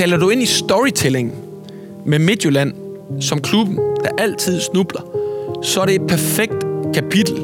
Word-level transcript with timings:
taler 0.00 0.16
du 0.16 0.30
ind 0.30 0.42
i 0.42 0.46
storytelling 0.46 1.34
med 2.04 2.18
Midtjylland 2.18 2.74
som 3.20 3.40
klubben, 3.40 3.76
der 3.76 4.10
altid 4.18 4.60
snubler, 4.60 5.00
så 5.62 5.80
er 5.80 5.86
det 5.86 5.94
et 5.94 6.06
perfekt 6.08 6.64
kapitel 6.94 7.36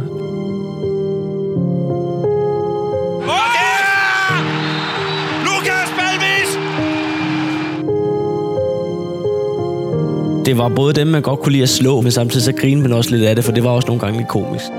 Det 10.45 10.59
var 10.59 10.69
både 10.69 10.93
dem, 10.93 11.07
man 11.07 11.23
godt 11.23 11.41
kunne 11.41 11.53
lide 11.53 11.62
at 11.62 11.69
slå, 11.69 12.01
men 12.01 12.12
samtidig 12.12 12.45
så 12.45 12.53
grine 12.53 12.83
man 12.83 12.93
også 12.93 13.11
lidt 13.11 13.23
af 13.23 13.37
det, 13.37 13.45
for 13.45 13.53
det 13.53 13.65
var 13.65 13.71
også 13.71 13.87
nogle 13.87 14.01
gange 14.01 14.19
lidt 14.19 14.29
komisk. 14.29 14.65
En 14.65 14.73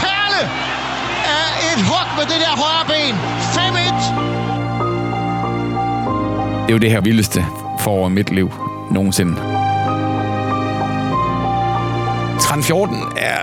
perle 0.00 0.42
af 1.36 1.74
et 1.74 1.82
hug 1.90 2.08
med 2.18 2.24
det 2.24 2.40
der 2.44 2.52
højre 2.62 2.86
ben. 2.86 3.14
5-1. 3.54 4.28
Det 6.62 6.68
er 6.68 6.72
jo 6.72 6.78
det 6.78 6.90
her 6.90 7.00
vildeste 7.00 7.44
forår 7.80 8.08
i 8.08 8.10
mit 8.10 8.30
liv 8.30 8.52
nogensinde. 8.90 9.32
13-14 12.38 13.18
er 13.18 13.38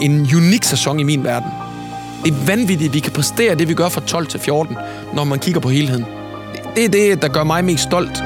en 0.00 0.28
unik 0.36 0.64
sæson 0.64 1.00
i 1.00 1.02
min 1.02 1.24
verden. 1.24 1.63
Det 2.24 2.32
er 2.32 2.46
vanvittigt, 2.46 2.88
at 2.88 2.94
vi 2.94 3.00
kan 3.00 3.12
præstere 3.12 3.54
det, 3.54 3.68
vi 3.68 3.74
gør 3.74 3.88
fra 3.88 4.00
12 4.00 4.26
til 4.26 4.40
14, 4.40 4.76
når 5.14 5.24
man 5.24 5.38
kigger 5.38 5.60
på 5.60 5.68
helheden. 5.68 6.04
Det 6.76 6.84
er 6.84 6.88
det, 6.88 7.22
der 7.22 7.28
gør 7.28 7.44
mig 7.44 7.64
mest 7.64 7.82
stolt. 7.82 8.22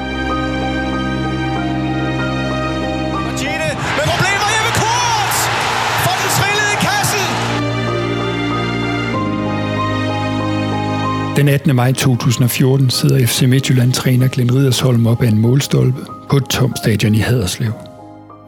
Den 11.39 11.47
18. 11.47 11.75
maj 11.75 11.91
2014 11.91 12.89
sidder 12.89 13.27
FC 13.27 13.41
Midtjylland-træner 13.41 14.27
Glenn 14.27 14.55
Ridersholm 14.55 15.07
op 15.07 15.23
ad 15.23 15.27
en 15.27 15.37
målstolpe 15.37 16.05
på 16.29 16.37
et 16.37 16.43
tomt 16.43 16.77
stadion 16.77 17.15
i 17.15 17.19
Haderslev. 17.19 17.71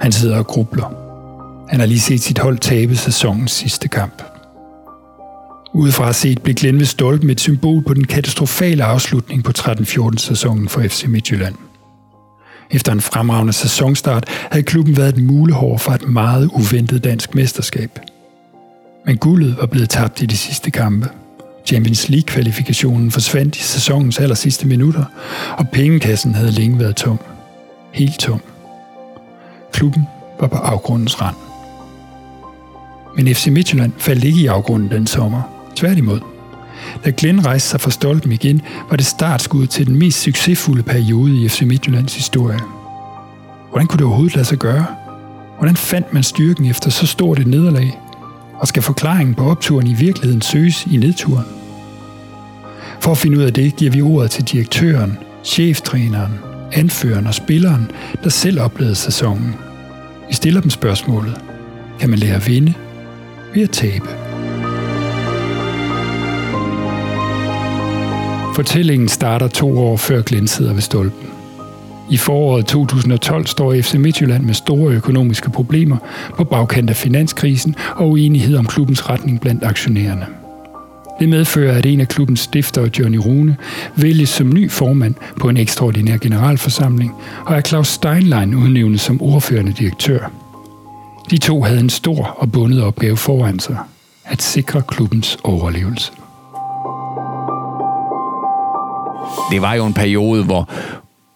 Han 0.01 0.11
sidder 0.11 0.37
og 0.37 0.47
grubler. 0.47 0.93
Han 1.69 1.79
har 1.79 1.87
lige 1.87 1.99
set 1.99 2.21
sit 2.21 2.39
hold 2.39 2.57
tabe 2.57 2.95
sæsonens 2.95 3.51
sidste 3.51 3.87
kamp. 3.87 4.30
Udefra 5.73 6.13
set 6.13 6.41
blev 6.41 6.55
Glenn 6.55 6.79
ved 6.79 6.85
stolpen 6.85 7.29
et 7.29 7.39
symbol 7.39 7.83
på 7.83 7.93
den 7.93 8.03
katastrofale 8.03 8.83
afslutning 8.83 9.43
på 9.43 9.51
13-14 9.57 10.17
sæsonen 10.17 10.69
for 10.69 10.81
FC 10.81 11.05
Midtjylland. 11.07 11.55
Efter 12.71 12.91
en 12.91 13.01
fremragende 13.01 13.53
sæsonstart 13.53 14.29
havde 14.51 14.63
klubben 14.63 14.97
været 14.97 15.17
et 15.17 15.23
mulehår 15.23 15.77
for 15.77 15.91
et 15.91 16.09
meget 16.09 16.49
uventet 16.53 17.03
dansk 17.03 17.35
mesterskab. 17.35 17.99
Men 19.05 19.17
guldet 19.17 19.57
var 19.59 19.65
blevet 19.65 19.89
tabt 19.89 20.21
i 20.21 20.25
de 20.25 20.37
sidste 20.37 20.71
kampe. 20.71 21.09
Champions 21.65 22.09
League-kvalifikationen 22.09 23.11
forsvandt 23.11 23.55
i 23.55 23.61
sæsonens 23.61 24.19
aller 24.19 24.35
sidste 24.35 24.67
minutter, 24.67 25.03
og 25.57 25.69
pengekassen 25.69 26.35
havde 26.35 26.51
længe 26.51 26.79
været 26.79 26.95
tom. 26.95 27.19
Helt 27.91 28.19
tom. 28.19 28.41
Klubben 29.73 30.03
var 30.39 30.47
på 30.47 30.55
afgrundens 30.55 31.21
rand. 31.21 31.35
Men 33.17 33.35
FC 33.35 33.47
Midtjylland 33.47 33.91
faldt 33.97 34.23
ikke 34.23 34.41
i 34.41 34.47
afgrunden 34.47 34.91
den 34.91 35.07
sommer. 35.07 35.60
Tværtimod. 35.81 36.19
Da 37.05 37.11
Glenn 37.17 37.45
rejste 37.45 37.69
sig 37.69 37.81
fra 37.81 37.91
stolpen 37.91 38.31
igen, 38.31 38.61
var 38.89 38.97
det 38.97 39.05
startskud 39.05 39.67
til 39.67 39.87
den 39.87 39.99
mest 39.99 40.21
succesfulde 40.21 40.83
periode 40.83 41.41
i 41.41 41.49
FC 41.49 41.61
Midtjyllands 41.61 42.15
historie. 42.15 42.59
Hvordan 43.69 43.87
kunne 43.87 43.97
det 43.97 44.05
overhovedet 44.05 44.35
lade 44.35 44.45
sig 44.45 44.57
gøre? 44.57 44.85
Hvordan 45.57 45.75
fandt 45.75 46.13
man 46.13 46.23
styrken 46.23 46.65
efter 46.65 46.89
så 46.89 47.07
stort 47.07 47.39
et 47.39 47.47
nederlag? 47.47 47.99
Og 48.53 48.67
skal 48.67 48.83
forklaringen 48.83 49.35
på 49.35 49.43
opturen 49.43 49.87
i 49.87 49.93
virkeligheden 49.93 50.41
søges 50.41 50.85
i 50.85 50.97
nedturen? 50.97 51.45
For 52.99 53.11
at 53.11 53.17
finde 53.17 53.37
ud 53.37 53.43
af 53.43 53.53
det, 53.53 53.75
giver 53.75 53.91
vi 53.91 54.01
ordet 54.01 54.31
til 54.31 54.43
direktøren, 54.43 55.17
cheftræneren, 55.43 56.39
anføreren 56.71 57.27
og 57.27 57.33
spilleren, 57.33 57.91
der 58.23 58.29
selv 58.29 58.59
oplevede 58.59 58.95
sæsonen. 58.95 59.55
Vi 60.29 60.33
stiller 60.33 60.61
dem 60.61 60.69
spørgsmålet. 60.69 61.41
Kan 61.99 62.09
man 62.09 62.19
lære 62.19 62.35
at 62.35 62.47
vinde 62.47 62.73
ved 63.53 63.63
at 63.63 63.71
tabe? 63.71 64.20
Fortællingen 68.61 69.07
starter 69.07 69.47
to 69.47 69.79
år 69.79 69.97
før 69.97 70.21
Glenn 70.21 70.47
sidder 70.47 70.73
ved 70.73 70.81
stolpen. 70.81 71.29
I 72.09 72.17
foråret 72.17 72.65
2012 72.65 73.45
står 73.45 73.75
FC 73.81 73.93
Midtjylland 73.93 74.43
med 74.43 74.53
store 74.53 74.93
økonomiske 74.93 75.49
problemer 75.49 75.97
på 76.37 76.43
bagkant 76.43 76.89
af 76.89 76.95
finanskrisen 76.95 77.75
og 77.95 78.09
uenighed 78.09 78.57
om 78.57 78.65
klubbens 78.65 79.09
retning 79.09 79.41
blandt 79.41 79.63
aktionærerne. 79.63 80.25
Det 81.19 81.29
medfører, 81.29 81.77
at 81.77 81.85
en 81.85 81.99
af 81.99 82.07
klubbens 82.07 82.39
stiftere, 82.39 82.89
Johnny 82.99 83.17
Rune, 83.17 83.57
vælges 83.95 84.29
som 84.29 84.53
ny 84.53 84.71
formand 84.71 85.15
på 85.39 85.49
en 85.49 85.57
ekstraordinær 85.57 86.17
generalforsamling, 86.17 87.13
og 87.45 87.55
er 87.55 87.61
Claus 87.61 87.87
Steinlein 87.87 88.55
udnævnet 88.55 88.99
som 88.99 89.21
ordførende 89.21 89.73
direktør. 89.79 90.31
De 91.29 91.37
to 91.37 91.61
havde 91.61 91.79
en 91.79 91.89
stor 91.89 92.35
og 92.37 92.51
bundet 92.51 92.83
opgave 92.83 93.17
foran 93.17 93.59
sig, 93.59 93.77
at 94.25 94.41
sikre 94.41 94.81
klubbens 94.81 95.37
overlevelse. 95.43 96.11
Det 99.51 99.61
var 99.61 99.73
jo 99.73 99.85
en 99.85 99.93
periode, 99.93 100.43
hvor, 100.43 100.69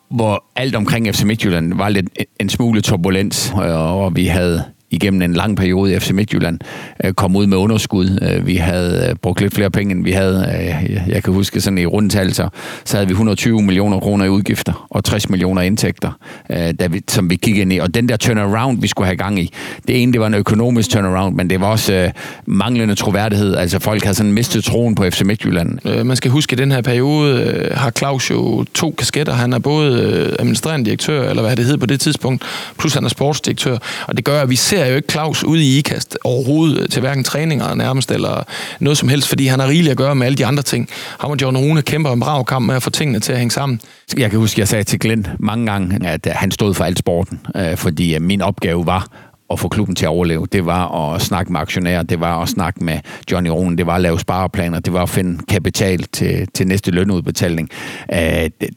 hvor 0.10 0.44
alt 0.56 0.76
omkring 0.76 1.16
FC 1.16 1.24
Midtjylland 1.24 1.74
var 1.74 1.90
lidt 1.90 2.10
en 2.40 2.50
smule 2.50 2.82
turbulens, 2.82 3.54
og 3.56 4.16
vi 4.16 4.26
havde 4.26 4.64
igennem 4.96 5.22
en 5.22 5.34
lang 5.34 5.58
periode 5.58 5.96
i 5.96 6.00
FC 6.00 6.12
Midtjylland 6.12 6.60
øh, 7.04 7.14
kom 7.14 7.36
ud 7.36 7.46
med 7.46 7.58
underskud. 7.58 8.20
Øh, 8.22 8.48
vi 8.48 8.56
havde 8.56 9.08
øh, 9.10 9.16
brugt 9.16 9.42
lidt 9.42 9.56
flere 9.56 9.72
penge, 9.72 9.92
end 9.92 10.04
vi 10.04 10.12
havde. 10.12 10.46
Øh, 10.60 11.10
jeg 11.10 11.24
kan 11.24 11.34
huske 11.34 11.62
sådan 11.62 11.78
i 11.78 11.86
rundtal, 11.86 12.34
så, 12.34 12.50
så 12.86 12.98
havde 12.98 13.08
vi 13.08 13.12
120 13.12 13.62
millioner 13.62 14.00
kroner 14.00 14.26
i 14.26 14.30
udgifter 14.30 14.88
og 14.90 15.04
60 15.04 15.30
millioner 15.30 15.62
indtægter, 15.62 16.12
øh, 16.50 16.74
da 16.80 16.88
vi, 16.88 17.02
som 17.08 17.30
vi 17.30 17.36
kiggede 17.36 17.62
ind 17.62 17.74
i. 17.74 17.78
Og 17.78 17.96
den 17.96 18.10
der 18.10 18.18
turnaround, 18.18 18.82
vi 18.82 18.88
skulle 18.88 19.06
have 19.06 19.18
gang 19.18 19.40
i, 19.40 19.54
det 19.88 20.02
ene, 20.02 20.14
det 20.14 20.22
var 20.22 20.28
en 20.28 20.34
økonomisk 20.34 20.90
turnaround, 20.90 21.36
men 21.36 21.50
det 21.50 21.62
var 21.62 21.68
også 21.68 21.94
øh, 21.94 22.12
manglende 22.46 22.96
troværdighed. 22.96 23.56
Altså 23.56 23.80
folk 23.80 24.04
havde 24.04 24.16
sådan 24.16 24.34
mistet 24.34 24.64
troen 24.64 24.96
på 24.96 25.04
FC 25.10 25.22
Midtjylland. 25.22 25.80
Øh, 25.86 26.06
man 26.06 26.16
skal 26.16 26.32
huske, 26.32 26.54
at 26.54 26.60
i 26.60 26.62
den 26.62 26.72
her 26.72 26.82
periode 26.82 27.70
har 27.74 27.92
Claus 27.92 28.32
jo 28.32 28.66
to 28.74 28.96
kasketter. 28.98 29.34
Han 29.34 29.54
er 29.54 29.60
både 29.60 30.36
administrerende 30.40 30.86
direktør, 30.86 31.30
eller 31.30 31.42
hvad 31.42 31.56
det 31.56 31.66
hed 31.66 31.78
på 31.78 31.86
det 31.86 32.00
tidspunkt, 32.00 32.44
plus 32.80 32.94
han 32.94 33.06
er 33.06 33.10
sportsdirektør. 33.10 33.78
Og 34.08 34.18
det 34.18 34.26
gør, 34.26 34.42
at 34.42 34.50
vi 34.50 34.56
ser 34.56 34.85
jo 34.88 34.96
ikke 34.96 35.12
Claus 35.12 35.44
ude 35.44 35.64
i 35.64 35.78
IKAST 35.78 36.18
overhovedet 36.24 36.82
øh, 36.82 36.90
til 36.90 37.00
hverken 37.00 37.24
træninger 37.24 37.76
nærmest, 37.76 38.12
eller 38.12 38.44
noget 38.80 38.98
som 38.98 39.10
helst, 39.10 39.28
fordi 39.28 39.48
han 39.48 39.60
har 39.60 39.68
rigeligt 39.68 39.92
at 39.92 39.98
gøre 39.98 40.16
med 40.16 40.26
alle 40.26 40.38
de 40.38 40.46
andre 40.46 40.64
ting. 40.64 40.90
Ham 41.20 41.32
og 41.32 41.38
John 41.42 41.58
Rune 41.58 41.82
kæmper 41.82 42.12
en 42.12 42.20
brav 42.20 42.46
kamp 42.46 42.66
med 42.66 42.76
at 42.76 42.84
få 42.84 42.90
tingene 42.90 43.20
til 43.20 43.32
at 43.32 43.38
hænge 43.38 43.52
sammen. 43.52 43.82
Jeg 44.18 44.30
kan 44.30 44.40
huske, 44.40 44.60
jeg 44.60 44.68
sagde 44.68 44.84
til 44.84 45.00
Glenn 45.00 45.28
mange 45.40 45.72
gange, 45.72 46.08
at 46.08 46.28
øh, 46.28 46.34
han 46.36 46.52
stod 46.52 46.74
for 46.74 46.84
alt 46.84 47.00
sporten, 47.00 47.40
øh, 47.56 47.78
fordi 47.78 48.20
min 48.20 48.42
opgave 48.42 48.86
var 48.86 49.08
at 49.52 49.60
få 49.60 49.68
klubben 49.68 49.96
til 49.96 50.06
at 50.06 50.10
overleve. 50.10 50.48
Det 50.52 50.66
var 50.66 51.14
at 51.14 51.22
snakke 51.22 51.52
med 51.52 51.60
aktionærer, 51.60 52.04
det 52.04 52.20
var 52.20 52.42
at 52.42 52.50
snakke 52.50 52.84
med 52.84 53.00
Johnny 53.32 53.50
Rune, 53.50 53.78
det 53.78 53.86
var 53.86 53.96
at 53.96 54.02
lave 54.02 54.20
spareplaner, 54.20 54.80
det 54.80 54.94
var 54.94 55.04
at 55.04 55.10
finde 55.10 55.44
kapital 55.50 56.04
til, 56.04 56.48
til 56.54 56.68
næste 56.68 56.92
lønudbetaling. 56.92 57.70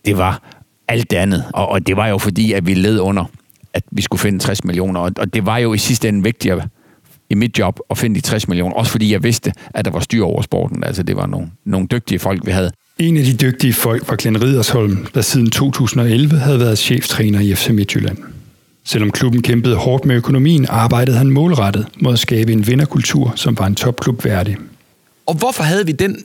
Det, 0.05 0.19
var 0.19 0.43
alt 0.89 1.11
det 1.11 1.17
andet. 1.17 1.45
Og 1.55 1.87
det 1.87 1.97
var 1.97 2.07
jo 2.07 2.19
fordi, 2.19 2.53
at 2.53 2.67
vi 2.67 2.75
led 2.75 3.01
under 3.01 3.25
at 3.75 3.83
vi 3.91 4.03
skulle 4.03 4.21
finde 4.21 4.39
60 4.39 4.65
millioner. 4.65 5.01
Og 5.01 5.35
det 5.35 5.47
var 5.47 5.59
jo 5.59 5.75
i 5.75 5.79
sidste 5.79 6.09
ende 6.09 6.23
vigtigere 6.23 6.63
i 7.31 7.35
mit 7.35 7.59
job 7.59 7.81
at 7.91 7.99
finde 7.99 8.17
de 8.17 8.21
60 8.21 8.49
millioner. 8.49 8.75
Også 8.75 8.93
fordi 8.93 9.13
jeg 9.13 9.23
vidste, 9.23 9.53
at 9.75 9.85
der 9.85 9.91
var 9.91 10.01
styr 10.01 10.25
over 10.25 10.43
sporten. 10.43 10.85
Altså 10.85 11.03
det 11.03 11.17
var 11.17 11.27
nogle, 11.27 11.51
nogle 11.65 11.87
dygtige 11.87 12.19
folk, 12.19 12.47
vi 12.47 12.51
havde. 12.51 12.71
En 12.99 13.17
af 13.17 13.25
de 13.25 13.35
dygtige 13.37 13.73
folk 13.73 14.09
var 14.09 14.17
Glenn 14.17 14.43
Ridersholm, 14.43 15.07
der 15.15 15.21
siden 15.21 15.51
2011 15.51 16.39
havde 16.39 16.61
været 16.61 16.79
cheftræner 16.79 17.41
i 17.41 17.55
FC 17.55 17.69
Midtjylland. 17.69 18.19
Selvom 18.85 19.11
klubben 19.11 19.43
kæmpede 19.43 19.77
hårdt 19.77 20.05
med 20.05 20.17
økonomien, 20.17 20.67
arbejdede 20.69 21.17
han 21.17 21.31
målrettet 21.31 21.87
mod 22.01 22.13
at 22.13 22.19
skabe 22.19 22.53
en 22.53 22.67
vinderkultur, 22.67 23.33
som 23.37 23.59
var 23.59 23.67
en 23.67 23.75
topklub 23.75 24.25
værdig. 24.25 24.57
Og 25.27 25.35
hvorfor 25.35 25.63
havde 25.63 25.87
vi 25.87 25.93
den 25.93 26.25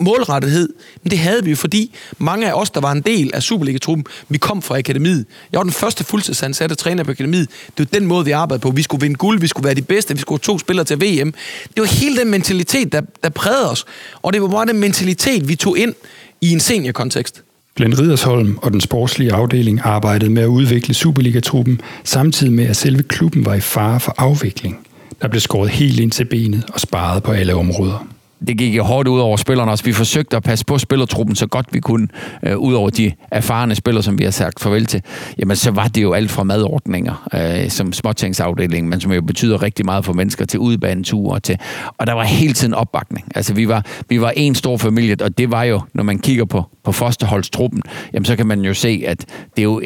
målrettethed, 0.00 0.68
men 1.02 1.10
det 1.10 1.18
havde 1.18 1.44
vi 1.44 1.50
jo, 1.50 1.56
fordi 1.56 1.94
mange 2.18 2.48
af 2.48 2.52
os, 2.52 2.70
der 2.70 2.80
var 2.80 2.92
en 2.92 3.00
del 3.00 3.30
af 3.34 3.42
Superliga-truppen, 3.42 4.06
vi 4.28 4.38
kom 4.38 4.62
fra 4.62 4.78
akademiet. 4.78 5.24
Jeg 5.52 5.58
var 5.58 5.62
den 5.62 5.72
første 5.72 6.04
fuldtidsansatte 6.04 6.74
træner 6.74 7.04
på 7.04 7.10
akademiet. 7.10 7.48
Det 7.66 7.78
var 7.92 7.98
den 7.98 8.06
måde, 8.08 8.24
vi 8.24 8.30
arbejdede 8.30 8.62
på. 8.62 8.70
Vi 8.70 8.82
skulle 8.82 9.00
vinde 9.00 9.16
guld, 9.16 9.40
vi 9.40 9.46
skulle 9.46 9.64
være 9.64 9.74
de 9.74 9.82
bedste, 9.82 10.14
vi 10.14 10.20
skulle 10.20 10.40
have 10.46 10.54
to 10.54 10.58
spillere 10.58 10.84
til 10.84 10.96
VM. 10.96 11.34
Det 11.74 11.80
var 11.80 11.86
hele 11.86 12.16
den 12.16 12.30
mentalitet, 12.30 12.92
der, 12.92 13.00
der 13.22 13.28
prægede 13.28 13.70
os. 13.70 13.84
Og 14.22 14.32
det 14.32 14.42
var 14.42 14.48
bare 14.48 14.66
den 14.66 14.80
mentalitet, 14.80 15.48
vi 15.48 15.56
tog 15.56 15.78
ind 15.78 15.94
i 16.40 16.50
en 16.52 16.60
seniorkontekst. 16.60 17.42
Glenn 17.76 17.98
Ridersholm 17.98 18.58
og 18.62 18.72
den 18.72 18.80
sportslige 18.80 19.32
afdeling 19.32 19.80
arbejdede 19.84 20.30
med 20.30 20.42
at 20.42 20.46
udvikle 20.46 20.94
Superliga-truppen, 20.94 21.80
samtidig 22.04 22.52
med 22.52 22.64
at 22.66 22.76
selve 22.76 23.02
klubben 23.02 23.44
var 23.44 23.54
i 23.54 23.60
fare 23.60 24.00
for 24.00 24.14
afvikling. 24.18 24.86
Der 25.22 25.28
blev 25.28 25.40
skåret 25.40 25.70
helt 25.70 26.00
ind 26.00 26.10
til 26.10 26.24
benet 26.24 26.64
og 26.72 26.80
sparet 26.80 27.22
på 27.22 27.32
alle 27.32 27.54
områder 27.54 28.15
det 28.46 28.58
gik 28.58 28.76
jo 28.76 28.82
hårdt 28.82 29.08
ud 29.08 29.20
over 29.20 29.36
spillerne 29.36 29.70
også. 29.70 29.84
Vi 29.84 29.92
forsøgte 29.92 30.36
at 30.36 30.42
passe 30.42 30.64
på 30.64 30.78
spillertruppen 30.78 31.36
så 31.36 31.46
godt 31.46 31.66
vi 31.72 31.80
kunne, 31.80 32.08
øh, 32.42 32.56
ud 32.56 32.74
over 32.74 32.90
de 32.90 33.12
erfarne 33.30 33.74
spillere, 33.74 34.02
som 34.02 34.18
vi 34.18 34.24
har 34.24 34.30
sagt 34.30 34.60
farvel 34.60 34.86
til. 34.86 35.02
Jamen, 35.38 35.56
så 35.56 35.70
var 35.70 35.88
det 35.88 36.02
jo 36.02 36.12
alt 36.12 36.30
fra 36.30 36.44
madordninger, 36.44 37.28
øh, 37.34 37.70
som 37.70 37.92
småtingsafdelingen, 37.92 38.90
men 38.90 39.00
som 39.00 39.12
jo 39.12 39.22
betyder 39.22 39.62
rigtig 39.62 39.84
meget 39.84 40.04
for 40.04 40.12
mennesker, 40.12 40.44
til 40.44 40.60
udbaneture, 40.60 41.40
til, 41.40 41.58
og 41.98 42.06
der 42.06 42.12
var 42.12 42.24
hele 42.24 42.52
tiden 42.52 42.74
opbakning. 42.74 43.28
Altså, 43.34 43.54
vi 43.54 43.68
var, 43.68 43.86
vi 44.08 44.20
var 44.20 44.30
en 44.36 44.54
stor 44.54 44.76
familie, 44.76 45.16
og 45.20 45.38
det 45.38 45.50
var 45.50 45.62
jo, 45.62 45.80
når 45.94 46.02
man 46.02 46.18
kigger 46.18 46.44
på, 46.44 46.64
på 46.84 46.92
fosterholdstruppen, 46.92 47.82
jamen, 48.12 48.24
så 48.24 48.36
kan 48.36 48.46
man 48.46 48.60
jo 48.60 48.74
se, 48.74 49.02
at 49.06 49.20
det 49.56 49.58
er 49.58 49.62
jo 49.62 49.82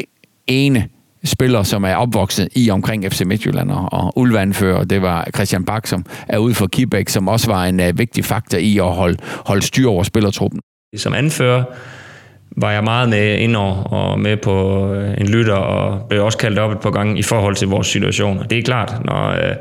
ene 0.46 0.88
spiller, 1.25 1.62
som 1.62 1.84
er 1.84 1.94
opvokset 1.94 2.49
i 2.56 2.70
omkring 2.70 3.12
FC 3.12 3.22
Midtjylland 3.26 3.70
og 3.70 4.19
Ulvanfører. 4.19 4.84
Det 4.84 5.02
var 5.02 5.28
Christian 5.34 5.64
Bak, 5.64 5.87
som 5.87 6.06
er 6.28 6.38
ude 6.38 6.55
for 6.55 6.67
Kibæk, 6.67 7.08
som 7.08 7.28
også 7.28 7.46
var 7.46 7.64
en 7.64 7.81
uh, 7.81 7.99
vigtig 7.99 8.25
faktor 8.25 8.58
i 8.58 8.78
at 8.78 8.93
holde, 8.93 9.17
holde 9.46 9.62
styr 9.62 9.88
over 9.88 10.02
spillertruppen. 10.02 10.61
Som 10.96 11.14
anfører 11.14 11.64
var 12.56 12.72
jeg 12.72 12.84
meget 12.84 13.08
med 13.08 13.38
indover 13.38 13.75
og 13.82 14.20
med 14.20 14.37
på 14.37 14.87
øh, 14.94 15.14
en 15.19 15.28
lytter, 15.28 15.55
og 15.55 16.08
blev 16.08 16.25
også 16.25 16.38
kaldt 16.38 16.58
op 16.58 16.72
et 16.72 16.81
par 16.81 16.90
gange 16.90 17.19
i 17.19 17.22
forhold 17.22 17.56
til 17.56 17.69
vores 17.69 17.87
situation. 17.87 18.38
Og 18.38 18.50
det 18.50 18.58
er 18.58 18.62
klart, 18.62 19.05
når, 19.05 19.28
øh, 19.28 19.56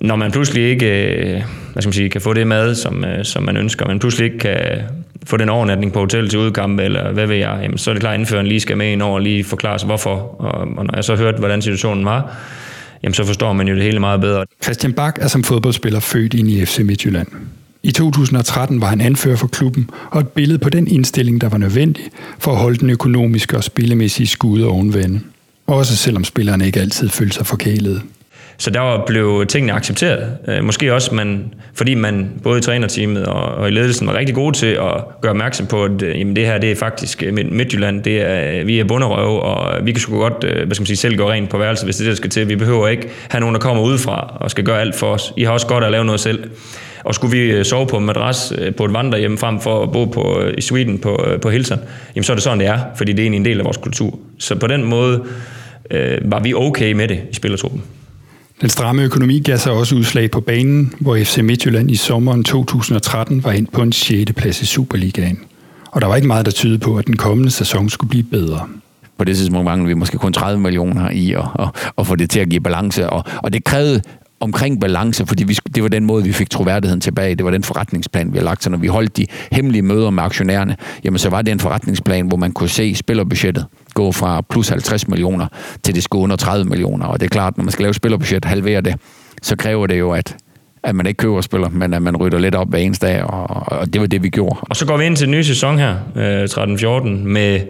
når 0.00 0.16
man 0.16 0.32
pludselig 0.32 0.70
ikke 0.70 1.44
hvad 1.72 1.82
skal 1.82 1.88
man 1.88 1.92
sige, 1.92 2.10
kan 2.10 2.20
få 2.20 2.32
det 2.32 2.46
mad, 2.46 2.74
som, 2.74 3.04
som 3.22 3.42
man 3.42 3.56
ønsker, 3.56 3.86
man 3.86 3.98
pludselig 3.98 4.24
ikke 4.24 4.38
kan 4.38 4.82
få 5.24 5.36
den 5.36 5.48
overnatning 5.48 5.92
på 5.92 5.98
hotel 5.98 6.28
til 6.28 6.38
udkamp, 6.38 6.80
eller 6.80 7.12
hvad 7.12 7.26
ved 7.26 7.36
jeg, 7.36 7.58
jamen, 7.62 7.78
så 7.78 7.90
er 7.90 7.94
det 7.94 8.00
klart, 8.00 8.14
at 8.14 8.20
indføreren 8.20 8.46
lige 8.46 8.60
skal 8.60 8.76
med 8.76 8.92
ind 8.92 9.02
over 9.02 9.14
og 9.14 9.20
lige 9.20 9.44
forklare 9.44 9.78
sig, 9.78 9.86
hvorfor. 9.86 10.36
Og, 10.40 10.68
og 10.76 10.84
når 10.86 10.94
jeg 10.94 11.04
så 11.04 11.16
hørte, 11.16 11.38
hvordan 11.38 11.62
situationen 11.62 12.04
var, 12.04 12.36
jamen, 13.02 13.14
så 13.14 13.24
forstår 13.24 13.52
man 13.52 13.68
jo 13.68 13.74
det 13.74 13.82
hele 13.82 14.00
meget 14.00 14.20
bedre. 14.20 14.44
Christian 14.62 14.92
Bak 14.92 15.18
er 15.20 15.28
som 15.28 15.44
fodboldspiller 15.44 16.00
født 16.00 16.34
ind 16.34 16.48
i 16.48 16.64
FC 16.64 16.78
Midtjylland. 16.78 17.28
I 17.82 17.92
2013 17.92 18.80
var 18.80 18.86
han 18.86 19.00
anfører 19.00 19.36
for 19.36 19.46
klubben, 19.46 19.90
og 20.10 20.20
et 20.20 20.28
billede 20.28 20.58
på 20.58 20.70
den 20.70 20.88
indstilling, 20.88 21.40
der 21.40 21.48
var 21.48 21.58
nødvendig 21.58 22.04
for 22.38 22.52
at 22.52 22.58
holde 22.58 22.78
den 22.78 22.90
økonomiske 22.90 23.56
og 23.56 23.64
spillemæssige 23.64 24.26
skud 24.26 24.62
ovenvende. 24.62 25.20
Også 25.66 25.96
selvom 25.96 26.24
spillerne 26.24 26.66
ikke 26.66 26.80
altid 26.80 27.08
følte 27.08 27.34
sig 27.34 27.46
forkælet. 27.46 28.02
Så 28.58 28.70
der 28.70 29.02
blev 29.06 29.46
tingene 29.46 29.72
accepteret. 29.72 30.36
Øh, 30.48 30.64
måske 30.64 30.94
også, 30.94 31.14
man, 31.14 31.54
fordi 31.74 31.94
man 31.94 32.30
både 32.42 32.58
i 32.58 32.62
trænerteamet 32.62 33.26
og, 33.26 33.42
og 33.42 33.68
i 33.68 33.70
ledelsen 33.70 34.06
var 34.06 34.14
rigtig 34.14 34.34
gode 34.34 34.56
til 34.56 34.66
at 34.66 35.20
gøre 35.20 35.30
opmærksom 35.30 35.66
på, 35.66 35.84
at 35.84 36.02
øh, 36.02 36.20
jamen, 36.20 36.36
det 36.36 36.46
her 36.46 36.58
det 36.58 36.70
er 36.70 36.76
faktisk 36.76 37.22
øh, 37.22 37.34
Midtjylland, 37.34 38.02
det 38.02 38.22
er, 38.22 38.60
øh, 38.60 38.66
vi 38.66 38.80
er 38.80 38.84
bunderøve, 38.84 39.42
og 39.42 39.86
vi 39.86 39.92
kan 39.92 40.00
sgu 40.00 40.18
godt 40.18 40.44
øh, 40.44 40.66
hvad 40.66 40.74
skal 40.74 40.82
man 40.82 40.86
sige, 40.86 40.96
selv 40.96 41.16
gå 41.16 41.30
rent 41.30 41.50
på 41.50 41.58
værelset, 41.58 41.86
hvis 41.86 41.96
det 41.96 42.04
er 42.04 42.04
det, 42.04 42.10
der 42.10 42.16
skal 42.16 42.30
til. 42.30 42.48
Vi 42.48 42.56
behøver 42.56 42.88
ikke 42.88 43.08
have 43.28 43.40
nogen, 43.40 43.54
der 43.54 43.60
kommer 43.60 43.82
udefra 43.82 44.36
og 44.40 44.50
skal 44.50 44.64
gøre 44.64 44.80
alt 44.80 44.94
for 44.94 45.06
os. 45.06 45.32
I 45.36 45.42
har 45.42 45.52
også 45.52 45.66
godt 45.66 45.84
at 45.84 45.90
lave 45.90 46.04
noget 46.04 46.20
selv. 46.20 46.50
Og 47.04 47.14
skulle 47.14 47.38
vi 47.38 47.64
sove 47.64 47.86
på 47.86 47.96
en 47.96 48.06
madras 48.06 48.52
på 48.76 48.84
et 48.84 48.92
vandrehjem 48.92 49.38
frem 49.38 49.60
for 49.60 49.82
at 49.82 49.92
bo 49.92 50.04
på, 50.04 50.42
i 50.58 50.60
Sweden 50.60 50.98
på, 50.98 51.26
på 51.42 51.50
Hilton, 51.50 51.78
jamen 52.14 52.24
så 52.24 52.32
er 52.32 52.34
det 52.34 52.42
sådan, 52.42 52.60
det 52.60 52.68
er, 52.68 52.78
fordi 52.96 53.12
det 53.12 53.18
er 53.18 53.22
egentlig 53.22 53.38
en 53.38 53.44
del 53.44 53.58
af 53.58 53.64
vores 53.64 53.76
kultur. 53.76 54.18
Så 54.38 54.54
på 54.54 54.66
den 54.66 54.84
måde 54.84 55.24
øh, 55.90 56.18
var 56.24 56.40
vi 56.40 56.54
okay 56.54 56.92
med 56.92 57.08
det 57.08 57.20
i 57.30 57.34
spillertruppen. 57.34 57.82
Den 58.60 58.68
stramme 58.68 59.02
økonomi 59.02 59.40
gav 59.40 59.58
sig 59.58 59.72
også 59.72 59.94
udslag 59.94 60.30
på 60.30 60.40
banen, 60.40 60.94
hvor 61.00 61.16
FC 61.16 61.38
Midtjylland 61.38 61.90
i 61.90 61.96
sommeren 61.96 62.44
2013 62.44 63.44
var 63.44 63.52
ind 63.52 63.66
på 63.66 63.82
en 63.82 63.92
6. 63.92 64.32
plads 64.32 64.62
i 64.62 64.66
Superligaen. 64.66 65.38
Og 65.90 66.00
der 66.00 66.06
var 66.06 66.16
ikke 66.16 66.28
meget, 66.28 66.46
der 66.46 66.52
tydede 66.52 66.78
på, 66.78 66.96
at 66.96 67.06
den 67.06 67.16
kommende 67.16 67.50
sæson 67.50 67.88
skulle 67.88 68.10
blive 68.10 68.24
bedre 68.24 68.68
på 69.18 69.24
det 69.24 69.36
tidspunkt 69.36 69.64
manglede 69.64 69.88
vi 69.88 69.94
måske 69.94 70.18
kun 70.18 70.32
30 70.32 70.60
millioner 70.60 71.10
i 71.10 71.32
at, 71.32 71.44
at, 71.58 71.68
at 71.98 72.06
få 72.06 72.16
det 72.16 72.30
til 72.30 72.40
at 72.40 72.48
give 72.48 72.60
balance. 72.60 73.10
Og, 73.10 73.24
og 73.42 73.52
det 73.52 73.64
krævede 73.64 74.00
omkring 74.40 74.80
balance, 74.80 75.26
fordi 75.26 75.44
vi, 75.44 75.58
det 75.74 75.82
var 75.82 75.88
den 75.88 76.04
måde, 76.04 76.24
vi 76.24 76.32
fik 76.32 76.50
troværdigheden 76.50 77.00
tilbage. 77.00 77.34
Det 77.34 77.44
var 77.44 77.50
den 77.50 77.62
forretningsplan, 77.62 78.32
vi 78.32 78.38
har 78.38 78.44
lagt. 78.44 78.64
Så 78.64 78.70
når 78.70 78.78
vi 78.78 78.86
holdt 78.86 79.16
de 79.16 79.26
hemmelige 79.52 79.82
møder 79.82 80.10
med 80.10 80.22
aktionærerne, 80.22 80.76
jamen 81.04 81.18
så 81.18 81.30
var 81.30 81.42
det 81.42 81.52
en 81.52 81.60
forretningsplan, 81.60 82.26
hvor 82.26 82.36
man 82.36 82.52
kunne 82.52 82.68
se 82.68 82.94
spillerbudgettet 82.94 83.66
gå 83.94 84.12
fra 84.12 84.40
plus 84.40 84.68
50 84.68 85.08
millioner 85.08 85.46
til 85.82 85.94
det 85.94 86.02
skulle 86.02 86.22
under 86.22 86.36
30 86.36 86.64
millioner. 86.64 87.06
Og 87.06 87.20
det 87.20 87.26
er 87.26 87.30
klart, 87.30 87.56
når 87.56 87.64
man 87.64 87.72
skal 87.72 87.82
lave 87.82 87.94
spillerbudget, 87.94 88.44
halvere 88.44 88.80
det, 88.80 88.94
så 89.42 89.56
kræver 89.56 89.86
det 89.86 89.98
jo, 89.98 90.10
at, 90.10 90.36
at 90.82 90.94
man 90.94 91.06
ikke 91.06 91.18
køber 91.18 91.40
spiller, 91.40 91.68
men 91.68 91.94
at 91.94 92.02
man 92.02 92.16
rydder 92.16 92.38
lidt 92.38 92.54
op 92.54 92.70
hver 92.70 92.78
eneste 92.78 93.06
dag, 93.06 93.22
og, 93.24 93.78
og 93.78 93.92
det 93.92 94.00
var 94.00 94.06
det, 94.06 94.22
vi 94.22 94.28
gjorde. 94.28 94.56
Og 94.60 94.76
så 94.76 94.86
går 94.86 94.96
vi 94.96 95.04
ind 95.04 95.16
til 95.16 95.26
den 95.26 95.30
nye 95.30 95.44
sæson 95.44 95.78
her, 95.78 95.96
øh, 96.16 96.44
13-14, 96.44 97.08
med 97.08 97.60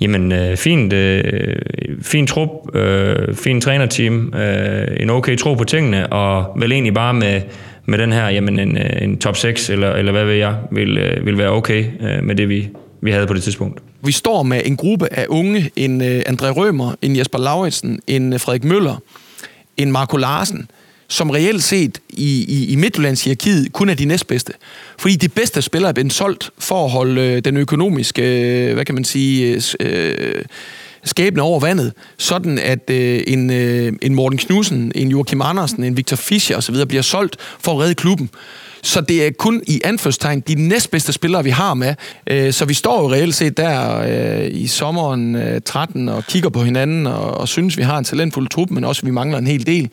Jamen, 0.00 0.32
øh, 0.32 0.56
fint, 0.56 0.92
øh, 0.92 1.56
fint 2.02 2.28
trup, 2.28 2.76
øh, 2.76 3.34
fin 3.34 3.60
trænerteam, 3.60 4.34
øh, 4.34 4.86
en 5.00 5.10
okay 5.10 5.36
tro 5.36 5.54
på 5.54 5.64
tingene, 5.64 6.12
og 6.12 6.52
vel 6.56 6.72
egentlig 6.72 6.94
bare 6.94 7.14
med, 7.14 7.40
med 7.84 7.98
den 7.98 8.12
her, 8.12 8.28
jamen 8.28 8.58
en, 8.58 8.78
øh, 8.78 9.02
en 9.02 9.18
top 9.18 9.36
6, 9.36 9.70
eller, 9.70 9.92
eller 9.92 10.12
hvad 10.12 10.24
ved 10.24 10.34
jeg, 10.34 10.56
vil, 10.70 10.98
øh, 10.98 11.26
vil 11.26 11.38
være 11.38 11.50
okay 11.50 11.84
øh, 12.00 12.24
med 12.24 12.34
det, 12.34 12.48
vi, 12.48 12.68
vi 13.06 13.10
havde 13.10 13.26
på 13.26 13.34
det 13.34 13.42
tidspunkt. 13.42 13.82
Vi 14.02 14.12
står 14.12 14.42
med 14.42 14.62
en 14.64 14.76
gruppe 14.76 15.12
af 15.12 15.26
unge, 15.28 15.70
en 15.76 16.00
uh, 16.00 16.06
André 16.06 16.48
Rømer, 16.48 16.94
en 17.02 17.16
Jesper 17.16 17.38
Lauritsen, 17.38 18.00
en 18.06 18.32
uh, 18.32 18.40
Frederik 18.40 18.64
Møller, 18.64 18.96
en 19.76 19.92
Marco 19.92 20.16
Larsen, 20.16 20.70
som 21.08 21.30
reelt 21.30 21.62
set 21.62 22.00
i, 22.08 22.44
i, 22.48 22.72
i 22.72 22.76
Midtjyllands 22.76 23.24
hierarkiet 23.24 23.72
kun 23.72 23.88
er 23.88 23.94
de 23.94 24.04
næstbedste. 24.04 24.52
Fordi 24.98 25.16
de 25.16 25.28
bedste 25.28 25.62
spillere 25.62 25.88
er 25.88 25.92
blevet 25.92 26.12
solgt 26.12 26.50
for 26.58 26.84
at 26.84 26.90
holde 26.90 27.20
øh, 27.20 27.44
den 27.44 27.56
økonomiske, 27.56 28.22
øh, 28.68 28.74
hvad 28.74 28.84
kan 28.84 28.94
man 28.94 29.04
sige, 29.04 29.62
øh, 29.80 30.14
øh 30.20 30.44
skæbne 31.04 31.42
over 31.42 31.60
vandet, 31.60 31.92
sådan 32.18 32.58
at 32.58 32.90
øh, 32.90 33.22
en, 33.26 33.50
øh, 33.50 33.92
en 34.02 34.14
Morten 34.14 34.38
Knudsen, 34.38 34.92
en 34.94 35.08
Joachim 35.08 35.42
Andersen, 35.42 35.84
en 35.84 35.96
Victor 35.96 36.16
Fischer 36.16 36.56
osv. 36.56 36.86
bliver 36.88 37.02
solgt 37.02 37.36
for 37.60 37.72
at 37.72 37.78
redde 37.78 37.94
klubben. 37.94 38.30
Så 38.82 39.00
det 39.00 39.26
er 39.26 39.30
kun 39.38 39.62
i 39.66 39.80
anførstegn 39.84 40.40
de 40.40 40.54
næstbedste 40.54 41.12
spillere, 41.12 41.44
vi 41.44 41.50
har 41.50 41.74
med. 41.74 41.94
Øh, 42.26 42.52
så 42.52 42.64
vi 42.64 42.74
står 42.74 43.02
jo 43.02 43.12
reelt 43.12 43.34
set 43.34 43.56
der 43.56 44.00
øh, 44.00 44.50
i 44.50 44.66
sommeren 44.66 45.34
øh, 45.34 45.60
13 45.64 46.08
og 46.08 46.24
kigger 46.24 46.48
på 46.48 46.62
hinanden 46.62 47.06
og, 47.06 47.34
og 47.34 47.48
synes, 47.48 47.76
vi 47.76 47.82
har 47.82 47.98
en 47.98 48.04
talentfuld 48.04 48.48
trup, 48.48 48.70
men 48.70 48.84
også, 48.84 49.02
vi 49.04 49.10
mangler 49.10 49.38
en 49.38 49.46
hel 49.46 49.66
del 49.66 49.90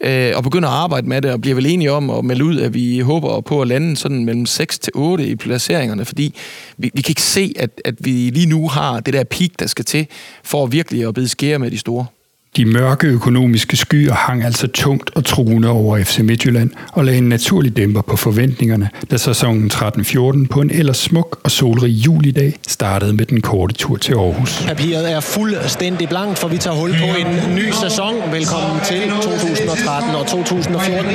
øh, 0.00 0.32
og 0.36 0.42
begynder 0.42 0.68
at 0.68 0.74
arbejde 0.74 1.08
med 1.08 1.22
det, 1.22 1.30
og 1.32 1.40
bliver 1.40 1.54
vel 1.54 1.66
enige 1.66 1.92
om 1.92 2.10
at 2.10 2.24
melde 2.24 2.44
ud, 2.44 2.60
at 2.60 2.74
vi 2.74 2.98
håber 2.98 3.40
på 3.40 3.62
at 3.62 3.68
lande 3.68 3.96
sådan 3.96 4.24
mellem 4.24 4.46
6 4.46 4.78
til 4.78 4.92
8 4.94 5.26
i 5.26 5.36
placeringerne, 5.36 6.04
fordi 6.04 6.34
vi, 6.76 6.90
vi 6.94 7.02
kan 7.02 7.10
ikke 7.10 7.22
se, 7.22 7.54
at, 7.58 7.70
at 7.84 7.94
vi 7.98 8.10
lige 8.10 8.46
nu 8.46 8.68
har 8.68 9.00
det 9.00 9.14
der 9.14 9.24
peak, 9.24 9.50
der 9.58 9.66
skal 9.66 9.84
til, 9.84 10.06
for 10.42 10.66
virkelig 10.66 11.08
at 11.08 11.14
bide 11.14 11.28
skære 11.28 11.58
med 11.58 11.70
de 11.70 11.78
store. 11.78 12.06
De 12.56 12.64
mørke 12.64 13.06
økonomiske 13.06 13.76
skyer 13.76 14.14
hang 14.14 14.44
altså 14.44 14.68
tungt 14.68 15.10
og 15.14 15.24
truende 15.24 15.68
over 15.68 16.04
FC 16.04 16.18
Midtjylland 16.18 16.70
og 16.92 17.04
lagde 17.04 17.18
en 17.18 17.28
naturlig 17.28 17.76
dæmper 17.76 18.02
på 18.02 18.16
forventningerne, 18.16 18.90
da 19.10 19.16
sæsonen 19.16 19.70
13-14 19.74 20.46
på 20.50 20.60
en 20.60 20.70
ellers 20.70 20.96
smuk 20.96 21.40
og 21.44 21.50
solrig 21.50 21.90
julidag 21.90 22.58
startede 22.68 23.12
med 23.12 23.26
den 23.26 23.40
korte 23.40 23.74
tur 23.74 23.96
til 23.96 24.12
Aarhus. 24.12 24.64
Papiret 24.66 25.12
er 25.12 25.20
fuldstændig 25.20 26.08
blankt, 26.08 26.38
for 26.38 26.48
vi 26.48 26.58
tager 26.58 26.76
hul 26.76 26.90
på 26.90 27.18
en 27.18 27.54
ny 27.54 27.70
sæson. 27.70 28.14
Velkommen 28.32 28.80
til 28.84 29.02
2013 29.22 30.14
og 30.14 30.26
2014. 30.26 31.10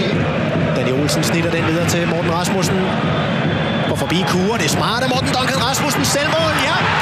Daniel 0.76 1.02
Olsen 1.02 1.24
snitter 1.24 1.52
den 1.52 1.64
videre 1.68 1.90
til 1.90 2.08
Morten 2.08 2.32
Rasmussen. 2.32 2.78
Og 3.92 4.00
forbi 4.00 4.20
Kure, 4.28 4.58
det 4.58 4.66
er 4.66 4.70
smarte 4.80 5.06
Morten 5.14 5.32
Duncan 5.38 5.62
Rasmussen 5.68 6.06
selvmål. 6.06 6.52
Ja, 6.70 6.99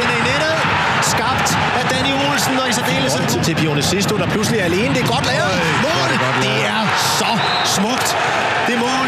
Danny 2.08 2.32
Olsen, 2.32 2.60
og 2.60 2.70
i 2.70 2.74
særdeleshed 2.74 3.24
til, 3.30 3.40
til 3.44 3.56
Pione 3.62 3.82
Sisto, 3.82 4.18
der 4.18 4.28
pludselig 4.28 4.60
er 4.60 4.64
alene. 4.64 4.94
Det 4.96 5.02
er 5.02 5.08
godt 5.16 5.26
lavet. 5.26 5.58
Mål! 5.88 6.10
Det 6.48 6.58
er 6.76 6.82
så 7.20 7.32
smukt. 7.76 8.10
Det 8.68 8.76
mål. 8.80 9.08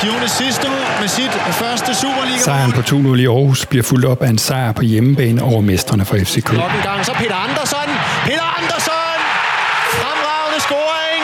Pione 0.00 0.28
Sisto 0.28 0.68
med 1.00 1.08
sit 1.08 1.32
første 1.52 1.94
Superliga. 1.94 2.38
Sejren 2.38 2.72
på 2.72 2.80
2-0 2.80 2.94
i 2.94 3.26
Aarhus 3.26 3.66
bliver 3.66 3.82
fuldt 3.82 4.04
op 4.04 4.22
af 4.22 4.28
en 4.28 4.38
sejr 4.38 4.72
på 4.72 4.82
hjemmebane 4.82 5.42
over 5.42 5.60
mestrene 5.60 6.04
fra 6.04 6.18
FCK. 6.18 6.52
Nok 6.52 6.70
en 6.76 6.82
gang, 6.82 7.04
så 7.04 7.12
Peter 7.12 7.34
Andersson. 7.34 7.88
Peter 8.24 8.48
Andersson! 8.58 9.18
Fremragende 9.98 10.60
scoring! 10.60 11.22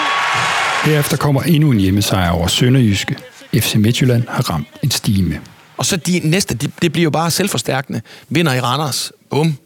Derefter 0.84 1.16
kommer 1.16 1.42
endnu 1.42 1.70
en 1.70 1.78
hjemmesejr 1.80 2.30
over 2.30 2.46
Sønderjyske. 2.46 3.16
FC 3.54 3.74
Midtjylland 3.74 4.28
har 4.28 4.50
ramt 4.50 4.68
en 4.82 4.90
stime. 4.90 5.40
Og 5.76 5.86
så 5.86 5.96
de 5.96 6.20
næste, 6.24 6.54
de, 6.54 6.70
det 6.82 6.92
bliver 6.92 7.04
jo 7.04 7.10
bare 7.10 7.30
selvforstærkende. 7.30 8.00
Vinder 8.28 8.52
i 8.54 8.60
Randers. 8.60 9.12
Bum 9.30 9.56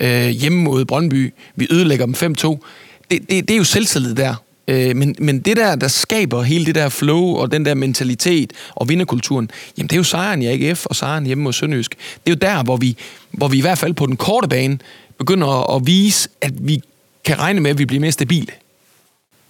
øh, 0.00 0.28
hjemme 0.28 0.62
mod 0.62 0.84
Brøndby. 0.84 1.34
Vi 1.56 1.66
ødelægger 1.70 2.06
dem 2.06 2.14
5-2. 2.14 2.58
Det, 3.10 3.30
det, 3.30 3.48
det 3.48 3.50
er 3.50 3.56
jo 3.56 3.64
selvtillid 3.64 4.14
der. 4.14 4.34
Øh, 4.68 4.96
men, 4.96 5.16
men 5.18 5.40
det 5.40 5.56
der, 5.56 5.76
der 5.76 5.88
skaber 5.88 6.42
hele 6.42 6.66
det 6.66 6.74
der 6.74 6.88
flow 6.88 7.34
og 7.34 7.52
den 7.52 7.64
der 7.64 7.74
mentalitet 7.74 8.52
og 8.74 8.88
vinderkulturen, 8.88 9.50
jamen 9.78 9.88
det 9.88 9.92
er 9.92 9.98
jo 9.98 10.04
sejren 10.04 10.42
i 10.42 10.46
AGF 10.46 10.86
og 10.86 10.96
sejren 10.96 11.26
hjemme 11.26 11.44
mod 11.44 11.52
Sønderjysk. 11.52 11.94
Det 12.26 12.32
er 12.32 12.34
jo 12.34 12.54
der, 12.54 12.62
hvor 12.62 12.76
vi, 12.76 12.96
hvor 13.30 13.48
vi 13.48 13.58
i 13.58 13.60
hvert 13.60 13.78
fald 13.78 13.94
på 13.94 14.06
den 14.06 14.16
korte 14.16 14.48
bane 14.48 14.78
begynder 15.18 15.76
at 15.76 15.86
vise, 15.86 16.28
at 16.40 16.52
vi 16.68 16.82
kan 17.24 17.38
regne 17.38 17.60
med, 17.60 17.70
at 17.70 17.78
vi 17.78 17.84
bliver 17.84 18.00
mere 18.00 18.12
stabile. 18.12 18.52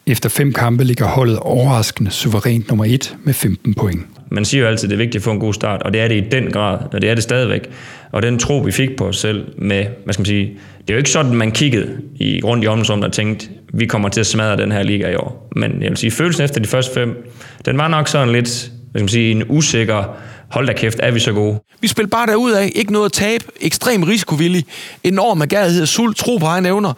Efter 0.07 0.29
fem 0.29 0.53
kampe 0.53 0.85
ligger 0.85 1.07
holdet 1.07 1.39
overraskende 1.39 2.11
suverænt 2.11 2.69
nummer 2.69 2.85
et 2.85 3.17
med 3.25 3.35
15 3.35 3.75
point. 3.75 4.18
Man 4.31 4.45
siger 4.45 4.63
jo 4.63 4.69
altid, 4.69 4.85
at 4.85 4.91
det 4.91 4.95
er 4.95 5.05
vigtigt 5.05 5.17
at 5.17 5.23
få 5.23 5.31
en 5.31 5.41
god 5.41 5.55
start, 5.55 5.83
og 5.83 5.93
det 5.93 6.01
er 6.01 6.09
det 6.09 6.15
i 6.15 6.29
den 6.29 6.51
grad, 6.51 6.79
og 6.93 7.03
det 7.03 7.11
er 7.11 7.15
det 7.15 7.23
stadigvæk. 7.23 7.71
Og 8.13 8.23
den 8.23 8.39
tro, 8.39 8.59
vi 8.59 8.73
fik 8.73 8.97
på 8.97 9.07
os 9.07 9.19
selv 9.19 9.45
med, 9.59 9.87
hvad 10.05 10.15
skal 10.15 10.21
man 10.21 10.27
sige, 10.27 10.59
det 10.81 10.91
er 10.91 10.95
jo 10.95 10.99
ikke 10.99 11.11
sådan, 11.11 11.35
man 11.35 11.53
kiggede 11.53 11.97
i 12.17 12.41
rundt 12.45 12.65
i 12.65 12.67
omsorgen 12.67 13.05
og 13.05 13.13
tænkte, 13.13 13.49
vi 13.75 13.87
kommer 13.87 14.09
til 14.09 14.21
at 14.21 14.27
smadre 14.27 14.57
den 14.57 14.73
her 14.73 14.83
liga 14.83 15.11
i 15.11 15.15
år. 15.15 15.49
Men 15.57 15.83
jeg 15.83 15.91
vil 15.91 15.97
sige, 15.97 16.11
følelsen 16.11 16.45
efter 16.45 16.61
de 16.61 16.69
første 16.69 16.95
fem, 16.95 17.33
den 17.65 17.79
var 17.79 17.89
nok 17.89 18.09
sådan 18.09 18.33
lidt, 18.33 18.71
hvad 18.91 19.01
skal 19.01 19.03
man 19.03 19.09
sige, 19.09 19.31
en 19.31 19.43
usikker, 19.49 20.05
hold 20.51 20.67
da 20.67 20.73
kæft, 20.73 21.01
er 21.03 21.11
vi 21.11 21.21
så 21.21 21.33
gode? 21.33 21.59
Vi 21.81 21.89
spiller 21.89 22.09
bare 22.09 22.27
derud 22.27 22.53
af, 22.53 22.73
ikke 22.75 22.93
noget 22.93 23.07
at 23.07 23.13
tabe, 23.13 23.45
ekstrem 23.61 24.03
risikovillig, 24.03 24.65
enorm 25.05 25.43
agerighed, 25.43 25.87
sult, 25.87 26.17
tro 26.17 26.37
på 26.37 26.47
egne 26.47 26.69
evner, 26.69 26.93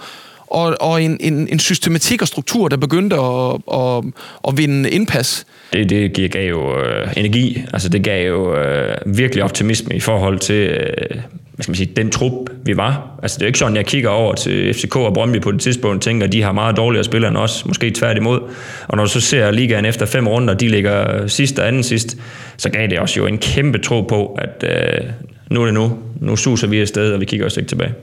og, 0.50 0.76
og 0.80 1.02
en, 1.02 1.16
en, 1.20 1.48
en 1.48 1.58
systematik 1.58 2.22
og 2.22 2.28
struktur, 2.28 2.68
der 2.68 2.76
begyndte 2.76 3.16
at, 3.16 3.54
at, 3.72 4.04
at 4.48 4.58
vinde 4.58 4.90
indpas. 4.90 5.46
Det, 5.72 6.16
det 6.16 6.32
gav 6.32 6.48
jo 6.48 6.78
øh, 6.80 7.12
energi, 7.16 7.62
altså 7.72 7.88
det 7.88 8.04
gav 8.04 8.28
jo 8.28 8.56
øh, 8.56 8.96
virkelig 9.06 9.44
optimisme 9.44 9.94
i 9.94 10.00
forhold 10.00 10.38
til 10.38 10.54
øh, 10.54 11.20
hvad 11.60 11.62
skal 11.62 11.70
man 11.70 11.76
sige, 11.76 11.92
den 11.96 12.10
trup, 12.10 12.50
vi 12.64 12.76
var. 12.76 13.18
Altså 13.22 13.38
det 13.38 13.42
er 13.42 13.46
ikke 13.46 13.58
sådan, 13.58 13.76
jeg 13.76 13.86
kigger 13.86 14.08
over 14.08 14.34
til 14.34 14.74
FCK 14.74 14.96
og 14.96 15.14
Brøndby 15.14 15.40
på 15.40 15.52
det 15.52 15.60
tidspunkt 15.60 15.96
og 15.96 16.02
tænker, 16.02 16.26
at 16.26 16.32
de 16.32 16.42
har 16.42 16.52
meget 16.52 16.76
dårligere 16.76 17.04
spillere 17.04 17.28
end 17.28 17.38
os, 17.38 17.66
måske 17.66 17.90
tværtimod. 17.90 18.40
Og 18.88 18.96
når 18.96 19.04
du 19.04 19.10
så 19.10 19.20
ser 19.20 19.50
ligaen 19.50 19.84
efter 19.84 20.06
fem 20.06 20.28
runder, 20.28 20.54
de 20.54 20.68
ligger 20.68 21.26
sidst 21.26 21.58
og 21.58 21.68
anden 21.68 21.82
sidst, 21.82 22.16
så 22.56 22.70
gav 22.70 22.86
det 22.86 22.98
også 22.98 23.20
jo 23.20 23.26
en 23.26 23.38
kæmpe 23.38 23.78
tro 23.78 24.00
på, 24.00 24.38
at 24.38 24.64
øh, 24.68 25.10
nu 25.50 25.60
er 25.60 25.64
det 25.64 25.74
nu. 25.74 25.98
Nu 26.20 26.36
suser 26.36 26.66
vi 26.66 26.80
afsted, 26.80 27.12
og 27.12 27.20
vi 27.20 27.24
kigger 27.24 27.46
os 27.46 27.56
ikke 27.56 27.68
tilbage. 27.68 27.94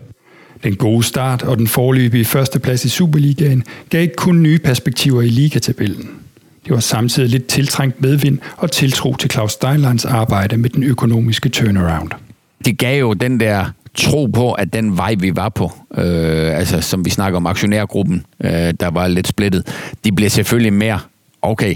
Den 0.64 0.76
gode 0.76 1.04
start 1.04 1.44
og 1.44 1.58
den 1.58 1.68
forløbige 1.68 2.26
førsteplads 2.26 2.86
i 2.86 2.90
Superligaen 2.90 3.64
gav 3.90 4.02
ikke 4.02 4.16
kun 4.16 4.42
nye 4.42 4.60
perspektiver 4.60 5.22
i 5.22 5.30
ligatabellen. 5.30 6.10
Det 6.66 6.74
var 6.74 6.80
samtidig 6.80 7.30
lidt 7.30 7.48
tiltrængt 7.48 8.02
medvind 8.02 8.40
og 8.58 8.72
tiltro 8.72 9.16
til 9.16 9.32
Claus 9.32 9.52
Steinleins 9.52 10.06
arbejde 10.06 10.58
med 10.58 10.70
den 10.70 10.84
økonomiske 10.84 11.50
turnaround. 11.50 12.12
Det 12.66 12.78
gav 12.78 13.00
jo 13.00 13.14
den 13.14 13.40
der 13.40 13.66
tro 13.96 14.26
på, 14.26 14.52
at 14.52 14.74
den 14.74 14.98
vej, 14.98 15.16
vi 15.20 15.36
var 15.36 15.50
på, 15.50 15.72
øh, 15.98 16.58
altså 16.58 16.82
som 16.82 17.06
vi 17.06 17.10
snakker 17.10 17.38
om 17.38 17.46
aktionærgruppen, 17.46 18.26
øh, 18.44 18.74
der 18.80 18.90
var 18.90 19.08
lidt 19.08 19.28
splittet, 19.28 19.68
de 20.04 20.12
blev 20.12 20.30
selvfølgelig 20.30 20.74
mere, 20.74 21.00
okay, 21.42 21.76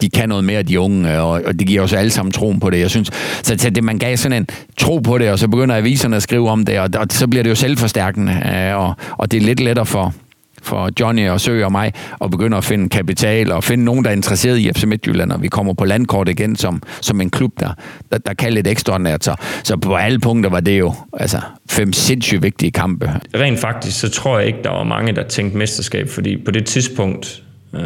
de 0.00 0.10
kan 0.10 0.28
noget 0.28 0.44
mere, 0.44 0.62
de 0.62 0.80
unge, 0.80 1.14
øh, 1.14 1.24
og, 1.24 1.42
og 1.46 1.58
det 1.58 1.66
giver 1.66 1.82
os 1.82 1.92
alle 1.92 2.10
sammen 2.10 2.32
troen 2.32 2.60
på 2.60 2.70
det. 2.70 2.78
Jeg 2.78 2.90
synes, 2.90 3.10
så, 3.42 3.54
så 3.58 3.70
det, 3.70 3.84
man 3.84 3.98
gav 3.98 4.16
sådan 4.16 4.38
en 4.38 4.46
tro 4.78 4.98
på 4.98 5.18
det, 5.18 5.30
og 5.30 5.38
så 5.38 5.48
begynder 5.48 5.76
aviserne 5.76 6.16
at 6.16 6.22
skrive 6.22 6.50
om 6.50 6.64
det, 6.64 6.78
og, 6.78 6.88
og 6.96 7.06
så 7.10 7.28
bliver 7.28 7.42
det 7.42 7.50
jo 7.50 7.54
selvforstærkende, 7.54 8.32
øh, 8.32 8.76
og, 8.76 8.94
og 9.10 9.30
det 9.30 9.36
er 9.36 9.46
lidt 9.46 9.60
lettere 9.60 9.86
for, 9.86 10.14
for 10.62 10.90
Johnny 11.00 11.28
og 11.28 11.40
Sø 11.40 11.64
og 11.64 11.72
mig 11.72 11.92
at 12.20 12.30
begynde 12.30 12.56
at 12.56 12.64
finde 12.64 12.88
kapital 12.88 13.52
og 13.52 13.64
finde 13.64 13.84
nogen, 13.84 14.04
der 14.04 14.10
er 14.10 14.14
interesseret 14.14 14.58
i 14.58 14.72
FC 14.72 14.84
Midtjylland, 14.84 15.32
og 15.32 15.42
vi 15.42 15.48
kommer 15.48 15.74
på 15.74 15.84
landkort 15.84 16.28
igen 16.28 16.56
som, 16.56 16.82
som 17.00 17.20
en 17.20 17.30
klub, 17.30 17.60
der, 17.60 17.70
der, 18.12 18.18
der 18.18 18.34
kan 18.34 18.52
lidt 18.52 18.66
ekstraordinært. 18.66 19.24
Så, 19.24 19.34
så 19.62 19.76
på 19.76 19.94
alle 19.94 20.18
punkter 20.18 20.50
var 20.50 20.60
det 20.60 20.78
jo 20.78 20.94
altså, 21.12 21.40
fem 21.70 21.92
sindssygt 21.92 22.42
vigtige 22.42 22.70
kampe. 22.70 23.10
Rent 23.34 23.58
faktisk, 23.58 24.00
så 24.00 24.10
tror 24.10 24.38
jeg 24.38 24.46
ikke, 24.46 24.58
der 24.64 24.70
var 24.70 24.84
mange, 24.84 25.12
der 25.12 25.22
tænkte 25.28 25.58
mesterskab, 25.58 26.08
fordi 26.08 26.36
på 26.44 26.50
det 26.50 26.66
tidspunkt 26.66 27.42
øh, 27.74 27.80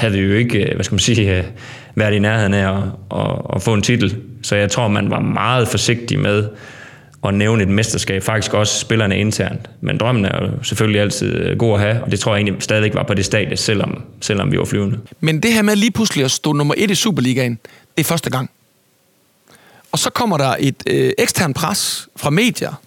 havde 0.00 0.12
vi 0.14 0.20
jo 0.20 0.34
ikke, 0.34 0.58
øh, 0.58 0.74
hvad 0.74 0.84
skal 0.84 0.94
man 0.94 1.00
sige, 1.00 1.38
øh, 1.38 1.44
været 1.94 2.14
i 2.14 2.18
nærheden 2.18 2.54
af 2.54 2.76
at, 2.76 2.82
at, 3.20 3.42
at 3.54 3.62
få 3.62 3.74
en 3.74 3.82
titel. 3.82 4.16
Så 4.42 4.56
jeg 4.56 4.70
tror, 4.70 4.88
man 4.88 5.10
var 5.10 5.20
meget 5.20 5.68
forsigtig 5.68 6.18
med 6.18 6.48
at 7.24 7.34
nævne 7.34 7.62
et 7.62 7.68
mesterskab, 7.68 8.22
faktisk 8.22 8.54
også 8.54 8.80
spillerne 8.80 9.18
internt. 9.18 9.70
Men 9.80 9.98
drømmen 9.98 10.24
er 10.24 10.44
jo 10.44 10.62
selvfølgelig 10.62 11.00
altid 11.00 11.34
øh, 11.34 11.58
god 11.58 11.74
at 11.74 11.80
have, 11.80 12.02
og 12.02 12.10
det 12.10 12.20
tror 12.20 12.34
jeg 12.34 12.42
egentlig 12.42 12.62
stadigvæk 12.62 12.94
var 12.94 13.02
på 13.02 13.14
det 13.14 13.24
stadie, 13.24 13.56
selvom, 13.56 14.02
selvom 14.20 14.52
vi 14.52 14.58
var 14.58 14.64
flyvende. 14.64 14.98
Men 15.20 15.42
det 15.42 15.52
her 15.52 15.62
med 15.62 15.76
lige 15.76 15.90
pludselig 15.90 16.24
at 16.24 16.30
stå 16.30 16.52
nummer 16.52 16.74
et 16.76 16.90
i 16.90 16.94
Superligaen, 16.94 17.58
det 17.96 18.00
er 18.00 18.08
første 18.08 18.30
gang. 18.30 18.50
Og 19.92 19.98
så 19.98 20.10
kommer 20.10 20.38
der 20.38 20.56
et 20.58 20.82
øh, 20.86 21.12
ekstern 21.18 21.54
pres 21.54 22.08
fra 22.16 22.30
medier, 22.30 22.80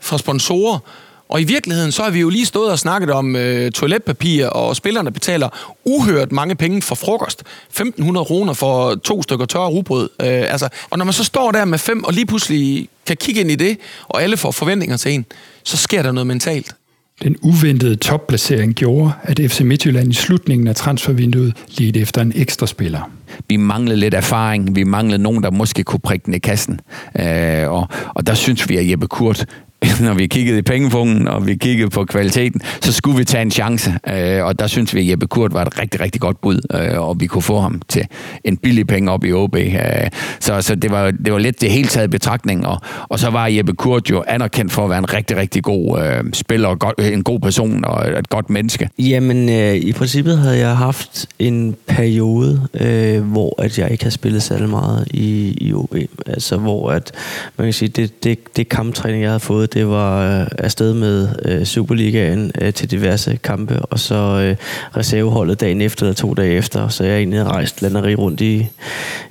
fra 0.00 0.18
sponsorer, 0.18 0.78
og 1.28 1.40
i 1.40 1.44
virkeligheden, 1.44 1.92
så 1.92 2.02
har 2.02 2.10
vi 2.10 2.20
jo 2.20 2.28
lige 2.28 2.46
stået 2.46 2.70
og 2.70 2.78
snakket 2.78 3.10
om 3.10 3.36
øh, 3.36 3.70
toiletpapir, 3.70 4.46
og 4.46 4.76
spillerne 4.76 5.10
betaler 5.10 5.48
uhørt 5.84 6.32
mange 6.32 6.54
penge 6.54 6.82
for 6.82 6.94
frokost. 6.94 7.42
1.500 7.80 8.24
kroner 8.24 8.52
for 8.52 8.94
to 8.94 9.22
stykker 9.22 9.46
tørre 9.46 9.68
rugbrød. 9.68 10.08
Øh, 10.20 10.52
altså, 10.52 10.68
og 10.90 10.98
når 10.98 11.04
man 11.04 11.14
så 11.14 11.24
står 11.24 11.50
der 11.50 11.64
med 11.64 11.78
fem, 11.78 12.04
og 12.04 12.12
lige 12.12 12.26
pludselig 12.26 12.88
kan 13.06 13.16
kigge 13.16 13.40
ind 13.40 13.50
i 13.50 13.54
det, 13.54 13.78
og 14.08 14.22
alle 14.22 14.36
får 14.36 14.50
forventninger 14.50 14.96
til 14.96 15.12
en, 15.12 15.26
så 15.64 15.76
sker 15.76 16.02
der 16.02 16.12
noget 16.12 16.26
mentalt. 16.26 16.74
Den 17.22 17.36
uventede 17.42 17.96
topplacering 17.96 18.74
gjorde, 18.74 19.12
at 19.22 19.40
FC 19.50 19.60
Midtjylland 19.60 20.10
i 20.10 20.14
slutningen 20.14 20.68
af 20.68 20.76
transfervinduet 20.76 21.56
ledte 21.78 22.00
efter 22.00 22.22
en 22.22 22.32
ekstra 22.36 22.66
spiller. 22.66 23.10
Vi 23.48 23.56
manglede 23.56 23.96
lidt 23.96 24.14
erfaring, 24.14 24.76
vi 24.76 24.84
manglede 24.84 25.22
nogen, 25.22 25.42
der 25.42 25.50
måske 25.50 25.84
kunne 25.84 26.00
prikke 26.00 26.26
den 26.26 26.34
i 26.34 26.38
kassen. 26.38 26.80
Øh, 27.20 27.70
og, 27.70 27.88
og 28.14 28.26
der 28.26 28.34
synes 28.34 28.68
vi, 28.68 28.76
at 28.76 28.90
Jeppe 28.90 29.06
Kurt 29.06 29.46
når 30.00 30.14
vi 30.14 30.26
kiggede 30.26 30.58
i 30.58 30.62
pengefungen, 30.62 31.28
og 31.28 31.46
vi 31.46 31.54
kiggede 31.54 31.90
på 31.90 32.04
kvaliteten, 32.04 32.60
så 32.80 32.92
skulle 32.92 33.18
vi 33.18 33.24
tage 33.24 33.42
en 33.42 33.50
chance. 33.50 33.92
Øh, 34.08 34.44
og 34.44 34.58
der 34.58 34.66
synes 34.66 34.94
vi, 34.94 35.00
at 35.00 35.10
Jeppe 35.10 35.26
Kurt 35.26 35.54
var 35.54 35.62
et 35.62 35.78
rigtig, 35.78 36.00
rigtig 36.00 36.20
godt 36.20 36.40
bud, 36.40 36.60
øh, 36.74 37.00
og 37.00 37.20
vi 37.20 37.26
kunne 37.26 37.42
få 37.42 37.60
ham 37.60 37.82
til 37.88 38.06
en 38.44 38.56
billig 38.56 38.86
penge 38.86 39.10
op 39.10 39.24
i 39.24 39.32
OB. 39.32 39.56
Øh, 39.56 39.70
så 40.40 40.60
så 40.60 40.74
det, 40.74 40.90
var, 40.90 41.10
det 41.10 41.32
var 41.32 41.38
lidt 41.38 41.60
det 41.60 41.70
hele 41.70 41.88
taget 41.88 42.10
betragtning, 42.10 42.66
og, 42.66 42.80
og 43.08 43.18
så 43.18 43.30
var 43.30 43.46
Jeppe 43.46 43.72
Kurt 43.74 44.10
jo 44.10 44.24
anerkendt 44.28 44.72
for 44.72 44.84
at 44.84 44.90
være 44.90 44.98
en 44.98 45.12
rigtig, 45.12 45.36
rigtig 45.36 45.62
god 45.62 46.00
øh, 46.02 46.24
spiller, 46.32 46.68
og 46.68 46.78
godt, 46.78 47.00
en 47.00 47.22
god 47.22 47.40
person 47.40 47.84
og 47.84 48.18
et 48.18 48.28
godt 48.28 48.50
menneske. 48.50 48.88
Jamen, 48.98 49.48
øh, 49.48 49.74
i 49.74 49.92
princippet 49.92 50.38
havde 50.38 50.58
jeg 50.58 50.76
haft 50.76 51.26
en 51.38 51.76
periode, 51.86 52.68
øh, 52.74 53.22
hvor 53.22 53.62
at 53.62 53.78
jeg 53.78 53.90
ikke 53.90 54.04
har 54.04 54.10
spillet 54.10 54.42
særlig 54.42 54.68
meget 54.68 55.08
i, 55.10 55.56
i 55.60 55.72
OB. 55.72 55.96
Altså, 56.26 56.56
hvor 56.56 56.90
at, 56.90 57.12
man 57.56 57.66
kan 57.66 57.72
sige, 57.72 57.88
det, 57.88 58.24
det, 58.24 58.56
det 58.56 58.68
kamptræning, 58.68 59.22
jeg 59.22 59.30
havde 59.30 59.40
fået, 59.40 59.67
det 59.74 59.88
var 59.88 60.40
øh, 60.40 60.46
afsted 60.58 60.94
med 60.94 61.28
øh, 61.44 61.64
Superligaen 61.64 62.52
øh, 62.60 62.72
til 62.72 62.90
diverse 62.90 63.38
kampe, 63.42 63.78
og 63.80 63.98
så 63.98 64.14
øh, 64.14 64.56
reserveholdet 64.96 65.60
dagen 65.60 65.80
efter 65.80 66.02
eller 66.02 66.14
to 66.14 66.34
dage 66.34 66.52
efter, 66.52 66.88
så 66.88 67.04
jeg 67.04 67.22
er 67.22 67.30
havde 67.30 67.44
rejst 67.44 67.82
landeri 67.82 68.14
rundt 68.14 68.40
i, 68.40 68.66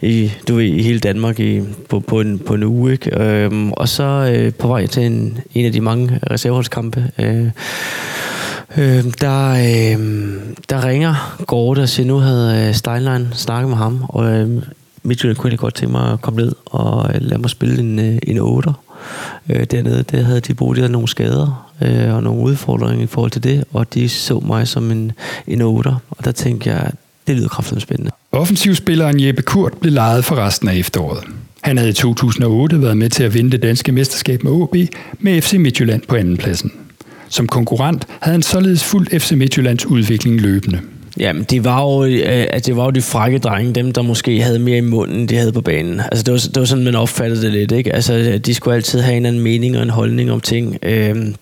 i, 0.02 0.32
du 0.48 0.56
ved, 0.56 0.66
i 0.66 0.82
hele 0.82 1.00
Danmark 1.00 1.40
i, 1.40 1.62
på, 1.90 2.00
på, 2.00 2.22
en, 2.22 2.40
på 2.40 2.54
en 2.54 2.64
uge. 2.64 2.92
Ikke? 2.92 3.22
Øhm, 3.22 3.72
og 3.72 3.90
så 3.90 4.04
øh, 4.04 4.54
på 4.54 4.68
vej 4.68 4.88
til 4.88 5.04
en, 5.04 5.38
en 5.54 5.66
af 5.66 5.72
de 5.72 5.82
mange 5.82 6.20
reserveholdskampe, 6.32 7.12
øh, 7.20 7.50
Øh, 8.78 9.04
der, 9.22 9.52
øh, 9.52 10.34
der 10.70 10.86
ringer 10.86 11.36
Gorte 11.48 11.80
og 11.80 11.90
siger, 11.90 12.08
nu 12.08 12.18
havde 12.18 12.68
øh, 12.68 12.76
Steinlein 12.76 13.28
snakket 13.34 13.70
med 13.70 13.78
ham, 13.78 14.04
og 14.10 14.26
øh, 14.26 14.64
Midtjylland 15.04 15.38
kunne 15.38 15.58
godt 15.58 15.76
tænke 15.76 15.92
mig 15.92 16.12
at 16.12 16.22
komme 16.22 16.42
ned 16.42 16.56
og 16.66 17.10
øh, 17.14 17.22
lade 17.22 17.42
mig 17.42 17.50
spille 17.50 17.80
en, 17.80 18.00
øh, 18.00 18.18
en 18.24 18.38
8 18.38 18.74
øh, 19.50 19.64
dernede, 19.72 20.04
der 20.04 20.24
havde 20.24 20.40
de 20.40 20.54
boet 20.54 20.78
der 20.78 20.88
nogle 20.88 21.08
skader 21.08 21.74
øh, 21.82 22.16
og 22.16 22.24
nogle 22.24 22.42
udfordringer 22.42 23.04
i 23.04 23.08
forhold 23.08 23.32
til 23.32 23.44
det, 23.44 23.64
og 23.74 23.94
de 23.94 24.10
så 24.10 24.40
mig 24.40 24.68
som 24.68 24.92
en, 24.92 25.12
en 25.48 25.62
otter, 25.62 25.96
og 26.10 26.26
der 26.26 26.32
tænkte 26.32 26.70
jeg, 26.70 26.92
det 27.28 27.36
lyder 27.36 27.48
kraftigt 27.48 27.82
spændende. 27.82 28.12
Offensivspilleren 28.32 29.20
Jeppe 29.20 29.42
Kurt 29.42 29.74
blev 29.74 29.94
lejet 29.94 30.26
for 30.26 30.36
resten 30.36 30.68
af 30.68 30.76
efteråret. 30.76 31.24
Han 31.62 31.78
havde 31.78 31.90
i 31.90 31.94
2008 31.94 32.82
været 32.82 32.98
med 32.98 33.10
til 33.10 33.24
at 33.24 33.34
vinde 33.34 33.52
det 33.52 33.62
danske 33.62 33.92
mesterskab 33.92 34.44
med 34.44 34.52
OB 34.52 34.76
med 35.20 35.42
FC 35.42 35.54
Midtjylland 35.54 36.02
på 36.08 36.16
andenpladsen. 36.16 36.72
Som 37.30 37.48
konkurrent 37.48 38.08
havde 38.20 38.34
han 38.34 38.42
således 38.42 38.84
fulgt 38.84 39.22
FC 39.22 39.32
Midtjyllands 39.32 39.86
udvikling 39.86 40.42
løbende. 40.42 40.80
Jamen, 41.20 41.44
det 41.44 41.64
var 41.64 41.82
jo, 41.82 42.04
øh, 42.04 42.22
altså, 42.26 42.48
at 42.50 42.66
det 42.66 42.78
var 42.78 42.84
jo 42.86 42.92
de 42.92 43.02
frække 43.02 43.40
drenge, 43.40 43.74
dem 43.74 43.92
der 43.92 44.02
måske 44.02 44.42
havde 44.42 44.60
mere 44.60 44.78
i 44.78 44.82
munden, 44.82 45.30
de 45.30 45.36
havde 45.36 45.52
på 45.52 45.62
banen. 45.62 46.00
Altså, 46.00 46.24
det 46.24 46.32
var, 46.32 46.38
det 46.38 46.60
var 46.60 46.66
sådan, 46.66 46.84
man 46.84 46.96
opfattede 46.96 47.42
det 47.42 47.52
lidt, 47.52 47.72
ikke? 47.72 47.96
Altså, 47.96 48.40
de 48.46 48.54
skulle 48.54 48.76
altid 48.76 49.00
have 49.00 49.18
en 49.18 49.26
anden 49.26 49.42
mening 49.42 49.78
og 49.78 49.84
en 49.84 49.90
holdning 49.90 50.32
om 50.32 50.42
ting. 50.42 50.78
Øhm, 50.84 51.36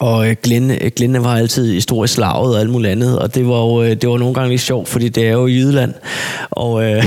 og 0.00 0.28
øh, 0.28 0.36
Glenn, 0.42 0.70
øh, 0.70 0.90
Glenn 0.96 1.24
var 1.24 1.36
altid 1.36 1.72
i 1.72 1.80
stor 1.80 2.06
slaget 2.06 2.54
og 2.54 2.60
alt 2.60 2.70
muligt 2.70 2.92
andet, 2.92 3.18
og 3.18 3.34
det 3.34 3.48
var 3.48 3.60
jo 3.60 3.82
øh, 3.82 3.90
det 3.90 4.08
var 4.08 4.18
nogle 4.18 4.34
gange 4.34 4.50
lidt 4.50 4.60
sjovt, 4.60 4.88
fordi 4.88 5.08
det 5.08 5.28
er 5.28 5.32
jo 5.32 5.46
i 5.46 5.52
Jylland. 5.52 5.94
Og, 6.50 6.84
øh, 6.84 7.04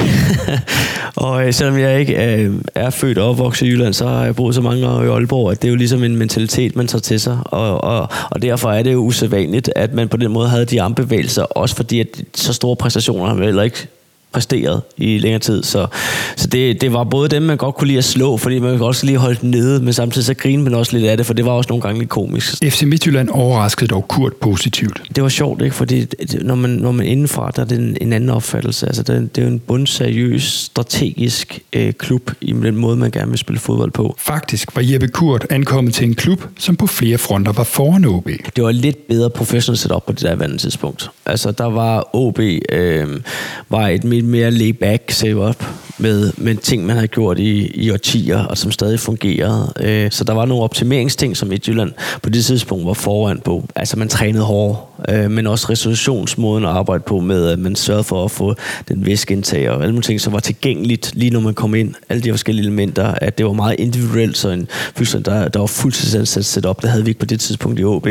og 1.15 1.53
selvom 1.53 1.77
jeg 1.77 1.99
ikke 1.99 2.35
øh, 2.35 2.53
er 2.75 2.89
født 2.89 3.17
og 3.17 3.29
opvokset 3.29 3.65
i 3.65 3.69
Jylland, 3.69 3.93
så 3.93 4.07
har 4.07 4.23
jeg 4.25 4.35
boet 4.35 4.55
så 4.55 4.61
mange 4.61 4.87
år 4.87 5.03
i 5.03 5.07
Aalborg, 5.07 5.51
at 5.51 5.61
det 5.61 5.67
er 5.67 5.71
jo 5.71 5.75
ligesom 5.75 6.03
en 6.03 6.15
mentalitet, 6.15 6.75
man 6.75 6.87
tager 6.87 7.01
til 7.01 7.19
sig. 7.19 7.39
Og, 7.45 7.83
og, 7.83 8.07
og 8.31 8.41
derfor 8.41 8.71
er 8.71 8.83
det 8.83 8.93
jo 8.93 8.99
usædvanligt, 8.99 9.69
at 9.75 9.93
man 9.93 10.07
på 10.07 10.17
den 10.17 10.31
måde 10.31 10.49
havde 10.49 10.65
de 10.65 10.81
armbevægelser, 10.81 11.43
også 11.43 11.75
fordi 11.75 11.99
at 11.99 12.07
så 12.35 12.53
store 12.53 12.75
præstationer 12.75 13.25
har 13.25 13.43
heller 13.43 13.63
ikke 13.63 13.87
præsteret 14.33 14.81
i 14.97 15.17
længere 15.17 15.39
tid. 15.39 15.63
Så, 15.63 15.87
så 16.35 16.47
det, 16.47 16.81
det 16.81 16.93
var 16.93 17.03
både 17.03 17.29
dem, 17.29 17.41
man 17.41 17.57
godt 17.57 17.75
kunne 17.75 17.87
lide 17.87 17.97
at 17.97 18.03
slå, 18.03 18.37
fordi 18.37 18.59
man 18.59 18.77
kunne 18.77 18.87
også 18.87 19.05
lige 19.05 19.17
holde 19.17 19.39
dem 19.41 19.49
nede, 19.49 19.83
men 19.83 19.93
samtidig 19.93 20.25
så 20.25 20.33
grinede 20.33 20.63
man 20.63 20.73
også 20.73 20.97
lidt 20.97 21.09
af 21.09 21.17
det, 21.17 21.25
for 21.25 21.33
det 21.33 21.45
var 21.45 21.51
også 21.51 21.67
nogle 21.69 21.81
gange 21.81 21.99
lidt 21.99 22.09
komisk. 22.09 22.53
FC 22.63 22.83
Midtjylland 22.83 23.29
overraskede 23.29 23.87
dog 23.87 24.07
Kurt 24.07 24.33
positivt. 24.33 25.01
Det 25.15 25.23
var 25.23 25.29
sjovt, 25.29 25.61
ikke? 25.61 25.75
fordi 25.75 26.05
når 26.41 26.55
man, 26.55 26.69
når 26.69 26.91
man 26.91 27.05
indenfra, 27.05 27.51
der 27.55 27.61
er 27.61 27.65
det 27.65 27.79
en, 27.79 27.97
en 28.01 28.13
anden 28.13 28.29
opfattelse. 28.29 28.87
Altså, 28.87 29.03
det, 29.03 29.35
det 29.35 29.41
er 29.41 29.45
jo 29.45 29.53
en 29.53 29.59
bundseriøs, 29.59 30.43
strategisk 30.43 31.59
øh, 31.73 31.93
klub 31.93 32.31
i 32.41 32.51
den 32.51 32.75
måde, 32.75 32.97
man 32.97 33.11
gerne 33.11 33.29
vil 33.29 33.37
spille 33.37 33.59
fodbold 33.59 33.91
på. 33.91 34.15
Faktisk 34.17 34.75
var 34.75 34.81
Jeppe 34.85 35.07
Kurt 35.07 35.45
ankommet 35.49 35.93
til 35.93 36.07
en 36.07 36.15
klub, 36.15 36.45
som 36.57 36.75
på 36.75 36.87
flere 36.87 37.17
fronter 37.17 37.51
var 37.51 37.63
foran 37.63 38.05
OB. 38.05 38.29
Det 38.55 38.63
var 38.63 38.71
lidt 38.71 39.07
bedre 39.07 39.29
professionelt 39.29 39.79
setup 39.79 40.05
på 40.05 40.11
det 40.11 40.21
der 40.21 40.35
vandet 40.35 40.59
tidspunkt. 40.59 41.09
Altså, 41.25 41.51
der 41.51 41.65
var 41.65 42.15
OB, 42.15 42.39
øh, 42.69 43.21
var 43.69 43.87
et 43.87 44.03
lidt 44.23 44.31
mere 44.31 44.51
layback 44.51 45.11
setup 45.11 45.65
med, 45.97 46.31
med 46.37 46.55
ting, 46.55 46.85
man 46.85 46.95
havde 46.95 47.07
gjort 47.07 47.39
i, 47.39 47.67
i 47.67 47.91
årtier, 47.91 48.39
og 48.39 48.57
som 48.57 48.71
stadig 48.71 48.99
fungerede. 48.99 49.73
Øh, 49.79 50.11
så 50.11 50.23
der 50.23 50.33
var 50.33 50.45
nogle 50.45 50.63
optimeringsting, 50.63 51.37
som 51.37 51.47
Midtjylland 51.47 51.91
på 52.23 52.29
det 52.29 52.45
tidspunkt 52.45 52.85
var 52.85 52.93
foran 52.93 53.39
på. 53.39 53.67
Altså 53.75 53.99
man 53.99 54.07
trænede 54.07 54.43
hårdt, 54.43 54.79
øh, 55.09 55.31
men 55.31 55.47
også 55.47 55.67
resolutionsmåden 55.69 56.65
at 56.65 56.71
arbejde 56.71 57.03
på 57.07 57.19
med, 57.19 57.47
at 57.47 57.59
man 57.59 57.75
sørgede 57.75 58.03
for 58.03 58.25
at 58.25 58.31
få 58.31 58.55
den 58.87 59.05
væskeindtag 59.05 59.69
og 59.69 59.81
alle 59.81 59.91
mulige 59.91 60.01
ting, 60.01 60.21
som 60.21 60.33
var 60.33 60.39
tilgængeligt 60.39 61.11
lige 61.15 61.31
når 61.31 61.39
man 61.39 61.53
kom 61.53 61.75
ind. 61.75 61.93
Alle 62.09 62.23
de 62.23 62.29
forskellige 62.29 62.63
elementer, 62.63 63.13
at 63.21 63.37
det 63.37 63.45
var 63.45 63.53
meget 63.53 63.75
individuelt, 63.79 64.37
så 64.37 64.49
en 64.49 64.67
fysisk, 64.95 65.25
der, 65.25 65.47
der 65.47 65.59
var 65.59 65.67
fuldtidsansat 65.67 66.45
setup, 66.45 66.81
det 66.81 66.89
havde 66.89 67.03
vi 67.03 67.09
ikke 67.09 67.19
på 67.19 67.25
det 67.25 67.39
tidspunkt 67.39 67.79
i 67.79 67.83
OB. 67.83 68.07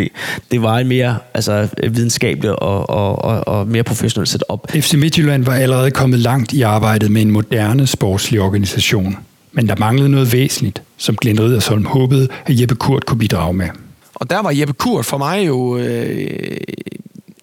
Det 0.50 0.62
var 0.62 0.78
en 0.78 0.88
mere 0.88 1.16
altså, 1.34 1.68
videnskabelig 1.90 2.62
og, 2.62 2.90
og, 2.90 3.24
og, 3.24 3.48
og 3.48 3.66
mere 3.66 3.82
professionelt 3.82 4.28
setup. 4.28 4.70
FC 4.70 4.94
Midtjylland 4.94 5.44
var 5.44 5.54
allerede 5.54 5.90
kommet 6.02 6.18
langt 6.18 6.52
i 6.52 6.62
arbejdet 6.62 7.10
med 7.10 7.22
en 7.22 7.30
moderne 7.30 7.86
sportslig 7.86 8.40
organisation. 8.40 9.16
Men 9.52 9.68
der 9.68 9.76
manglede 9.78 10.08
noget 10.08 10.32
væsentligt, 10.32 10.82
som 10.96 11.16
Glenn 11.16 11.40
Riddersholm 11.40 11.84
håbede, 11.84 12.28
at 12.46 12.60
Jeppe 12.60 12.74
Kurt 12.74 13.06
kunne 13.06 13.18
bidrage 13.18 13.54
med. 13.54 13.68
Og 14.14 14.30
der 14.30 14.42
var 14.42 14.50
Jeppe 14.50 14.74
Kurt 14.74 15.04
for 15.04 15.18
mig 15.18 15.46
jo 15.46 15.78
øh, 15.78 16.56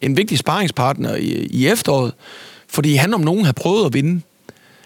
en 0.01 0.17
vigtig 0.17 0.37
sparringspartner 0.37 1.15
i, 1.15 1.47
i 1.51 1.67
efteråret, 1.67 2.13
fordi 2.69 2.95
han 2.95 3.13
om 3.13 3.21
nogen 3.21 3.45
havde 3.45 3.53
prøvet 3.53 3.85
at 3.85 3.93
vinde. 3.93 4.21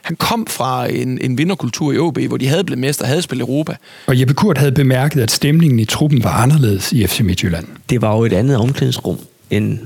Han 0.01 0.15
kom 0.15 0.47
fra 0.47 0.91
en, 0.91 1.17
en 1.21 1.37
vinderkultur 1.37 1.93
i 1.93 1.97
OB, 1.97 2.19
hvor 2.19 2.37
de 2.37 2.47
havde 2.47 2.63
blevet 2.63 2.79
mester, 2.79 3.05
havde 3.05 3.21
spillet 3.21 3.43
Europa. 3.43 3.75
Og 4.07 4.19
Jeppe 4.19 4.33
Kurt 4.33 4.57
havde 4.57 4.71
bemærket, 4.71 5.21
at 5.21 5.31
stemningen 5.31 5.79
i 5.79 5.85
truppen 5.85 6.23
var 6.23 6.31
anderledes 6.33 6.91
i 6.91 7.07
FC 7.07 7.19
Midtjylland. 7.19 7.67
Det 7.89 8.01
var 8.01 8.15
jo 8.15 8.23
et 8.23 8.33
andet 8.33 8.57
omklædningsrum, 8.57 9.17
end, 9.49 9.79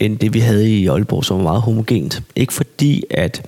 end 0.00 0.18
det 0.18 0.34
vi 0.34 0.38
havde 0.38 0.70
i 0.70 0.86
Aalborg, 0.86 1.24
som 1.24 1.36
var 1.36 1.42
meget 1.42 1.62
homogent. 1.62 2.22
Ikke 2.36 2.52
fordi, 2.52 3.04
at 3.10 3.42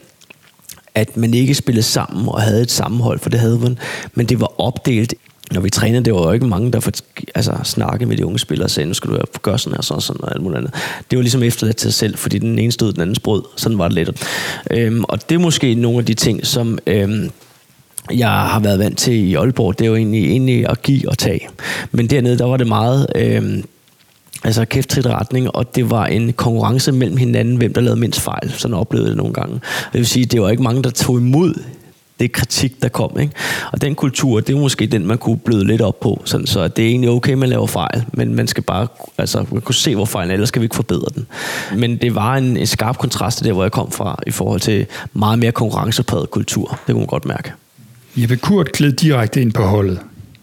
at 0.95 1.17
man 1.17 1.35
ikke 1.35 1.55
spillede 1.55 1.83
sammen 1.83 2.29
og 2.29 2.43
havde 2.43 2.63
et 2.63 2.71
sammenhold, 2.71 3.19
for 3.19 3.31
det 3.31 3.41
havde 3.41 3.59
man, 3.59 3.79
men 4.15 4.27
det 4.27 4.41
var 4.41 4.61
opdelt 4.61 5.15
når 5.53 5.61
vi 5.61 5.71
trænede, 5.71 6.05
det 6.05 6.15
var 6.15 6.23
jo 6.23 6.33
ikke 6.33 6.47
mange, 6.47 6.73
der 6.73 6.81
for, 6.81 6.93
altså, 7.35 7.53
snakkede 7.65 8.09
med 8.09 8.17
de 8.17 8.27
unge 8.27 8.39
spillere 8.39 8.67
og 8.67 8.71
sagde, 8.71 8.87
nu 8.87 8.95
skal 8.95 9.11
du 9.11 9.19
gøre 9.43 9.59
sådan 9.59 9.77
her, 9.77 9.83
sådan, 9.83 10.01
sådan 10.01 10.25
og 10.25 10.33
alt 10.33 10.43
muligt 10.43 10.59
andet. 10.59 10.75
Det 11.11 11.17
var 11.17 11.23
ligesom 11.23 11.43
efterladt 11.43 11.77
til 11.77 11.93
sig 11.93 11.99
selv, 11.99 12.17
fordi 12.17 12.39
den 12.39 12.59
ene 12.59 12.73
stod, 12.73 12.93
den 12.93 13.01
anden 13.01 13.17
brød. 13.23 13.43
Sådan 13.57 13.79
var 13.79 13.89
det 13.89 13.95
lidt. 13.95 14.11
Øhm, 14.71 15.05
og 15.05 15.29
det 15.29 15.35
er 15.35 15.39
måske 15.39 15.75
nogle 15.75 15.99
af 15.99 16.05
de 16.05 16.15
ting, 16.15 16.47
som 16.47 16.79
øhm, 16.87 17.31
jeg 18.15 18.29
har 18.29 18.61
været 18.61 18.79
vant 18.79 18.99
til 18.99 19.15
i 19.15 19.35
Aalborg. 19.35 19.79
Det 19.79 19.85
er 19.85 19.89
jo 19.89 19.97
egentlig, 19.97 20.31
egentlig 20.31 20.71
at 20.71 20.83
give 20.83 21.09
og 21.09 21.19
tage. 21.19 21.49
Men 21.93 22.07
dernede, 22.07 22.39
der 22.39 22.45
var 22.45 22.57
det 22.57 22.67
meget... 22.67 23.07
Øhm, 23.15 23.65
altså 24.45 24.65
kæft 24.65 24.99
retning, 25.07 25.57
og 25.57 25.75
det 25.75 25.91
var 25.91 26.07
en 26.07 26.33
konkurrence 26.33 26.93
mellem 26.93 27.17
hinanden, 27.17 27.57
hvem 27.57 27.75
der 27.75 27.81
lavede 27.81 28.01
mindst 28.01 28.21
fejl. 28.21 28.51
Sådan 28.51 28.75
oplevede 28.75 29.09
det 29.09 29.17
nogle 29.17 29.33
gange. 29.33 29.55
Det 29.93 29.99
vil 29.99 30.07
sige, 30.07 30.27
det 30.27 30.43
var 30.43 30.51
ikke 30.51 30.63
mange, 30.63 30.83
der 30.83 30.91
tog 30.91 31.19
imod 31.19 31.55
det 32.21 32.33
kritik, 32.33 32.83
der 32.83 32.89
kom. 32.89 33.19
Ikke? 33.21 33.33
Og 33.73 33.83
den 33.83 33.95
kultur, 33.95 34.41
det 34.41 34.55
er 34.55 34.61
måske 34.61 34.87
den, 34.87 35.07
man 35.07 35.19
kunne 35.19 35.39
bløde 35.39 35.67
lidt 35.67 35.81
op 35.81 36.01
på. 36.01 36.23
Sådan, 36.25 36.47
så 36.47 36.69
det 36.69 36.85
er 36.85 36.89
egentlig 36.89 37.11
okay, 37.11 37.35
man 37.35 37.49
laver 37.49 37.67
fejl, 37.67 38.05
men 38.13 38.35
man 38.35 38.49
skal 38.49 38.63
bare 38.63 38.87
altså, 39.19 39.45
man 39.53 39.61
kunne 39.61 39.75
se, 39.75 39.95
hvor 39.95 40.05
fejlen 40.05 40.31
er, 40.31 40.35
ellers 40.35 40.49
skal 40.49 40.63
vi 40.63 40.65
ikke 40.65 40.77
forbedre 40.77 41.09
den. 41.15 41.27
Men 41.77 41.97
det 41.97 42.15
var 42.15 42.37
en, 42.37 42.57
en 42.57 42.67
skarp 42.67 42.99
kontrast 42.99 43.39
til 43.39 43.47
der, 43.47 43.53
hvor 43.53 43.65
jeg 43.65 43.73
kom 43.73 43.91
fra, 43.91 44.19
i 44.27 44.31
forhold 44.31 44.61
til 44.61 44.87
meget 45.13 45.39
mere 45.39 45.53
konkurrencepræget 45.53 46.31
kultur. 46.31 46.69
Det 46.87 46.93
kunne 46.93 47.01
man 47.01 47.07
godt 47.07 47.25
mærke. 47.25 47.53
Jeppe 48.17 48.37
Kurt 48.37 48.73
gled 48.73 48.93
direkte 48.93 49.43
ind 49.43 49.53
på 49.53 49.63
holdet. 49.63 49.99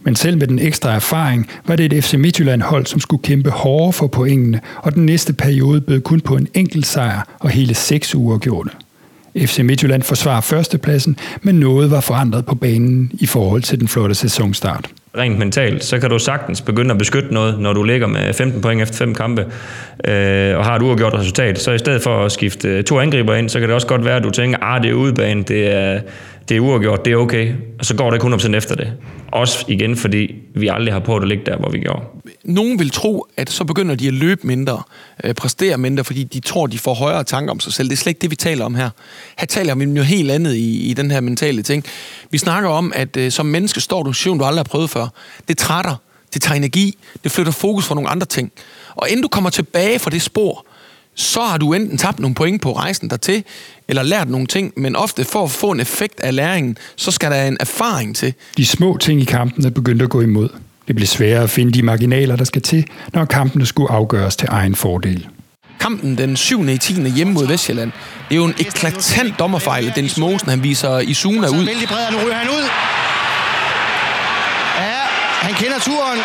Men 0.09 0.15
selv 0.15 0.37
med 0.37 0.47
den 0.47 0.59
ekstra 0.59 0.95
erfaring, 0.95 1.49
var 1.67 1.75
det 1.75 1.93
et 1.93 2.03
FC 2.03 2.13
Midtjylland-hold, 2.13 2.85
som 2.85 2.99
skulle 2.99 3.23
kæmpe 3.23 3.49
hårdere 3.49 3.93
for 3.93 4.07
pointene, 4.07 4.59
og 4.77 4.95
den 4.95 5.05
næste 5.05 5.33
periode 5.33 5.81
bød 5.81 6.01
kun 6.01 6.21
på 6.21 6.35
en 6.35 6.47
enkelt 6.53 6.87
sejr 6.87 7.21
og 7.39 7.49
hele 7.49 7.73
seks 7.73 8.15
uger 8.15 8.37
gjorde. 8.37 8.69
FC 9.37 9.59
Midtjylland 9.59 10.03
forsvarer 10.03 10.41
førstepladsen, 10.41 11.17
men 11.41 11.55
noget 11.55 11.91
var 11.91 12.01
forandret 12.01 12.45
på 12.45 12.55
banen 12.55 13.11
i 13.13 13.25
forhold 13.25 13.61
til 13.61 13.79
den 13.79 13.87
flotte 13.87 14.15
sæsonstart. 14.15 14.89
Rent 15.17 15.39
mentalt, 15.39 15.83
så 15.83 15.99
kan 15.99 16.09
du 16.09 16.19
sagtens 16.19 16.61
begynde 16.61 16.91
at 16.91 16.97
beskytte 16.97 17.33
noget, 17.33 17.59
når 17.59 17.73
du 17.73 17.83
ligger 17.83 18.07
med 18.07 18.33
15 18.33 18.61
point 18.61 18.81
efter 18.81 18.97
fem 18.97 19.15
kampe 19.15 19.41
øh, 20.05 20.57
og 20.57 20.65
har 20.65 20.75
et 20.75 20.81
uafgjort 20.81 21.13
resultat. 21.13 21.59
Så 21.59 21.71
i 21.71 21.77
stedet 21.77 22.01
for 22.01 22.25
at 22.25 22.31
skifte 22.31 22.81
to 22.81 22.99
angriber 22.99 23.35
ind, 23.35 23.49
så 23.49 23.59
kan 23.59 23.67
det 23.67 23.75
også 23.75 23.87
godt 23.87 24.05
være, 24.05 24.15
at 24.15 24.23
du 24.23 24.29
tænker, 24.29 24.57
at 24.57 24.75
ah, 24.75 24.83
det 24.83 24.89
er 24.89 24.93
udebane, 24.93 25.43
det 25.43 25.75
er, 25.75 25.99
det 26.49 26.57
er 26.57 26.59
uafgjort, 26.59 27.05
det 27.05 27.13
er 27.13 27.17
okay. 27.17 27.53
Og 27.79 27.85
så 27.85 27.95
går 27.95 28.11
det 28.11 28.23
ikke 28.23 28.35
100% 28.35 28.55
efter 28.55 28.75
det. 28.75 28.93
Også 29.31 29.65
igen, 29.67 29.97
fordi 29.97 30.35
vi 30.55 30.67
aldrig 30.67 30.93
har 30.93 30.99
prøvet 30.99 31.21
at 31.21 31.27
ligge 31.27 31.43
der, 31.45 31.57
hvor 31.57 31.69
vi 31.69 31.79
gjorde. 31.79 32.01
Nogen 32.43 32.79
vil 32.79 32.89
tro, 32.89 33.25
at 33.37 33.49
så 33.49 33.63
begynder 33.63 33.95
de 33.95 34.07
at 34.07 34.13
løbe 34.13 34.47
mindre, 34.47 34.83
øh, 35.23 35.33
præstere 35.33 35.77
mindre, 35.77 36.03
fordi 36.03 36.23
de 36.23 36.39
tror, 36.39 36.67
de 36.67 36.79
får 36.79 36.93
højere 36.93 37.23
tanker 37.23 37.51
om 37.51 37.59
sig 37.59 37.73
selv. 37.73 37.89
Det 37.89 37.95
er 37.95 37.97
slet 37.97 38.09
ikke 38.09 38.21
det, 38.21 38.31
vi 38.31 38.35
taler 38.35 38.65
om 38.65 38.75
her. 38.75 38.89
Her 39.37 39.45
taler 39.45 39.75
vi 39.75 39.85
om 39.85 39.91
noget 39.91 40.07
helt 40.07 40.31
andet 40.31 40.55
i, 40.55 40.89
i 40.89 40.93
den 40.93 41.11
her 41.11 41.21
mentale 41.21 41.63
ting. 41.63 41.85
Vi 42.31 42.37
snakker 42.37 42.69
om, 42.69 42.93
at 42.95 43.17
øh, 43.17 43.31
som 43.31 43.45
menneske 43.45 43.81
står 43.81 44.03
du 44.03 44.09
en 44.09 44.39
du 44.39 44.45
aldrig 44.45 44.59
har 44.59 44.63
prøvet 44.63 44.89
før. 44.89 45.07
Det 45.47 45.57
trætter, 45.57 45.95
det 46.33 46.41
tager 46.41 46.55
energi, 46.55 46.97
det 47.23 47.31
flytter 47.31 47.51
fokus 47.51 47.85
fra 47.85 47.95
nogle 47.95 48.09
andre 48.09 48.25
ting. 48.25 48.51
Og 48.95 49.09
inden 49.09 49.21
du 49.21 49.27
kommer 49.27 49.49
tilbage 49.49 49.99
fra 49.99 50.09
det 50.09 50.21
spor, 50.21 50.65
så 51.19 51.41
har 51.41 51.57
du 51.57 51.73
enten 51.73 51.97
tabt 51.97 52.19
nogle 52.19 52.35
point 52.35 52.61
på 52.61 52.73
rejsen 52.73 53.09
dertil, 53.09 53.43
eller 53.87 54.03
lært 54.03 54.29
nogle 54.29 54.47
ting, 54.47 54.73
men 54.77 54.95
ofte 54.95 55.25
for 55.25 55.43
at 55.43 55.51
få 55.51 55.71
en 55.71 55.79
effekt 55.79 56.19
af 56.19 56.35
læringen, 56.35 56.77
så 56.95 57.11
skal 57.11 57.31
der 57.31 57.43
en 57.43 57.57
erfaring 57.59 58.15
til. 58.15 58.33
De 58.57 58.65
små 58.65 58.97
ting 58.97 59.21
i 59.21 59.25
kampen 59.25 59.65
er 59.65 59.69
begyndt 59.69 60.01
at 60.01 60.09
gå 60.09 60.21
imod. 60.21 60.49
Det 60.87 60.95
blev 60.95 61.07
sværere 61.07 61.43
at 61.43 61.49
finde 61.49 61.71
de 61.71 61.83
marginaler, 61.83 62.35
der 62.35 62.43
skal 62.43 62.61
til, 62.61 62.85
når 63.13 63.25
kampene 63.25 63.65
skulle 63.65 63.91
afgøres 63.91 64.35
til 64.35 64.47
egen 64.51 64.75
fordel. 64.75 65.27
Kampen 65.79 66.17
den 66.17 66.37
7. 66.37 66.67
i 66.67 66.77
10. 66.77 66.93
hjemme 66.93 67.33
mod 67.33 67.47
Vestjylland. 67.47 67.91
Det 68.29 68.35
er 68.35 68.35
jo 68.35 68.45
en 68.45 68.55
eklatant 68.59 69.39
dommerfejl, 69.39 69.87
at 69.87 69.95
Dennis 69.95 70.17
Mosen 70.17 70.49
han 70.49 70.63
viser 70.63 70.99
Isuna 70.99 71.47
ud. 71.47 71.53
Nu 71.53 72.17
ryger 72.25 72.35
han 72.35 72.49
ud. 72.49 72.63
Ja, 74.77 74.99
han 75.41 75.53
kender 75.53 75.79
turen. 75.79 76.19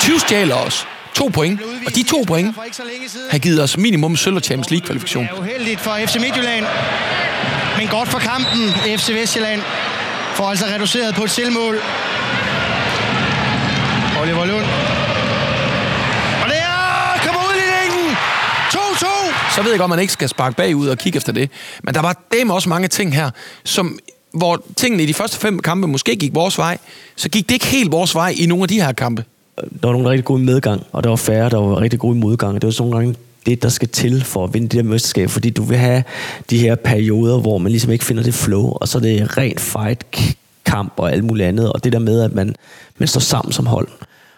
20 0.00 0.20
stjæler 0.20 0.54
os. 0.54 0.86
To 1.14 1.28
point. 1.28 1.60
Og 1.86 1.94
de 1.94 2.02
to 2.02 2.24
point 2.26 2.56
har 3.30 3.38
givet 3.38 3.62
os 3.62 3.76
minimum 3.76 4.16
sølv 4.16 4.36
og 4.36 4.42
Champions 4.42 4.70
League-kvalifikation. 4.70 5.24
Det 5.24 5.30
er 5.30 5.40
uheldigt 5.40 5.80
for 5.80 5.98
FC 6.06 6.16
Midtjylland, 6.16 6.66
men 7.78 7.88
godt 7.88 8.08
for 8.08 8.18
kampen. 8.18 8.70
FC 8.98 9.08
Vestjylland 9.08 9.62
får 10.34 10.50
altså 10.50 10.66
reduceret 10.66 11.14
på 11.14 11.24
et 11.24 11.30
selvmål. 11.30 11.74
Oliver 14.20 14.46
Lund. 14.46 14.64
Og 16.42 16.48
det 16.48 16.58
er 16.58 17.20
kommer 17.26 17.40
ud 17.40 17.54
i 17.54 17.68
længden. 17.82 18.16
2-2. 18.72 19.54
Så 19.54 19.62
ved 19.62 19.70
jeg 19.70 19.78
godt, 19.78 19.86
at 19.86 19.90
man 19.90 19.98
ikke 19.98 20.12
skal 20.12 20.28
sparke 20.28 20.56
bagud 20.56 20.88
og 20.88 20.98
kigge 20.98 21.16
efter 21.16 21.32
det. 21.32 21.50
Men 21.82 21.94
der 21.94 22.00
var 22.00 22.22
dem 22.32 22.50
også 22.50 22.68
mange 22.68 22.88
ting 22.88 23.14
her, 23.14 23.30
som 23.64 23.98
hvor 24.34 24.62
tingene 24.76 25.02
i 25.02 25.06
de 25.06 25.14
første 25.14 25.38
fem 25.38 25.58
kampe 25.58 25.88
måske 25.88 26.16
gik 26.16 26.34
vores 26.34 26.58
vej, 26.58 26.78
så 27.16 27.28
gik 27.28 27.48
det 27.48 27.54
ikke 27.54 27.66
helt 27.66 27.92
vores 27.92 28.14
vej 28.14 28.34
i 28.36 28.46
nogle 28.46 28.62
af 28.62 28.68
de 28.68 28.80
her 28.80 28.92
kampe 28.92 29.24
der 29.62 29.88
var 29.88 29.92
nogle 29.92 30.10
rigtig 30.10 30.24
gode 30.24 30.42
medgang, 30.42 30.86
og 30.92 31.04
der 31.04 31.08
var 31.08 31.16
færre, 31.16 31.50
der 31.50 31.56
var 31.56 31.80
rigtig 31.80 32.00
gode 32.00 32.18
modgang. 32.18 32.54
Det 32.54 32.64
var 32.64 32.70
sådan 32.70 32.90
nogle 32.90 33.04
gange 33.04 33.18
det, 33.46 33.62
der 33.62 33.68
skal 33.68 33.88
til 33.88 34.24
for 34.24 34.44
at 34.44 34.54
vinde 34.54 34.68
det 34.68 34.76
der 34.76 34.90
mesterskab, 34.90 35.30
fordi 35.30 35.50
du 35.50 35.62
vil 35.62 35.76
have 35.76 36.02
de 36.50 36.58
her 36.58 36.74
perioder, 36.74 37.38
hvor 37.38 37.58
man 37.58 37.72
ligesom 37.72 37.92
ikke 37.92 38.04
finder 38.04 38.22
det 38.22 38.34
flow, 38.34 38.70
og 38.70 38.88
så 38.88 38.98
er 38.98 39.02
det 39.02 39.36
rent 39.36 39.60
fight, 39.60 40.04
kamp 40.64 40.92
og 40.96 41.12
alt 41.12 41.24
muligt 41.24 41.48
andet, 41.48 41.72
og 41.72 41.84
det 41.84 41.92
der 41.92 41.98
med, 41.98 42.20
at 42.20 42.34
man, 42.34 42.54
man 42.98 43.08
står 43.08 43.20
sammen 43.20 43.52
som 43.52 43.66
hold. 43.66 43.88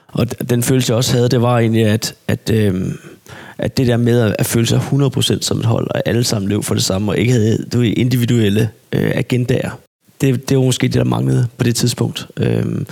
Og 0.09 0.51
den 0.51 0.63
følelse, 0.63 0.91
jeg 0.91 0.97
også 0.97 1.13
havde, 1.13 1.29
det 1.29 1.43
var 1.43 1.59
egentlig, 1.59 1.87
at, 1.87 2.15
at, 2.29 2.51
øh, 2.53 2.93
at 3.59 3.77
det 3.77 3.87
der 3.87 3.97
med 3.97 4.35
at 4.39 4.47
føle 4.47 4.67
sig 4.67 4.79
100% 4.79 5.43
som 5.43 5.59
et 5.59 5.65
hold, 5.65 5.87
og 5.91 6.03
alle 6.07 6.25
sammen 6.25 6.49
løb 6.49 6.65
for 6.65 6.75
det 6.75 6.85
samme, 6.85 7.13
og 7.13 7.19
ikke 7.19 7.33
havde 7.33 7.67
du, 7.73 7.81
individuelle 7.81 8.71
øh, 8.93 9.13
agendaer 9.15 9.71
det, 10.21 10.49
det 10.49 10.57
var 10.57 10.63
måske 10.63 10.87
det, 10.87 10.95
der 10.95 11.05
manglede 11.05 11.47
på 11.59 11.65
det 11.65 11.77
tidspunkt. 11.77 12.27
Øhm, 12.37 12.87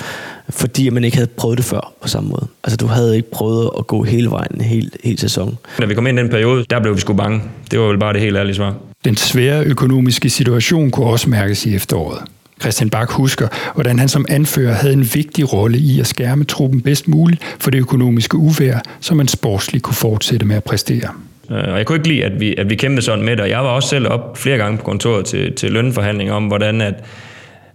fordi 0.49 0.91
man 0.91 1.05
ikke 1.05 1.17
havde 1.17 1.31
prøvet 1.37 1.59
det 1.59 1.65
før 1.65 1.93
på 2.03 2.09
samme 2.09 2.29
måde. 2.29 2.47
Altså, 2.65 2.77
du 2.77 2.87
havde 2.87 3.17
ikke 3.17 3.31
prøvet 3.31 3.71
at 3.79 3.87
gå 3.87 4.03
hele 4.03 4.31
vejen 4.31 4.55
en 4.55 4.61
hel, 4.61 4.91
hel 5.05 5.19
sæson. 5.19 5.59
Da 5.79 5.85
vi 5.85 5.95
kom 5.95 6.07
ind 6.07 6.19
i 6.19 6.23
den 6.23 6.31
periode, 6.31 6.65
der 6.71 6.81
blev 6.81 6.95
vi 6.95 7.01
sgu 7.01 7.13
bange. 7.13 7.43
Det 7.71 7.81
var 7.81 7.87
vel 7.87 7.99
bare 7.99 8.13
det 8.13 8.21
helt 8.21 8.37
ærlige 8.37 8.55
svar. 8.55 8.75
Den 9.05 9.17
svære 9.17 9.65
økonomiske 9.65 10.31
situation 10.31 10.91
kunne 10.91 11.07
også 11.07 11.31
mærkes 11.31 11.67
i 11.67 11.75
efteråret. 11.75 12.19
Christian 12.61 12.91
Bak 12.91 13.11
husker, 13.11 13.49
hvordan 13.75 13.99
han 13.99 14.09
som 14.09 14.27
anfører 14.29 14.73
havde 14.73 14.93
en 14.93 15.09
vigtig 15.15 15.53
rolle 15.53 15.79
i 15.79 16.01
at 16.01 16.07
skærme 16.07 16.45
truppen 16.45 16.81
bedst 16.81 17.09
muligt 17.09 17.43
for 17.59 17.71
det 17.71 17.79
økonomiske 17.79 18.37
uvær, 18.37 18.79
så 19.01 19.15
man 19.15 19.29
sportsligt 19.29 19.85
kunne 19.85 19.95
fortsætte 19.95 20.47
med 20.47 20.57
at 20.57 20.65
præstere. 20.65 21.09
Øh, 21.51 21.73
og 21.73 21.79
jeg 21.79 21.87
kunne 21.87 21.97
ikke 21.97 22.09
lide, 22.09 22.25
at 22.25 22.41
vi, 22.41 22.55
at 22.59 22.71
vi 22.71 22.75
kæmpede 22.75 23.03
sådan 23.03 23.25
med 23.25 23.33
det, 23.33 23.41
og 23.41 23.51
jeg 23.51 23.59
var 23.59 23.71
også 23.71 23.89
selv 23.89 24.09
op 24.09 24.39
flere 24.39 24.59
gange 24.59 24.79
på 24.79 24.85
kontoret 24.85 25.25
til, 25.25 25.55
til 25.55 25.73
lønforhandlinger 25.73 26.35
om, 26.35 26.47
hvordan 26.47 26.81
at 26.81 26.95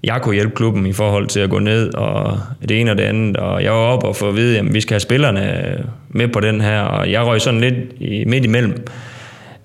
jeg 0.03 0.21
kunne 0.21 0.35
hjælpe 0.35 0.55
klubben 0.55 0.85
i 0.85 0.93
forhold 0.93 1.27
til 1.27 1.39
at 1.39 1.49
gå 1.49 1.59
ned, 1.59 1.93
og 1.93 2.39
det 2.69 2.79
ene 2.79 2.91
og 2.91 2.97
det 2.97 3.03
andet, 3.03 3.37
og 3.37 3.63
jeg 3.63 3.71
var 3.71 3.77
op 3.77 4.03
og 4.03 4.15
få 4.15 4.29
at 4.29 4.35
vide, 4.35 4.59
at 4.59 4.73
vi 4.73 4.81
skal 4.81 4.93
have 4.93 4.99
spillerne 4.99 5.75
med 6.09 6.27
på 6.27 6.39
den 6.39 6.61
her, 6.61 6.81
og 6.81 7.11
jeg 7.11 7.25
røg 7.25 7.41
sådan 7.41 7.61
lidt 7.61 7.75
i, 7.99 8.23
midt 8.25 8.45
imellem. 8.45 8.87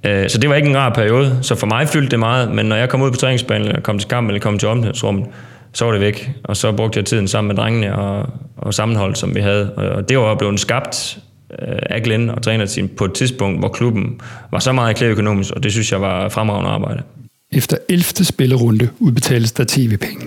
Øh, 0.04 0.28
så 0.28 0.38
det 0.38 0.50
var 0.50 0.56
ikke 0.56 0.68
en 0.68 0.76
rar 0.76 0.94
periode, 0.94 1.38
så 1.42 1.54
for 1.54 1.66
mig 1.66 1.88
fyldte 1.88 2.10
det 2.10 2.18
meget, 2.18 2.50
men 2.50 2.66
når 2.66 2.76
jeg 2.76 2.88
kom 2.88 3.02
ud 3.02 3.10
på 3.10 3.16
træningsbanen, 3.16 3.68
eller 3.68 3.80
kom 3.80 3.98
til 3.98 4.08
kamp, 4.08 4.28
eller 4.28 4.40
kom 4.40 4.58
til 4.58 4.68
omklædningsrummet, 4.68 5.26
så 5.72 5.84
var 5.84 5.92
det 5.92 6.00
væk. 6.00 6.30
Og 6.44 6.56
så 6.56 6.72
brugte 6.72 6.98
jeg 6.98 7.04
tiden 7.04 7.28
sammen 7.28 7.48
med 7.48 7.56
drengene 7.56 7.98
og, 7.98 8.28
og 8.56 8.74
sammenhold, 8.74 9.14
som 9.14 9.34
vi 9.34 9.40
havde. 9.40 9.72
Og 9.72 10.08
det 10.08 10.18
var 10.18 10.34
blevet 10.34 10.60
skabt 10.60 11.18
af 11.90 12.02
Glenn 12.02 12.30
og 12.30 12.42
trænerteam 12.42 12.88
på 12.88 13.04
et 13.04 13.12
tidspunkt, 13.12 13.58
hvor 13.58 13.68
klubben 13.68 14.20
var 14.50 14.58
så 14.58 14.72
meget 14.72 14.96
klædt 14.96 15.10
økonomisk, 15.10 15.50
og 15.50 15.62
det 15.62 15.72
synes 15.72 15.92
jeg 15.92 16.00
var 16.00 16.28
fremragende 16.28 16.70
arbejde. 16.70 17.02
Efter 17.52 17.76
11. 17.88 18.02
spillerunde 18.24 18.88
udbetales 18.98 19.52
der 19.52 19.64
tv-penge. 19.68 20.26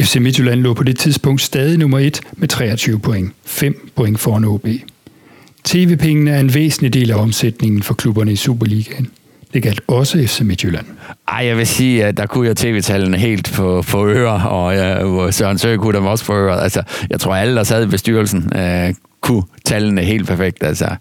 FC 0.00 0.16
Midtjylland 0.16 0.60
lå 0.60 0.74
på 0.74 0.82
det 0.82 0.98
tidspunkt 0.98 1.42
stadig 1.42 1.78
nummer 1.78 1.98
1 1.98 2.20
med 2.32 2.48
23 2.48 2.98
point. 2.98 3.32
5 3.44 3.90
point 3.96 4.20
foran 4.20 4.44
OB. 4.44 4.66
TV-pengene 5.64 6.30
er 6.30 6.40
en 6.40 6.54
væsentlig 6.54 6.94
del 6.94 7.10
af 7.10 7.14
omsætningen 7.14 7.82
for 7.82 7.94
klubberne 7.94 8.32
i 8.32 8.36
Superligaen. 8.36 9.08
Det 9.54 9.62
galt 9.62 9.80
også 9.86 10.18
FC 10.26 10.40
Midtjylland. 10.40 10.86
Ej, 11.28 11.46
jeg 11.46 11.56
vil 11.56 11.66
sige, 11.66 12.04
at 12.04 12.16
der 12.16 12.26
kunne 12.26 12.46
jeg 12.48 12.56
tv-tallene 12.56 13.18
helt 13.18 13.52
på, 13.56 13.84
på 13.88 14.06
ører, 14.06 14.42
og 14.42 14.74
ja, 14.74 15.30
Søren 15.30 15.58
Søge 15.58 15.78
kunne 15.78 15.96
dem 15.96 16.06
også 16.06 16.24
på 16.24 16.34
ører. 16.34 16.56
Altså, 16.56 16.82
jeg 17.10 17.20
tror, 17.20 17.34
alle, 17.34 17.56
der 17.56 17.62
sad 17.62 17.84
i 17.84 17.86
bestyrelsen, 17.86 18.52
øh, 18.56 18.94
kunne 19.20 19.42
tallene 19.64 20.02
helt 20.02 20.26
perfekt. 20.26 20.62
Altså, 20.62 20.96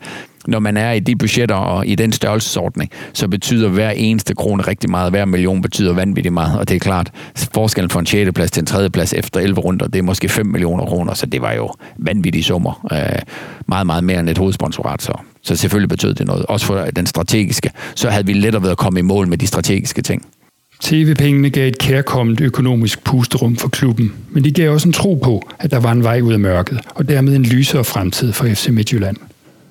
når 0.47 0.59
man 0.59 0.77
er 0.77 0.91
i 0.91 0.99
de 0.99 1.15
budgetter 1.15 1.55
og 1.55 1.87
i 1.87 1.95
den 1.95 2.11
størrelsesordning, 2.11 2.91
så 3.13 3.27
betyder 3.27 3.69
hver 3.69 3.89
eneste 3.89 4.35
krone 4.35 4.63
rigtig 4.63 4.89
meget. 4.89 5.11
Hver 5.11 5.25
million 5.25 5.61
betyder 5.61 5.93
vanvittigt 5.93 6.33
meget, 6.33 6.59
og 6.59 6.69
det 6.69 6.75
er 6.75 6.79
klart, 6.79 7.11
forskellen 7.53 7.89
fra 7.89 7.99
en 7.99 8.05
6. 8.05 8.31
plads 8.31 8.51
til 8.51 8.61
en 8.61 8.65
3. 8.65 8.89
plads 8.89 9.13
efter 9.13 9.39
11 9.39 9.59
runder, 9.59 9.87
det 9.87 9.99
er 9.99 10.03
måske 10.03 10.29
5 10.29 10.45
millioner 10.45 10.85
kroner, 10.85 11.13
så 11.13 11.25
det 11.25 11.41
var 11.41 11.53
jo 11.53 11.73
vanvittige 11.97 12.43
summer. 12.43 12.87
Øh, 12.91 13.21
meget, 13.67 13.85
meget 13.85 14.03
mere 14.03 14.19
end 14.19 14.29
et 14.29 14.37
hovedsponsorat, 14.37 15.01
så, 15.01 15.13
så 15.41 15.55
selvfølgelig 15.55 15.89
betød 15.89 16.13
det 16.13 16.27
noget. 16.27 16.45
Også 16.45 16.65
for 16.65 16.85
den 16.95 17.05
strategiske, 17.05 17.71
så 17.95 18.09
havde 18.09 18.25
vi 18.25 18.33
lettere 18.33 18.63
ved 18.63 18.71
at 18.71 18.77
komme 18.77 18.99
i 18.99 19.03
mål 19.03 19.27
med 19.27 19.37
de 19.37 19.47
strategiske 19.47 20.01
ting. 20.01 20.25
TV-pengene 20.79 21.49
gav 21.49 21.67
et 21.67 21.77
kærkommet 21.77 22.41
økonomisk 22.41 23.03
pusterum 23.03 23.55
for 23.55 23.67
klubben, 23.67 24.13
men 24.29 24.43
de 24.43 24.51
gav 24.51 24.71
også 24.71 24.87
en 24.87 24.93
tro 24.93 25.15
på, 25.15 25.49
at 25.59 25.71
der 25.71 25.79
var 25.79 25.91
en 25.91 26.03
vej 26.03 26.21
ud 26.21 26.33
af 26.33 26.39
mørket, 26.39 26.79
og 26.95 27.09
dermed 27.09 27.35
en 27.35 27.43
lysere 27.45 27.83
fremtid 27.83 28.33
for 28.33 28.47
FC 28.47 28.67
Midtjylland. 28.67 29.17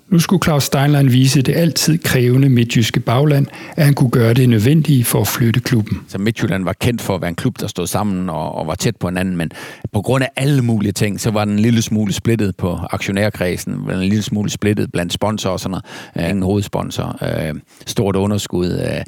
Nu 0.08 0.18
skulle 0.18 0.42
Claus 0.44 0.64
Steinlein 0.64 1.12
vise 1.12 1.42
det 1.42 1.56
altid 1.56 1.98
krævende 1.98 2.48
midtjyske 2.48 3.00
bagland, 3.00 3.46
at 3.76 3.84
han 3.84 3.94
kunne 3.94 4.10
gøre 4.10 4.34
det 4.34 4.48
nødvendige 4.48 5.04
for 5.04 5.20
at 5.20 5.28
flytte 5.28 5.60
klubben. 5.60 6.00
Så 6.08 6.18
Midtjylland 6.18 6.64
var 6.64 6.72
kendt 6.72 7.02
for 7.02 7.14
at 7.14 7.20
være 7.20 7.28
en 7.28 7.34
klub, 7.34 7.60
der 7.60 7.66
stod 7.66 7.86
sammen 7.86 8.30
og, 8.30 8.54
og 8.54 8.66
var 8.66 8.74
tæt 8.74 8.96
på 8.96 9.08
hinanden, 9.08 9.36
men 9.36 9.50
på 9.92 10.02
grund 10.02 10.24
af 10.24 10.28
alle 10.36 10.62
mulige 10.62 10.92
ting, 10.92 11.20
så 11.20 11.30
var 11.30 11.44
den 11.44 11.54
en 11.54 11.58
lille 11.58 11.82
smule 11.82 12.12
splittet 12.12 12.56
på 12.56 12.78
aktionærkredsen, 12.90 13.74
var 13.86 13.92
en 13.92 14.00
lille 14.08 14.22
smule 14.22 14.50
splittet 14.50 14.92
blandt 14.92 15.12
sponsorer 15.12 15.52
og 15.52 15.60
sådan 15.60 15.78
noget. 16.14 16.28
Ingen 16.30 16.42
hovedsponsor, 16.42 17.18
øh, 17.22 17.54
stort 17.86 18.16
underskud, 18.16 18.66
øh, 18.66 19.04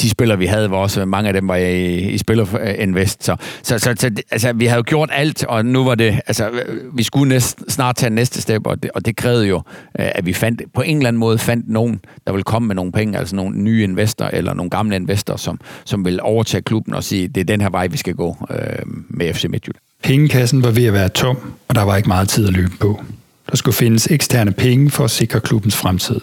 de 0.00 0.10
spillere, 0.10 0.38
vi 0.38 0.46
havde, 0.46 0.70
var 0.70 0.76
også, 0.76 1.04
mange 1.04 1.28
af 1.28 1.34
dem 1.34 1.48
var 1.48 1.56
i, 1.56 1.98
i 1.98 2.18
Spillerinvest. 2.18 3.28
Øh, 3.30 3.36
så, 3.62 3.78
så, 3.78 3.78
så, 3.78 3.94
så 3.98 4.10
altså, 4.30 4.52
vi 4.52 4.66
havde 4.66 4.76
jo 4.76 4.84
gjort 4.86 5.10
alt, 5.12 5.44
og 5.44 5.66
nu 5.66 5.84
var 5.84 5.94
det, 5.94 6.20
altså, 6.26 6.50
vi 6.92 7.02
skulle 7.02 7.28
næst, 7.28 7.72
snart 7.72 7.96
tage 7.96 8.10
næste 8.10 8.42
step, 8.42 8.66
og 8.66 8.82
det, 8.82 8.90
og 8.90 9.06
det 9.06 9.16
krævede 9.16 9.46
jo, 9.46 9.56
øh, 9.98 10.08
at 10.14 10.26
vi 10.26 10.32
fandt, 10.32 10.62
på 10.74 10.82
en 10.82 10.96
eller 10.96 11.08
anden 11.08 11.20
måde 11.20 11.38
fandt 11.38 11.68
nogen, 11.68 12.00
der 12.26 12.32
ville 12.32 12.44
komme 12.44 12.66
med 12.66 12.74
nogle 12.74 12.92
penge, 12.92 13.18
altså 13.18 13.36
nogle 13.36 13.58
nye 13.58 13.84
investorer, 13.84 14.30
eller 14.32 14.54
nogle 14.54 14.70
gamle 14.70 14.96
investorer, 14.96 15.38
som, 15.38 15.60
som 15.84 16.04
vil 16.04 16.20
overtage 16.22 16.62
klubben 16.62 16.94
og 16.94 17.04
sige, 17.04 17.28
det 17.28 17.40
er 17.40 17.44
den 17.44 17.60
her 17.60 17.70
vej, 17.70 17.86
vi 17.86 17.96
skal 17.96 18.14
gå 18.14 18.36
øh, 18.50 18.58
med 19.08 19.34
FC 19.34 19.44
Midtjylland. 19.44 19.82
Pengekassen 20.02 20.64
var 20.64 20.70
ved 20.70 20.84
at 20.84 20.92
være 20.92 21.08
tom, 21.08 21.36
og 21.68 21.74
der 21.74 21.82
var 21.82 21.96
ikke 21.96 22.08
meget 22.08 22.28
tid 22.28 22.48
at 22.48 22.52
løbe 22.52 22.76
på. 22.80 23.02
Der 23.50 23.56
skulle 23.56 23.74
findes 23.74 24.06
eksterne 24.10 24.52
penge 24.52 24.90
for 24.90 25.04
at 25.04 25.10
sikre 25.10 25.40
klubbens 25.40 25.76
fremtid. 25.76 26.20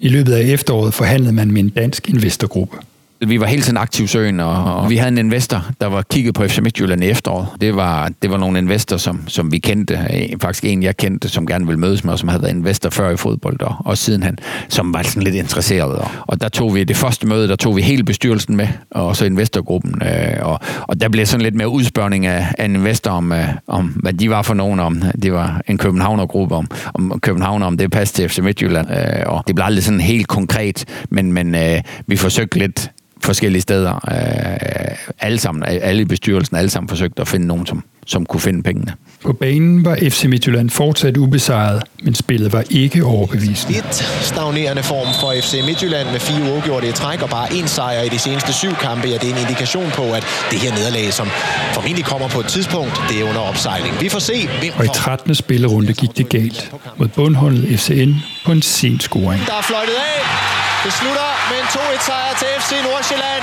I 0.00 0.08
løbet 0.08 0.32
af 0.32 0.42
efteråret 0.42 0.94
forhandlede 0.94 1.32
man 1.32 1.50
med 1.50 1.62
en 1.62 1.68
dansk 1.68 2.08
investorgruppe. 2.08 2.76
Vi 3.26 3.40
var 3.40 3.46
hele 3.46 3.62
tiden 3.62 3.76
aktiv 3.76 4.08
søen, 4.08 4.40
og 4.40 4.90
vi 4.90 4.96
havde 4.96 5.12
en 5.12 5.18
investor, 5.18 5.66
der 5.80 5.86
var 5.86 6.02
kigget 6.02 6.34
på 6.34 6.48
FC 6.48 6.58
Midtjylland 6.58 7.04
i 7.04 7.06
efteråret. 7.06 7.46
Det 7.60 7.76
var, 7.76 8.10
det 8.22 8.30
var 8.30 8.36
nogle 8.36 8.58
investorer, 8.58 8.98
som, 8.98 9.28
som 9.28 9.52
vi 9.52 9.58
kendte. 9.58 9.98
Faktisk 10.42 10.64
en, 10.64 10.82
jeg 10.82 10.96
kendte, 10.96 11.28
som 11.28 11.46
gerne 11.46 11.66
ville 11.66 11.80
mødes 11.80 12.04
med, 12.04 12.12
og 12.12 12.18
som 12.18 12.28
havde 12.28 12.42
været 12.42 12.54
investor 12.54 12.90
før 12.90 13.10
i 13.10 13.16
fodbold, 13.16 13.62
og, 13.62 13.76
og 13.78 13.98
siden 13.98 14.22
han, 14.22 14.38
som 14.68 14.94
var 14.94 15.02
sådan 15.02 15.22
lidt 15.22 15.34
interesseret. 15.34 15.96
Og, 15.96 16.10
og 16.26 16.40
der 16.40 16.48
tog 16.48 16.74
vi 16.74 16.84
det 16.84 16.96
første 16.96 17.26
møde, 17.26 17.48
der 17.48 17.56
tog 17.56 17.76
vi 17.76 17.82
hele 17.82 18.04
bestyrelsen 18.04 18.56
med, 18.56 18.68
og 18.90 19.16
så 19.16 19.24
investorgruppen. 19.24 20.02
Øh, 20.02 20.46
og, 20.46 20.60
og 20.82 21.00
der 21.00 21.08
blev 21.08 21.26
sådan 21.26 21.42
lidt 21.42 21.54
mere 21.54 21.68
udspørgning 21.68 22.26
af, 22.26 22.46
af 22.58 22.64
en 22.64 22.76
investor 22.76 23.10
om, 23.10 23.32
øh, 23.32 23.48
om, 23.66 23.86
hvad 23.86 24.12
de 24.12 24.30
var 24.30 24.42
for 24.42 24.54
nogen, 24.54 24.80
om 24.80 25.02
det 25.22 25.32
var 25.32 25.60
en 25.68 25.78
Københavner-gruppe, 25.78 26.54
om, 26.54 26.68
om 26.94 27.20
Københavner, 27.20 27.66
om 27.66 27.76
det 27.76 27.90
passede 27.90 28.22
til 28.22 28.28
FC 28.28 28.38
Midtjylland. 28.38 28.90
Øh, 28.90 29.22
og 29.26 29.44
det 29.46 29.54
blev 29.54 29.64
aldrig 29.64 29.84
sådan 29.84 30.00
helt 30.00 30.28
konkret, 30.28 30.84
men, 31.10 31.32
men 31.32 31.54
øh, 31.54 31.80
vi 32.06 32.16
forsøgte 32.16 32.58
lidt 32.58 32.90
forskellige 33.22 33.62
steder. 33.62 33.94
Øh, 33.94 35.14
alle 35.20 35.38
sammen, 35.38 35.64
alle 35.64 36.02
i 36.02 36.04
bestyrelsen, 36.04 36.56
alle 36.56 36.70
sammen 36.70 36.88
forsøgte 36.88 37.20
at 37.20 37.28
finde 37.28 37.46
nogen, 37.46 37.66
som, 37.66 37.84
som 38.06 38.26
kunne 38.26 38.40
finde 38.40 38.62
pengene. 38.62 38.94
På 39.24 39.32
banen 39.32 39.84
var 39.84 39.98
FC 40.08 40.24
Midtjylland 40.24 40.70
fortsat 40.70 41.16
ubesejret, 41.16 41.82
men 42.02 42.14
spillet 42.14 42.52
var 42.52 42.64
ikke 42.70 43.04
overbevisende. 43.04 43.78
Et 43.78 43.94
stagnerende 44.22 44.82
form 44.82 45.14
for 45.20 45.42
FC 45.42 45.54
Midtjylland 45.66 46.10
med 46.10 46.20
fire 46.20 46.52
uafgjorte 46.52 46.88
i 46.88 46.92
træk 46.92 47.22
og 47.22 47.30
bare 47.30 47.54
en 47.54 47.68
sejr 47.68 48.02
i 48.02 48.08
de 48.08 48.18
seneste 48.18 48.52
syv 48.52 48.74
kampe. 48.74 49.08
Ja, 49.08 49.14
det 49.14 49.24
er 49.30 49.34
en 49.34 49.40
indikation 49.40 49.90
på, 49.90 50.02
at 50.02 50.24
det 50.50 50.58
her 50.58 50.74
nederlag, 50.74 51.12
som 51.12 51.26
formentlig 51.72 52.04
kommer 52.04 52.28
på 52.28 52.40
et 52.40 52.46
tidspunkt, 52.46 53.00
det 53.08 53.20
er 53.20 53.24
under 53.24 53.40
opsejling. 53.40 54.00
Vi 54.00 54.08
får 54.08 54.18
se, 54.18 54.48
hvem 54.60 54.72
Og 54.78 54.84
i 54.84 54.88
13. 54.94 55.34
spillerunde 55.34 55.92
gik 55.92 56.16
det 56.16 56.28
galt 56.28 56.72
mod 56.96 57.08
bundholdet 57.08 57.80
FCN 57.80 58.12
på 58.44 58.52
en 58.52 58.62
sen 58.62 59.00
scoring. 59.00 59.42
Der 59.46 59.52
er 59.52 59.62
fløjtet 59.62 59.92
af. 59.92 60.69
Det 60.84 60.92
slutter 61.00 61.30
med 61.50 61.56
en 61.62 61.68
2-1-sejr 61.76 62.30
til 62.40 62.48
FC 62.60 62.70
Nordsjælland. 62.88 63.42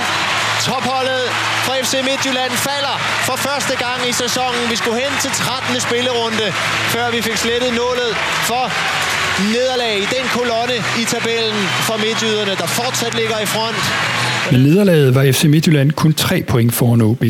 Topholdet 0.68 1.24
fra 1.66 1.74
FC 1.84 1.94
Midtjylland 2.08 2.52
falder 2.68 2.96
for 3.28 3.36
første 3.46 3.74
gang 3.84 4.00
i 4.10 4.12
sæsonen. 4.22 4.62
Vi 4.72 4.76
skulle 4.80 4.98
hen 5.04 5.12
til 5.24 5.30
13. 5.30 5.80
spillerunde, 5.86 6.46
før 6.94 7.06
vi 7.14 7.20
fik 7.28 7.36
slettet 7.44 7.72
nålet 7.82 8.10
for 8.50 8.64
nederlag 9.54 9.94
i 10.04 10.06
den 10.16 10.26
kolonne 10.36 10.76
i 11.02 11.04
tabellen 11.12 11.60
for 11.88 11.96
midtjyderne, 12.04 12.54
der 12.62 12.68
fortsat 12.80 13.14
ligger 13.20 13.38
i 13.46 13.48
front. 13.54 13.82
Med 14.52 14.60
nederlaget 14.66 15.14
var 15.14 15.22
FC 15.32 15.42
Midtjylland 15.54 15.90
kun 15.92 16.14
3 16.14 16.42
point 16.42 16.74
foran 16.74 17.02
OB. 17.02 17.24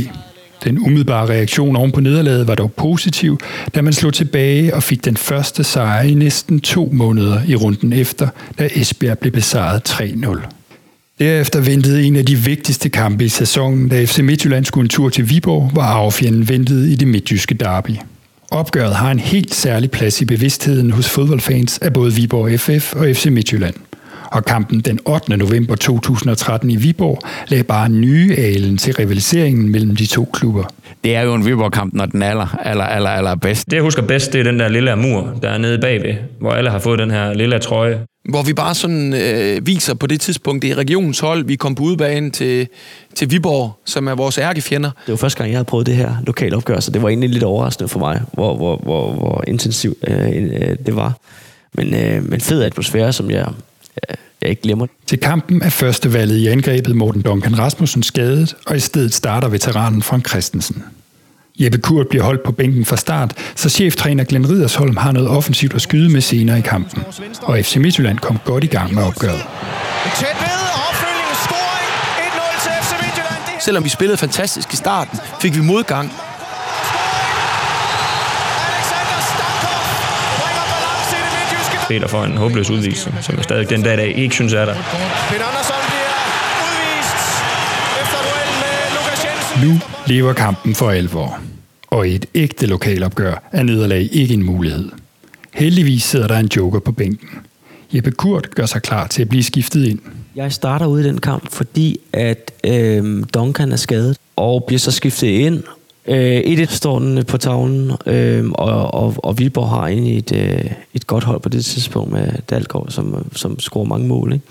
Den 0.64 0.78
umiddelbare 0.78 1.28
reaktion 1.28 1.76
oven 1.76 1.92
på 1.92 2.00
nederlaget 2.00 2.48
var 2.48 2.54
dog 2.54 2.72
positiv, 2.72 3.40
da 3.74 3.82
man 3.82 3.92
slog 3.92 4.14
tilbage 4.14 4.74
og 4.74 4.82
fik 4.82 5.04
den 5.04 5.16
første 5.16 5.64
sejr 5.64 6.02
i 6.02 6.14
næsten 6.14 6.60
to 6.60 6.90
måneder 6.92 7.40
i 7.48 7.54
runden 7.54 7.92
efter, 7.92 8.28
da 8.58 8.68
Esbjerg 8.74 9.18
blev 9.18 9.32
besejret 9.32 9.90
3-0. 9.90 10.38
Derefter 11.18 11.60
ventede 11.60 12.04
en 12.04 12.16
af 12.16 12.26
de 12.26 12.36
vigtigste 12.36 12.88
kampe 12.88 13.24
i 13.24 13.28
sæsonen, 13.28 13.88
da 13.88 14.04
FC 14.04 14.18
Midtjylland 14.18 14.64
skulle 14.64 14.84
en 14.84 14.88
tur 14.88 15.08
til 15.08 15.30
Viborg, 15.30 15.70
hvor 15.72 15.82
arvefjenden 15.82 16.48
ventede 16.48 16.92
i 16.92 16.94
det 16.94 17.08
midtjyske 17.08 17.54
derby. 17.54 17.90
Opgøret 18.50 18.94
har 18.94 19.10
en 19.10 19.18
helt 19.18 19.54
særlig 19.54 19.90
plads 19.90 20.20
i 20.20 20.24
bevidstheden 20.24 20.90
hos 20.90 21.08
fodboldfans 21.08 21.78
af 21.78 21.92
både 21.92 22.14
Viborg 22.14 22.60
FF 22.60 22.94
og 22.94 23.16
FC 23.16 23.26
Midtjylland. 23.26 23.74
Og 24.32 24.44
kampen 24.44 24.80
den 24.80 24.98
8. 25.06 25.36
november 25.36 25.74
2013 25.74 26.70
i 26.70 26.76
Viborg 26.76 27.18
lagde 27.48 27.64
bare 27.64 27.88
nye 27.88 28.34
alen 28.38 28.78
til 28.78 28.94
rivaliseringen 28.94 29.72
mellem 29.72 29.96
de 29.96 30.06
to 30.06 30.30
klubber. 30.32 30.64
Det 31.04 31.16
er 31.16 31.22
jo 31.22 31.34
en 31.34 31.46
Viborg-kamp, 31.46 31.94
når 31.94 32.06
den 32.06 32.22
er 32.22 32.30
aller, 32.30 32.56
aller, 32.64 32.84
aller, 32.84 33.10
aller 33.10 33.34
bedst. 33.34 33.66
Det 33.66 33.72
jeg 33.72 33.82
husker 33.82 34.02
bedst, 34.02 34.32
det 34.32 34.40
er 34.40 34.44
den 34.44 34.60
der 34.60 34.68
lille 34.68 34.96
mur, 34.96 35.38
der 35.42 35.48
er 35.48 35.58
nede 35.58 35.78
bagved, 35.78 36.14
hvor 36.40 36.52
alle 36.52 36.70
har 36.70 36.78
fået 36.78 36.98
den 36.98 37.10
her 37.10 37.34
lille 37.34 37.58
trøje. 37.58 38.00
Hvor 38.28 38.42
vi 38.42 38.52
bare 38.52 38.74
sådan 38.74 39.14
øh, 39.14 39.66
viser 39.66 39.94
på 39.94 40.06
det 40.06 40.20
tidspunkt, 40.20 40.62
det 40.62 40.70
er 40.70 40.74
regionens 40.74 41.20
hold, 41.20 41.44
vi 41.44 41.56
kom 41.56 41.74
på 41.74 41.82
udebane 41.82 42.30
til, 42.30 42.68
til 43.14 43.30
Viborg, 43.30 43.78
som 43.84 44.08
er 44.08 44.14
vores 44.14 44.38
ærkefjender. 44.38 44.90
Det 45.06 45.12
var 45.12 45.16
første 45.16 45.38
gang, 45.38 45.50
jeg 45.50 45.56
havde 45.56 45.64
prøvet 45.64 45.86
det 45.86 45.96
her 45.96 46.14
lokale 46.26 46.56
opgør, 46.56 46.80
så 46.80 46.90
det 46.90 47.02
var 47.02 47.08
egentlig 47.08 47.30
lidt 47.30 47.44
overraskende 47.44 47.88
for 47.88 47.98
mig, 47.98 48.20
hvor, 48.32 48.56
hvor, 48.56 48.76
hvor, 48.76 49.12
hvor 49.12 49.44
intensivt 49.46 49.98
øh, 50.08 50.28
øh, 50.28 50.76
det 50.86 50.96
var. 50.96 51.12
Men, 51.74 51.94
øh, 51.94 52.30
men 52.30 52.40
fed 52.40 52.62
atmosfære, 52.62 53.12
som 53.12 53.30
jeg, 53.30 53.46
jeg 54.42 54.50
ikke 54.50 54.62
glemmer. 54.62 54.86
Til 55.06 55.18
kampen 55.18 55.62
er 55.62 55.70
første 55.70 56.12
valget 56.12 56.36
i 56.36 56.46
angrebet 56.46 56.96
Morten 56.96 57.22
Duncan 57.22 57.58
Rasmussen 57.58 58.02
skadet, 58.02 58.56
og 58.66 58.76
i 58.76 58.80
stedet 58.80 59.14
starter 59.14 59.48
veteranen 59.48 60.02
Frank 60.02 60.28
Christensen. 60.28 60.84
Jeppe 61.60 61.78
Kurt 61.78 62.08
bliver 62.08 62.24
holdt 62.24 62.42
på 62.42 62.52
bænken 62.52 62.84
fra 62.84 62.96
start, 62.96 63.34
så 63.54 63.68
cheftræner 63.68 64.24
Glenn 64.24 64.50
Ridersholm 64.50 64.96
har 64.96 65.12
noget 65.12 65.28
offensivt 65.28 65.74
at 65.74 65.82
skyde 65.82 66.12
med 66.12 66.20
senere 66.20 66.58
i 66.58 66.62
kampen. 66.62 67.02
Og 67.42 67.58
FC 67.58 67.76
Midtjylland 67.76 68.18
kom 68.18 68.38
godt 68.44 68.64
i 68.64 68.66
gang 68.66 68.94
med 68.94 69.02
opgøret. 69.02 69.44
Tæt 70.16 70.26
ved, 70.40 70.60
opfølgning, 70.88 71.36
scoring, 71.44 71.90
1-0 72.18 72.62
til 72.62 72.72
FC 72.82 72.92
Midtjylland. 73.02 73.60
Selvom 73.60 73.84
vi 73.84 73.88
spillede 73.88 74.18
fantastisk 74.18 74.72
i 74.72 74.76
starten, 74.76 75.18
fik 75.40 75.56
vi 75.56 75.60
modgang. 75.60 76.12
Peter 81.88 82.06
får 82.06 82.24
en 82.24 82.36
håbløs 82.36 82.70
udvisning, 82.70 83.16
som 83.22 83.36
jeg 83.36 83.44
stadig 83.44 83.70
den 83.70 83.82
dag 83.82 83.94
i 83.94 83.96
dag 83.96 84.18
ikke 84.18 84.34
synes 84.34 84.52
er 84.52 84.64
der. 84.64 84.74
Peter 84.74 85.44
Andersson 85.44 85.76
bliver 85.88 86.14
udvist 86.66 87.20
efter 88.02 88.18
duellen 88.26 88.56
med 88.64 88.76
Lukas 88.94 89.24
Jensen. 89.24 89.68
Nu 89.68 89.80
lever 90.06 90.32
kampen 90.32 90.74
for 90.74 90.90
alvor. 90.90 91.38
Og 91.86 92.08
i 92.08 92.14
et 92.14 92.26
ægte 92.34 92.66
lokalopgør 92.66 93.42
er 93.52 93.62
nederlag 93.62 94.08
ikke 94.12 94.34
en 94.34 94.42
mulighed. 94.42 94.88
Heldigvis 95.54 96.02
sidder 96.02 96.26
der 96.26 96.38
en 96.38 96.48
joker 96.56 96.78
på 96.78 96.92
bænken. 96.92 97.28
Jeppe 97.92 98.10
Kurt 98.10 98.54
gør 98.54 98.66
sig 98.66 98.82
klar 98.82 99.06
til 99.06 99.22
at 99.22 99.28
blive 99.28 99.44
skiftet 99.44 99.84
ind. 99.86 99.98
Jeg 100.36 100.52
starter 100.52 100.86
ud 100.86 101.00
i 101.00 101.04
den 101.04 101.20
kamp, 101.20 101.52
fordi 101.52 102.00
at 102.12 102.52
øh, 102.64 103.24
Duncan 103.34 103.72
er 103.72 103.76
skadet, 103.76 104.16
og 104.36 104.64
bliver 104.66 104.78
så 104.78 104.90
skiftet 104.90 105.26
ind. 105.26 105.62
Øh, 106.08 106.40
1-1 106.40 106.64
står 106.64 106.98
den 106.98 107.18
øh, 107.18 107.26
på 107.26 107.38
tavlen, 107.38 107.92
øh, 108.06 108.50
og, 108.50 108.94
og, 108.94 109.14
og 109.18 109.38
Viborg 109.38 109.68
har 109.68 109.86
egentlig 109.86 110.18
et, 110.18 110.32
øh, 110.36 110.70
et 110.94 111.06
godt 111.06 111.24
hold 111.24 111.40
på 111.40 111.48
det 111.48 111.64
tidspunkt 111.64 112.12
med 112.12 112.32
Dalgaard, 112.50 112.86
som, 112.88 113.26
som 113.32 113.58
scorer 113.58 113.84
mange 113.84 114.08
mål. 114.08 114.32
Ikke? 114.32 114.44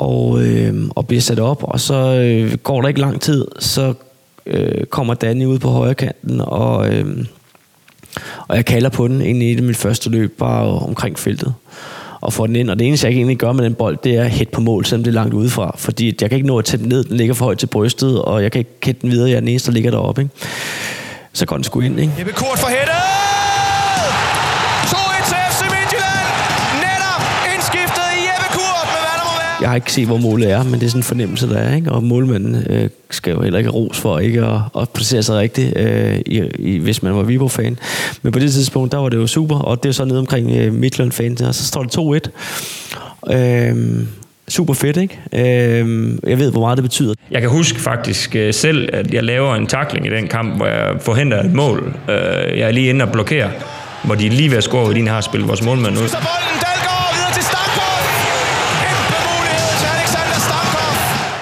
og, 0.00 0.42
øh, 0.42 0.88
og 0.90 1.06
bliver 1.06 1.20
sat 1.20 1.38
op, 1.38 1.62
og 1.62 1.80
så 1.80 1.94
øh, 1.94 2.56
går 2.56 2.80
der 2.80 2.88
ikke 2.88 3.00
lang 3.00 3.20
tid, 3.20 3.46
så 3.58 3.94
øh, 4.46 4.86
kommer 4.86 5.14
Danny 5.14 5.44
ud 5.44 5.58
på 5.58 5.68
højre 5.68 5.94
kanten, 5.94 6.40
og, 6.40 6.94
øh, 6.94 7.24
og 8.48 8.56
jeg 8.56 8.64
kalder 8.64 8.88
på 8.88 9.08
den 9.08 9.20
ind 9.20 9.42
i 9.42 9.54
det 9.54 9.64
mit 9.64 9.76
første 9.76 10.10
løb, 10.10 10.38
bare 10.38 10.66
omkring 10.66 11.18
feltet 11.18 11.54
og 12.20 12.32
får 12.32 12.46
den 12.46 12.56
ind. 12.56 12.70
Og 12.70 12.78
det 12.78 12.86
eneste, 12.86 13.06
jeg 13.06 13.14
egentlig 13.14 13.36
gør 13.36 13.52
med 13.52 13.64
den 13.64 13.74
bold, 13.74 13.98
det 14.04 14.16
er 14.16 14.24
hæt 14.24 14.48
på 14.48 14.60
mål, 14.60 14.84
selvom 14.84 15.04
det 15.04 15.10
er 15.10 15.14
langt 15.14 15.34
udefra. 15.34 15.74
Fordi 15.78 16.16
jeg 16.20 16.30
kan 16.30 16.36
ikke 16.36 16.48
nå 16.48 16.58
at 16.58 16.64
tage 16.64 16.80
den 16.80 16.88
ned, 16.88 17.04
den 17.04 17.16
ligger 17.16 17.34
for 17.34 17.44
højt 17.44 17.58
til 17.58 17.66
brystet, 17.66 18.22
og 18.22 18.42
jeg 18.42 18.52
kan 18.52 18.58
ikke 18.58 18.70
hætte 18.84 19.00
den 19.02 19.10
videre, 19.10 19.30
jeg 19.30 19.36
er 19.36 19.40
den 19.40 19.48
eneste, 19.48 19.66
der 19.66 19.74
ligger 19.74 19.90
deroppe. 19.90 20.22
Ikke? 20.22 20.34
Så 21.32 21.46
går 21.46 21.56
den 21.56 21.64
sgu 21.64 21.80
ind, 21.80 22.00
ikke? 22.00 22.12
Jeppe 22.18 22.32
Kort 22.32 22.58
for 22.58 22.68
hættet! 22.68 23.19
Jeg 29.60 29.68
har 29.68 29.74
ikke 29.74 29.92
set, 29.92 30.06
hvor 30.06 30.16
målet 30.16 30.50
er, 30.50 30.62
men 30.62 30.74
det 30.74 30.82
er 30.82 30.88
sådan 30.88 30.98
en 30.98 31.04
fornemmelse, 31.04 31.48
der 31.48 31.56
er. 31.56 31.76
Ikke? 31.76 31.92
Og 31.92 32.04
målmanden 32.04 32.64
øh, 32.70 32.88
skal 33.10 33.32
jo 33.32 33.42
heller 33.42 33.58
ikke 33.58 33.70
ros 33.70 33.98
for 33.98 34.18
ikke 34.18 34.44
at, 34.44 34.60
at 34.80 34.88
placere 34.88 35.22
sig 35.22 35.38
rigtigt, 35.38 35.76
øh, 35.76 36.18
i, 36.26 36.42
i, 36.58 36.78
hvis 36.78 37.02
man 37.02 37.14
var 37.14 37.22
Viborg-fan. 37.22 37.78
Men 38.22 38.32
på 38.32 38.38
det 38.38 38.52
tidspunkt, 38.52 38.92
der 38.92 38.98
var 38.98 39.08
det 39.08 39.16
jo 39.16 39.26
super, 39.26 39.56
og 39.56 39.82
det 39.82 39.88
er 39.88 39.92
så 39.92 40.04
nede 40.04 40.18
omkring 40.18 40.50
øh, 40.50 40.72
Midtjylland-fan, 40.72 41.42
og 41.42 41.54
så 41.54 41.66
står 41.66 41.82
det 41.82 42.30
2-1. 43.28 43.34
Øh, 43.34 44.06
super 44.48 44.74
fedt, 44.74 44.96
ikke? 44.96 45.20
Øh, 45.32 46.18
jeg 46.26 46.38
ved, 46.38 46.50
hvor 46.50 46.60
meget 46.60 46.76
det 46.76 46.84
betyder. 46.84 47.14
Jeg 47.30 47.40
kan 47.40 47.50
huske 47.50 47.80
faktisk 47.80 48.36
øh, 48.36 48.54
selv, 48.54 48.88
at 48.92 49.14
jeg 49.14 49.24
laver 49.24 49.54
en 49.54 49.66
takling 49.66 50.06
i 50.06 50.10
den 50.10 50.28
kamp, 50.28 50.56
hvor 50.56 50.66
jeg 50.66 50.94
forhindrer 51.00 51.42
et 51.44 51.52
mål. 51.52 51.94
Øh, 52.08 52.58
jeg 52.58 52.68
er 52.68 52.70
lige 52.70 52.88
inde 52.88 53.04
og 53.04 53.12
blokerer, 53.12 53.50
hvor 54.04 54.14
de 54.14 54.28
lige 54.28 54.50
ved 54.50 54.56
at 54.56 54.64
score, 54.64 54.84
hvor 54.84 54.92
de 54.92 55.08
har 55.08 55.20
spillet 55.20 55.48
vores 55.48 55.62
målmand 55.62 55.98
ud. 55.98 56.08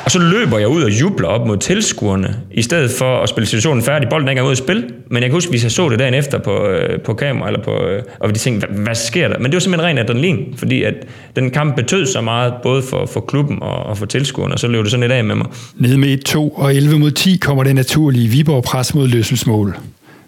Og 0.09 0.13
så 0.13 0.19
løber 0.19 0.59
jeg 0.59 0.69
ud 0.69 0.83
og 0.83 1.01
jubler 1.01 1.29
op 1.29 1.47
mod 1.47 1.57
tilskuerne, 1.57 2.37
i 2.51 2.63
stedet 2.63 2.91
for 2.91 3.23
at 3.23 3.29
spille 3.29 3.47
situationen 3.47 3.83
færdig. 3.83 4.09
Bolden 4.09 4.29
er 4.29 4.33
ikke 4.33 4.43
ude 4.43 4.51
at 4.51 4.59
spille, 4.59 4.85
men 5.11 5.23
jeg 5.23 5.31
kan 5.31 5.33
huske, 5.37 5.51
hvis 5.51 5.65
vi 5.65 5.69
så 5.69 5.89
det 5.89 5.99
dagen 5.99 6.15
efter 6.15 6.39
på, 6.39 6.67
øh, 6.67 7.01
på 7.01 7.15
kamera, 7.15 7.49
eller 7.49 7.63
på, 7.63 7.71
øh, 7.71 8.03
og 8.21 8.35
de 8.35 8.39
tænkte, 8.39 8.67
hvad, 8.67 8.79
hvad 8.79 8.95
sker 8.95 9.29
der? 9.29 9.39
Men 9.39 9.45
det 9.45 9.55
var 9.55 9.61
simpelthen 9.61 9.87
ren 9.89 9.99
adrenalin, 9.99 10.55
fordi 10.57 10.83
at 10.83 10.95
den 11.37 11.51
kamp 11.51 11.77
betød 11.77 12.07
så 12.07 12.21
meget, 12.21 12.55
både 12.63 12.83
for, 12.83 13.07
for 13.07 13.21
klubben 13.21 13.63
og, 13.63 13.87
og 13.87 13.99
for 13.99 14.07
tilskuerne, 14.07 14.55
og 14.55 14.59
så 14.59 14.69
løb 14.69 14.83
det 14.83 14.91
sådan 14.91 15.01
lidt 15.01 15.13
af 15.13 15.25
med 15.25 15.35
mig. 15.35 15.47
Ned 15.77 15.97
med 15.97 16.19
1-2 16.29 16.39
og 16.39 16.75
11 16.75 16.99
mod 16.99 17.11
10 17.11 17.37
kommer 17.37 17.65
det 17.65 17.75
naturlige 17.75 18.29
Viborg 18.29 18.65
pres 18.65 18.95
mod 18.95 19.09
løselsmål. 19.09 19.77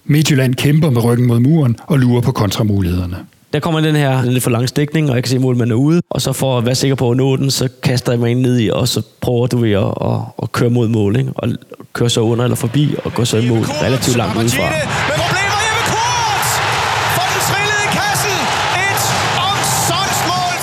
Midtjylland 0.04 0.54
kæmper 0.54 0.90
med 0.90 1.04
ryggen 1.04 1.26
mod 1.26 1.40
muren 1.40 1.76
og 1.86 1.98
lurer 1.98 2.20
på 2.20 2.32
kontramulighederne. 2.32 3.16
Der 3.52 3.60
kommer 3.60 3.80
den 3.80 3.96
her 3.96 4.24
lidt 4.24 4.42
for 4.42 4.50
lang 4.50 4.68
stikning, 4.68 5.08
og 5.10 5.14
jeg 5.14 5.22
kan 5.22 5.30
se, 5.30 5.36
at 5.36 5.42
målmanden 5.42 5.72
er 5.72 5.76
ude. 5.76 6.02
Og 6.10 6.20
så 6.20 6.32
for 6.32 6.58
at 6.58 6.66
være 6.66 6.74
sikker 6.74 6.94
på 6.94 7.10
at 7.10 7.16
nå 7.16 7.36
den, 7.36 7.50
så 7.50 7.68
kaster 7.82 8.12
jeg 8.12 8.20
mig 8.20 8.30
ind 8.30 8.40
ned 8.40 8.60
i, 8.60 8.70
og 8.72 8.88
så 8.88 9.02
prøver 9.20 9.46
du 9.46 9.64
at, 9.64 9.74
at, 10.10 10.18
at 10.42 10.52
køre 10.52 10.70
mod 10.70 10.88
mål. 10.88 11.16
Ikke? 11.16 11.32
Og 11.34 11.48
køre 11.92 12.10
så 12.10 12.20
under 12.20 12.44
eller 12.44 12.56
forbi, 12.56 12.94
og 13.04 13.14
gå 13.14 13.24
så 13.24 13.36
i 13.36 13.48
mål 13.48 13.58
relativt 13.58 14.16
langt 14.16 14.38
udefra. 14.38 14.64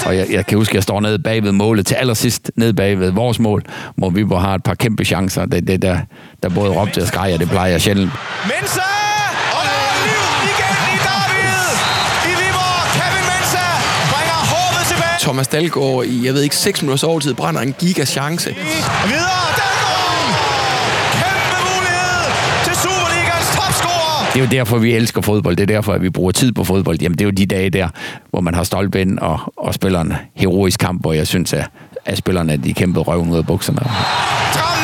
Og 0.06 0.18
jeg, 0.18 0.28
jeg 0.32 0.46
kan 0.46 0.58
huske, 0.58 0.72
at 0.72 0.76
jeg 0.76 0.84
står 0.84 1.00
nede 1.00 1.20
bagved 1.20 1.52
målet 1.52 1.86
til 1.86 1.96
allersidst, 1.96 2.52
nede 2.56 2.74
bagved 2.74 3.12
vores 3.12 3.40
mål, 3.40 3.64
hvor 3.96 4.10
vi 4.10 4.26
har 4.32 4.56
et 4.56 4.64
par 4.64 4.74
kæmpe 4.74 5.06
chancer. 5.06 5.46
Det, 5.46 5.68
det 5.68 5.82
der, 5.82 6.00
der 6.44 6.50
både 6.50 6.70
råbte 6.70 7.02
og 7.02 7.08
skreg, 7.08 7.34
og 7.34 7.40
det 7.40 7.50
plejer 7.50 7.72
jeg 7.72 7.82
sjældent. 7.82 8.12
Mensa! 8.44 9.17
Thomas 15.28 15.48
Dalgaard 15.48 16.06
i, 16.06 16.26
jeg 16.26 16.34
ved 16.34 16.42
ikke, 16.42 16.56
6 16.56 16.82
minutters 16.82 17.04
overtid 17.04 17.34
brænder 17.34 17.62
en 17.62 17.76
giga 17.80 18.06
chance. 18.06 18.50
Videre, 18.50 19.48
Dalgaard! 19.60 20.34
Kæmpe 21.14 21.58
mulighed 21.70 22.24
til 22.64 22.76
Superligans 22.76 23.56
topscorer! 23.56 24.32
Det 24.34 24.40
er 24.40 24.44
jo 24.46 24.52
derfor, 24.52 24.78
vi 24.78 24.94
elsker 24.94 25.22
fodbold. 25.22 25.56
Det 25.56 25.64
er 25.64 25.68
derfor, 25.68 25.94
at 25.94 26.02
vi 26.02 26.10
bruger 26.10 26.32
tid 26.32 26.52
på 26.52 26.64
fodbold. 26.64 27.02
Jamen, 27.02 27.18
det 27.18 27.24
er 27.24 27.26
jo 27.26 27.32
de 27.32 27.46
dage 27.46 27.70
der, 27.70 27.90
hvor 28.30 28.42
man 28.42 28.54
har 28.54 28.64
stolpen 28.64 29.20
og, 29.20 29.54
og 29.58 29.74
spiller 29.74 30.02
en 30.02 30.14
heroisk 30.36 30.80
kamp, 30.80 31.02
hvor 31.02 31.14
jeg 31.14 31.28
synes, 31.28 31.54
at, 31.54 31.70
at 32.06 32.18
spillerne 32.18 32.58
de 32.58 32.74
kæmpe 32.74 33.00
røven 33.00 33.30
ud 33.32 33.38
af 33.38 33.46
bukserne. 33.46 33.80
Dramatisk 33.80 34.77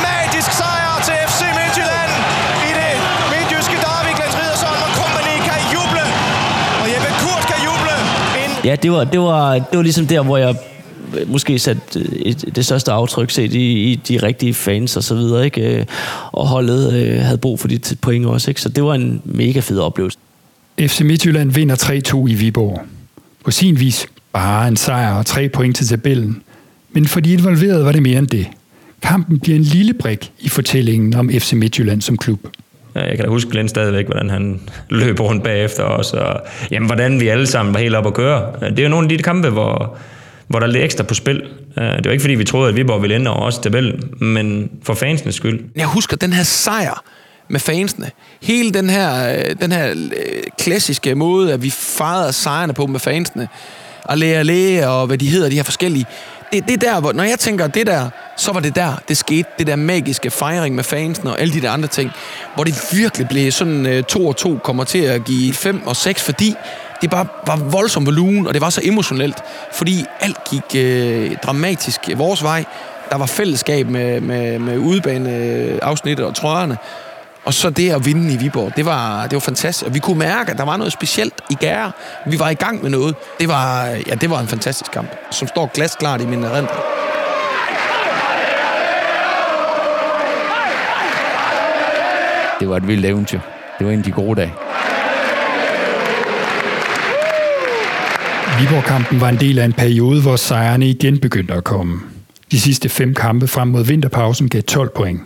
Ja, 8.65 8.75
det 8.75 8.91
var, 8.91 9.03
det 9.03 9.19
var, 9.19 9.53
det 9.53 9.77
var 9.77 9.81
ligesom 9.81 10.07
der, 10.07 10.23
hvor 10.23 10.37
jeg 10.37 10.55
måske 11.27 11.59
satte 11.59 11.99
øh, 11.99 12.05
et, 12.05 12.55
det 12.55 12.65
største 12.65 12.91
aftryk 12.91 13.29
set 13.29 13.53
i, 13.53 13.91
i 13.91 13.95
de 13.95 14.17
rigtige 14.17 14.53
fans 14.53 14.97
og 14.97 15.03
så 15.03 15.15
videre, 15.15 15.45
ikke? 15.45 15.77
Øh, 15.79 15.85
og 16.31 16.47
holdet 16.47 16.93
øh, 16.93 17.19
havde 17.19 17.37
brug 17.37 17.59
for 17.59 17.67
de 17.67 17.79
point 18.01 18.25
også, 18.25 18.51
ikke? 18.51 18.61
Så 18.61 18.69
det 18.69 18.83
var 18.83 18.93
en 18.93 19.21
mega 19.25 19.59
fed 19.59 19.79
oplevelse. 19.79 20.17
FC 20.79 21.01
Midtjylland 21.01 21.51
vinder 21.51 21.75
3-2 22.25 22.27
i 22.27 22.33
Viborg. 22.33 22.81
På 23.45 23.51
sin 23.51 23.79
vis 23.79 24.07
bare 24.33 24.67
en 24.67 24.77
sejr 24.77 25.13
og 25.13 25.25
tre 25.25 25.49
point 25.49 25.75
til 25.75 25.87
tabellen. 25.87 26.41
Men 26.91 27.07
for 27.07 27.19
de 27.19 27.33
involverede 27.33 27.85
var 27.85 27.91
det 27.91 28.03
mere 28.03 28.19
end 28.19 28.27
det. 28.27 28.47
Kampen 29.01 29.39
bliver 29.39 29.55
en 29.55 29.63
lille 29.63 29.93
brik 29.93 30.31
i 30.39 30.49
fortællingen 30.49 31.15
om 31.15 31.29
FC 31.29 31.53
Midtjylland 31.53 32.01
som 32.01 32.17
klub. 32.17 32.47
Øh, 32.95 33.03
jeg 33.03 33.15
kan 33.15 33.25
da 33.25 33.29
huske 33.29 33.51
Glenn 33.51 33.69
stadigvæk, 33.69 34.05
hvordan 34.05 34.29
han 34.29 34.59
løb 34.89 35.19
rundt 35.19 35.43
bagefter 35.43 35.83
os, 35.83 36.13
og 36.13 36.41
jamen, 36.71 36.87
hvordan 36.87 37.19
vi 37.19 37.27
alle 37.27 37.47
sammen 37.47 37.73
var 37.73 37.79
helt 37.79 37.95
op 37.95 38.07
at 38.07 38.13
køre. 38.13 38.51
Øh, 38.61 38.69
det 38.69 38.79
er 38.79 38.83
jo 38.83 38.89
nogle 38.89 39.05
af 39.05 39.17
de 39.17 39.23
kampe, 39.23 39.49
hvor, 39.49 39.97
hvor 40.47 40.59
der 40.59 40.67
er 40.67 40.71
lidt 40.71 40.83
ekstra 40.83 41.03
på 41.03 41.13
spil. 41.13 41.43
Øh, 41.77 41.83
det 41.83 42.05
var 42.05 42.11
ikke, 42.11 42.21
fordi 42.21 42.35
vi 42.35 42.43
troede, 42.43 42.69
at 42.69 42.75
Viborg 42.75 43.01
ville 43.01 43.15
ende 43.15 43.31
over 43.31 43.41
os 43.41 43.57
tabellen, 43.57 44.03
men 44.19 44.69
for 44.83 44.93
fansenes 44.93 45.35
skyld. 45.35 45.59
Jeg 45.75 45.85
husker 45.85 46.17
den 46.17 46.33
her 46.33 46.43
sejr 46.43 47.03
med 47.49 47.59
fansene. 47.59 48.09
Hele 48.41 48.71
den 48.71 48.89
her, 48.89 49.43
den 49.53 49.71
her 49.71 49.93
klassiske 50.59 51.15
måde, 51.15 51.53
at 51.53 51.63
vi 51.63 51.69
fejrede 51.69 52.33
sejrene 52.33 52.73
på 52.73 52.85
med 52.85 52.99
fansene. 52.99 53.47
og 54.03 54.17
le 54.17 54.87
og 54.87 55.07
hvad 55.07 55.17
de 55.17 55.27
hedder, 55.27 55.49
de 55.49 55.55
her 55.55 55.63
forskellige. 55.63 56.05
Det, 56.53 56.67
det 56.67 56.73
er 56.73 56.91
der, 56.91 56.99
hvor, 56.99 57.13
når 57.13 57.23
jeg 57.23 57.39
tænker 57.39 57.67
det 57.67 57.87
der, 57.87 58.09
så 58.35 58.51
var 58.51 58.59
det 58.59 58.75
der, 58.75 58.95
det 59.07 59.17
skete. 59.17 59.49
Det 59.57 59.67
der 59.67 59.75
magiske 59.75 60.31
fejring 60.31 60.75
med 60.75 60.83
fansen 60.83 61.27
og 61.27 61.41
alle 61.41 61.53
de 61.53 61.61
der 61.61 61.71
andre 61.71 61.87
ting. 61.87 62.11
Hvor 62.55 62.63
det 62.63 62.87
virkelig 62.91 63.27
blev 63.27 63.51
sådan 63.51 63.85
øh, 63.85 64.03
2 64.03 64.27
og 64.27 64.35
2 64.35 64.59
kommer 64.63 64.83
til 64.83 64.99
at 64.99 65.25
give 65.25 65.53
5 65.53 65.87
og 65.87 65.95
6, 65.95 66.23
fordi 66.23 66.55
det 67.01 67.09
bare 67.09 67.27
var 67.47 67.55
voldsom 67.55 68.05
volumen, 68.05 68.47
og 68.47 68.53
det 68.53 68.61
var 68.61 68.69
så 68.69 68.81
emotionelt. 68.83 69.37
Fordi 69.73 70.05
alt 70.19 70.37
gik 70.49 70.83
øh, 70.83 71.35
dramatisk 71.43 71.99
vores 72.15 72.43
vej. 72.43 72.65
Der 73.09 73.17
var 73.17 73.25
fællesskab 73.25 73.89
med, 73.89 74.21
med, 74.21 74.59
med 74.59 74.77
udebaneafsnittet 74.77 76.25
og 76.25 76.35
trøjerne. 76.35 76.77
Og 77.45 77.53
så 77.53 77.69
det 77.69 77.91
at 77.91 78.05
vinde 78.05 78.33
i 78.33 78.37
Viborg, 78.37 78.75
det 78.75 78.85
var, 78.85 79.23
det 79.23 79.33
var 79.33 79.39
fantastisk. 79.39 79.85
Og 79.85 79.93
vi 79.93 79.99
kunne 79.99 80.19
mærke, 80.19 80.51
at 80.51 80.57
der 80.57 80.65
var 80.65 80.77
noget 80.77 80.93
specielt 80.93 81.33
i 81.49 81.53
Gære. 81.53 81.91
Vi 82.25 82.39
var 82.39 82.49
i 82.49 82.53
gang 82.53 82.81
med 82.81 82.89
noget. 82.89 83.15
Det 83.39 83.47
var, 83.47 83.85
ja, 83.85 84.15
det 84.15 84.29
var 84.29 84.39
en 84.39 84.47
fantastisk 84.47 84.91
kamp, 84.91 85.07
som 85.31 85.47
står 85.47 85.71
glasklart 85.73 86.21
i 86.21 86.25
min 86.25 86.43
erindring. 86.43 86.79
Det 92.63 92.69
var 92.69 92.77
et 92.77 92.87
vildt 92.87 93.05
eventyr. 93.05 93.39
Det 93.79 93.87
var 93.87 93.93
en 93.93 93.99
af 93.99 94.05
de 94.05 94.11
gode 94.11 94.35
dage. 94.35 94.53
Viborg-kampen 98.59 99.21
var 99.21 99.29
en 99.29 99.39
del 99.39 99.59
af 99.59 99.65
en 99.65 99.73
periode, 99.73 100.21
hvor 100.21 100.35
sejrene 100.35 100.89
igen 100.89 101.19
begyndte 101.19 101.53
at 101.53 101.63
komme. 101.63 102.01
De 102.51 102.59
sidste 102.59 102.89
fem 102.89 103.13
kampe 103.13 103.47
frem 103.47 103.67
mod 103.67 103.83
vinterpausen 103.83 104.49
gav 104.49 104.61
12 104.61 104.91
point. 104.95 105.21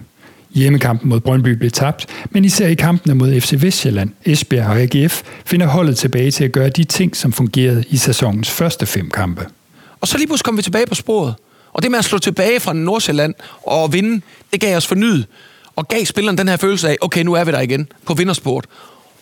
Hjemmekampen 0.55 1.09
mod 1.09 1.19
Brøndby 1.19 1.49
blev 1.49 1.71
tabt, 1.71 2.05
men 2.29 2.45
især 2.45 2.67
i 2.67 2.73
kampene 2.73 3.15
mod 3.15 3.41
FC 3.41 3.53
Vestjylland, 3.57 4.11
Esbjerg 4.25 4.67
og 4.67 4.79
AGF 4.79 5.21
finder 5.45 5.67
holdet 5.67 5.97
tilbage 5.97 6.31
til 6.31 6.43
at 6.43 6.51
gøre 6.51 6.69
de 6.69 6.83
ting, 6.83 7.15
som 7.15 7.33
fungerede 7.33 7.83
i 7.89 7.97
sæsonens 7.97 8.49
første 8.49 8.85
fem 8.85 9.09
kampe. 9.09 9.45
Og 10.01 10.07
så 10.07 10.17
lige 10.17 10.27
pludselig 10.27 10.45
kom 10.45 10.57
vi 10.57 10.61
tilbage 10.61 10.85
på 10.85 10.95
sporet. 10.95 11.35
Og 11.73 11.83
det 11.83 11.91
med 11.91 11.99
at 11.99 12.05
slå 12.05 12.17
tilbage 12.17 12.59
fra 12.59 12.73
Nordsjælland 12.73 13.33
og 13.65 13.93
vinde, 13.93 14.21
det 14.51 14.61
gav 14.61 14.77
os 14.77 14.87
fornyet. 14.87 15.27
Og 15.77 15.87
gav 15.87 16.05
spilleren 16.05 16.37
den 16.37 16.47
her 16.47 16.57
følelse 16.57 16.89
af, 16.89 16.97
okay, 17.01 17.23
nu 17.23 17.33
er 17.33 17.43
vi 17.43 17.51
der 17.51 17.59
igen 17.59 17.87
på 18.05 18.13
vindersport. 18.13 18.65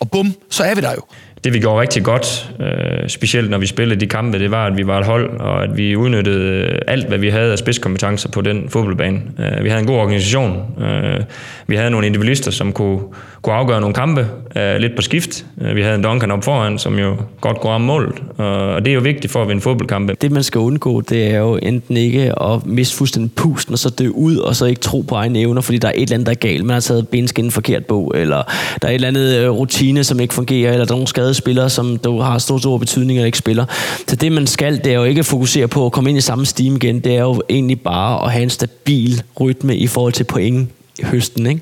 Og 0.00 0.10
bum, 0.10 0.34
så 0.50 0.64
er 0.64 0.74
vi 0.74 0.80
der 0.80 0.92
jo. 0.92 1.02
Det 1.46 1.54
vi 1.54 1.58
gjorde 1.58 1.80
rigtig 1.80 2.02
godt, 2.02 2.50
øh, 2.60 3.08
specielt 3.08 3.50
når 3.50 3.58
vi 3.58 3.66
spillede 3.66 4.00
de 4.00 4.06
kampe, 4.06 4.38
det 4.38 4.50
var, 4.50 4.66
at 4.66 4.76
vi 4.76 4.86
var 4.86 4.98
et 4.98 5.06
hold, 5.06 5.40
og 5.40 5.64
at 5.64 5.76
vi 5.76 5.96
udnyttede 5.96 6.40
øh, 6.40 6.78
alt, 6.86 7.08
hvad 7.08 7.18
vi 7.18 7.28
havde 7.28 7.52
af 7.52 7.58
spidskompetencer 7.58 8.28
på 8.28 8.40
den 8.40 8.68
fodboldbane. 8.68 9.20
Øh, 9.38 9.64
vi 9.64 9.68
havde 9.68 9.80
en 9.80 9.86
god 9.86 9.96
organisation. 9.96 10.62
Øh, 10.80 11.20
vi 11.66 11.76
havde 11.76 11.90
nogle 11.90 12.06
individualister, 12.06 12.50
som 12.50 12.72
kunne, 12.72 13.00
kunne 13.42 13.54
afgøre 13.54 13.80
nogle 13.80 13.94
kampe 13.94 14.26
øh, 14.56 14.76
lidt 14.76 14.96
på 14.96 15.02
skift. 15.02 15.46
Øh, 15.60 15.76
vi 15.76 15.82
havde 15.82 15.94
en 15.94 16.02
Duncan 16.02 16.30
op 16.30 16.44
foran, 16.44 16.78
som 16.78 16.98
jo 16.98 17.16
godt 17.40 17.60
kunne 17.60 17.72
ramme 17.72 17.86
målet. 17.86 18.14
Og 18.36 18.66
og 18.76 18.84
det 18.84 18.90
er 18.90 18.94
jo 18.94 19.00
vigtigt 19.00 19.32
for 19.32 19.42
at 19.42 19.48
vinde 19.48 19.62
fodboldkampe. 19.62 20.16
Det, 20.22 20.30
man 20.30 20.42
skal 20.42 20.58
undgå, 20.58 21.00
det 21.00 21.26
er 21.26 21.38
jo 21.38 21.58
enten 21.62 21.96
ikke 21.96 22.42
at 22.42 22.66
miste 22.66 22.96
fuldstændig 22.96 23.32
pusten, 23.32 23.72
og 23.72 23.78
så 23.78 23.90
dø 23.90 24.08
ud, 24.08 24.36
og 24.36 24.56
så 24.56 24.64
ikke 24.64 24.80
tro 24.80 25.00
på 25.00 25.14
egne 25.14 25.40
evner, 25.40 25.60
fordi 25.60 25.78
der 25.78 25.88
er 25.88 25.92
et 25.94 26.02
eller 26.02 26.14
andet, 26.14 26.26
der 26.26 26.32
er 26.32 26.36
galt. 26.36 26.64
Man 26.64 26.74
har 26.74 26.80
taget 26.80 27.08
benskinnen 27.08 27.50
forkert 27.50 27.86
på, 27.86 28.12
eller 28.14 28.42
der 28.82 28.88
er 28.88 28.90
et 28.90 28.94
eller 28.94 29.08
andet 29.08 29.36
øh, 29.36 29.50
rutine, 29.50 30.04
som 30.04 30.20
ikke 30.20 30.34
fungerer, 30.34 30.72
eller 30.72 30.84
der 30.84 30.92
er 30.92 30.96
nogle 30.96 31.06
skade 31.06 31.34
spillere, 31.36 31.70
som 31.70 31.98
du 31.98 32.20
har 32.20 32.38
stor, 32.38 32.58
stor 32.58 32.78
betydning 32.78 33.20
og 33.20 33.26
ikke 33.26 33.38
spiller. 33.38 33.64
Så 34.08 34.16
det, 34.16 34.32
man 34.32 34.46
skal, 34.46 34.84
det 34.84 34.86
er 34.86 34.96
jo 34.96 35.04
ikke 35.04 35.18
at 35.18 35.26
fokusere 35.26 35.68
på 35.68 35.86
at 35.86 35.92
komme 35.92 36.10
ind 36.10 36.18
i 36.18 36.22
samme 36.22 36.46
steam 36.46 36.76
igen. 36.76 37.00
Det 37.00 37.16
er 37.16 37.22
jo 37.22 37.42
egentlig 37.48 37.80
bare 37.80 38.24
at 38.24 38.32
have 38.32 38.42
en 38.42 38.50
stabil 38.50 39.22
rytme 39.40 39.76
i 39.76 39.86
forhold 39.86 40.12
til 40.12 40.24
point 40.24 40.68
i 40.98 41.02
høsten. 41.04 41.46
Ikke? 41.46 41.60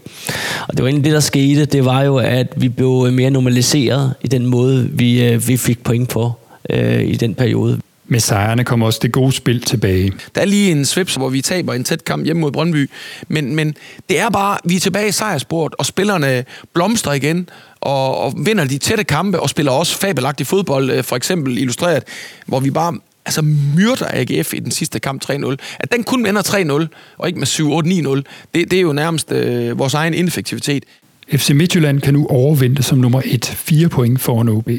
Og 0.69 0.77
det 0.77 0.83
var 0.83 0.89
egentlig 0.89 1.05
det, 1.05 1.13
der 1.13 1.21
skete. 1.21 1.65
Det 1.65 1.85
var 1.85 2.03
jo, 2.03 2.17
at 2.17 2.47
vi 2.57 2.69
blev 2.69 3.13
mere 3.13 3.31
normaliseret 3.31 4.15
i 4.23 4.29
den 4.29 4.47
måde, 4.47 4.89
vi, 4.91 5.25
øh, 5.25 5.49
vi 5.49 5.57
fik 5.57 5.83
point 5.83 6.09
på 6.09 6.33
øh, 6.71 7.03
i 7.03 7.17
den 7.17 7.35
periode. 7.35 7.81
Med 8.07 8.21
sejrene 8.21 8.65
kom 8.65 8.83
også 8.83 8.99
det 9.03 9.13
gode 9.13 9.33
spil 9.33 9.63
tilbage. 9.63 10.13
Der 10.35 10.41
er 10.41 10.45
lige 10.45 10.71
en 10.71 10.85
svips, 10.85 11.15
hvor 11.15 11.29
vi 11.29 11.41
taber 11.41 11.75
en 11.75 11.85
tæt 11.85 12.05
kamp 12.05 12.25
hjemme 12.25 12.41
mod 12.41 12.53
Brøndby, 12.53 12.91
men, 13.29 13.57
men 13.57 13.75
det 14.09 14.21
er 14.21 14.31
bare, 14.31 14.59
vi 14.65 14.77
er 14.77 14.81
tilbage 14.81 15.09
i 15.09 15.13
sejrsporet, 15.13 15.75
og 15.79 15.87
spillerne 15.87 16.45
blomstrer 16.73 17.13
igen, 17.13 17.49
og, 17.85 18.19
og 18.19 18.35
vinder 18.47 18.65
de 18.65 18.79
tætte 18.79 19.05
kampe, 19.05 19.41
og 19.41 19.51
spiller 19.51 19.73
også 19.73 19.99
fabelagtig 19.99 20.47
fodbold, 20.47 20.91
øh, 20.91 21.05
for 21.05 21.17
eksempel 21.17 21.59
illustreret, 21.59 22.03
hvor 22.47 22.61
vi 22.61 22.71
bare 22.71 22.95
altså 23.27 23.43
myrder 23.77 24.07
AGF 24.11 24.55
i 24.55 24.59
den 24.59 24.71
sidste 24.71 25.01
kamp 25.01 25.23
3-0. 25.25 25.57
At 25.81 25.93
den 25.93 26.05
kun 26.05 26.27
ender 26.27 26.43
3-0, 26.43 27.17
og 27.19 27.29
ikke 27.29 27.39
med 27.39 27.47
7-8-9-0, 27.47 28.23
det, 28.55 28.71
det 28.71 28.77
er 28.77 28.81
jo 28.81 28.93
nærmest 28.93 29.33
øh, 29.33 29.79
vores 29.79 29.95
egen 29.95 30.15
ineffektivitet. 30.15 30.85
FC 31.33 31.51
Midtjylland 31.51 32.01
kan 32.01 32.15
nu 32.15 32.27
overvinde 32.27 32.83
som 32.83 32.99
nummer 32.99 33.23
1, 33.25 33.45
4 33.45 33.89
point 33.89 34.21
foran 34.21 34.49
OB. 34.49 34.71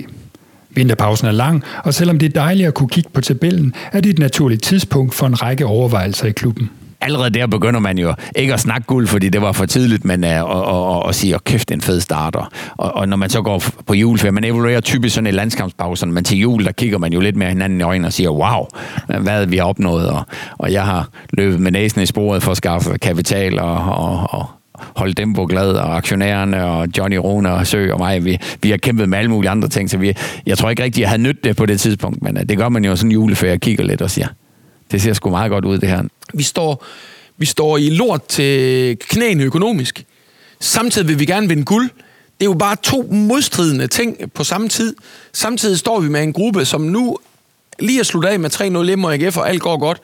Vinterpausen 0.70 1.28
er 1.28 1.32
lang, 1.32 1.64
og 1.84 1.94
selvom 1.94 2.20
det 2.20 2.26
er 2.26 2.34
dejligt 2.34 2.68
at 2.68 2.74
kunne 2.74 2.90
kigge 2.90 3.10
på 3.14 3.22
tabellen, 3.22 3.74
er 3.92 4.02
det 4.02 4.10
et 4.10 4.20
naturligt 4.20 4.64
tidspunkt 4.64 5.14
for 5.14 5.28
en 5.28 5.42
række 5.42 5.66
overvejelser 5.66 6.28
i 6.28 6.32
klubben. 6.32 6.70
Allerede 7.02 7.30
der 7.30 7.48
begynder 7.48 7.80
man 7.80 7.98
jo 7.98 8.14
ikke 8.36 8.54
at 8.54 8.60
snakke 8.60 8.88
guld, 8.88 9.08
fordi 9.08 9.30
det 9.30 9.42
var 9.42 9.52
for 9.52 9.66
tidligt, 9.66 10.06
men 10.06 10.24
at, 10.24 10.46
at, 10.46 11.10
at 11.10 11.16
sige, 11.16 11.36
at 11.36 11.44
kæft, 11.44 11.72
en 11.72 11.82
fed 11.82 12.00
starter. 12.02 12.50
Og, 12.78 12.96
og 12.96 13.10
når 13.10 13.18
man 13.18 13.30
så 13.30 13.42
går 13.42 13.64
på 13.86 13.94
juleferie, 13.94 14.32
man 14.32 14.44
evaluerer 14.44 14.82
typisk 14.82 15.16
sådan 15.16 15.28
i 15.28 15.32
landskampspausen, 15.32 16.12
men 16.12 16.24
til 16.24 16.38
jul, 16.38 16.66
der 16.66 16.72
kigger 16.72 16.98
man 16.98 17.14
jo 17.14 17.20
lidt 17.20 17.36
mere 17.36 17.50
hinanden 17.50 17.80
i 17.80 17.84
øjnene 17.84 18.08
og 18.08 18.14
siger, 18.14 18.30
wow, 18.30 18.66
hvad 19.22 19.46
vi 19.46 19.58
har 19.58 19.66
opnået. 19.66 20.10
Og, 20.10 20.22
og 20.58 20.72
jeg 20.72 20.84
har 20.84 21.10
løbet 21.34 21.60
med 21.60 21.72
næsen 21.72 22.02
i 22.02 22.06
sporet 22.06 22.44
for 22.44 22.52
at 22.52 22.58
skaffe 22.58 22.98
kapital 22.98 23.60
og, 23.60 23.76
og, 23.76 24.28
og 24.30 24.46
holde 24.96 25.14
dem 25.14 25.34
på 25.34 25.46
glad, 25.46 25.72
og 25.72 25.98
aktionærerne, 25.98 26.66
og 26.66 26.88
Johnny 26.98 27.18
Rune 27.18 27.52
og 27.52 27.68
Sø 27.68 27.92
og 27.94 28.00
mig, 28.00 28.26
vi, 28.26 28.38
vi 28.62 28.70
har 28.70 28.78
kæmpet 28.78 29.10
med 29.10 29.18
alle 29.18 29.32
mulige 29.32 29.50
andre 29.50 29.68
ting, 29.68 29.90
så 29.90 29.98
vi, 29.98 30.14
jeg 30.46 30.58
tror 30.58 30.70
ikke 30.70 30.84
rigtig, 30.84 31.02
jeg 31.02 31.10
havde 31.10 31.22
nydt 31.22 31.44
det 31.44 31.56
på 31.56 31.66
det 31.66 31.80
tidspunkt, 31.80 32.24
men 32.24 32.38
uh, 32.38 32.44
det 32.44 32.58
gør 32.58 32.70
man 32.70 32.86
jo 32.86 32.96
sådan 32.96 33.08
en 33.08 33.14
juleferie 33.14 33.54
og 33.54 33.60
kigger 33.60 33.84
lidt 33.84 34.02
og 34.02 34.12
siger, 34.12 34.28
det 34.92 35.02
ser 35.02 35.14
sgu 35.14 35.30
meget 35.30 35.52
godt 35.52 35.66
ud, 35.66 35.78
det 35.78 35.90
her. 35.90 36.04
Vi 36.34 36.44
står, 36.44 36.86
vi 37.38 37.46
står 37.46 37.78
i 37.78 37.90
lort 37.90 38.28
til 38.28 38.98
knæene 39.00 39.44
økonomisk. 39.44 40.06
Samtidig 40.60 41.08
vil 41.08 41.20
vi 41.20 41.26
gerne 41.26 41.48
vinde 41.48 41.64
guld. 41.64 41.90
Det 42.40 42.46
er 42.46 42.50
jo 42.50 42.54
bare 42.54 42.76
to 42.84 43.08
modstridende 43.12 43.88
ting 43.88 44.34
på 44.34 44.44
samme 44.44 44.70
tid. 44.70 44.96
Samtidig 45.34 45.80
står 45.80 46.00
vi 46.00 46.10
med 46.10 46.24
en 46.24 46.34
gruppe, 46.34 46.66
som 46.66 46.82
nu 46.82 47.18
lige 47.80 48.00
er 48.00 48.04
sluttet 48.04 48.30
af 48.30 48.40
med 48.40 48.82
3-0 48.82 48.84
hjemme 48.84 49.08
og 49.08 49.14
AGF, 49.14 49.38
og 49.38 49.50
alt 49.50 49.62
går 49.62 49.78
godt. 49.78 50.02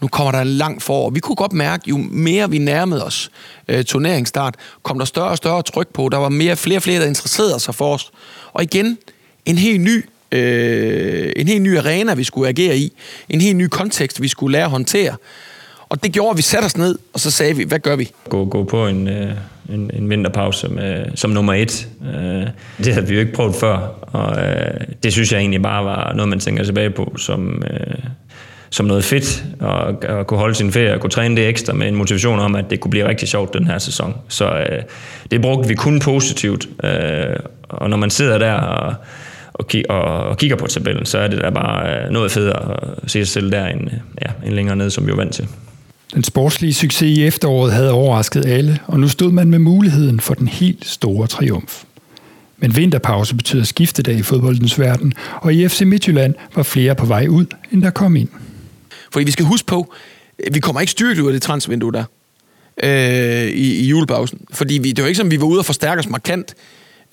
Nu 0.00 0.08
kommer 0.08 0.32
der 0.32 0.40
en 0.40 0.48
lang 0.48 0.82
forår. 0.82 1.10
Vi 1.10 1.20
kunne 1.20 1.36
godt 1.36 1.52
mærke, 1.52 1.82
jo 1.86 1.96
mere 1.96 2.50
vi 2.50 2.58
nærmede 2.58 3.04
os 3.04 3.30
øh, 3.68 3.84
turneringsstart, 3.84 4.54
kom 4.82 4.98
der 4.98 5.04
større 5.04 5.28
og 5.28 5.36
større 5.36 5.62
tryk 5.62 5.88
på. 5.88 6.08
Der 6.08 6.18
var 6.18 6.28
mere, 6.28 6.56
flere 6.56 6.78
og 6.78 6.82
flere, 6.82 7.00
der 7.00 7.06
interesserede 7.06 7.60
sig 7.60 7.74
for 7.74 7.94
os. 7.94 8.10
Og 8.52 8.62
igen, 8.62 8.98
en 9.46 9.58
helt 9.58 9.80
ny 9.80 10.04
øh, 10.34 11.32
en 11.36 11.48
helt 11.48 11.62
ny 11.62 11.78
arena, 11.78 12.14
vi 12.14 12.24
skulle 12.24 12.48
agere 12.48 12.76
i. 12.76 12.92
En 13.28 13.40
helt 13.40 13.56
ny 13.56 13.66
kontekst, 13.66 14.22
vi 14.22 14.28
skulle 14.28 14.52
lære 14.52 14.64
at 14.64 14.70
håndtere. 14.70 15.16
Og 15.88 16.02
det 16.04 16.12
gjorde, 16.12 16.30
at 16.30 16.36
vi 16.36 16.42
satte 16.42 16.66
os 16.66 16.76
ned, 16.76 16.98
og 17.12 17.20
så 17.20 17.30
sagde 17.30 17.56
vi, 17.56 17.64
hvad 17.64 17.78
gør 17.78 17.96
vi? 17.96 18.10
Gå, 18.28 18.44
gå 18.44 18.64
på 18.64 18.86
en, 18.86 19.08
øh, 19.08 19.30
en, 19.68 19.90
en 19.94 20.10
vinterpause 20.10 20.68
med, 20.68 21.04
som 21.14 21.30
nummer 21.30 21.54
et. 21.54 21.88
Øh, 22.14 22.46
det 22.84 22.94
havde 22.94 23.08
vi 23.08 23.14
jo 23.14 23.20
ikke 23.20 23.32
prøvet 23.32 23.54
før, 23.54 23.76
og 24.02 24.42
øh, 24.42 24.80
det 25.02 25.12
synes 25.12 25.32
jeg 25.32 25.38
egentlig 25.38 25.62
bare 25.62 25.84
var 25.84 26.12
noget, 26.12 26.28
man 26.28 26.40
tænker 26.40 26.64
tilbage 26.64 26.90
på 26.90 27.14
som, 27.18 27.62
øh, 27.70 27.96
som 28.70 28.86
noget 28.86 29.04
fedt, 29.04 29.44
og 29.60 30.04
at 30.04 30.26
kunne 30.26 30.38
holde 30.38 30.54
sin 30.54 30.72
ferie 30.72 30.94
og 30.94 31.00
kunne 31.00 31.10
træne 31.10 31.36
det 31.36 31.48
ekstra 31.48 31.72
med 31.72 31.88
en 31.88 31.94
motivation 31.94 32.38
om, 32.38 32.54
at 32.54 32.64
det 32.70 32.80
kunne 32.80 32.90
blive 32.90 33.08
rigtig 33.08 33.28
sjovt 33.28 33.54
den 33.54 33.66
her 33.66 33.78
sæson. 33.78 34.14
Så 34.28 34.50
øh, 34.50 34.82
det 35.30 35.42
brugte 35.42 35.68
vi 35.68 35.74
kun 35.74 36.00
positivt, 36.00 36.68
øh, 36.84 37.36
og 37.68 37.90
når 37.90 37.96
man 37.96 38.10
sidder 38.10 38.38
der 38.38 38.52
og 38.52 38.94
og, 39.54 39.66
og, 39.88 40.02
og 40.02 40.38
kigger 40.38 40.56
på 40.56 40.66
tabellen, 40.66 41.06
så 41.06 41.18
er 41.18 41.28
det 41.28 41.40
da 41.42 41.50
bare 41.50 42.12
noget 42.12 42.32
federe 42.32 42.82
at 42.82 43.10
se 43.10 43.24
sig 43.24 43.28
selv 43.28 43.52
der 43.52 43.66
end, 43.66 43.90
ja, 44.22 44.46
end 44.46 44.54
længere 44.54 44.76
ned, 44.76 44.90
som 44.90 45.06
vi 45.06 45.12
er 45.12 45.16
vant 45.16 45.34
til. 45.34 45.48
Den 46.14 46.24
sportslige 46.24 46.74
succes 46.74 47.18
i 47.18 47.24
efteråret 47.24 47.72
havde 47.72 47.90
overrasket 47.90 48.46
alle, 48.46 48.78
og 48.86 49.00
nu 49.00 49.08
stod 49.08 49.32
man 49.32 49.50
med 49.50 49.58
muligheden 49.58 50.20
for 50.20 50.34
den 50.34 50.48
helt 50.48 50.86
store 50.86 51.26
triumf. 51.26 51.82
Men 52.58 52.76
vinterpause 52.76 53.34
betyder 53.34 53.64
skiftedag 53.64 54.14
i 54.14 54.22
fodboldens 54.22 54.80
verden, 54.80 55.12
og 55.40 55.54
i 55.54 55.68
FC 55.68 55.80
Midtjylland 55.80 56.34
var 56.54 56.62
flere 56.62 56.94
på 56.94 57.06
vej 57.06 57.26
ud, 57.28 57.46
end 57.72 57.82
der 57.82 57.90
kom 57.90 58.16
ind. 58.16 58.28
Fordi 59.12 59.24
vi 59.24 59.30
skal 59.30 59.44
huske 59.44 59.66
på, 59.66 59.94
vi 60.52 60.60
kommer 60.60 60.80
ikke 60.80 60.90
styrket 60.90 61.22
ud 61.22 61.26
af 61.26 61.32
det 61.32 61.42
transvindue 61.42 61.92
der 61.92 62.04
øh, 62.82 63.48
i, 63.48 63.80
i 63.80 63.86
julepausen. 63.86 64.40
Fordi 64.52 64.78
vi, 64.78 64.92
det 64.92 65.02
var 65.02 65.08
ikke 65.08 65.18
som, 65.18 65.30
vi 65.30 65.40
var 65.40 65.46
ude 65.46 65.58
og 65.58 65.64
forstærke 65.64 65.98
os 65.98 66.08
markant. 66.08 66.54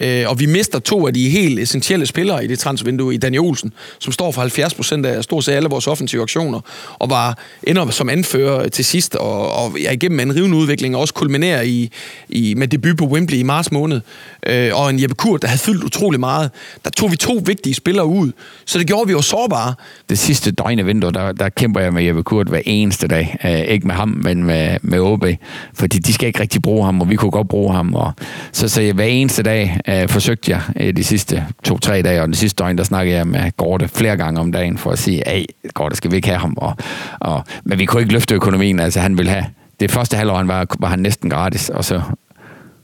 Øh, 0.01 0.29
og 0.29 0.39
vi 0.39 0.45
mister 0.45 0.79
to 0.79 1.07
af 1.07 1.13
de 1.13 1.29
helt 1.29 1.59
essentielle 1.59 2.05
spillere 2.05 2.43
i 2.43 2.47
det 2.47 2.59
transfervindue 2.59 3.13
i 3.13 3.17
Daniel 3.17 3.41
Olsen, 3.41 3.73
som 3.99 4.13
står 4.13 4.31
for 4.31 4.41
70 4.41 4.73
procent 4.73 5.05
af 5.05 5.23
stort 5.23 5.43
set 5.43 5.53
alle 5.53 5.69
vores 5.69 5.87
offensive 5.87 6.21
aktioner, 6.21 6.59
og 6.99 7.09
var 7.09 7.37
ender 7.63 7.89
som 7.89 8.09
anfører 8.09 8.67
til 8.67 8.85
sidst, 8.85 9.15
og, 9.15 9.51
og 9.51 9.79
ja, 9.79 9.91
igennem 9.91 10.19
en 10.19 10.35
rivende 10.35 10.57
udvikling, 10.57 10.95
og 10.95 11.01
også 11.01 11.13
kulminerer 11.13 11.61
i, 11.61 11.89
i, 12.29 12.53
med 12.53 12.67
debut 12.67 12.97
på 12.97 13.05
Wembley 13.05 13.37
i 13.37 13.43
marts 13.43 13.71
måned, 13.71 14.01
øh, 14.47 14.71
og 14.73 14.89
en 14.89 15.01
Jeppe 15.01 15.15
Kurt, 15.15 15.41
der 15.41 15.47
havde 15.47 15.59
fyldt 15.59 15.83
utrolig 15.83 16.19
meget. 16.19 16.51
Der 16.85 16.89
tog 16.89 17.11
vi 17.11 17.15
to 17.15 17.41
vigtige 17.45 17.73
spillere 17.73 18.05
ud, 18.05 18.31
så 18.65 18.79
det 18.79 18.87
gjorde 18.87 19.07
vi 19.07 19.13
jo 19.13 19.21
sårbare. 19.21 19.73
Det 20.09 20.19
sidste 20.19 20.51
døgn 20.51 20.79
af 20.79 20.85
vinduet, 20.85 21.15
der, 21.15 21.31
der 21.31 21.49
kæmper 21.49 21.79
jeg 21.79 21.93
med 21.93 22.03
Jeppe 22.03 22.23
Kurt 22.23 22.47
hver 22.47 22.61
eneste 22.65 23.07
dag. 23.07 23.37
Uh, 23.43 23.73
ikke 23.73 23.87
med 23.87 23.95
ham, 23.95 24.09
men 24.23 24.43
med, 24.43 24.77
med 24.81 24.99
OB, 24.99 25.25
fordi 25.73 25.97
de 25.97 26.13
skal 26.13 26.27
ikke 26.27 26.39
rigtig 26.39 26.61
bruge 26.61 26.85
ham, 26.85 27.01
og 27.01 27.09
vi 27.09 27.15
kunne 27.15 27.31
godt 27.31 27.47
bruge 27.47 27.73
ham. 27.73 27.95
Og, 27.95 28.13
så, 28.51 28.67
så 28.67 28.93
hver 28.93 29.05
eneste 29.05 29.43
dag 29.43 29.79
øh, 29.91 30.09
forsøgte 30.09 30.51
jeg 30.51 30.61
øh, 30.79 30.95
de 30.95 31.03
sidste 31.03 31.45
to-tre 31.63 32.01
dage, 32.01 32.21
og 32.21 32.27
den 32.27 32.35
sidste 32.35 32.63
døgn, 32.63 32.77
der 32.77 32.83
snakkede 32.83 33.17
jeg 33.17 33.27
med 33.27 33.51
Gorte 33.57 33.87
flere 33.87 34.17
gange 34.17 34.39
om 34.39 34.51
dagen, 34.51 34.77
for 34.77 34.91
at 34.91 34.99
sige, 34.99 35.27
at 35.27 35.45
Gorte, 35.73 35.95
skal 35.95 36.11
vi 36.11 36.15
ikke 36.15 36.27
have 36.27 36.39
ham? 36.39 36.53
Og, 36.57 36.75
og, 37.19 37.43
men 37.63 37.79
vi 37.79 37.85
kunne 37.85 38.01
ikke 38.01 38.13
løfte 38.13 38.35
økonomien, 38.35 38.79
altså 38.79 38.99
han 38.99 39.17
ville 39.17 39.31
have, 39.31 39.45
det 39.79 39.91
første 39.91 40.17
halvår, 40.17 40.37
han 40.37 40.47
var, 40.47 40.65
var 40.79 40.87
han 40.87 40.99
næsten 40.99 41.29
gratis, 41.29 41.69
og 41.69 41.85
så 41.85 42.01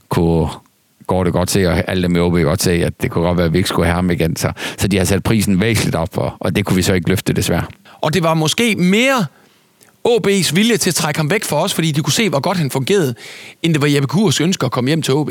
kunne 0.08 0.48
går 1.06 1.24
det 1.24 1.32
godt 1.32 1.50
se, 1.50 1.66
og 1.66 1.84
alle 1.88 2.02
dem 2.02 2.16
i 2.16 2.18
OB 2.18 2.32
godt 2.32 2.62
se, 2.62 2.70
at 2.70 3.02
det 3.02 3.10
kunne 3.10 3.24
godt 3.24 3.36
være, 3.36 3.46
at 3.46 3.52
vi 3.52 3.58
ikke 3.58 3.68
skulle 3.68 3.86
have 3.86 3.94
ham 3.94 4.10
igen. 4.10 4.36
Så, 4.36 4.52
så 4.78 4.88
de 4.88 4.96
har 4.96 5.04
sat 5.04 5.22
prisen 5.22 5.60
væsentligt 5.60 5.96
op, 5.96 6.18
og, 6.18 6.32
og 6.40 6.56
det 6.56 6.64
kunne 6.64 6.76
vi 6.76 6.82
så 6.82 6.94
ikke 6.94 7.08
løfte, 7.08 7.32
desværre. 7.32 7.64
Og 8.00 8.14
det 8.14 8.22
var 8.22 8.34
måske 8.34 8.76
mere 8.76 9.26
OB's 10.08 10.54
vilje 10.54 10.76
til 10.76 10.90
at 10.90 10.94
trække 10.94 11.18
ham 11.18 11.30
væk 11.30 11.44
for 11.44 11.56
os, 11.56 11.74
fordi 11.74 11.92
de 11.92 12.00
kunne 12.00 12.12
se, 12.12 12.28
hvor 12.28 12.40
godt 12.40 12.58
han 12.58 12.70
fungerede, 12.70 13.14
end 13.62 13.74
det 13.74 13.82
var 13.82 13.88
Jeppe 13.88 14.06
Kurs 14.06 14.40
ønsker 14.40 14.66
at 14.66 14.72
komme 14.72 14.88
hjem 14.88 15.02
til 15.02 15.14
OB. 15.14 15.30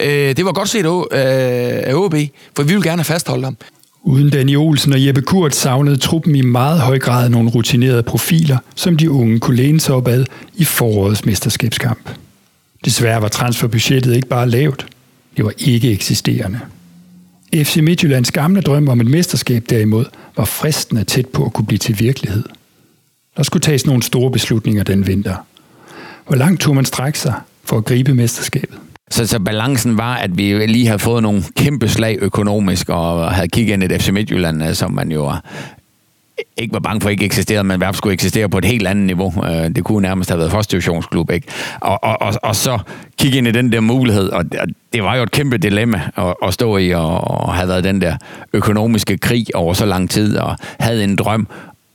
Øh, 0.00 0.36
det 0.36 0.44
var 0.44 0.52
godt 0.52 0.68
set 0.68 0.86
af 1.10 1.92
øh, 1.92 1.94
OB, 1.94 2.14
for 2.56 2.62
vi 2.62 2.74
vil 2.74 2.82
gerne 2.82 3.04
fastholde 3.04 3.44
ham. 3.44 3.56
Uden 4.02 4.30
Danny 4.30 4.56
Olsen 4.56 4.92
og 4.92 5.06
Jeppe 5.06 5.22
Kurt 5.22 5.54
savnede 5.54 5.96
truppen 5.96 6.36
i 6.36 6.40
meget 6.40 6.80
høj 6.80 6.98
grad 6.98 7.28
nogle 7.28 7.50
rutinerede 7.50 8.02
profiler, 8.02 8.58
som 8.74 8.96
de 8.96 9.10
unge 9.10 9.40
kunne 9.40 9.56
læne 9.56 9.80
sig 9.80 9.94
op 9.94 10.08
ad 10.08 10.24
i 10.54 10.64
forårets 10.64 11.24
mesterskabskamp. 11.24 12.10
Desværre 12.84 13.22
var 13.22 13.28
transferbudgettet 13.28 14.16
ikke 14.16 14.28
bare 14.28 14.48
lavt, 14.48 14.86
det 15.36 15.44
var 15.44 15.52
ikke 15.58 15.92
eksisterende. 15.92 16.60
FC 17.54 17.76
Midtjyllands 17.76 18.32
gamle 18.32 18.60
drøm 18.60 18.88
om 18.88 19.00
et 19.00 19.06
mesterskab 19.06 19.64
derimod 19.70 20.04
var 20.36 20.44
fristende 20.44 21.04
tæt 21.04 21.26
på 21.26 21.44
at 21.44 21.52
kunne 21.52 21.66
blive 21.66 21.78
til 21.78 21.98
virkelighed. 21.98 22.42
Der 23.36 23.42
skulle 23.42 23.60
tages 23.60 23.86
nogle 23.86 24.02
store 24.02 24.30
beslutninger 24.30 24.82
den 24.82 25.06
vinter. 25.06 25.36
Hvor 26.26 26.36
langt 26.36 26.60
tog 26.60 26.74
man 26.74 26.84
strække 26.84 27.18
sig 27.18 27.34
for 27.64 27.78
at 27.78 27.84
gribe 27.84 28.14
mesterskabet? 28.14 28.78
Så, 29.14 29.26
så 29.26 29.38
balancen 29.38 29.98
var, 29.98 30.14
at 30.14 30.38
vi 30.38 30.66
lige 30.66 30.86
havde 30.86 30.98
fået 30.98 31.22
nogle 31.22 31.42
kæmpe 31.56 31.88
slag 31.88 32.18
økonomisk, 32.20 32.88
og 32.88 33.32
havde 33.32 33.48
kigget 33.48 33.72
ind 33.72 33.82
i 33.82 33.86
et 33.86 34.02
FC 34.02 34.08
Midtjylland, 34.08 34.62
øh, 34.64 34.74
som 34.74 34.92
man 34.92 35.12
jo 35.12 35.30
øh, 35.30 35.36
ikke 36.56 36.72
var 36.72 36.80
bange 36.80 37.00
for 37.00 37.08
ikke 37.08 37.24
eksisterede, 37.24 37.64
men 37.64 37.78
hvert 37.78 37.96
skulle 37.96 38.12
eksistere 38.12 38.48
på 38.48 38.58
et 38.58 38.64
helt 38.64 38.86
andet 38.86 39.06
niveau. 39.06 39.34
Øh, 39.44 39.68
det 39.76 39.84
kunne 39.84 40.02
nærmest 40.02 40.30
have 40.30 40.38
været 40.38 40.50
første 40.50 40.72
divisionsklub, 40.72 41.30
ikke? 41.30 41.46
Og, 41.80 42.04
og, 42.04 42.22
og, 42.22 42.34
og 42.42 42.56
så 42.56 42.78
kigge 43.18 43.38
ind 43.38 43.48
i 43.48 43.50
den 43.50 43.72
der 43.72 43.80
mulighed, 43.80 44.28
og 44.28 44.44
det 44.92 45.02
var 45.02 45.16
jo 45.16 45.22
et 45.22 45.30
kæmpe 45.30 45.58
dilemma 45.58 46.00
at, 46.16 46.34
at 46.42 46.54
stå 46.54 46.76
i, 46.76 46.90
og, 46.90 47.20
og 47.20 47.54
have 47.54 47.68
været 47.68 47.84
den 47.84 48.00
der 48.00 48.16
økonomiske 48.52 49.18
krig 49.18 49.46
over 49.54 49.74
så 49.74 49.86
lang 49.86 50.10
tid, 50.10 50.36
og 50.36 50.56
havde 50.78 51.04
en 51.04 51.16
drøm 51.16 51.48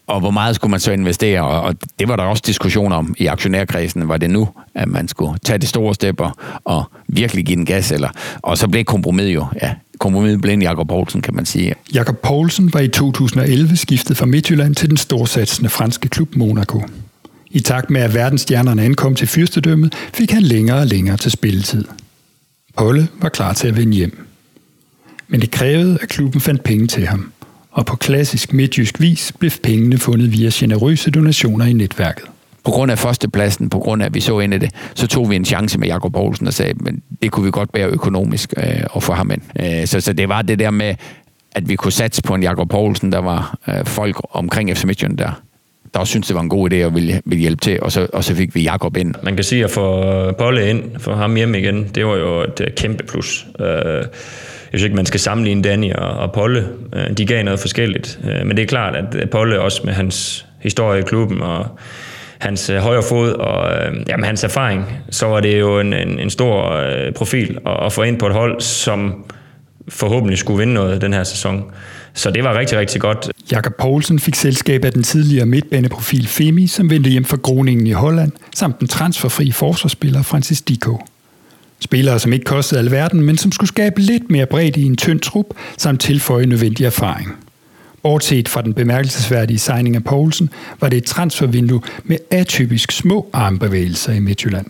og 0.10 0.20
hvor 0.20 0.32
meget 0.32 0.56
skulle 0.56 0.72
man 0.72 0.80
så 0.80 0.92
investere? 0.92 1.42
Og 1.42 1.76
det 2.00 2.08
var 2.08 2.16
der 2.16 2.24
også 2.24 2.44
diskussion 2.46 2.92
om 2.92 3.16
i 3.18 3.26
aktionærkredsen. 3.26 4.08
Var 4.08 4.18
det 4.18 4.30
nu, 4.30 4.50
at 4.76 4.88
man 4.88 5.08
skulle 5.08 5.40
tage 5.46 5.58
de 5.58 5.68
store 5.68 5.96
stepper 5.96 6.60
og 6.64 6.84
virkelig 7.08 7.46
give 7.46 7.56
den 7.56 7.66
gas? 7.66 7.92
Eller? 7.92 8.10
Og 8.42 8.58
så 8.58 8.68
blev 8.68 8.84
kompromis 8.84 9.36
jo, 9.36 9.46
ja, 9.62 9.74
kompromis 10.00 10.38
blev 10.42 10.54
en 10.54 10.62
Jakob 10.62 10.88
Poulsen, 10.88 11.22
kan 11.22 11.36
man 11.36 11.46
sige. 11.46 11.76
Jakob 11.94 12.18
Poulsen 12.18 12.74
var 12.74 12.80
i 12.80 12.88
2011 12.88 13.78
skiftet 13.78 14.18
fra 14.18 14.26
Midtjylland 14.26 14.76
til 14.76 14.90
den 14.90 14.98
storsatsende 14.98 15.70
franske 15.70 16.10
klub 16.10 16.36
Monaco. 16.36 16.84
I 17.52 17.60
takt 17.60 17.90
med, 17.90 18.02
at 18.02 18.14
verdensstjernerne 18.14 18.84
ankom 18.84 19.16
til 19.16 19.28
fyrstedømmet, 19.28 19.96
fik 20.14 20.32
han 20.32 20.44
længere 20.44 20.78
og 20.80 20.88
længere 20.88 21.18
til 21.18 21.32
spilletid. 21.32 21.86
Polle 22.78 23.08
var 23.22 23.30
klar 23.30 23.54
til 23.54 23.68
at 23.68 23.78
vende 23.78 23.94
hjem. 23.94 24.26
Men 25.28 25.42
det 25.42 25.52
krævede, 25.52 25.98
at 26.02 26.10
klubben 26.10 26.42
fandt 26.42 26.64
penge 26.64 26.88
til 26.88 27.08
ham. 27.08 27.32
Og 27.72 27.86
på 27.86 27.96
klassisk 27.96 28.54
midtjysk 28.54 29.02
vis 29.02 29.34
blev 29.40 29.52
pengene 29.64 29.98
fundet 29.98 30.32
via 30.32 30.50
generøse 30.54 31.12
donationer 31.12 31.66
i 31.66 31.74
netværket. 31.74 32.26
På 32.66 32.72
grund 32.72 32.92
af 32.92 33.00
førstepladsen, 33.00 33.70
på 33.70 33.80
grund 33.80 34.02
af, 34.02 34.06
at 34.06 34.14
vi 34.14 34.20
så 34.20 34.40
ind 34.40 34.54
i 34.54 34.58
det, 34.58 34.72
så 34.96 35.08
tog 35.08 35.30
vi 35.30 35.36
en 35.36 35.46
chance 35.46 35.80
med 35.80 35.88
Jakob 35.88 36.14
Poulsen 36.14 36.48
og 36.48 36.54
sagde, 36.54 36.74
men 36.74 37.02
det 37.22 37.32
kunne 37.32 37.46
vi 37.46 37.52
godt 37.52 37.72
bære 37.72 37.88
økonomisk 37.88 38.54
øh, 38.58 38.84
og 38.90 39.04
få 39.04 39.14
ham 39.14 39.32
ind. 39.32 39.42
Øh, 39.60 39.88
så, 39.88 40.02
så 40.02 40.14
det 40.14 40.30
var 40.30 40.42
det 40.42 40.60
der 40.60 40.72
med, 40.72 40.96
at 41.52 41.70
vi 41.70 41.76
kunne 41.76 41.92
satse 41.92 42.22
på 42.22 42.36
en 42.36 42.44
Jakob 42.44 42.70
Poulsen, 42.70 43.12
der 43.12 43.20
var 43.20 43.58
øh, 43.70 43.86
folk 43.86 44.16
omkring 44.32 44.78
FC 44.78 44.84
Midtjylland 44.84 45.18
der, 45.18 45.42
der 45.94 46.00
også 46.00 46.12
syntes, 46.12 46.28
det 46.28 46.36
var 46.36 46.42
en 46.42 46.50
god 46.50 46.72
idé 46.72 46.76
at 46.76 46.96
ville, 46.96 47.22
ville 47.26 47.42
hjælpe 47.42 47.62
til, 47.62 47.80
og 47.82 47.92
så, 47.92 48.08
og 48.14 48.24
så 48.24 48.36
fik 48.36 48.56
vi 48.56 48.62
Jakob 48.62 48.98
ind. 48.98 49.16
Man 49.24 49.36
kan 49.36 49.44
sige, 49.44 49.64
at 49.64 49.72
få 49.72 50.32
Polle 50.32 50.70
ind, 50.70 50.84
få 51.00 51.14
ham 51.14 51.36
hjem 51.36 51.56
igen, 51.56 51.88
det 51.96 52.06
var 52.06 52.16
jo 52.16 52.42
et 52.42 52.62
øh, 52.62 52.68
kæmpe 52.78 53.04
plus. 53.04 53.48
Øh, 53.60 54.04
synes 54.78 54.84
ikke, 54.84 54.96
man 54.96 55.06
skal 55.06 55.20
sammenligne 55.20 55.62
Danny 55.62 55.94
og, 55.94 56.10
og 56.10 56.32
Polle. 56.32 56.68
Øh, 56.94 57.18
de 57.18 57.26
gav 57.26 57.44
noget 57.44 57.60
forskelligt. 57.60 58.20
Øh, 58.24 58.48
men 58.48 58.58
det 58.58 58.64
er 58.64 58.68
klart, 58.68 58.96
at 58.96 59.30
Polle 59.30 59.62
også 59.62 59.82
med 59.86 59.94
hans 59.94 60.46
historie 60.60 61.00
i 61.00 61.04
klubben 61.04 61.42
og 61.42 61.66
hans 62.40 62.70
øh, 62.70 62.78
højre 62.78 63.04
fod 63.10 63.32
og 63.32 63.72
jamen, 64.08 64.24
hans 64.24 64.44
erfaring, 64.44 64.86
så 65.10 65.26
var 65.26 65.40
det 65.40 65.60
jo 65.60 65.80
en, 65.80 65.94
en, 65.94 66.20
en 66.20 66.30
stor 66.30 66.84
profil 67.16 67.58
at, 67.66 67.86
at 67.86 67.94
få 67.94 68.04
ind 68.04 68.20
på 68.20 68.28
et 68.28 68.34
hold, 68.34 68.62
som 68.62 69.26
forhåbentlig 69.90 70.38
skulle 70.38 70.58
vinde 70.58 70.74
noget 70.74 71.02
den 71.02 71.14
her 71.14 71.24
sæson. 71.24 71.64
Så 72.14 72.32
det 72.32 72.44
var 72.44 72.60
rigtig, 72.60 72.78
rigtig 72.78 73.02
godt. 73.02 73.32
Jakob 73.52 73.74
Poulsen 73.80 74.20
fik 74.20 74.36
selskab 74.36 74.86
af 74.86 74.92
den 74.92 75.04
tidligere 75.04 75.46
midtbaneprofil 75.46 76.28
Femi, 76.28 76.68
som 76.68 76.90
vendte 76.90 77.10
hjem 77.10 77.26
fra 77.26 77.38
Groningen 77.38 77.88
i 77.88 77.92
Holland, 77.92 78.32
samt 78.56 78.80
den 78.80 78.88
transferfri 78.88 79.52
forsvarsspiller 79.52 80.22
Francis 80.22 80.62
Dico. 80.62 80.98
Spillere, 81.80 82.20
som 82.20 82.34
ikke 82.34 82.46
kostede 82.46 82.80
alverden, 82.80 83.22
men 83.22 83.38
som 83.38 83.52
skulle 83.52 83.68
skabe 83.68 84.02
lidt 84.02 84.32
mere 84.32 84.46
bredde 84.46 84.82
i 84.82 84.84
en 84.84 84.98
tynd 84.98 85.20
trup, 85.20 85.46
samt 85.78 86.02
tilføje 86.02 86.46
nødvendig 86.46 86.86
erfaring. 86.86 87.36
Bortset 88.04 88.50
fra 88.50 88.62
den 88.62 88.74
bemærkelsesværdige 88.74 89.60
signing 89.60 89.96
af 89.96 90.04
Poulsen, 90.04 90.50
var 90.80 90.90
det 90.90 90.98
et 90.98 91.06
transfervindue 91.06 91.82
med 92.04 92.18
atypisk 92.32 92.92
små 92.92 93.30
armbevægelser 93.34 94.14
i 94.14 94.20
Midtjylland 94.20 94.68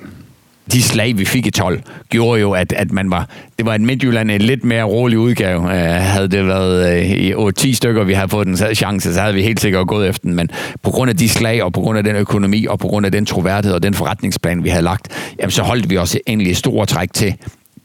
de 0.72 0.82
slag, 0.82 1.18
vi 1.18 1.26
fik 1.26 1.46
i 1.46 1.52
12, 1.52 1.82
gjorde 2.10 2.42
jo, 2.42 2.52
at, 2.52 2.74
at 2.74 2.92
man 2.92 3.12
var, 3.12 3.30
det 3.58 3.66
var 3.66 3.76
et 3.76 3.82
Midtjylland 3.82 4.32
en 4.32 4.42
lidt 4.42 4.64
mere 4.64 4.84
rolig 4.84 5.20
udgave. 5.20 5.60
Uh, 5.60 5.70
havde 5.70 6.28
det 6.28 6.48
været 6.48 7.04
uh, 7.04 7.12
i 7.12 7.34
8-10 7.34 7.74
stykker, 7.74 8.04
vi 8.04 8.14
havde 8.14 8.30
fået 8.30 8.48
den 8.48 8.58
chance, 8.76 9.14
så 9.14 9.22
havde 9.22 9.34
vi 9.34 9.42
helt 9.42 9.60
sikkert 9.60 9.88
gået 9.88 10.10
efter 10.10 10.22
den. 10.22 10.36
Men 10.36 10.50
på 10.84 10.92
grund 10.92 11.10
af 11.10 11.18
de 11.18 11.30
slag, 11.30 11.64
og 11.64 11.74
på 11.74 11.82
grund 11.82 11.98
af 11.98 12.04
den 12.04 12.16
økonomi, 12.16 12.66
og 12.66 12.80
på 12.80 12.88
grund 12.88 13.06
af 13.06 13.12
den 13.12 13.26
troværdighed 13.26 13.76
og 13.76 13.84
den 13.84 13.94
forretningsplan, 13.94 14.64
vi 14.64 14.70
havde 14.70 14.84
lagt, 14.84 15.08
jamen, 15.40 15.52
så 15.52 15.64
holdt 15.64 15.90
vi 15.90 15.98
os 15.98 16.18
endelig 16.28 16.58
store 16.58 16.86
træk 16.86 17.14
til 17.14 17.34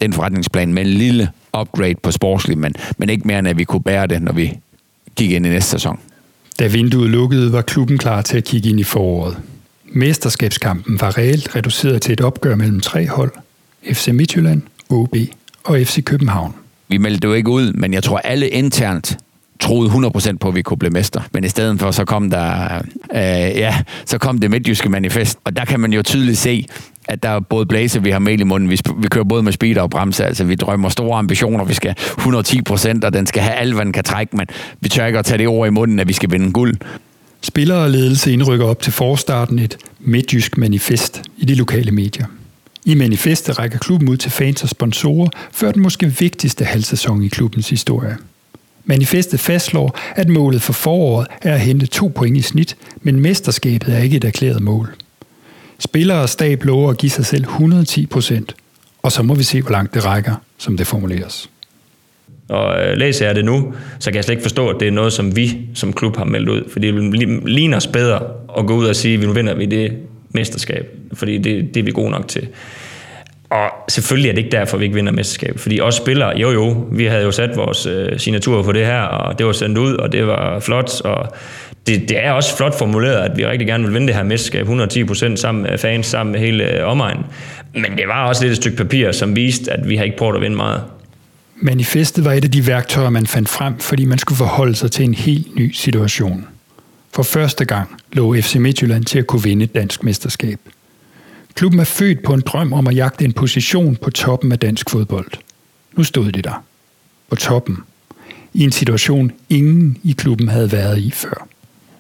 den 0.01 0.13
forretningsplan 0.13 0.73
med 0.73 0.83
en 0.83 0.89
lille 0.89 1.29
upgrade 1.61 1.95
på 2.03 2.11
sportslig, 2.11 2.59
men, 2.59 2.75
men 2.99 3.11
ikke 3.11 3.27
mere 3.27 3.39
end 3.39 3.49
at 3.49 3.59
vi 3.59 3.65
kunne 3.65 3.83
bære 3.83 4.07
det, 4.07 4.23
når 4.23 4.33
vi 4.33 4.53
gik 5.17 5.31
ind 5.31 5.47
i 5.47 5.49
næste 5.49 5.71
sæson. 5.71 5.99
Da 6.59 6.67
vinduet 6.67 7.11
lukkede, 7.11 7.53
var 7.53 7.63
klubben 7.63 7.99
klar 7.99 8.23
til 8.23 8.37
at 8.37 8.45
kigge 8.45 8.69
ind 8.69 8.81
i 8.81 8.85
foråret. 8.85 9.37
Mesterskabskampen 9.95 11.01
var 11.01 11.19
reelt 11.19 11.57
reduceret 11.57 12.03
til 12.03 12.13
et 12.13 12.21
opgør 12.21 12.55
mellem 12.55 12.81
tre 12.81 13.09
hold, 13.09 13.33
FC 13.93 14.09
Midtjylland, 14.09 14.63
OB 14.91 15.17
og 15.65 15.79
FC 15.79 16.05
København. 16.05 16.55
Vi 16.89 16.99
meldte 16.99 17.29
jo 17.29 17.35
ikke 17.35 17.51
ud, 17.51 17.73
men 17.73 17.93
jeg 17.93 18.03
tror 18.03 18.19
alle 18.19 18.49
internt 18.49 19.19
troede 19.61 19.91
100% 19.91 20.37
på, 20.37 20.49
at 20.49 20.55
vi 20.55 20.63
kunne 20.63 20.79
blive 20.79 20.91
mester. 20.91 21.21
Men 21.33 21.45
i 21.45 21.49
stedet 21.49 21.81
for, 21.81 21.91
så 21.91 22.05
kom 22.05 22.31
der, 22.31 22.79
øh, 23.13 23.21
ja, 23.59 23.77
så 24.07 24.19
kom 24.19 24.39
det 24.39 24.51
midtjyske 24.51 24.89
manifest. 24.89 25.39
Og 25.45 25.57
der 25.57 25.65
kan 25.65 25.81
man 25.81 25.93
jo 25.93 26.03
tydeligt 26.03 26.39
se, 26.39 26.67
at 27.09 27.23
der 27.23 27.29
er 27.29 27.41
både 27.41 27.67
blæse, 27.67 28.03
vi 28.03 28.11
har 28.11 28.19
mel 28.19 28.41
i 28.41 28.45
munden. 28.45 28.71
Vi, 28.71 28.81
vi 28.97 29.09
kører 29.09 29.25
både 29.25 29.43
med 29.43 29.53
speed 29.53 29.79
og 29.79 29.91
bremse. 29.91 30.25
Altså, 30.25 30.45
vi 30.45 30.55
drømmer 30.55 30.89
store 30.89 31.19
ambitioner. 31.19 31.65
Vi 31.65 31.75
skal 31.75 31.95
110 32.19 32.61
og 33.05 33.13
den 33.13 33.27
skal 33.27 33.43
have 33.43 33.55
alt, 33.55 33.75
hvad 33.75 33.85
den 33.85 33.93
kan 33.93 34.05
trække. 34.05 34.37
Men 34.37 34.47
vi 34.81 34.89
tør 34.89 35.07
ikke 35.07 35.19
at 35.19 35.25
tage 35.25 35.39
det 35.39 35.49
ord 35.49 35.69
i 35.69 35.71
munden, 35.71 35.99
at 35.99 36.09
vi 36.09 36.13
skal 36.13 36.31
vinde 36.31 36.53
guld. 36.53 36.77
Spillere 37.45 37.79
og 37.79 37.91
ledelse 37.91 38.33
indrykker 38.33 38.67
op 38.67 38.83
til 38.83 38.93
forstarten 38.93 39.59
et 39.59 39.77
midtjysk 40.01 40.59
manifest 40.59 41.23
i 41.39 41.45
de 41.45 41.55
lokale 41.55 41.91
medier. 41.91 42.27
I 42.85 42.95
manifestet 42.95 43.59
rækker 43.59 43.79
klubben 43.79 44.09
ud 44.09 44.17
til 44.17 44.31
fans 44.31 44.63
og 44.63 44.69
sponsorer 44.69 45.29
før 45.53 45.73
den 45.73 45.83
måske 45.83 46.07
vigtigste 46.07 46.65
halvsæson 46.65 47.23
i 47.23 47.29
klubbens 47.29 47.71
historie. 47.71 48.17
Manifestet 48.85 49.41
fastslår, 49.41 49.99
at 50.17 50.29
målet 50.29 50.63
for 50.63 50.73
foråret 50.73 51.27
er 51.43 51.55
at 51.55 51.61
hente 51.61 51.87
to 51.87 52.13
point 52.15 52.37
i 52.37 52.43
snit, 52.43 52.77
men 53.03 53.21
mesterskabet 53.21 53.95
er 53.95 53.99
ikke 53.99 54.17
et 54.17 54.25
erklæret 54.25 54.63
mål. 54.63 54.95
Spillere 55.79 56.23
og 56.23 56.29
stab 56.29 56.65
lover 56.65 56.91
at 56.91 56.99
give 56.99 57.11
sig 57.11 57.27
selv 57.27 57.43
110 57.43 58.07
procent, 58.07 58.55
og 59.03 59.13
så 59.13 59.23
må 59.23 59.35
vi 59.35 59.43
se, 59.43 59.63
hvor 59.63 59.71
langt 59.71 59.95
det 59.95 60.05
rækker, 60.05 60.35
som 60.59 60.77
det 60.77 60.87
formuleres. 60.87 61.51
Og 62.49 62.87
øh, 62.87 62.97
læser 62.97 63.27
jeg 63.27 63.35
det 63.35 63.45
nu, 63.45 63.75
så 63.99 64.11
kan 64.11 64.17
jeg 64.17 64.25
slet 64.25 64.33
ikke 64.33 64.43
forstå, 64.43 64.69
at 64.69 64.77
det 64.81 64.89
er 64.89 64.93
noget, 64.93 65.13
som 65.13 65.37
vi 65.37 65.59
som 65.75 65.93
klub 65.93 66.17
har 66.17 66.25
meldt 66.25 66.49
ud. 66.49 66.63
Fordi 66.69 66.91
det 66.91 67.49
ligner 67.49 67.77
os 67.77 67.87
bedre 67.87 68.21
at 68.59 68.67
gå 68.67 68.75
ud 68.75 68.87
og 68.87 68.97
sige, 68.97 69.15
at 69.15 69.27
nu 69.27 69.33
vinder 69.33 69.55
vi 69.55 69.67
det 69.67 69.93
mesterskab. 70.35 70.91
Fordi 71.13 71.39
det, 71.39 71.75
det 71.75 71.81
er 71.81 71.85
vi 71.85 71.91
gode 71.91 72.11
nok 72.11 72.29
til. 72.29 72.49
Og 73.51 73.71
selvfølgelig 73.89 74.29
er 74.29 74.33
det 74.33 74.45
ikke 74.45 74.57
derfor, 74.57 74.77
vi 74.77 74.85
ikke 74.85 74.95
vinder 74.95 75.13
mesterskab. 75.13 75.59
Fordi 75.59 75.81
os 75.81 75.95
spillere, 75.95 76.39
jo 76.39 76.51
jo, 76.51 76.87
vi 76.93 77.05
havde 77.05 77.23
jo 77.23 77.31
sat 77.31 77.57
vores 77.57 77.87
øh, 77.87 78.19
signatur 78.19 78.63
på 78.63 78.73
det 78.73 78.87
her, 78.87 79.01
og 79.01 79.39
det 79.39 79.47
var 79.47 79.53
sendt 79.53 79.79
ud, 79.79 79.95
og 79.95 80.13
det 80.13 80.27
var 80.27 80.61
flot. 80.61 81.01
Og 81.01 81.29
det, 81.87 82.09
det 82.09 82.25
er 82.25 82.33
også 82.33 82.57
flot 82.57 82.79
formuleret, 82.79 83.31
at 83.31 83.37
vi 83.37 83.47
rigtig 83.47 83.67
gerne 83.67 83.85
vil 83.85 83.95
vinde 83.95 84.07
det 84.07 84.17
her 84.17 84.23
mesterskab 84.23 84.67
110% 84.69 85.37
sammen 85.37 85.63
med 85.63 85.79
fans, 85.79 86.07
sammen 86.07 86.33
med 86.33 86.41
hele 86.41 86.79
øh, 86.79 86.89
omegnen. 86.89 87.25
Men 87.75 87.97
det 87.97 88.09
var 88.09 88.29
også 88.29 88.43
lidt 88.45 88.51
et 88.51 88.57
stykke 88.57 88.77
papir, 88.77 89.13
som 89.13 89.37
viste, 89.37 89.73
at 89.73 89.89
vi 89.89 89.97
har 89.97 90.05
ikke 90.05 90.17
prøvet 90.17 90.37
at 90.37 90.43
vinde 90.43 90.57
meget. 90.57 90.83
Manifestet 91.65 92.25
var 92.25 92.33
et 92.33 92.45
af 92.45 92.51
de 92.51 92.67
værktøjer, 92.67 93.11
man 93.11 93.27
fandt 93.27 93.49
frem, 93.49 93.79
fordi 93.79 94.05
man 94.05 94.19
skulle 94.19 94.37
forholde 94.37 94.75
sig 94.75 94.93
til 94.93 95.05
en 95.05 95.15
helt 95.15 95.57
ny 95.57 95.73
situation. 95.73 96.47
For 97.13 97.23
første 97.23 97.65
gang 97.65 97.89
lå 98.13 98.41
FC 98.41 98.55
Midtjylland 98.55 99.05
til 99.05 99.19
at 99.19 99.27
kunne 99.27 99.43
vinde 99.43 99.65
et 99.65 99.75
dansk 99.75 100.03
mesterskab. 100.03 100.61
Klubben 101.55 101.81
er 101.81 101.85
født 101.85 102.23
på 102.23 102.35
en 102.35 102.41
drøm 102.41 102.73
om 102.73 102.87
at 102.87 102.97
jagte 102.97 103.25
en 103.25 103.33
position 103.33 103.97
på 103.97 104.11
toppen 104.11 104.53
af 104.53 104.59
dansk 104.59 104.91
fodbold. 104.91 105.31
Nu 105.97 106.05
stod 106.05 106.33
de 106.33 106.43
der. 106.43 106.65
På 107.29 107.37
toppen. 107.37 107.79
I 108.55 108.65
en 108.65 108.73
situation, 108.73 109.33
ingen 109.51 109.97
i 110.05 110.13
klubben 110.13 110.49
havde 110.49 110.73
været 110.73 110.99
i 110.99 111.11
før. 111.11 111.49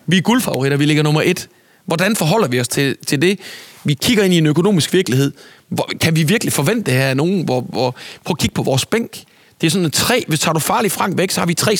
Vi 0.07 0.17
er 0.17 0.23
guldfavoritter, 0.23 0.79
vi 0.79 0.85
ligger 0.85 1.03
nummer 1.03 1.23
et. 1.25 1.49
Hvordan 1.85 2.17
forholder 2.17 2.49
vi 2.49 2.61
os 2.61 2.69
til, 2.69 2.97
til 3.07 3.23
det? 3.23 3.39
Vi 3.85 3.95
kigger 3.95 4.25
ind 4.25 4.35
i 4.35 4.39
en 4.39 4.47
økonomisk 4.47 4.93
virkelighed. 4.93 5.33
Hvor, 5.69 5.91
kan 6.01 6.17
vi 6.17 6.23
virkelig 6.23 6.53
forvente 6.53 6.91
det 6.91 7.01
her 7.01 7.09
af 7.09 7.17
nogen? 7.17 7.45
Hvor, 7.45 7.61
hvor, 7.61 7.97
prøv 8.25 8.35
at 8.35 8.39
kigge 8.39 8.55
på 8.55 8.63
vores 8.63 8.87
bænk. 8.87 9.25
Det 9.61 9.67
er 9.67 9.71
sådan 9.71 9.91
tre, 9.91 10.25
hvis 10.29 10.41
tager 10.41 10.53
du 10.53 10.61
farlig 10.61 10.91
Frank 10.91 11.19
væk, 11.19 11.31
så 11.31 11.41
har 11.41 11.47
vi 11.47 11.55
tre 11.55 11.77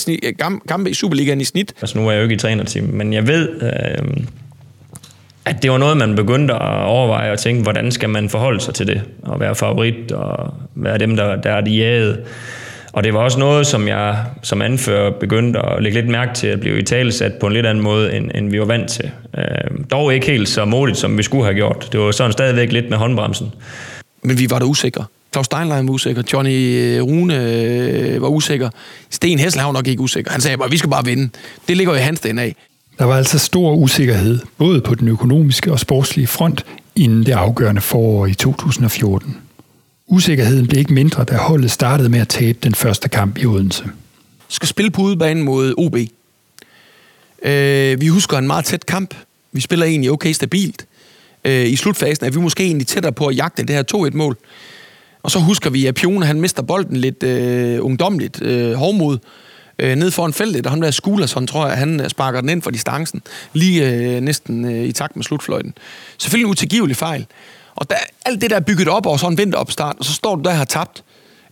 gamle 0.67 0.91
i 0.91 0.95
Superligaen 0.95 1.41
i 1.41 1.45
snit. 1.45 1.75
Altså 1.81 1.99
nu 1.99 2.09
er 2.09 2.13
jeg 2.13 2.19
jo 2.19 2.23
ikke 2.23 2.35
i 2.35 2.39
trænerteam, 2.39 2.85
men 2.85 3.13
jeg 3.13 3.27
ved, 3.27 3.49
øh, 3.63 4.25
at 5.45 5.63
det 5.63 5.71
var 5.71 5.79
noget, 5.79 5.97
man 5.97 6.17
begyndte 6.17 6.55
at 6.55 6.85
overveje 6.85 7.33
og 7.33 7.39
tænke, 7.39 7.63
hvordan 7.63 7.93
skal 7.93 8.09
man 8.09 8.29
forholde 8.29 8.61
sig 8.61 8.75
til 8.75 8.87
det? 8.87 9.03
Og 9.23 9.41
være 9.41 9.55
favorit 9.55 10.13
og 10.13 10.55
være 10.75 10.99
dem, 10.99 11.17
der, 11.17 11.37
der 11.37 11.51
er 11.51 11.61
de 11.61 11.71
jagede. 11.71 12.25
Og 12.93 13.05
det 13.05 13.15
var 13.15 13.21
også 13.21 13.39
noget, 13.39 13.67
som 13.67 13.89
jeg 13.89 14.25
som 14.43 14.63
anfører 14.63 15.11
begyndte 15.11 15.59
at 15.59 15.83
lægge 15.83 16.01
lidt 16.01 16.11
mærke 16.11 16.35
til 16.35 16.47
at 16.47 16.61
blive 16.61 16.79
i 16.79 16.83
talesat 16.83 17.33
på 17.41 17.47
en 17.47 17.53
lidt 17.53 17.67
anden 17.67 17.85
måde, 17.85 18.17
end, 18.17 18.31
end 18.35 18.51
vi 18.51 18.61
var 18.61 18.65
vant 18.67 18.91
til. 18.91 19.11
Øh, 19.39 19.45
dog 19.91 20.15
ikke 20.15 20.27
helt 20.27 20.49
så 20.49 20.65
modigt, 20.65 20.99
som 20.99 21.19
vi 21.19 21.23
skulle 21.23 21.45
have 21.45 21.55
gjort. 21.55 21.89
Det 21.93 22.01
var 22.01 22.11
sådan 22.11 22.33
stadigvæk 22.33 22.73
lidt 22.73 22.91
med 22.91 22.99
håndbremsen. 22.99 23.53
Men 24.23 24.39
vi 24.39 24.47
var 24.51 24.59
da 24.59 24.65
usikre. 24.65 25.05
Claus 25.35 25.47
Steinlein 25.47 25.87
var 25.87 25.93
usikker, 25.93 26.23
Johnny 26.33 26.77
øh, 26.77 27.03
Rune 27.03 27.37
øh, 27.37 28.23
var 28.23 28.29
usikker, 28.29 28.71
Sten 29.11 29.39
Hessel 29.39 29.63
var 29.63 29.73
nok 29.73 29.87
ikke 29.87 30.03
usikker. 30.03 30.31
Han 30.31 30.41
sagde 30.41 30.59
bare, 30.59 30.71
vi 30.71 30.77
skal 30.77 30.91
bare 30.91 31.05
vinde. 31.05 31.31
Det 31.69 31.77
ligger 31.77 31.93
jo 31.93 31.99
i 31.99 32.03
hans 32.03 32.21
af. 32.21 32.57
Der 32.99 33.05
var 33.05 33.17
altså 33.17 33.39
stor 33.39 33.75
usikkerhed, 33.75 34.41
både 34.59 34.81
på 34.81 34.95
den 34.95 35.09
økonomiske 35.09 35.73
og 35.73 35.81
sportslige 35.81 36.27
front, 36.27 36.67
inden 36.97 37.27
det 37.27 37.33
afgørende 37.33 37.81
forår 37.81 38.27
i 38.27 38.35
2014. 38.35 39.37
Usikkerheden 40.07 40.67
blev 40.67 40.79
ikke 40.79 40.93
mindre, 40.93 41.25
da 41.25 41.37
holdet 41.37 41.71
startede 41.71 42.09
med 42.09 42.21
at 42.21 42.29
tabe 42.29 42.59
den 42.63 42.75
første 42.75 43.09
kamp 43.09 43.39
i 43.39 43.47
Odense. 43.47 43.85
Skal 44.49 44.69
spille 44.69 44.91
på 44.91 45.03
udebanen 45.03 45.45
mod 45.45 45.75
OB. 45.77 45.97
Øh, 47.43 48.01
vi 48.01 48.07
husker 48.07 48.39
en 48.39 48.47
meget 48.47 48.65
tæt 48.65 48.87
kamp. 48.87 49.15
Vi 49.53 49.61
spiller 49.61 49.87
egentlig 49.87 50.11
okay 50.11 50.33
stabilt. 50.33 50.87
Øh, 51.45 51.67
I 51.67 51.77
slutfasen 51.77 52.27
er 52.27 52.31
vi 52.31 52.39
måske 52.39 52.65
egentlig 52.65 52.87
tættere 52.87 53.13
på 53.13 53.27
at 53.27 53.37
jagte 53.37 53.63
det 53.63 53.77
her 53.77 53.83
2-1-mål. 53.95 54.37
Og 55.25 55.31
så 55.31 55.39
husker 55.39 55.71
vi, 55.71 55.87
at 55.87 55.95
Pione 55.95 56.27
han 56.27 56.41
mister 56.41 56.63
bolden 56.63 56.97
lidt 56.97 57.23
øh, 57.23 57.85
ungdomligt, 57.85 58.43
øh, 58.43 58.75
hovmod, 58.75 59.19
øh, 59.79 59.97
ned 59.97 60.11
foran 60.11 60.33
feltet, 60.33 60.67
og 60.67 60.73
han 60.73 60.83
der 60.83 60.91
Skulerson, 60.91 61.47
tror 61.47 61.67
jeg, 61.67 61.79
han 61.79 62.01
øh, 62.01 62.09
sparker 62.09 62.41
den 62.41 62.51
ind 62.51 62.63
for 62.63 62.71
distancen, 62.71 63.23
lige 63.53 63.91
øh, 63.91 64.21
næsten 64.21 64.65
øh, 64.65 64.85
i 64.85 64.93
takt 64.93 65.17
med 65.17 65.25
slutfløjten. 65.25 65.75
Selvfølgelig 66.19 66.47
en 66.47 66.51
utilgivelig 66.51 66.97
fejl. 66.97 67.27
Og 67.75 67.91
der, 67.91 67.97
alt 68.27 68.41
det 68.41 68.51
der 68.51 68.57
er 68.57 68.61
bygget 68.61 68.89
op 68.89 69.07
over 69.07 69.17
sådan 69.17 69.33
en 69.33 69.39
vinteropstart, 69.39 69.97
og 69.99 70.05
så 70.05 70.13
står 70.13 70.37
du 70.37 70.43
der 70.43 70.51
og 70.51 70.57
har 70.57 70.65
tabt 70.65 71.05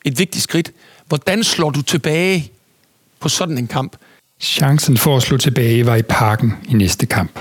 et 0.04 0.18
vigtigt 0.18 0.42
skridt. 0.42 0.72
Hvordan 1.06 1.44
slår 1.44 1.70
du 1.70 1.82
tilbage 1.82 2.50
på 3.20 3.28
sådan 3.28 3.58
en 3.58 3.66
kamp? 3.66 3.96
Chancen 4.40 4.96
for 4.96 5.16
at 5.16 5.22
slå 5.22 5.36
tilbage 5.36 5.86
var 5.86 5.96
i 5.96 6.02
parken 6.02 6.52
i 6.68 6.74
næste 6.74 7.06
kamp 7.06 7.38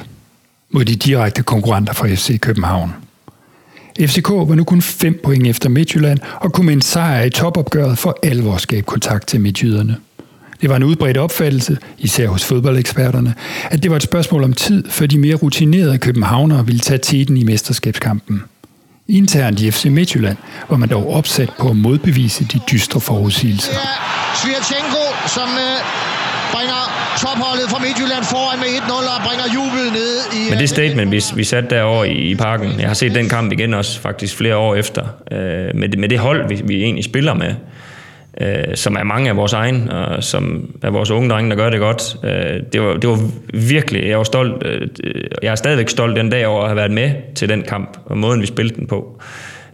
mod 0.70 0.86
de 0.86 0.96
direkte 0.96 1.44
konkurrenter 1.44 1.94
fra 1.94 2.08
FC 2.08 2.40
København. 2.40 2.94
FCK 4.00 4.30
var 4.30 4.56
nu 4.56 4.64
kun 4.64 4.82
5 4.82 5.20
point 5.24 5.48
efter 5.48 5.70
Midtjylland 5.70 6.20
og 6.36 6.54
kunne 6.54 6.66
med 6.66 6.74
en 6.74 6.82
sejr 6.82 7.24
i 7.24 7.30
topopgøret 7.30 7.98
for 7.98 8.20
alvor 8.24 8.58
skabe 8.58 8.86
kontakt 8.86 9.28
til 9.28 9.42
midtjyderne. 9.42 9.96
Det 10.62 10.70
var 10.70 10.76
en 10.76 10.84
udbredt 10.84 11.18
opfattelse, 11.18 11.78
især 11.98 12.28
hos 12.28 12.46
fodboldeksperterne, 12.46 13.34
at 13.72 13.84
det 13.84 13.92
var 13.92 13.98
et 13.98 14.04
spørgsmål 14.04 14.44
om 14.44 14.54
tid, 14.54 14.90
før 14.90 15.06
de 15.06 15.18
mere 15.18 15.36
rutinerede 15.36 15.98
københavnere 15.98 16.66
ville 16.66 16.80
tage 16.80 16.98
tiden 16.98 17.38
i 17.38 17.44
mesterskabskampen. 17.44 18.44
Internt 19.08 19.60
i 19.60 19.72
FC 19.72 19.86
Midtjylland 19.86 20.38
var 20.70 20.78
man 20.78 20.90
dog 20.90 21.14
opsat 21.14 21.50
på 21.60 21.70
at 21.70 21.76
modbevise 21.76 22.44
de 22.44 22.60
dystre 22.72 23.00
forudsigelser. 23.00 23.74
Svirchenko, 24.36 25.04
som 25.28 25.50
øh, 25.50 26.11
topholdet 27.24 27.70
fra 27.70 27.80
Midtjylland 27.86 28.24
foran 28.34 28.60
med 28.60 28.68
1-0 28.68 28.92
og 29.16 29.20
bringer 29.28 29.48
jubel 29.56 29.84
ned 30.00 30.16
i... 30.40 30.50
Men 30.50 30.60
det 30.60 30.70
statement, 30.70 31.12
vi, 31.12 31.22
vi 31.36 31.44
satte 31.44 31.70
derovre 31.76 32.10
i, 32.10 32.32
i 32.32 32.36
parken, 32.36 32.80
jeg 32.80 32.88
har 32.88 32.94
set 32.94 33.16
den 33.16 33.30
kamp 33.30 33.52
igen 33.52 33.74
også 33.74 34.00
faktisk 34.00 34.38
flere 34.38 34.56
år 34.56 34.76
efter, 34.76 35.04
øh, 35.32 35.76
med, 35.76 35.90
det, 35.90 36.00
med 36.00 36.10
det 36.10 36.20
hold, 36.20 36.48
vi, 36.50 36.62
vi 36.64 36.84
egentlig 36.84 37.04
spiller 37.06 37.34
med, 37.34 37.54
øh, 38.42 38.76
som 38.76 38.96
er 38.96 39.04
mange 39.04 39.30
af 39.30 39.36
vores 39.36 39.54
egne, 39.54 39.94
og 39.94 40.24
som 40.24 40.70
er 40.84 40.90
vores 40.90 41.12
unge 41.12 41.30
drenge, 41.30 41.50
der 41.50 41.56
gør 41.56 41.70
det 41.70 41.80
godt. 41.80 42.16
Øh, 42.24 42.62
det, 42.74 42.82
var, 42.82 42.94
det 42.94 43.10
var 43.10 43.20
virkelig, 43.54 44.08
jeg 44.08 44.18
var 44.18 44.24
stolt, 44.24 44.64
øh, 44.66 44.88
jeg 45.44 45.52
er 45.52 45.56
stadigvæk 45.56 45.90
stolt 45.90 46.16
den 46.16 46.30
dag 46.30 46.48
over 46.48 46.62
at 46.62 46.68
have 46.68 46.78
været 46.78 46.92
med 46.92 47.12
til 47.36 47.50
den 47.50 47.62
kamp, 47.62 47.98
og 48.06 48.18
måden 48.18 48.42
vi 48.42 48.48
spillede 48.48 48.76
den 48.76 48.88
på. 48.88 49.22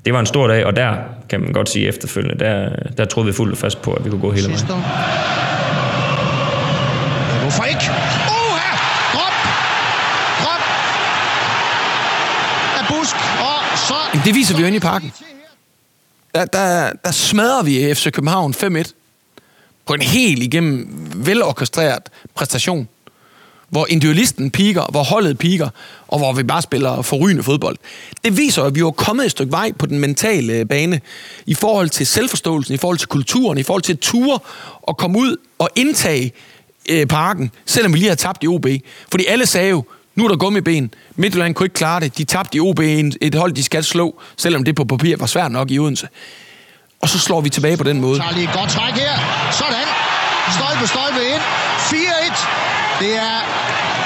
Det 0.05 0.13
var 0.13 0.19
en 0.19 0.25
stor 0.25 0.47
dag, 0.47 0.65
og 0.65 0.75
der 0.75 0.93
kan 1.29 1.39
man 1.39 1.51
godt 1.51 1.69
sige 1.69 1.87
efterfølgende, 1.87 2.45
der, 2.45 2.69
der 2.97 3.05
troede 3.05 3.27
vi 3.27 3.33
fuldt 3.33 3.51
og 3.51 3.57
fast 3.57 3.81
på, 3.81 3.91
at 3.91 4.05
vi 4.05 4.09
kunne 4.09 4.21
gå 4.21 4.31
hele 4.31 4.47
vejen. 4.47 4.83
Hvorfor 7.47 7.63
ikke? 7.63 7.85
Oha! 8.37 8.71
Drop! 9.13 9.35
Drop! 10.43 10.63
Af 12.79 12.85
busk, 12.91 13.15
og 13.49 13.59
så... 13.87 13.97
Jamen, 14.13 14.16
det 14.27 14.35
viser 14.35 14.55
vi 14.55 14.61
jo 14.61 14.67
inde 14.67 14.77
i 14.77 14.79
parken. 14.79 15.11
Der, 16.35 16.45
der, 16.45 16.91
der 17.05 17.11
smadrer 17.11 17.63
vi 17.63 17.95
FC 17.95 18.11
København 18.11 18.53
5-1 18.53 18.91
på 19.85 19.93
en 19.93 20.01
helt 20.01 20.43
igennem 20.43 20.87
velorkestreret 21.15 22.03
præstation 22.35 22.87
hvor 23.69 23.87
individualisten 23.89 24.51
piker, 24.51 24.85
hvor 24.91 25.03
holdet 25.03 25.37
piker, 25.37 25.69
og 26.07 26.19
hvor 26.19 26.33
vi 26.33 26.43
bare 26.43 26.61
spiller 26.61 27.01
forrygende 27.01 27.43
fodbold. 27.43 27.77
Det 28.23 28.37
viser, 28.37 28.63
at 28.63 28.75
vi 28.75 28.79
er 28.79 28.91
kommet 28.91 29.25
et 29.25 29.31
stykke 29.31 29.51
vej 29.51 29.71
på 29.71 29.85
den 29.85 29.99
mentale 29.99 30.53
øh, 30.53 30.65
bane 30.65 31.01
i 31.45 31.53
forhold 31.53 31.89
til 31.89 32.07
selvforståelsen, 32.07 32.73
i 32.73 32.77
forhold 32.77 32.97
til 32.97 33.07
kulturen, 33.07 33.57
i 33.57 33.63
forhold 33.63 33.83
til 33.83 33.97
ture 33.97 34.39
og 34.81 34.97
komme 34.97 35.19
ud 35.19 35.37
og 35.59 35.69
indtage 35.75 36.31
øh, 36.89 37.07
parken, 37.07 37.51
selvom 37.65 37.93
vi 37.93 37.97
lige 37.97 38.09
har 38.09 38.15
tabt 38.15 38.43
i 38.43 38.47
OB. 38.47 38.67
Fordi 39.11 39.25
alle 39.25 39.45
sagde 39.45 39.69
jo, 39.69 39.83
nu 40.17 40.23
er 40.25 40.27
der 40.27 40.37
gummiben. 40.37 40.93
Midtjylland 41.15 41.55
kunne 41.55 41.65
ikke 41.65 41.73
klare 41.73 41.99
det. 41.99 42.17
De 42.17 42.23
tabte 42.23 42.57
i 42.57 42.59
OB 42.59 42.79
et 42.79 43.35
hold, 43.35 43.53
de 43.53 43.63
skal 43.63 43.83
slå, 43.83 44.21
selvom 44.37 44.63
det 44.63 44.75
på 44.75 44.85
papir 44.85 45.17
var 45.17 45.25
svært 45.25 45.51
nok 45.51 45.71
i 45.71 45.79
Odense. 45.79 46.07
Og 47.01 47.09
så 47.09 47.19
slår 47.19 47.41
vi 47.41 47.49
tilbage 47.49 47.77
på 47.77 47.83
den 47.83 48.01
måde. 48.01 48.19
Tager 48.19 48.33
lige 48.33 48.49
et 48.49 48.53
godt 48.53 48.69
træk 48.69 48.93
her. 48.93 49.15
Sådan. 49.51 49.87
Stolpe, 50.57 50.87
stolpe 50.87 51.21
ind. 51.33 51.41
4-1. 51.79 53.03
Det 53.03 53.15
er 53.15 53.37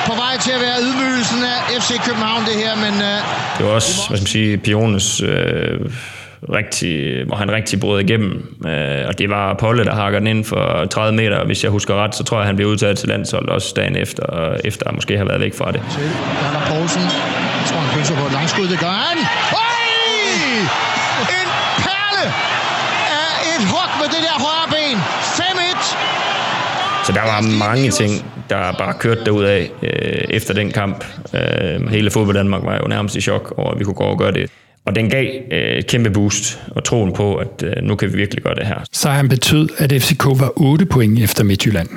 på 0.05 0.15
vej 0.15 0.37
til 0.37 0.51
at 0.51 0.61
være 0.61 0.77
ydmygelsen 0.81 1.43
af 1.43 1.81
FC 1.81 2.05
København, 2.05 2.45
det 2.45 2.55
her, 2.55 2.75
men... 2.75 2.93
Uh, 2.93 3.17
det 3.57 3.65
var 3.65 3.71
også, 3.71 3.95
hvad 3.95 4.03
skal 4.03 4.23
man 4.23 4.27
sige, 4.27 4.57
Piones 4.57 5.21
øh, 5.21 5.79
rigtig, 6.49 7.25
hvor 7.25 7.35
han 7.35 7.51
rigtig 7.51 7.79
brød 7.79 8.01
igennem. 8.01 8.55
Øh, 8.65 9.07
og 9.07 9.19
det 9.19 9.29
var 9.29 9.53
Polle, 9.53 9.85
der 9.85 9.95
hakker 9.95 10.19
den 10.19 10.27
ind 10.27 10.43
for 10.45 10.85
30 10.85 11.15
meter, 11.15 11.37
og 11.37 11.45
hvis 11.45 11.63
jeg 11.63 11.71
husker 11.71 11.95
ret, 12.03 12.15
så 12.15 12.23
tror 12.23 12.37
jeg, 12.37 12.47
han 12.47 12.55
blev 12.55 12.67
udtaget 12.67 12.97
til 12.97 13.09
landshold 13.09 13.49
også 13.49 13.73
dagen 13.75 13.95
efter, 13.95 14.23
og 14.23 14.59
efter 14.63 14.87
at 14.87 14.95
måske 14.95 15.17
have 15.17 15.27
været 15.27 15.41
væk 15.41 15.53
fra 15.53 15.71
det. 15.71 15.81
Werner 15.81 16.65
Poulsen. 16.69 17.01
Jeg 17.01 17.65
tror, 17.69 17.79
han 17.79 17.97
pølser 17.97 18.15
på 18.15 18.25
et 18.25 18.31
langskud. 18.31 18.67
Det 18.67 18.79
gør 18.79 18.97
han. 19.07 19.17
En 21.39 21.47
perle 21.83 22.25
af 23.19 23.31
et 23.53 23.63
hug 23.73 23.91
med 24.01 24.07
det 24.13 24.21
der 24.27 24.35
højre 24.45 24.67
ben. 24.75 24.97
5-1. 25.39 27.05
Så 27.05 27.11
der 27.11 27.21
var 27.21 27.65
mange 27.65 27.89
ting, 27.91 28.11
der 28.49 28.71
bare 28.71 28.93
kørte 28.93 29.25
derud 29.25 29.43
af 29.43 29.71
øh, 29.83 30.23
efter 30.29 30.53
den 30.53 30.71
kamp. 30.71 31.05
Øh, 31.33 31.89
hele 31.89 32.11
fodbold 32.11 32.37
Danmark 32.37 32.63
var 32.63 32.77
jo 32.83 32.87
nærmest 32.87 33.15
i 33.15 33.21
chok 33.21 33.53
over, 33.57 33.71
at 33.71 33.79
vi 33.79 33.83
kunne 33.83 33.93
gå 33.93 34.03
og 34.03 34.17
gøre 34.17 34.31
det. 34.31 34.51
Og 34.85 34.95
den 34.95 35.09
gav 35.09 35.27
øh, 35.51 35.59
et 35.59 35.87
kæmpe 35.87 36.09
boost 36.09 36.59
og 36.67 36.83
troen 36.83 37.13
på, 37.13 37.35
at 37.35 37.63
øh, 37.63 37.83
nu 37.83 37.95
kan 37.95 38.11
vi 38.13 38.17
virkelig 38.17 38.43
gøre 38.43 38.55
det 38.55 38.67
her. 38.67 38.83
Sejren 38.91 39.29
betød, 39.29 39.69
at 39.77 39.91
FCK 39.91 40.25
var 40.25 40.51
8 40.55 40.85
point 40.85 41.19
efter 41.19 41.43
Midtjylland. 41.43 41.89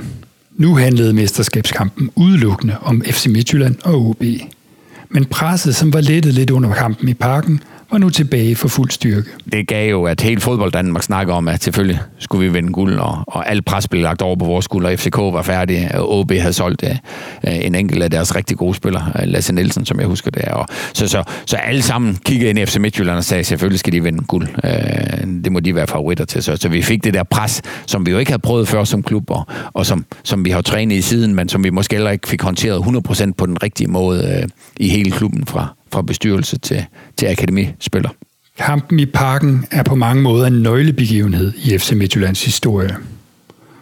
Nu 0.53 0.76
handlede 0.76 1.12
mesterskabskampen 1.12 2.11
udelukkende 2.14 2.76
om 2.82 3.03
FC 3.03 3.26
Midtjylland 3.26 3.76
og 3.85 3.95
OB. 3.95 4.22
Men 5.09 5.24
presset, 5.24 5.76
som 5.76 5.93
var 5.93 6.01
lettet 6.01 6.35
lidt 6.35 6.51
under 6.51 6.74
kampen 6.74 7.09
i 7.09 7.14
parken, 7.14 7.62
var 7.95 7.99
nu 7.99 8.11
tilbage 8.11 8.57
for 8.57 8.68
fuld 8.68 8.90
styrke. 8.90 9.30
Det 9.53 9.68
gav 9.68 9.90
jo, 9.90 10.05
at 10.05 10.20
hele 10.20 10.40
fodbold 10.40 10.72
Danmark 10.72 11.03
snakker 11.03 11.34
om, 11.34 11.49
at 11.49 11.62
selvfølgelig 11.62 12.01
skulle 12.18 12.47
vi 12.49 12.53
vinde 12.53 12.72
guld, 12.72 12.99
og, 12.99 13.24
og 13.26 13.51
alt 13.51 13.64
pres 13.64 13.88
blev 13.88 14.03
lagt 14.03 14.22
over 14.22 14.36
på 14.36 14.45
vores 14.45 14.64
skuld, 14.64 14.86
og 14.86 14.99
FCK 14.99 15.16
var 15.16 15.42
færdig, 15.42 15.90
og 15.95 16.18
OB 16.18 16.32
havde 16.32 16.53
solgt 16.53 16.82
uh, 16.82 16.90
en 17.45 17.74
enkelt 17.74 18.03
af 18.03 18.11
deres 18.11 18.36
rigtig 18.36 18.57
gode 18.57 18.74
spillere, 18.74 19.12
øh, 19.20 19.28
Lasse 19.28 19.53
Nielsen, 19.53 19.86
som 19.86 20.01
jeg 20.01 20.07
husker 20.07 20.30
det. 20.30 20.45
Og 20.45 20.66
så, 20.92 21.09
så, 21.09 21.22
så 21.47 21.57
alle 21.57 21.82
sammen 21.82 22.18
kiggede 22.24 22.51
ind 22.51 22.59
i 22.59 22.66
FC 22.66 22.76
Midtjylland 22.76 23.16
og 23.16 23.24
sagde, 23.24 23.45
selvfølgelig 23.45 23.78
skal 23.80 23.92
de 23.92 24.03
vinde 24.03 24.24
guld. 24.24 24.49
Uh, 24.64 25.42
det 25.45 25.53
må 25.53 25.61
de 25.61 25.74
være 25.74 25.86
favoritter 25.86 26.24
til. 26.24 26.42
Så, 26.42 26.57
så 26.57 26.68
vi 26.68 26.82
fik 26.82 27.05
det 27.05 27.14
der 27.14 27.22
pres, 27.22 27.62
som 27.86 28.07
vi 28.07 28.11
jo 28.11 28.18
ikke 28.18 28.30
havde 28.30 28.42
prøvet 28.42 28.68
før 28.68 28.84
som 28.84 29.03
klub, 29.03 29.30
og, 29.30 29.47
og 29.72 29.86
som, 29.86 30.05
som 30.24 30.45
vi 30.45 30.51
har 30.51 30.61
trænet 30.61 30.97
i 30.97 31.03
siden, 31.03 31.34
men 31.34 31.49
som 31.49 31.64
vi 31.64 31.70
måske 31.70 31.95
heller 31.95 32.11
ikke 32.11 32.28
fik 32.28 32.42
håndteret 32.42 32.80
100% 32.80 33.32
på 33.38 33.47
den 33.47 33.62
rigtige 33.62 33.88
måde 33.88 34.40
uh, 34.42 34.51
i 34.76 34.88
hele 34.88 35.11
klubben 35.11 35.47
fra, 35.47 35.74
fra 35.95 36.03
bestyrelse 36.03 36.59
til, 36.59 36.86
til 37.16 37.26
akademispiller. 37.26 38.11
Kampen 38.59 39.01
i 39.01 39.07
parken 39.07 39.66
er 39.70 39.82
på 39.82 39.95
mange 39.95 40.22
måder 40.22 40.47
en 40.47 40.62
nøglebegivenhed 40.62 41.53
i 41.57 41.78
FC 41.78 41.92
Midtjyllands 41.92 42.45
historie. 42.45 42.97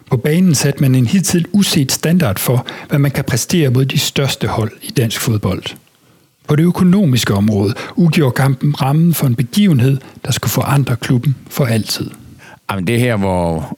På 0.09 0.17
banen 0.17 0.55
satte 0.55 0.81
man 0.81 0.95
en 0.95 1.05
hidtil 1.05 1.45
uset 1.51 1.91
standard 1.91 2.39
for, 2.39 2.67
hvad 2.89 2.99
man 2.99 3.11
kan 3.11 3.23
præstere 3.23 3.69
mod 3.69 3.85
de 3.85 3.99
største 3.99 4.47
hold 4.47 4.71
i 4.81 4.91
dansk 4.91 5.19
fodbold. 5.19 5.63
På 6.47 6.55
det 6.55 6.63
økonomiske 6.63 7.33
område 7.33 7.73
udgjorde 7.95 8.31
kampen 8.35 8.81
rammen 8.81 9.13
for 9.13 9.27
en 9.27 9.35
begivenhed, 9.35 9.97
der 10.25 10.31
skulle 10.31 10.51
forandre 10.51 10.95
klubben 10.95 11.35
for 11.49 11.65
altid. 11.65 12.09
Jamen 12.71 12.87
det 12.87 12.99
her, 12.99 13.17
hvor, 13.17 13.77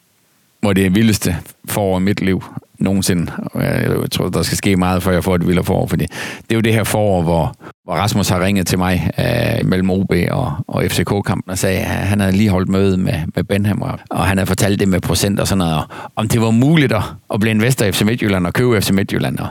hvor 0.61 0.73
det 0.73 0.85
er 0.85 0.89
vildeste 0.89 1.37
forår 1.65 1.97
i 1.99 2.01
mit 2.01 2.21
liv 2.21 2.43
nogensinde. 2.79 3.31
Jeg 3.55 4.11
tror, 4.11 4.29
der 4.29 4.41
skal 4.41 4.57
ske 4.57 4.75
meget, 4.75 5.03
før 5.03 5.11
jeg 5.11 5.23
får 5.23 5.35
et 5.35 5.47
vildere 5.47 5.65
forår, 5.65 5.87
fordi 5.87 6.05
det 6.41 6.51
er 6.51 6.55
jo 6.55 6.61
det 6.61 6.73
her 6.73 6.83
forår, 6.83 7.21
hvor, 7.21 7.55
hvor 7.83 7.93
Rasmus 7.93 8.29
har 8.29 8.45
ringet 8.45 8.67
til 8.67 8.77
mig 8.77 9.09
øh, 9.19 9.69
mellem 9.69 9.89
OB 9.89 10.13
og, 10.31 10.53
og 10.67 10.83
FCK-kampen 10.87 11.51
og 11.51 11.57
sagde, 11.57 11.79
at 11.79 11.85
han 11.85 12.19
havde 12.19 12.35
lige 12.35 12.49
holdt 12.49 12.69
møde 12.69 12.97
med, 12.97 13.13
med 13.35 13.43
Benham, 13.43 13.81
og, 13.81 13.99
og 14.09 14.25
han 14.25 14.37
havde 14.37 14.47
fortalt 14.47 14.79
det 14.79 14.87
med 14.87 15.01
procent 15.01 15.39
og 15.39 15.47
sådan 15.47 15.57
noget, 15.57 15.75
og, 15.75 15.83
om 16.15 16.27
det 16.27 16.41
var 16.41 16.51
muligt 16.51 16.93
at, 16.93 17.03
at 17.33 17.39
blive 17.39 17.51
investor 17.51 17.85
i 17.85 17.91
FC 17.91 18.01
Midtjylland 18.01 18.47
og 18.47 18.53
købe 18.53 18.81
FC 18.81 18.89
Midtjylland. 18.89 19.39
Og, 19.39 19.47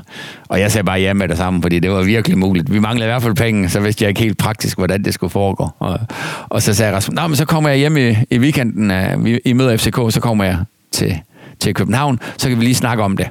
og 0.48 0.60
jeg 0.60 0.72
sagde 0.72 0.84
bare 0.84 1.00
ja 1.00 1.12
med 1.12 1.28
det 1.28 1.36
samme, 1.36 1.62
fordi 1.62 1.78
det 1.78 1.90
var 1.90 2.02
virkelig 2.02 2.38
muligt. 2.38 2.72
Vi 2.72 2.78
manglede 2.78 3.06
i 3.06 3.10
hvert 3.10 3.22
fald 3.22 3.34
penge, 3.34 3.68
så 3.68 3.80
vidste 3.80 4.04
jeg 4.04 4.08
ikke 4.08 4.20
helt 4.20 4.38
praktisk, 4.38 4.78
hvordan 4.78 5.04
det 5.04 5.14
skulle 5.14 5.30
foregå. 5.30 5.68
Og, 5.78 6.00
og 6.48 6.62
så 6.62 6.74
sagde 6.74 6.92
Rasmus, 6.92 7.18
men 7.28 7.36
så 7.36 7.44
kommer 7.44 7.70
jeg 7.70 7.78
hjem 7.78 7.96
i, 7.96 8.16
i 8.30 8.38
weekenden, 8.38 8.90
øh, 8.90 9.24
vi, 9.24 9.40
I 9.44 9.52
møder 9.52 9.76
FCK, 9.76 9.96
så 10.10 10.20
kommer 10.20 10.44
jeg 10.44 10.58
til, 10.92 11.20
til 11.64 11.74
København, 11.74 12.18
så 12.38 12.48
kan 12.48 12.58
vi 12.58 12.64
lige 12.64 12.74
snakke 12.74 13.02
om 13.02 13.16
det. 13.16 13.26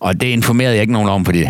Og 0.00 0.20
det 0.20 0.26
informerede 0.26 0.74
jeg 0.74 0.80
ikke 0.80 0.92
nogen 0.92 1.08
om, 1.08 1.24
fordi 1.24 1.44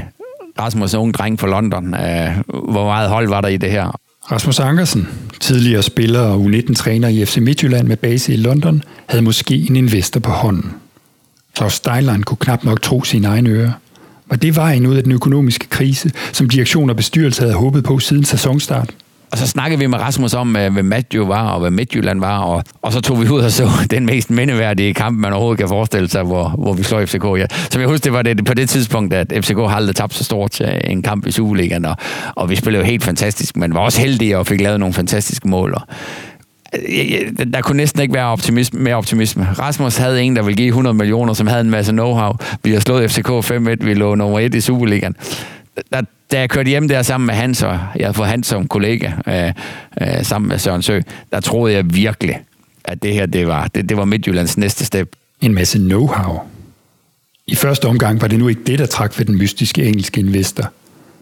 Rasmus 0.61 0.95
er 0.95 0.99
unge 0.99 1.13
dreng 1.13 1.41
fra 1.41 1.47
London. 1.47 1.95
Øh, 1.95 2.31
hvor 2.73 2.85
meget 2.85 3.09
hold 3.09 3.29
var 3.29 3.41
der 3.41 3.49
i 3.49 3.57
det 3.57 3.71
her? 3.71 3.99
Rasmus 4.33 4.61
Ankersen, 4.61 5.09
tidligere 5.41 5.83
spiller 5.83 6.21
og 6.21 6.45
U19-træner 6.45 7.09
i 7.09 7.25
FC 7.25 7.37
Midtjylland 7.37 7.89
med 7.89 7.97
base 7.97 8.33
i 8.33 8.37
London, 8.37 8.83
havde 9.07 9.23
måske 9.23 9.55
en 9.55 9.77
investor 9.77 10.21
på 10.21 10.31
hånden. 10.31 10.73
Claus 11.57 11.73
Steinlein 11.73 12.23
kunne 12.23 12.37
knap 12.37 12.65
nok 12.65 12.83
tro 12.83 13.05
sine 13.05 13.29
egne 13.29 13.51
ører. 13.51 13.73
Var 14.27 14.37
det 14.37 14.57
vejen 14.57 14.87
ud 14.87 14.97
af 14.97 15.03
den 15.03 15.13
økonomiske 15.13 15.69
krise, 15.69 16.11
som 16.33 16.49
direktion 16.49 16.91
og 16.91 16.97
bestyrelse 16.97 17.43
havde 17.43 17.55
håbet 17.55 17.85
på 17.85 17.99
siden 17.99 18.25
sæsonstart? 18.25 18.95
Og 19.33 19.39
så 19.39 19.47
snakkede 19.47 19.79
vi 19.79 19.87
med 19.87 19.99
Rasmus 19.99 20.35
om, 20.35 20.57
øh, 20.57 20.73
hvad 20.73 20.83
Matthew 20.83 21.27
var, 21.27 21.49
og 21.49 21.61
hvad 21.61 21.71
Midtjylland 21.71 22.21
var, 22.21 22.39
og, 22.39 22.65
og 22.83 22.93
så 22.93 23.01
tog 23.01 23.23
vi 23.23 23.29
ud 23.29 23.41
og 23.41 23.53
så 23.53 23.69
den 23.91 24.07
mest 24.07 24.31
mindeværdige 24.31 24.95
kamp, 24.95 25.19
man 25.19 25.33
overhovedet 25.33 25.59
kan 25.59 25.69
forestille 25.69 26.09
sig, 26.09 26.23
hvor, 26.23 26.49
hvor 26.49 26.73
vi 26.73 26.83
slår 26.83 27.05
FCK. 27.05 27.25
Ja. 27.25 27.47
Så 27.71 27.79
jeg 27.79 27.89
husker, 27.89 28.03
det 28.03 28.13
var 28.13 28.23
det, 28.23 28.45
på 28.45 28.55
det 28.55 28.69
tidspunkt, 28.69 29.15
at 29.15 29.33
FCK 29.45 29.57
har 29.57 29.77
aldrig 29.77 29.97
tabt 29.97 30.15
så 30.15 30.25
stort 30.25 30.61
øh, 30.61 30.69
en 30.85 31.03
kamp 31.03 31.27
i 31.27 31.31
Superligaen, 31.31 31.85
og, 31.85 31.97
og 32.35 32.51
vi 32.51 32.57
spillede 32.57 32.85
jo 32.85 32.91
helt 32.91 33.05
fantastisk, 33.05 33.57
men 33.57 33.75
var 33.75 33.81
også 33.81 34.01
heldige 34.01 34.39
og 34.39 34.47
fik 34.47 34.61
lavet 34.61 34.81
nogle 34.81 34.95
fantastiske 34.95 35.49
mål. 35.49 35.75
Og, 35.75 35.83
øh, 36.73 37.53
der 37.53 37.61
kunne 37.61 37.77
næsten 37.77 38.03
ikke 38.03 38.15
være 38.15 38.27
optimisme, 38.27 38.81
mere 38.81 38.95
optimisme. 38.95 39.49
Rasmus 39.59 39.97
havde 39.97 40.23
en, 40.23 40.37
der 40.37 40.43
ville 40.43 40.57
give 40.57 40.69
100 40.69 40.95
millioner, 40.95 41.33
som 41.33 41.47
havde 41.47 41.61
en 41.61 41.71
masse 41.71 41.93
know-how. 41.93 42.37
Vi 42.65 42.73
har 42.73 42.81
slået 42.81 43.11
FCK 43.11 43.29
5-1, 43.29 43.85
vi 43.85 43.95
lå 43.95 44.15
nummer 44.15 44.39
1 44.39 44.55
i 44.55 44.61
Superligaen. 44.61 45.17
Der, 45.93 46.01
da 46.33 46.39
jeg 46.39 46.51
kørte 46.51 46.69
hjem 46.69 46.89
der 46.89 47.03
sammen 47.03 47.27
med 47.27 47.35
Hans, 47.35 47.63
og 47.63 47.79
jeg 47.97 48.07
havde 48.07 48.15
fået 48.15 48.29
Hans 48.29 48.47
som 48.47 48.69
kollega, 48.69 49.11
øh, 49.27 49.53
øh, 50.01 50.25
sammen 50.25 50.49
med 50.49 50.59
Søren 50.59 50.83
Sø, 50.83 51.01
der 51.33 51.41
troede 51.41 51.75
jeg 51.75 51.95
virkelig, 51.95 52.41
at 52.85 53.03
det 53.03 53.15
her, 53.15 53.27
det 53.27 53.47
var, 53.47 53.69
det, 53.75 53.89
det 53.89 53.97
var 53.97 54.05
Midtjyllands 54.05 54.59
næste 54.59 54.85
step. 54.85 55.17
En 55.41 55.55
masse 55.55 55.79
know-how. 55.79 56.41
I 57.47 57.55
første 57.55 57.89
omgang 57.89 58.21
var 58.21 58.29
det 58.29 58.39
nu 58.39 58.49
ikke 58.49 58.61
det, 58.67 58.79
der 58.79 58.87
trak 58.87 59.19
ved 59.19 59.27
den 59.27 59.39
mystiske 59.39 59.85
engelske 59.85 60.21
investor. 60.21 60.73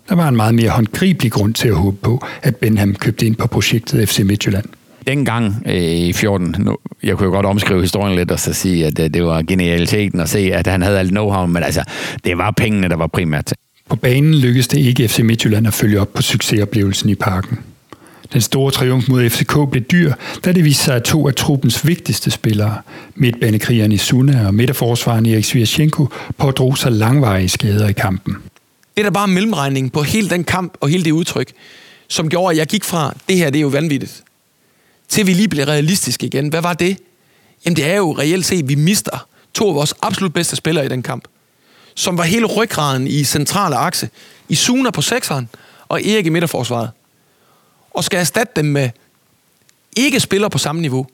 Der 0.09 0.15
var 0.15 0.29
en 0.29 0.37
meget 0.37 0.55
mere 0.55 0.71
håndgribelig 0.71 1.33
grund 1.33 1.55
til 1.55 1.69
at 1.69 1.75
håbe 1.75 1.97
på, 2.03 2.25
at 2.43 2.57
Benham 2.57 2.95
købte 2.95 3.27
ind 3.27 3.37
på 3.37 3.47
projektet 3.47 4.09
FC 4.09 4.19
Midtjylland. 4.19 4.65
Dengang 5.07 5.63
øh, 5.67 5.83
i 5.83 6.13
14, 6.13 6.57
nu, 6.59 6.77
jeg 7.03 7.17
kunne 7.17 7.27
jo 7.27 7.33
godt 7.33 7.47
omskrive 7.47 7.81
historien 7.81 8.17
lidt 8.17 8.31
og 8.31 8.41
så 8.41 8.53
sige, 8.53 8.87
at 8.87 8.99
øh, 8.99 9.11
det 9.11 9.25
var 9.25 9.43
genialiteten 9.43 10.21
at 10.21 10.29
se, 10.29 10.39
at 10.39 10.67
han 10.67 10.83
havde 10.83 10.99
alt 10.99 11.13
know-how, 11.13 11.47
men 11.47 11.63
altså, 11.63 11.83
det 12.25 12.39
var 12.39 12.51
pengene, 12.51 12.89
der 12.89 12.97
var 12.97 13.07
primært. 13.07 13.53
På 13.91 13.97
banen 13.97 14.34
lykkedes 14.34 14.68
det 14.68 14.78
ikke 14.78 15.09
FC 15.09 15.18
Midtjylland 15.18 15.66
at 15.66 15.74
følge 15.74 16.01
op 16.01 16.12
på 16.14 16.22
succesoplevelsen 16.22 17.09
i 17.09 17.14
parken. 17.14 17.59
Den 18.32 18.41
store 18.41 18.70
triumf 18.70 19.09
mod 19.09 19.30
FCK 19.30 19.55
blev 19.70 19.82
dyr, 19.82 20.12
da 20.45 20.53
det 20.53 20.64
viste 20.64 20.84
sig, 20.84 20.97
at 20.97 21.03
to 21.03 21.28
af 21.28 21.34
truppens 21.34 21.86
vigtigste 21.86 22.30
spillere, 22.30 22.78
midtbanekrigeren 23.14 23.93
Isuna 23.93 24.47
og 24.47 24.55
midterforsvaren 24.55 25.26
Erik 25.26 25.45
Svirchenko, 25.45 26.07
pådrog 26.38 26.78
sig 26.78 26.93
langvarige 26.93 27.49
skader 27.49 27.88
i 27.88 27.93
kampen. 27.93 28.34
Det 28.97 29.01
er 29.01 29.03
da 29.03 29.11
bare 29.11 29.28
mellemregningen 29.28 29.91
på 29.91 30.03
hele 30.03 30.30
den 30.30 30.45
kamp 30.45 30.74
og 30.80 30.88
hele 30.88 31.05
det 31.05 31.11
udtryk, 31.11 31.53
som 32.09 32.28
gjorde, 32.28 32.53
at 32.53 32.59
jeg 32.59 32.66
gik 32.66 32.84
fra, 32.84 33.16
det 33.28 33.36
her 33.36 33.51
det 33.51 33.59
er 33.59 33.62
jo 33.62 33.68
vanvittigt, 33.68 34.22
til 35.09 35.26
vi 35.26 35.32
lige 35.32 35.49
blev 35.49 35.64
realistiske 35.64 36.26
igen. 36.26 36.49
Hvad 36.49 36.62
var 36.62 36.74
det? 36.74 36.97
Jamen 37.64 37.76
det 37.76 37.91
er 37.91 37.97
jo 37.97 38.12
reelt 38.12 38.47
set, 38.47 38.62
at 38.62 38.68
vi 38.68 38.74
mister 38.74 39.26
to 39.55 39.68
af 39.68 39.74
vores 39.74 39.95
absolut 40.03 40.32
bedste 40.32 40.57
spillere 40.57 40.86
i 40.86 40.88
den 40.88 41.03
kamp. 41.03 41.24
Som 41.95 42.18
var 42.18 42.24
hele 42.24 42.47
ryggraden 42.47 43.07
i 43.07 43.24
centrale 43.24 43.76
akse. 43.76 44.09
I 44.49 44.55
Suna 44.55 44.91
på 44.91 45.03
sekseren 45.03 45.49
og 45.88 46.07
Erik 46.07 46.26
i 46.26 46.28
midterforsvaret. 46.28 46.91
Og 47.91 48.05
skal 48.05 48.18
erstatte 48.20 48.53
dem 48.57 48.64
med 48.64 48.91
ikke 49.97 50.20
spillere 50.20 50.51
på 50.51 50.59
samme 50.59 50.80
niveau. 50.80 51.07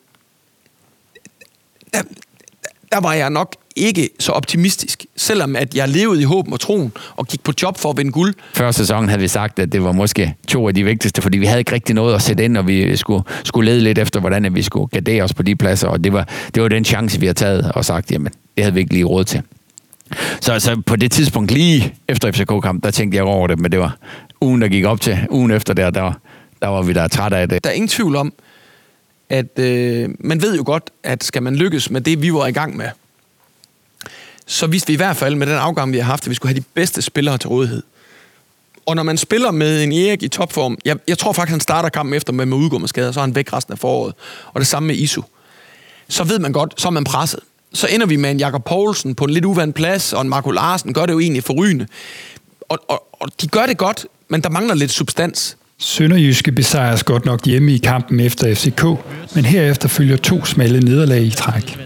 Der, 1.95 2.03
der 2.93 3.01
var 3.01 3.13
jeg 3.13 3.31
nok 3.31 3.57
ikke 3.77 4.11
så 4.19 4.33
optimistisk, 4.33 5.07
selvom 5.17 5.57
at 5.57 5.75
jeg 5.75 5.89
levede 5.89 6.21
i 6.21 6.25
håb 6.25 6.53
og 6.53 6.61
troen 6.61 6.93
og 7.17 7.27
gik 7.27 7.43
på 7.43 7.53
job 7.63 7.79
for 7.79 7.91
at 7.91 7.97
vinde 7.97 8.13
guld. 8.13 8.35
Før 8.55 8.71
sæsonen 8.71 9.09
havde 9.09 9.21
vi 9.21 9.29
sagt, 9.29 9.59
at 9.59 9.73
det 9.73 9.83
var 9.83 9.93
måske 9.93 10.35
to 10.49 10.69
af 10.69 10.75
de 10.75 10.85
vigtigste, 10.85 11.23
fordi 11.23 11.39
vi 11.39 11.47
havde 11.47 11.59
ikke 11.59 11.73
rigtig 11.73 11.95
noget 11.95 12.15
at 12.15 12.23
sætte 12.23 12.45
ind, 12.45 12.57
og 12.57 12.67
vi 12.67 12.97
skulle, 12.97 13.25
skulle 13.45 13.71
lede 13.71 13.81
lidt 13.81 13.99
efter, 13.99 14.21
hvordan 14.21 14.55
vi 14.55 14.63
skulle 14.63 14.87
gardere 14.87 15.23
os 15.23 15.35
på 15.35 15.43
de 15.43 15.57
pladser, 15.57 15.89
og 15.89 16.05
det 16.05 16.13
var, 16.13 16.29
det 16.55 16.63
var 16.63 16.69
den 16.69 16.85
chance, 16.85 17.21
vi 17.21 17.27
har 17.27 17.33
taget 17.33 17.73
og 17.73 17.85
sagt, 17.85 18.11
jamen, 18.11 18.33
det 18.57 18.65
havde 18.65 18.75
vi 18.75 18.81
ikke 18.81 18.93
lige 18.93 19.05
råd 19.05 19.25
til. 19.25 19.43
Så, 20.41 20.61
så 20.61 20.83
på 20.87 20.97
det 20.97 21.13
tidspunkt, 21.13 21.51
lige 21.51 21.95
efter 22.09 22.33
FCK-kamp, 22.33 22.85
der 22.85 22.91
tænkte 22.91 23.17
jeg 23.17 23.25
over 23.25 23.47
det, 23.47 23.59
men 23.59 23.73
det 23.73 23.81
var 23.81 23.97
ugen, 24.41 24.63
der 24.63 24.69
gik 24.69 24.85
op 24.85 25.01
til, 25.01 25.27
ugen 25.31 25.51
efter 25.51 25.75
der, 25.75 25.91
der, 25.91 26.13
der 26.63 26.69
var 26.69 26.83
vi 26.83 26.93
der 26.93 27.09
træt 27.09 27.33
af 27.33 27.49
det. 27.49 27.65
Der 27.65 27.71
er 27.71 27.75
ingen 27.75 27.89
tvivl 27.89 28.17
om, 28.17 28.33
at 29.29 29.59
øh, 29.59 30.11
man 30.19 30.43
ved 30.43 30.57
jo 30.57 30.63
godt, 30.67 30.91
at 31.03 31.25
skal 31.25 31.43
man 31.43 31.57
lykkes 31.57 31.91
med 31.91 32.01
det, 32.01 32.23
vi 32.23 32.33
var 32.33 32.47
i 32.47 32.53
gang 32.53 32.77
med, 32.77 32.89
så 34.47 34.67
vidste 34.67 34.87
vi 34.87 34.93
i 34.93 34.97
hvert 34.97 35.17
fald 35.17 35.35
med 35.35 35.47
den 35.47 35.57
afgang, 35.57 35.93
vi 35.93 35.99
har 35.99 36.05
haft, 36.05 36.25
at 36.25 36.31
vi 36.31 36.35
skulle 36.35 36.55
have 36.55 36.61
de 36.61 36.65
bedste 36.75 37.03
spillere 37.03 37.39
til 37.39 37.49
rådighed. 37.49 37.83
Og 38.87 38.97
når 38.97 39.03
man 39.03 39.19
spiller 39.19 39.51
med 39.51 39.85
en 39.85 39.93
Erik 39.93 40.23
i 40.23 40.29
topform, 40.29 40.79
jeg, 40.85 40.97
jeg 41.09 41.19
tror 41.19 41.33
faktisk, 41.33 41.51
han 41.51 41.61
starter 41.61 41.89
kampen 41.89 42.15
efter 42.15 42.33
med, 42.33 42.47
med 42.47 42.57
udgå 42.57 42.79
med 42.79 42.89
skader, 42.89 43.13
så 43.13 43.21
er 43.21 43.25
han 43.25 43.35
væk 43.35 43.53
resten 43.53 43.73
af 43.73 43.79
foråret. 43.79 44.15
Og 44.53 44.61
det 44.61 44.67
samme 44.67 44.87
med 44.87 44.97
Isu. 44.97 45.23
Så 46.09 46.25
ved 46.25 46.39
man 46.39 46.53
godt, 46.53 46.81
så 46.81 46.89
er 46.89 46.93
man 46.93 47.05
presset. 47.05 47.41
Så 47.77 47.87
ender 47.91 48.07
vi 48.07 48.17
med 48.17 48.31
en 48.31 48.39
Jakob 48.39 48.65
Poulsen 48.65 49.15
på 49.15 49.25
en 49.25 49.31
lidt 49.31 49.45
uvandt 49.45 49.75
plads, 49.75 50.13
og 50.13 50.23
en 50.23 50.29
Marco 50.29 50.51
Larsen 50.51 50.93
gør 50.95 51.07
det 51.07 51.13
jo 51.13 51.21
egentlig 51.21 51.45
forrygende. 51.45 51.87
Og, 52.61 52.79
og, 52.89 53.07
og 53.13 53.29
de 53.41 53.47
gør 53.47 53.67
det 53.67 53.79
godt, 53.79 54.07
men 54.29 54.41
der 54.41 54.51
mangler 54.51 54.75
lidt 54.75 54.91
substans. 54.91 55.57
Sønderjyske 55.79 56.53
besejres 56.53 57.03
godt 57.03 57.25
nok 57.25 57.45
hjemme 57.45 57.75
i 57.75 57.79
kampen 57.79 58.21
efter 58.21 58.55
FCK, 58.55 58.85
men 59.35 59.45
herefter 59.45 59.89
følger 59.89 60.17
to 60.17 60.45
smalle 60.45 60.81
nederlag 60.81 61.23
i 61.23 61.31
træk. 61.31 61.79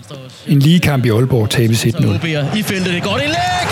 En 0.47 0.59
lige 0.59 0.81
kamp 0.81 1.05
i 1.05 1.09
Aalborg 1.09 1.51
tabes 1.51 1.85
1-0. 1.85 2.59
I 2.59 2.63
feltet 2.63 2.93
det 2.93 3.03
godt 3.03 3.23
indlæg! 3.23 3.67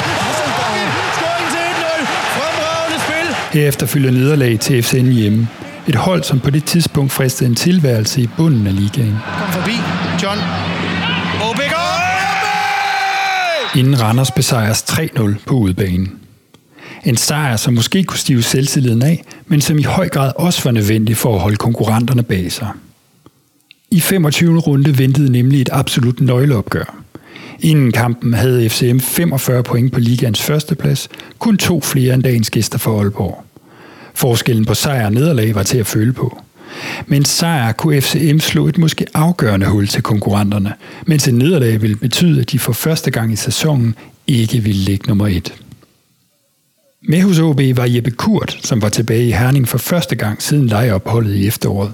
Scoring 1.15 1.51
til 1.51 1.59
1-0! 1.59 2.07
Fremragende 2.37 3.01
spil! 3.05 3.61
Herefter 3.61 3.87
følger 3.87 4.11
nederlag 4.11 4.61
til 4.61 4.83
FCN 4.83 5.13
hjemme. 5.13 5.49
Et 5.89 5.95
hold, 5.95 6.23
som 6.23 6.41
på 6.41 6.51
det 6.51 6.65
tidspunkt 6.65 7.13
fristede 7.13 7.49
en 7.49 7.55
tilværelse 7.55 8.21
i 8.21 8.29
bunden 8.37 8.67
af 8.67 8.77
ligaen. 8.77 9.17
Kom 9.39 9.53
forbi. 9.53 9.73
John. 10.23 10.39
Inden 13.77 14.01
Randers 14.01 14.31
besejres 14.31 14.83
3-0 14.83 15.35
på 15.47 15.55
udebanen. 15.55 16.13
En 17.05 17.17
sejr, 17.17 17.57
som 17.57 17.75
måske 17.75 18.05
kunne 18.05 18.19
stive 18.19 18.43
selvtilliden 18.43 19.03
af, 19.03 19.25
men 19.47 19.61
som 19.61 19.79
i 19.79 19.83
høj 19.83 20.09
grad 20.09 20.33
også 20.37 20.65
var 20.65 20.71
nødvendig 20.71 21.17
for 21.17 21.35
at 21.35 21.41
holde 21.41 21.57
konkurrenterne 21.57 22.23
bag 22.23 22.53
sig. 22.53 22.69
I 23.91 24.01
25. 24.01 24.59
runde 24.59 24.99
ventede 24.99 25.33
nemlig 25.33 25.61
et 25.61 25.69
absolut 25.73 26.21
nøgleopgør. 26.21 27.03
Inden 27.61 27.93
kampen 27.93 28.35
havde 28.35 28.71
FCM 28.71 28.99
45 28.99 29.63
point 29.63 29.93
på 29.93 30.01
ligaens 30.01 30.43
førsteplads, 30.43 31.09
kun 31.39 31.59
to 31.59 31.81
flere 31.81 32.15
end 32.15 32.23
dagens 32.23 32.51
gæster 32.51 32.79
for 32.79 33.01
Aalborg. 33.01 33.45
Forskellen 34.15 34.65
på 34.65 34.75
sejr 34.75 35.07
og 35.07 35.13
nederlag 35.13 35.55
var 35.55 35.63
til 35.63 35.79
at 35.79 35.87
føle 35.87 36.13
på. 36.13 36.43
Men 37.07 37.25
sejr 37.25 37.73
kunne 37.73 38.01
FCM 38.01 38.39
slå 38.39 38.69
et 38.69 38.79
måske 38.79 39.07
afgørende 39.15 39.67
hul 39.67 39.87
til 39.87 40.03
konkurrenterne, 40.03 40.73
mens 41.07 41.29
en 41.29 41.35
nederlag 41.35 41.83
ville 41.83 41.97
betyde, 41.97 42.41
at 42.41 42.51
de 42.51 42.59
for 42.59 42.73
første 42.73 43.11
gang 43.11 43.33
i 43.33 43.37
sæsonen 43.37 43.95
ikke 44.27 44.61
ville 44.61 44.81
ligge 44.81 45.09
nummer 45.09 45.27
et. 45.27 45.55
Med 47.03 47.23
hos 47.23 47.39
OB 47.39 47.61
var 47.75 47.87
Jeppe 47.87 48.11
Kurt, 48.11 48.59
som 48.63 48.83
var 48.83 48.89
tilbage 48.89 49.29
i 49.29 49.33
Herning 49.33 49.69
for 49.69 49.79
første 49.79 50.17
gang 50.17 50.43
siden 50.43 50.67
lejeopholdet 50.67 51.35
i 51.35 51.47
efteråret. 51.47 51.93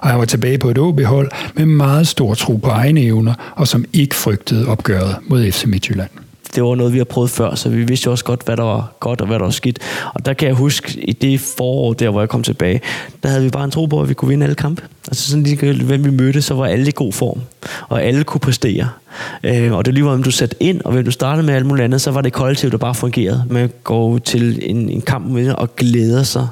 Og 0.00 0.08
han 0.08 0.18
var 0.18 0.24
tilbage 0.24 0.58
på 0.58 0.70
et 0.70 0.78
OB-hold 0.78 1.30
med 1.54 1.66
meget 1.66 2.08
stor 2.08 2.34
tro 2.34 2.56
på 2.56 2.68
egne 2.68 3.00
evner, 3.00 3.34
og 3.56 3.68
som 3.68 3.84
ikke 3.92 4.14
frygtede 4.14 4.66
opgøret 4.66 5.16
mod 5.28 5.50
FC 5.52 5.64
Midtjylland 5.64 6.10
det 6.54 6.64
var 6.64 6.74
noget, 6.74 6.92
vi 6.92 6.98
har 6.98 7.04
prøvet 7.04 7.30
før, 7.30 7.54
så 7.54 7.68
vi 7.68 7.84
vidste 7.84 8.06
jo 8.06 8.10
også 8.10 8.24
godt, 8.24 8.42
hvad 8.44 8.56
der 8.56 8.62
var 8.62 8.92
godt 9.00 9.20
og 9.20 9.26
hvad 9.26 9.38
der 9.38 9.44
var 9.44 9.50
skidt. 9.50 9.78
Og 10.14 10.26
der 10.26 10.32
kan 10.32 10.48
jeg 10.48 10.56
huske, 10.56 11.00
i 11.00 11.12
det 11.12 11.40
forår 11.40 11.92
der, 11.92 12.10
hvor 12.10 12.20
jeg 12.20 12.28
kom 12.28 12.42
tilbage, 12.42 12.80
der 13.22 13.28
havde 13.28 13.42
vi 13.42 13.50
bare 13.50 13.64
en 13.64 13.70
tro 13.70 13.86
på, 13.86 14.02
at 14.02 14.08
vi 14.08 14.14
kunne 14.14 14.28
vinde 14.28 14.44
alle 14.44 14.54
kampe. 14.54 14.82
Altså 15.08 15.30
sådan 15.30 15.42
lige, 15.42 15.72
hvem 15.72 16.04
vi 16.04 16.10
mødte, 16.10 16.42
så 16.42 16.54
var 16.54 16.66
alle 16.66 16.88
i 16.88 16.92
god 16.94 17.12
form. 17.12 17.40
Og 17.88 18.02
alle 18.02 18.24
kunne 18.24 18.40
præstere. 18.40 18.88
Øh, 19.44 19.72
og 19.72 19.84
det 19.84 19.94
lige 19.94 20.04
var, 20.04 20.10
hvem 20.10 20.22
du 20.22 20.30
satte 20.30 20.56
ind, 20.60 20.80
og 20.84 20.92
hvem 20.92 21.04
du 21.04 21.10
startede 21.10 21.46
med 21.46 21.54
alt 21.54 21.66
muligt 21.66 21.84
andet, 21.84 22.00
så 22.00 22.10
var 22.10 22.20
det 22.20 22.32
kollektivt, 22.32 22.72
der 22.72 22.78
bare 22.78 22.94
fungerede. 22.94 23.44
Man 23.50 23.70
går 23.84 24.18
til 24.18 24.58
en, 24.62 24.88
en 24.88 25.00
kamp 25.00 25.26
med 25.26 25.52
og 25.52 25.76
glæder 25.76 26.22
sig, 26.22 26.48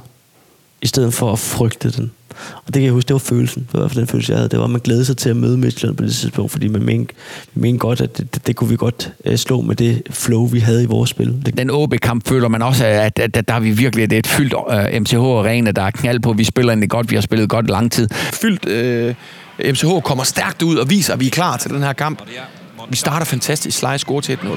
i 0.82 0.86
stedet 0.86 1.14
for 1.14 1.32
at 1.32 1.38
frygte 1.38 1.90
den. 1.90 2.10
Og 2.54 2.66
det 2.66 2.74
kan 2.74 2.82
jeg 2.82 2.92
huske, 2.92 3.08
det 3.08 3.14
var 3.14 3.18
følelsen. 3.18 3.62
Det 3.62 3.72
var 3.72 3.78
i 3.78 3.82
hvert 3.82 3.90
fald 3.90 4.00
den 4.00 4.08
følelse, 4.08 4.32
jeg 4.32 4.38
havde. 4.38 4.48
Det 4.48 4.58
var, 4.58 4.64
at 4.64 4.70
man 4.70 4.80
glædede 4.80 5.04
sig 5.04 5.16
til 5.16 5.30
at 5.30 5.36
møde 5.36 5.58
Midtjylland 5.58 5.96
på 5.96 6.04
det 6.04 6.14
tidspunkt, 6.14 6.52
fordi 6.52 6.68
man 6.68 6.82
mente, 6.82 7.14
man 7.54 7.62
mente 7.62 7.78
godt, 7.78 8.00
at 8.00 8.18
det, 8.18 8.34
det, 8.34 8.46
det, 8.46 8.56
kunne 8.56 8.70
vi 8.70 8.76
godt 8.76 9.12
uh, 9.30 9.36
slå 9.36 9.60
med 9.60 9.76
det 9.76 10.02
flow, 10.10 10.46
vi 10.46 10.58
havde 10.60 10.82
i 10.82 10.86
vores 10.86 11.10
spil. 11.10 11.42
Det... 11.46 11.58
Den 11.58 11.70
OB-kamp 11.70 12.28
føler 12.28 12.48
man 12.48 12.62
også, 12.62 12.86
at, 12.86 13.18
at, 13.18 13.36
at 13.36 13.48
der 13.48 13.54
er 13.54 13.60
vi 13.60 13.70
virkelig, 13.70 14.10
det 14.10 14.16
er 14.16 14.20
et 14.20 14.26
fyldt 14.26 14.52
uh, 14.52 15.00
MTH-arena, 15.00 15.70
der 15.70 15.82
er 15.82 15.90
knald 15.90 16.20
på. 16.20 16.32
Vi 16.32 16.44
spiller 16.44 16.72
egentlig 16.72 16.90
godt, 16.90 17.10
vi 17.10 17.14
har 17.16 17.22
spillet 17.22 17.48
godt 17.48 17.70
lang 17.70 17.92
tid. 17.92 18.08
Fyldt 18.12 18.66
øh, 18.66 19.14
MCH 19.58 20.02
kommer 20.04 20.24
stærkt 20.24 20.62
ud 20.62 20.76
og 20.76 20.90
viser, 20.90 21.12
at 21.12 21.20
vi 21.20 21.26
er 21.26 21.30
klar 21.30 21.56
til 21.56 21.70
den 21.70 21.82
her 21.82 21.92
kamp. 21.92 22.22
Vi 22.90 22.96
starter 22.96 23.26
fantastisk. 23.26 23.78
Slice 23.78 23.98
score 23.98 24.22
til 24.22 24.36
1-0. 24.36 24.48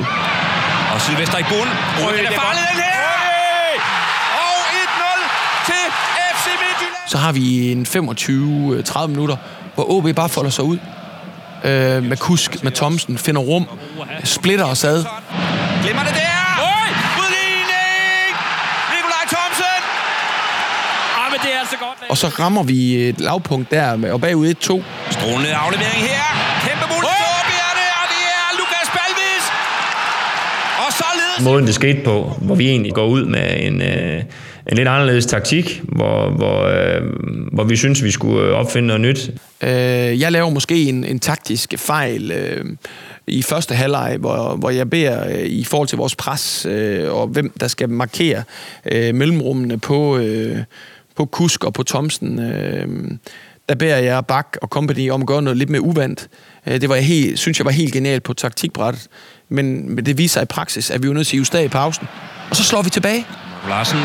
Og 0.94 1.02
Sydvester 1.02 1.38
i 1.38 1.44
bunden. 1.44 1.76
Oh, 2.04 2.18
den 2.18 2.26
er 2.26 2.32
farlig, 2.42 2.64
den 2.72 2.82
her! 2.84 3.02
Og 4.46 4.58
1-0 4.84 5.66
til 5.70 5.84
FC 6.36 6.48
Midtjylland. 6.64 7.01
Så 7.12 7.18
har 7.18 7.32
vi 7.32 7.72
en 7.72 7.86
25-30 7.90 9.08
minutter, 9.08 9.38
hvor 9.76 9.92
OB 9.92 10.16
bare 10.16 10.30
folder 10.30 10.50
sig 10.50 10.64
ud. 10.64 10.78
Øh, 11.64 12.04
med 12.04 12.18
Kusk, 12.18 12.64
med 12.64 12.72
Thomsen, 12.72 13.18
finder 13.18 13.42
rum, 13.42 13.66
splitter 14.24 14.66
os 14.66 14.84
ad. 14.84 15.04
Glemmer 15.84 16.04
det 16.04 16.14
der! 16.14 16.38
Oj! 16.74 16.90
Udligning! 17.22 18.32
Nikolaj 18.94 19.26
Thomsen! 19.36 19.82
Ah, 21.20 21.32
men 21.32 21.40
det 21.44 21.56
er 21.56 21.60
altså 21.60 21.78
godt. 21.80 22.10
Og 22.10 22.18
så 22.18 22.28
rammer 22.28 22.64
vi 22.64 22.96
et 23.10 23.20
lavpunkt 23.20 23.72
der, 23.72 23.96
med- 23.96 24.12
og 24.12 24.22
bagud 24.22 24.48
1-2. 24.48 24.54
Strålende 25.12 25.56
aflevering 25.56 26.04
her. 26.12 26.26
Kæmpe 26.68 26.86
mulighed 26.94 27.18
er 27.18 27.42
er. 31.40 31.44
Måden 31.44 31.68
det 31.68 31.76
skete 31.76 32.02
på, 32.06 32.34
hvor 32.42 32.56
vi 32.56 32.70
egentlig 32.70 32.94
går 32.94 33.06
ud 33.06 33.26
med 33.26 33.56
en, 33.60 33.82
øh, 33.82 34.24
en 34.72 34.78
lidt 34.78 34.88
anderledes 34.88 35.26
taktik, 35.26 35.82
hvor, 35.84 36.30
hvor, 36.30 36.64
øh, 36.64 37.02
hvor 37.52 37.64
vi 37.64 37.76
synes, 37.76 38.04
vi 38.04 38.12
skulle 38.12 38.48
øh, 38.48 38.54
opfinde 38.54 38.88
noget 38.88 39.02
nyt. 39.02 39.32
Øh, 39.64 39.70
jeg 40.22 40.32
laver 40.32 40.50
måske 40.50 40.84
en, 40.84 41.04
en 41.04 41.20
taktisk 41.20 41.74
fejl 41.78 42.32
øh, 42.32 42.66
i 43.28 43.42
første 43.42 43.76
halvleg, 43.76 44.18
hvor, 44.20 44.56
hvor 44.56 44.70
jeg 44.70 44.90
beder 44.90 45.28
øh, 45.28 45.46
i 45.46 45.64
forhold 45.64 45.88
til 45.88 45.98
vores 45.98 46.16
pres, 46.16 46.66
øh, 46.70 47.14
og 47.14 47.28
hvem 47.28 47.52
der 47.60 47.68
skal 47.68 47.90
markere 47.90 48.44
øh, 48.92 49.16
mellemrummene 49.16 49.80
på, 49.80 50.18
øh, 50.18 50.58
på 51.16 51.26
Kusk 51.26 51.64
og 51.64 51.74
på 51.74 51.84
Thomsen. 51.84 52.40
Øh, 52.40 52.88
der 53.70 53.76
beder 53.76 53.98
jeg 53.98 54.26
Bak 54.26 54.58
og 54.62 54.68
company 54.68 55.12
om 55.12 55.22
at 55.22 55.28
gøre 55.28 55.42
noget 55.42 55.58
lidt 55.58 55.70
mere 55.70 55.82
uvandt. 55.82 56.28
Øh, 56.68 56.82
det 56.82 56.90
var 56.90 56.96
jeg 56.96 57.06
helt, 57.06 57.40
synes 57.40 57.60
jeg 57.60 57.66
var 57.66 57.72
helt 57.72 57.94
genialt 57.94 58.24
på 58.24 58.34
taktikbrættet, 58.34 59.08
men, 59.50 59.96
men 59.96 60.06
det 60.06 60.18
viser 60.18 60.34
sig 60.34 60.44
i 60.44 60.46
praksis, 60.46 60.92
at 60.92 61.04
vi 61.04 61.08
er 61.08 61.14
nødt 61.14 61.28
til 61.28 61.38
at 61.38 61.40
justere 61.40 61.66
i 61.66 61.68
pausen. 61.68 62.08
Og 62.50 62.56
så 62.56 62.64
slår 62.64 62.82
vi 62.82 62.90
tilbage. 62.90 63.26
Larsen 63.70 64.00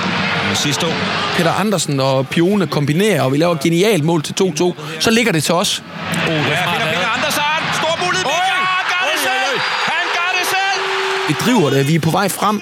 sidste 0.55 0.87
år. 0.87 0.93
Peter 1.37 1.51
Andersen 1.53 2.01
og 2.01 2.29
Pione 2.29 2.67
kombinerer, 2.67 3.23
og 3.23 3.33
vi 3.33 3.37
laver 3.37 3.55
et 3.55 3.61
genialt 3.61 4.05
mål 4.05 4.23
til 4.23 4.35
2-2. 4.43 4.75
Så 5.01 5.11
ligger 5.11 5.33
det 5.33 5.45
til 5.45 5.55
os. 5.55 5.83
Ja, 6.13 6.33
finder 6.33 6.43
Peter 6.87 7.15
Andersen. 7.17 7.43
Stor 7.75 8.05
mulighed. 8.05 8.25
Michael 8.25 8.87
gør 8.89 9.05
det 9.13 9.21
selv. 9.23 9.61
Han 9.93 10.07
gør 10.15 10.39
det 10.39 10.47
selv. 10.49 11.29
vi 11.29 11.35
driver 11.47 11.71
det, 11.71 11.89
vi 11.89 11.95
er 11.95 12.01
på 12.01 12.11
vej 12.11 12.29
frem, 12.29 12.61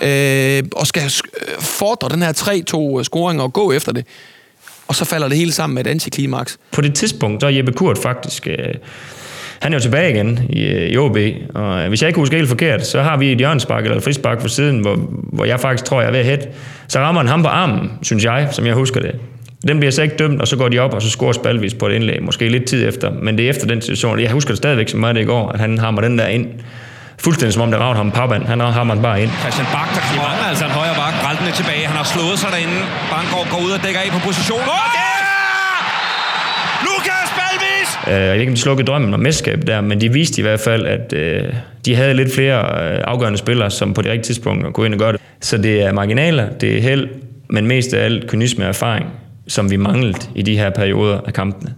øh, 0.00 0.62
og 0.80 0.86
skal 0.86 1.02
sk- 1.02 1.60
fordre 1.60 2.08
den 2.08 2.22
her 2.22 2.32
3-2-scoring 2.32 3.42
og 3.42 3.52
gå 3.52 3.72
efter 3.72 3.92
det. 3.92 4.06
Og 4.88 4.94
så 4.94 5.04
falder 5.04 5.28
det 5.28 5.36
hele 5.38 5.52
sammen 5.52 5.74
med 5.74 5.86
et 5.86 5.90
antiklimaks. 5.90 6.58
På 6.72 6.80
det 6.80 6.94
tidspunkt, 6.94 7.40
der 7.40 7.46
er 7.46 7.50
Jeppe 7.50 7.72
Kurt 7.72 7.98
faktisk... 7.98 8.46
Øh, 8.46 8.56
han 9.64 9.72
er 9.72 9.76
jo 9.76 9.82
tilbage 9.82 10.10
igen 10.10 10.40
i, 10.50 10.62
øh, 10.62 10.88
i 10.88 10.96
OB, 10.96 11.16
og 11.54 11.80
øh, 11.80 11.88
hvis 11.88 12.02
jeg 12.02 12.08
ikke 12.08 12.20
husker 12.20 12.36
helt 12.36 12.48
forkert, 12.48 12.86
så 12.86 13.02
har 13.02 13.16
vi 13.16 13.32
et 13.32 13.38
hjørnspark 13.38 13.84
eller 13.84 13.96
et 13.96 14.02
frispark 14.02 14.40
for 14.40 14.48
siden, 14.48 14.78
hvor, 14.80 14.96
hvor 15.32 15.44
jeg 15.44 15.60
faktisk 15.60 15.84
tror, 15.84 16.00
jeg 16.00 16.08
er 16.08 16.12
ved 16.12 16.20
at 16.20 16.26
hætte. 16.26 16.46
Så 16.88 16.98
rammer 16.98 17.20
han 17.20 17.28
ham 17.28 17.42
på 17.42 17.48
armen, 17.48 17.90
synes 18.02 18.24
jeg, 18.24 18.48
som 18.52 18.66
jeg 18.66 18.74
husker 18.74 19.00
det. 19.00 19.14
Den 19.68 19.78
bliver 19.78 19.90
så 19.90 20.02
ikke 20.02 20.16
dømt, 20.16 20.40
og 20.40 20.48
så 20.48 20.56
går 20.56 20.68
de 20.68 20.78
op, 20.78 20.94
og 20.94 21.02
så 21.02 21.10
scorer 21.10 21.32
Spalvis 21.32 21.74
på 21.74 21.86
et 21.86 21.92
indlæg, 21.92 22.22
måske 22.22 22.48
lidt 22.48 22.64
tid 22.64 22.88
efter, 22.88 23.10
men 23.22 23.38
det 23.38 23.46
er 23.46 23.50
efter 23.50 23.66
den 23.66 23.80
situation. 23.80 24.20
Jeg 24.20 24.30
husker 24.30 24.50
det 24.50 24.56
stadigvæk 24.56 24.88
som 24.88 25.00
meget 25.00 25.14
det 25.16 25.22
i 25.22 25.24
går, 25.24 25.48
at 25.48 25.60
han 25.60 25.78
hammer 25.78 26.00
den 26.00 26.18
der 26.18 26.26
ind. 26.26 26.46
Fuldstændig 27.18 27.52
som 27.52 27.62
om 27.62 27.70
det 27.70 27.80
ravner 27.80 27.96
ham 27.96 28.10
pappen. 28.10 28.46
Han 28.46 28.60
hammer 28.60 28.94
den 28.94 29.02
bare 29.02 29.22
ind. 29.22 29.30
Christian 29.40 29.66
Bak, 29.72 29.88
der 29.94 30.00
kommer 30.00 30.48
altså 30.48 30.64
en 30.64 30.70
højre 30.70 30.94
bak. 30.94 31.54
Tilbage. 31.54 31.86
Han 31.86 31.96
har 31.96 32.04
slået 32.04 32.38
sig 32.38 32.50
derinde. 32.50 32.78
Bankgaard 33.10 33.46
går 33.50 33.60
ud 33.66 33.70
og 33.70 33.80
dækker 33.84 34.00
af 34.00 34.10
på 34.12 34.18
position. 34.18 34.60
Oh, 34.60 35.13
Øh, 38.08 38.12
jeg 38.12 38.32
ved 38.32 38.40
ikke, 38.40 38.50
om 38.50 38.54
de 38.54 38.60
slukkede 38.60 38.86
drømmen 38.86 39.14
om 39.14 39.20
mesterskab 39.20 39.66
der, 39.66 39.80
men 39.80 40.00
de 40.00 40.12
viste 40.12 40.38
i 40.38 40.42
hvert 40.42 40.60
fald, 40.60 40.86
at 40.86 41.12
øh, 41.12 41.52
de 41.84 41.94
havde 41.94 42.14
lidt 42.14 42.34
flere 42.34 42.58
øh, 42.58 43.00
afgørende 43.04 43.38
spillere, 43.38 43.70
som 43.70 43.94
på 43.94 44.02
det 44.02 44.10
rigtige 44.10 44.24
tidspunkt 44.34 44.74
kunne 44.74 44.86
ind 44.86 44.94
og 44.94 45.00
gøre 45.00 45.12
det. 45.12 45.20
Så 45.40 45.56
det 45.56 45.82
er 45.82 45.92
marginaler, 45.92 46.50
det 46.50 46.76
er 46.76 46.80
held, 46.80 47.08
men 47.50 47.66
mest 47.66 47.94
af 47.94 48.04
alt 48.04 48.30
kynisme 48.30 48.64
og 48.64 48.68
erfaring, 48.68 49.06
som 49.48 49.70
vi 49.70 49.76
manglede 49.76 50.18
i 50.34 50.42
de 50.42 50.56
her 50.56 50.70
perioder 50.70 51.20
af 51.26 51.32
kampene. 51.32 51.74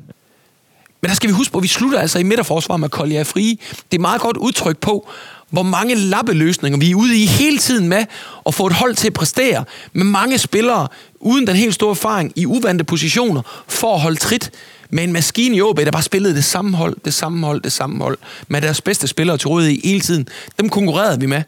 Men 1.03 1.09
der 1.09 1.15
skal 1.15 1.29
vi 1.29 1.35
huske 1.35 1.53
på, 1.53 1.59
at 1.59 1.63
vi 1.63 1.69
slutter 1.69 2.01
altså 2.01 2.19
i 2.19 2.23
midterforsvar 2.23 2.77
med 2.77 2.89
Kolja 2.89 3.23
Fri. 3.23 3.61
Det 3.93 3.99
er 3.99 4.01
meget 4.01 4.21
godt 4.21 4.37
udtryk 4.37 4.79
på, 4.79 5.09
hvor 5.51 5.63
mange 5.63 5.95
lappeløsninger 5.95 6.79
vi 6.79 6.91
er 6.91 6.95
ude 6.95 7.23
i 7.23 7.27
hele 7.27 7.59
tiden 7.59 7.89
med 7.89 8.05
at 8.47 8.55
få 8.55 8.67
et 8.67 8.73
hold 8.73 8.95
til 8.95 9.07
at 9.07 9.13
præstere 9.13 9.65
med 9.93 10.05
mange 10.05 10.39
spillere 10.39 10.89
uden 11.21 11.47
den 11.47 11.57
helt 11.57 11.75
store 11.75 11.91
erfaring 11.91 12.33
i 12.37 12.47
uvante 12.47 12.85
positioner 12.85 13.65
for 13.69 13.95
at 13.95 14.01
holde 14.01 14.17
trit 14.17 14.51
med 14.91 15.05
en 15.05 15.13
maskine 15.13 15.57
i 15.57 15.63
OB, 15.63 15.79
der 15.79 15.91
bare 15.91 16.03
spillede 16.03 16.35
det 16.35 16.45
samme 16.45 16.77
hold, 16.77 16.97
det 17.05 17.15
samme 17.15 17.47
hold, 17.47 17.61
det 17.61 17.73
samme 17.73 18.03
hold, 18.03 18.19
med 18.49 18.61
deres 18.61 18.81
bedste 18.81 19.07
spillere 19.07 19.39
til 19.39 19.49
rådighed 19.49 19.81
hele 19.85 20.01
tiden. 20.01 20.29
Dem 20.61 20.69
konkurrerede 20.69 21.21
vi 21.21 21.27
med. 21.27 21.43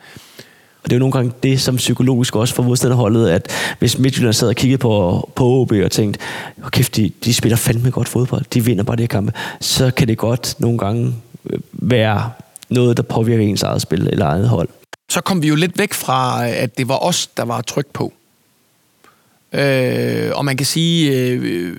Og 0.83 0.91
det 0.91 0.93
er 0.93 0.97
jo 0.97 0.99
nogle 0.99 1.13
gange 1.13 1.33
det, 1.43 1.61
som 1.61 1.77
psykologisk 1.77 2.37
også 2.37 2.55
for 2.55 2.63
modstanderholdet, 2.63 3.29
at 3.29 3.51
hvis 3.79 3.99
Midtjylland 3.99 4.33
sad 4.33 4.49
og 4.49 4.57
kiggede 4.57 4.79
på, 4.79 5.31
på 5.35 5.45
OB 5.45 5.73
og 5.73 5.91
tænkte, 5.91 6.21
oh, 6.65 6.71
kæft, 6.71 6.97
de, 6.97 7.11
de 7.25 7.35
spiller 7.35 7.57
fandme 7.57 7.91
godt 7.91 8.09
fodbold, 8.09 8.45
de 8.55 8.65
vinder 8.65 8.85
bare 8.85 8.97
det 8.97 9.03
her 9.03 9.09
kampe, 9.09 9.33
så 9.61 9.91
kan 9.91 10.09
det 10.09 10.19
godt 10.19 10.55
nogle 10.59 10.79
gange 10.79 11.15
øh, 11.51 11.61
være 11.73 12.31
noget, 12.69 12.97
der 12.97 13.03
påvirker 13.03 13.45
ens 13.45 13.63
eget 13.63 13.83
spil 13.83 14.09
eller 14.13 14.27
eget 14.27 14.49
hold. 14.49 14.69
Så 15.11 15.21
kom 15.21 15.43
vi 15.43 15.49
jo 15.49 15.55
lidt 15.55 15.79
væk 15.79 15.95
fra, 15.95 16.49
at 16.49 16.79
det 16.79 16.89
var 16.89 16.97
os, 16.97 17.27
der 17.27 17.45
var 17.45 17.61
tryk 17.61 17.87
på. 17.93 18.13
Øh, 19.53 20.31
og 20.35 20.45
man 20.45 20.57
kan 20.57 20.67
sige, 20.67 21.13
øh, 21.13 21.43
øh, 21.45 21.77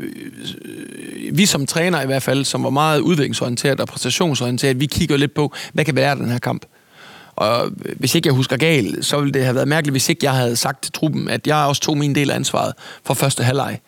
vi 1.38 1.45
som 1.45 1.65
træner 1.65 2.01
i 2.01 2.05
hvert 2.05 2.24
fald, 2.24 2.45
som 2.45 2.63
var 2.63 2.70
meget 2.70 2.99
udviklingsorienteret 2.99 3.80
og 3.80 3.88
præstationsorienteret, 3.88 4.80
vi 4.80 4.86
kigger 4.86 5.17
lidt 5.17 5.34
på, 5.34 5.53
hvad 5.74 5.86
kan 5.86 5.95
være 5.95 6.15
den 6.15 6.30
her 6.30 6.39
kamp. 6.39 6.65
Og 7.36 7.72
hvis 7.97 8.15
ikke 8.15 8.28
jeg 8.28 8.34
husker 8.34 8.57
galt, 8.57 9.05
så 9.05 9.20
ville 9.20 9.34
det 9.34 9.43
have 9.43 9.55
været 9.55 9.67
mærkeligt, 9.67 9.93
hvis 9.93 10.09
ikke 10.09 10.26
jeg 10.26 10.34
havde 10.34 10.55
sagt 10.55 10.84
til 10.84 10.91
truppen, 10.91 11.30
at 11.30 11.47
jeg 11.47 11.55
også 11.55 11.82
tog 11.82 11.97
min 11.97 12.15
del 12.15 12.32
af 12.32 12.36
ansvaret 12.36 12.74
for 13.05 13.13
første 13.13 13.43
halvleg. 13.43 13.80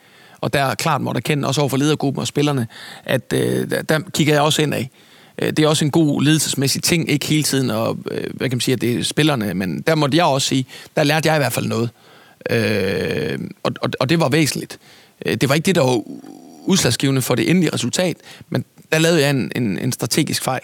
Og 0.42 0.54
der 0.54 0.76
klart 0.76 1.02
måtte 1.02 1.18
erkende, 1.18 1.48
også 1.48 1.62
over 1.62 1.70
for 1.70 1.78
ledergruppen 1.78 2.22
og 2.22 2.28
spillerne, 2.28 2.68
at 3.04 3.34
øh, 3.34 3.72
der, 3.90 4.00
kigger 4.14 4.34
jeg 4.34 4.42
også 4.42 4.62
ind 4.62 4.74
af. 4.74 4.90
Øh, 5.42 5.50
det 5.50 5.60
er 5.60 5.68
også 5.68 5.86
en 5.86 5.92
god 5.92 6.24
ledelsesmæssig 6.24 6.84
ting, 6.84 7.10
ikke 7.10 7.26
hele 7.26 7.44
tiden, 7.44 7.70
og 7.70 7.98
øh, 8.12 8.24
hvad 8.34 8.50
kan 8.50 8.56
man 8.56 8.62
sige, 8.62 8.74
at 8.74 8.82
det 8.82 9.00
er 9.00 9.04
spillerne, 9.04 9.54
men 9.54 9.82
der 9.82 9.96
måtte 9.96 10.18
jeg 10.18 10.26
også 10.26 10.48
sige, 10.48 10.66
der 10.96 11.04
lærte 11.04 11.28
jeg 11.28 11.36
i 11.36 11.40
hvert 11.40 11.54
fald 11.54 11.66
noget. 11.66 11.90
Øh, 11.94 12.11
Øh, 12.50 13.40
og, 13.64 13.72
og, 13.82 13.90
og 14.00 14.10
det 14.10 14.20
var 14.20 14.30
væsentligt. 14.30 14.78
Øh, 15.26 15.36
det 15.36 15.50
var 15.50 15.56
ikke 15.56 15.66
det, 15.66 15.76
der 15.76 15.82
var 15.82 16.02
udslagsgivende 16.66 17.22
for 17.22 17.36
det 17.36 17.50
endelige 17.50 17.74
resultat, 17.74 18.18
men 18.50 18.66
der 18.92 19.00
lavede 19.00 19.22
jeg 19.22 19.30
en, 19.30 19.52
en, 19.56 19.80
en 19.80 19.92
strategisk 19.92 20.44
fejl. 20.44 20.62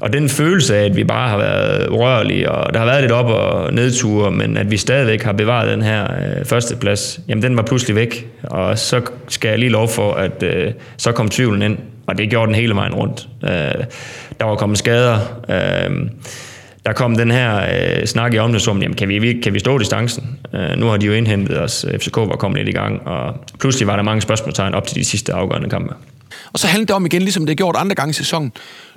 Og 0.00 0.12
den 0.12 0.28
følelse 0.28 0.76
af, 0.76 0.84
at 0.84 0.96
vi 0.96 1.04
bare 1.04 1.28
har 1.28 1.36
været 1.36 1.88
urørlige, 1.88 2.50
og 2.50 2.72
der 2.72 2.78
har 2.78 2.86
været 2.86 3.00
lidt 3.00 3.12
op- 3.12 3.26
og 3.26 3.72
nedture, 3.72 4.30
men 4.30 4.56
at 4.56 4.70
vi 4.70 4.76
stadigvæk 4.76 5.22
har 5.22 5.32
bevaret 5.32 5.70
den 5.70 5.82
her 5.82 6.04
øh, 6.04 6.44
førsteplads, 6.44 7.20
jamen 7.28 7.42
den 7.42 7.56
var 7.56 7.62
pludselig 7.62 7.96
væk. 7.96 8.28
Og 8.42 8.78
så 8.78 9.00
skal 9.28 9.48
jeg 9.48 9.58
lige 9.58 9.70
lov 9.70 9.88
for, 9.88 10.12
at 10.12 10.42
øh, 10.42 10.72
så 10.96 11.12
kom 11.12 11.28
tvivlen 11.28 11.62
ind, 11.62 11.78
og 12.06 12.18
det 12.18 12.30
gjorde 12.30 12.46
den 12.46 12.54
hele 12.54 12.74
vejen 12.74 12.94
rundt. 12.94 13.28
Øh, 13.44 13.84
der 14.40 14.44
var 14.44 14.56
kommet 14.56 14.78
skader. 14.78 15.18
Øh, 15.48 16.08
der 16.86 16.92
kom 16.92 17.16
den 17.16 17.30
her 17.30 17.56
øh, 17.56 18.06
snak 18.06 18.34
i 18.34 18.38
omklædningsrummet, 18.38 18.82
jamen 18.82 18.96
kan 18.96 19.08
vi, 19.08 19.40
kan 19.42 19.54
vi 19.54 19.58
stå 19.58 19.78
distancen? 19.78 20.38
Øh, 20.54 20.78
nu 20.78 20.86
har 20.86 20.96
de 20.96 21.06
jo 21.06 21.12
indhentet 21.12 21.62
os, 21.62 21.86
FCK 22.00 22.16
var 22.16 22.36
kommet 22.36 22.58
lidt 22.58 22.68
i 22.68 22.72
gang, 22.72 23.06
og 23.06 23.34
pludselig 23.60 23.86
var 23.86 23.96
der 23.96 24.02
mange 24.02 24.20
spørgsmålstegn 24.20 24.74
op 24.74 24.86
til 24.86 24.96
de 24.96 25.04
sidste 25.04 25.32
afgørende 25.32 25.70
kampe. 25.70 25.94
Og 26.52 26.58
så 26.58 26.66
handler 26.66 26.86
det 26.86 26.96
om 26.96 27.06
igen, 27.06 27.22
ligesom 27.22 27.46
det 27.46 27.52
er 27.52 27.56
gjort 27.56 27.76
andre 27.78 27.94
gange 27.94 28.10
i 28.10 28.14
sæsonen. 28.14 28.52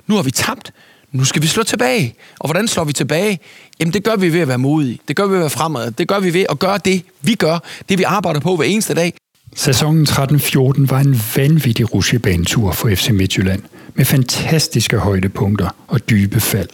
Nu 0.06 0.14
har 0.14 0.22
vi 0.22 0.30
tabt, 0.30 0.72
nu 1.12 1.24
skal 1.24 1.42
vi 1.42 1.46
slå 1.46 1.62
tilbage. 1.62 2.14
Og 2.38 2.48
hvordan 2.48 2.68
slår 2.68 2.84
vi 2.84 2.92
tilbage? 2.92 3.38
Jamen 3.80 3.92
det 3.92 4.04
gør 4.04 4.16
vi 4.16 4.32
ved 4.32 4.40
at 4.40 4.48
være 4.48 4.58
modige. 4.58 4.98
Det 5.08 5.16
gør 5.16 5.26
vi 5.26 5.30
ved 5.30 5.36
at 5.36 5.40
være 5.40 5.50
fremad. 5.50 5.90
Det 5.90 6.08
gør 6.08 6.20
vi 6.20 6.34
ved 6.34 6.44
at 6.50 6.58
gøre 6.58 6.78
det, 6.84 7.02
vi 7.20 7.34
gør. 7.34 7.58
Det 7.88 7.98
vi 7.98 8.02
arbejder 8.02 8.40
på 8.40 8.56
hver 8.56 8.64
eneste 8.64 8.94
dag. 8.94 9.12
Sæsonen 9.56 10.06
13-14 10.06 10.58
var 10.86 11.00
en 11.00 11.20
vanvittig 11.36 11.94
rusjebanetur 11.94 12.72
for 12.72 12.88
FC 12.88 13.10
Midtjylland, 13.10 13.62
med 13.94 14.04
fantastiske 14.04 14.98
højdepunkter 14.98 15.68
og 15.88 16.10
dybe 16.10 16.40
fald. 16.40 16.68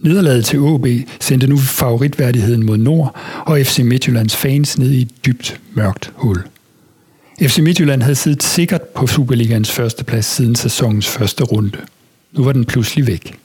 Nederlaget 0.00 0.44
til 0.44 0.58
OB 0.58 0.86
sendte 1.20 1.46
nu 1.46 1.58
favoritværdigheden 1.58 2.66
mod 2.66 2.76
nord, 2.76 3.16
og 3.46 3.60
FC 3.66 3.78
Midtjyllands 3.78 4.36
fans 4.36 4.78
ned 4.78 4.90
i 4.90 5.02
et 5.02 5.26
dybt, 5.26 5.60
mørkt 5.74 6.12
hul. 6.14 6.42
FC 7.42 7.58
Midtjylland 7.58 8.02
havde 8.02 8.14
siddet 8.14 8.42
sikkert 8.42 8.82
på 8.82 9.06
Superligans 9.06 9.70
førsteplads 9.70 10.26
siden 10.26 10.54
sæsonens 10.54 11.08
første 11.08 11.44
runde. 11.44 11.78
Nu 12.32 12.44
var 12.44 12.52
den 12.52 12.64
pludselig 12.64 13.06
væk. 13.06 13.38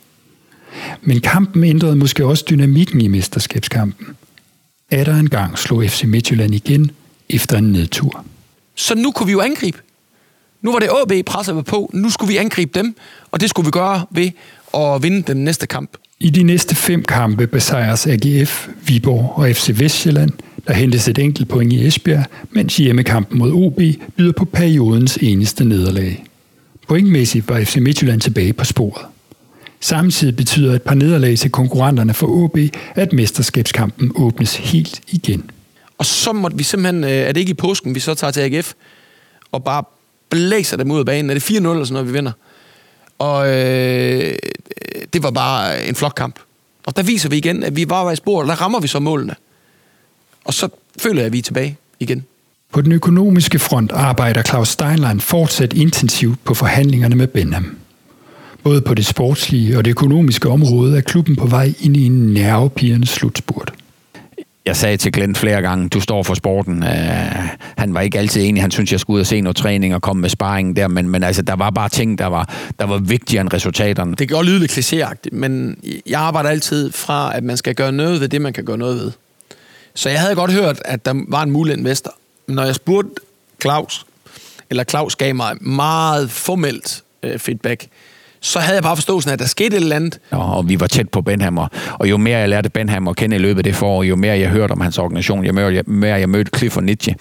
Men 1.01 1.21
kampen 1.21 1.63
ændrede 1.63 1.95
måske 1.95 2.25
også 2.25 2.45
dynamikken 2.49 3.01
i 3.01 3.07
mesterskabskampen. 3.07 4.07
Er 4.91 5.03
der 5.03 5.15
engang 5.15 5.57
slog 5.57 5.83
FC 5.83 6.03
Midtjylland 6.03 6.55
igen 6.55 6.91
efter 7.29 7.57
en 7.57 7.71
nedtur. 7.71 8.25
Så 8.75 8.95
nu 8.95 9.11
kunne 9.11 9.27
vi 9.27 9.33
jo 9.33 9.41
angribe. 9.41 9.77
Nu 10.61 10.71
var 10.71 10.79
det 10.79 10.89
AB 10.89 11.25
presset 11.25 11.65
på, 11.65 11.89
nu 11.93 12.09
skulle 12.09 12.31
vi 12.31 12.37
angribe 12.37 12.79
dem, 12.79 12.95
og 13.31 13.41
det 13.41 13.49
skulle 13.49 13.65
vi 13.65 13.71
gøre 13.71 14.05
ved 14.11 14.31
at 14.73 15.03
vinde 15.03 15.21
den 15.21 15.43
næste 15.43 15.67
kamp. 15.67 15.97
I 16.19 16.29
de 16.29 16.43
næste 16.43 16.75
fem 16.75 17.03
kampe 17.03 17.47
besejres 17.47 18.07
AGF, 18.07 18.67
Viborg 18.87 19.33
og 19.35 19.55
FC 19.55 19.69
Vestjylland. 19.79 20.31
Der 20.67 20.73
hentes 20.73 21.07
et 21.07 21.17
enkelt 21.17 21.49
point 21.49 21.73
i 21.73 21.87
Esbjerg, 21.87 22.25
mens 22.51 22.77
hjemmekampen 22.77 23.39
mod 23.39 23.51
OB 23.51 23.81
byder 24.17 24.31
på 24.31 24.45
periodens 24.45 25.17
eneste 25.21 25.65
nederlag. 25.65 26.25
Pointmæssigt 26.87 27.49
var 27.49 27.63
FC 27.63 27.75
Midtjylland 27.75 28.21
tilbage 28.21 28.53
på 28.53 28.65
sporet. 28.65 29.05
Samtidig 29.79 30.35
betyder 30.35 30.75
et 30.75 30.81
par 30.81 30.95
nederlag 30.95 31.37
til 31.37 31.51
konkurrenterne 31.51 32.13
for 32.13 32.27
OB, 32.27 32.57
at 32.95 33.13
mesterskabskampen 33.13 34.11
åbnes 34.15 34.55
helt 34.55 35.01
igen. 35.07 35.49
Og 35.97 36.05
så 36.05 36.33
måtte 36.33 36.57
vi 36.57 36.63
simpelthen, 36.63 37.03
øh, 37.03 37.09
er 37.09 37.31
det 37.31 37.37
ikke 37.37 37.51
i 37.51 37.53
påsken, 37.53 37.95
vi 37.95 37.99
så 37.99 38.13
tager 38.13 38.31
til 38.31 38.41
AGF, 38.41 38.73
og 39.51 39.63
bare 39.63 39.83
blæser 40.29 40.77
dem 40.77 40.91
ud 40.91 40.99
af 40.99 41.05
banen. 41.05 41.29
Er 41.29 41.33
det 41.33 41.43
4-0 41.43 41.53
eller 41.53 41.83
sådan 41.83 41.93
noget, 41.93 42.07
vi 42.07 42.13
vinder? 42.13 42.31
Og 43.19 43.49
øh, 43.49 44.35
det 45.15 45.23
var 45.23 45.31
bare 45.31 45.87
en 45.87 45.95
flokkamp. 45.95 46.39
Og 46.85 46.95
der 46.95 47.03
viser 47.03 47.29
vi 47.29 47.37
igen, 47.37 47.63
at 47.63 47.75
vi 47.75 47.85
bare 47.85 48.05
var 48.05 48.11
i 48.11 48.15
spor, 48.15 48.41
og 48.41 48.47
der 48.47 48.61
rammer 48.61 48.79
vi 48.79 48.87
så 48.87 48.99
målene. 48.99 49.35
Og 50.45 50.53
så 50.53 50.69
føler 50.99 51.21
jeg, 51.21 51.25
at 51.25 51.33
vi 51.33 51.37
er 51.37 51.41
tilbage 51.41 51.77
igen. 51.99 52.25
På 52.73 52.81
den 52.81 52.91
økonomiske 52.91 53.59
front 53.59 53.91
arbejder 53.91 54.43
Claus 54.43 54.69
Steinlein 54.69 55.19
fortsat 55.19 55.73
intensivt 55.73 56.43
på 56.43 56.53
forhandlingerne 56.53 57.15
med 57.15 57.27
Benham. 57.27 57.77
Både 58.63 58.81
på 58.81 58.93
det 58.93 59.05
sportslige 59.05 59.77
og 59.77 59.85
det 59.85 59.91
økonomiske 59.91 60.49
område 60.49 60.97
er 60.97 61.01
klubben 61.01 61.35
på 61.35 61.47
vej 61.47 61.73
ind 61.79 61.97
i 61.97 62.05
en 62.05 62.33
nervepirrende 62.33 63.07
slutspurt 63.07 63.73
jeg 64.65 64.75
sagde 64.75 64.97
til 64.97 65.11
Glenn 65.11 65.35
flere 65.35 65.61
gange, 65.61 65.89
du 65.89 65.99
står 65.99 66.23
for 66.23 66.33
sporten. 66.33 66.83
Uh, 66.83 66.89
han 67.77 67.93
var 67.93 68.01
ikke 68.01 68.19
altid 68.19 68.43
enig. 68.43 68.63
Han 68.63 68.71
synes, 68.71 68.91
jeg 68.91 68.99
skulle 68.99 69.15
ud 69.15 69.19
og 69.19 69.27
se 69.27 69.41
noget 69.41 69.55
træning 69.55 69.95
og 69.95 70.01
komme 70.01 70.21
med 70.21 70.29
sparring 70.29 70.75
der, 70.75 70.87
men, 70.87 71.09
men 71.09 71.23
altså, 71.23 71.41
der 71.41 71.55
var 71.55 71.69
bare 71.69 71.89
ting, 71.89 72.17
der 72.17 72.25
var, 72.25 72.49
der 72.79 72.85
var 72.85 72.97
vigtigere 72.97 73.41
end 73.41 73.53
resultaterne. 73.53 74.15
Det 74.15 74.27
gjorde 74.27 74.45
lyde 74.45 74.59
lidt 74.59 74.77
klichéagtigt, 74.77 75.35
men 75.35 75.77
jeg 76.05 76.21
arbejder 76.21 76.49
altid 76.49 76.91
fra, 76.91 77.37
at 77.37 77.43
man 77.43 77.57
skal 77.57 77.75
gøre 77.75 77.91
noget 77.91 78.21
ved 78.21 78.27
det, 78.27 78.41
man 78.41 78.53
kan 78.53 78.65
gøre 78.65 78.77
noget 78.77 78.97
ved. 78.97 79.11
Så 79.93 80.09
jeg 80.09 80.19
havde 80.21 80.35
godt 80.35 80.51
hørt, 80.51 80.81
at 80.85 81.05
der 81.05 81.23
var 81.27 81.43
en 81.43 81.51
mulig 81.51 81.77
investor. 81.77 82.15
Når 82.47 82.63
jeg 82.63 82.75
spurgte 82.75 83.11
Claus, 83.61 84.05
eller 84.69 84.83
Claus 84.83 85.15
gav 85.15 85.35
mig 85.35 85.57
meget 85.61 86.31
formelt 86.31 87.03
øh, 87.23 87.39
feedback, 87.39 87.87
så 88.45 88.59
havde 88.59 88.75
jeg 88.75 88.83
bare 88.83 88.95
forståelsen 88.95 89.29
af, 89.29 89.33
at 89.33 89.39
der 89.39 89.45
skete 89.45 89.77
et 89.77 89.81
eller 89.81 89.95
andet. 89.95 90.19
Ja, 90.31 90.37
og 90.37 90.69
vi 90.69 90.79
var 90.79 90.87
tæt 90.87 91.09
på 91.09 91.21
Benhammer. 91.21 91.67
Og 91.93 92.09
jo 92.09 92.17
mere 92.17 92.37
jeg 92.37 92.49
lærte 92.49 92.69
Benhammer 92.69 93.11
at 93.11 93.17
kende 93.17 93.35
i 93.35 93.39
løbet 93.39 93.59
af 93.59 93.63
det 93.63 93.75
forår, 93.75 94.03
jo 94.03 94.15
mere 94.15 94.39
jeg 94.39 94.49
hørte 94.49 94.71
om 94.71 94.81
hans 94.81 94.97
organisation, 94.97 95.45
jo 95.45 95.53
mere 95.53 95.65
jeg, 95.65 95.83
mere 95.87 96.19
jeg 96.19 96.29
mødte 96.29 96.51
Cliff 96.57 96.77
og 96.77 96.83
Nietzsche, 96.83 97.15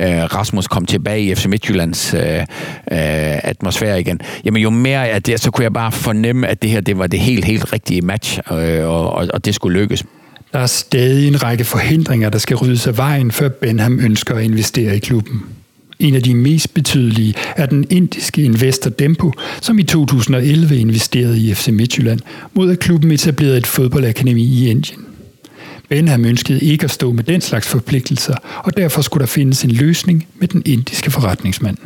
øh, 0.00 0.08
Rasmus 0.08 0.66
kom 0.66 0.86
tilbage 0.86 1.22
i 1.22 1.34
FC 1.34 1.46
Midtjyllands 1.46 2.14
øh, 2.14 2.22
øh, 2.22 2.46
atmosfære 2.90 4.00
igen, 4.00 4.20
jamen 4.44 4.62
jo 4.62 4.70
mere 4.70 5.08
at 5.08 5.26
det, 5.26 5.40
så 5.40 5.50
kunne 5.50 5.62
jeg 5.62 5.72
bare 5.72 5.92
fornemme, 5.92 6.48
at 6.48 6.62
det 6.62 6.70
her 6.70 6.80
det 6.80 6.98
var 6.98 7.06
det 7.06 7.20
helt, 7.20 7.44
helt 7.44 7.72
rigtige 7.72 8.02
match, 8.02 8.38
øh, 8.52 8.88
og, 8.88 9.12
og, 9.12 9.28
og 9.34 9.44
det 9.44 9.54
skulle 9.54 9.80
lykkes. 9.80 10.04
Der 10.52 10.58
er 10.58 10.66
stadig 10.66 11.28
en 11.28 11.42
række 11.42 11.64
forhindringer, 11.64 12.30
der 12.30 12.38
skal 12.38 12.56
ryddes 12.56 12.86
af 12.86 12.96
vejen, 12.96 13.32
før 13.32 13.48
Benham 13.48 14.00
ønsker 14.00 14.34
at 14.34 14.44
investere 14.44 14.96
i 14.96 14.98
klubben. 14.98 15.42
En 15.98 16.14
af 16.14 16.22
de 16.22 16.34
mest 16.34 16.74
betydelige 16.74 17.34
er 17.56 17.66
den 17.66 17.86
indiske 17.90 18.42
investor 18.42 18.90
Dempo, 18.90 19.32
som 19.62 19.78
i 19.78 19.82
2011 19.82 20.76
investerede 20.76 21.40
i 21.40 21.54
FC 21.54 21.68
Midtjylland, 21.68 22.20
mod 22.54 22.70
at 22.70 22.78
klubben 22.78 23.12
etablerede 23.12 23.58
et 23.58 23.66
fodboldakademi 23.66 24.42
i 24.42 24.70
Indien. 24.70 25.00
Benham 25.88 26.24
ønskede 26.24 26.60
ikke 26.60 26.84
at 26.84 26.90
stå 26.90 27.12
med 27.12 27.24
den 27.24 27.40
slags 27.40 27.68
forpligtelser, 27.68 28.34
og 28.64 28.76
derfor 28.76 29.02
skulle 29.02 29.20
der 29.20 29.26
findes 29.26 29.64
en 29.64 29.70
løsning 29.70 30.26
med 30.34 30.48
den 30.48 30.62
indiske 30.66 31.10
forretningsmand. 31.10 31.76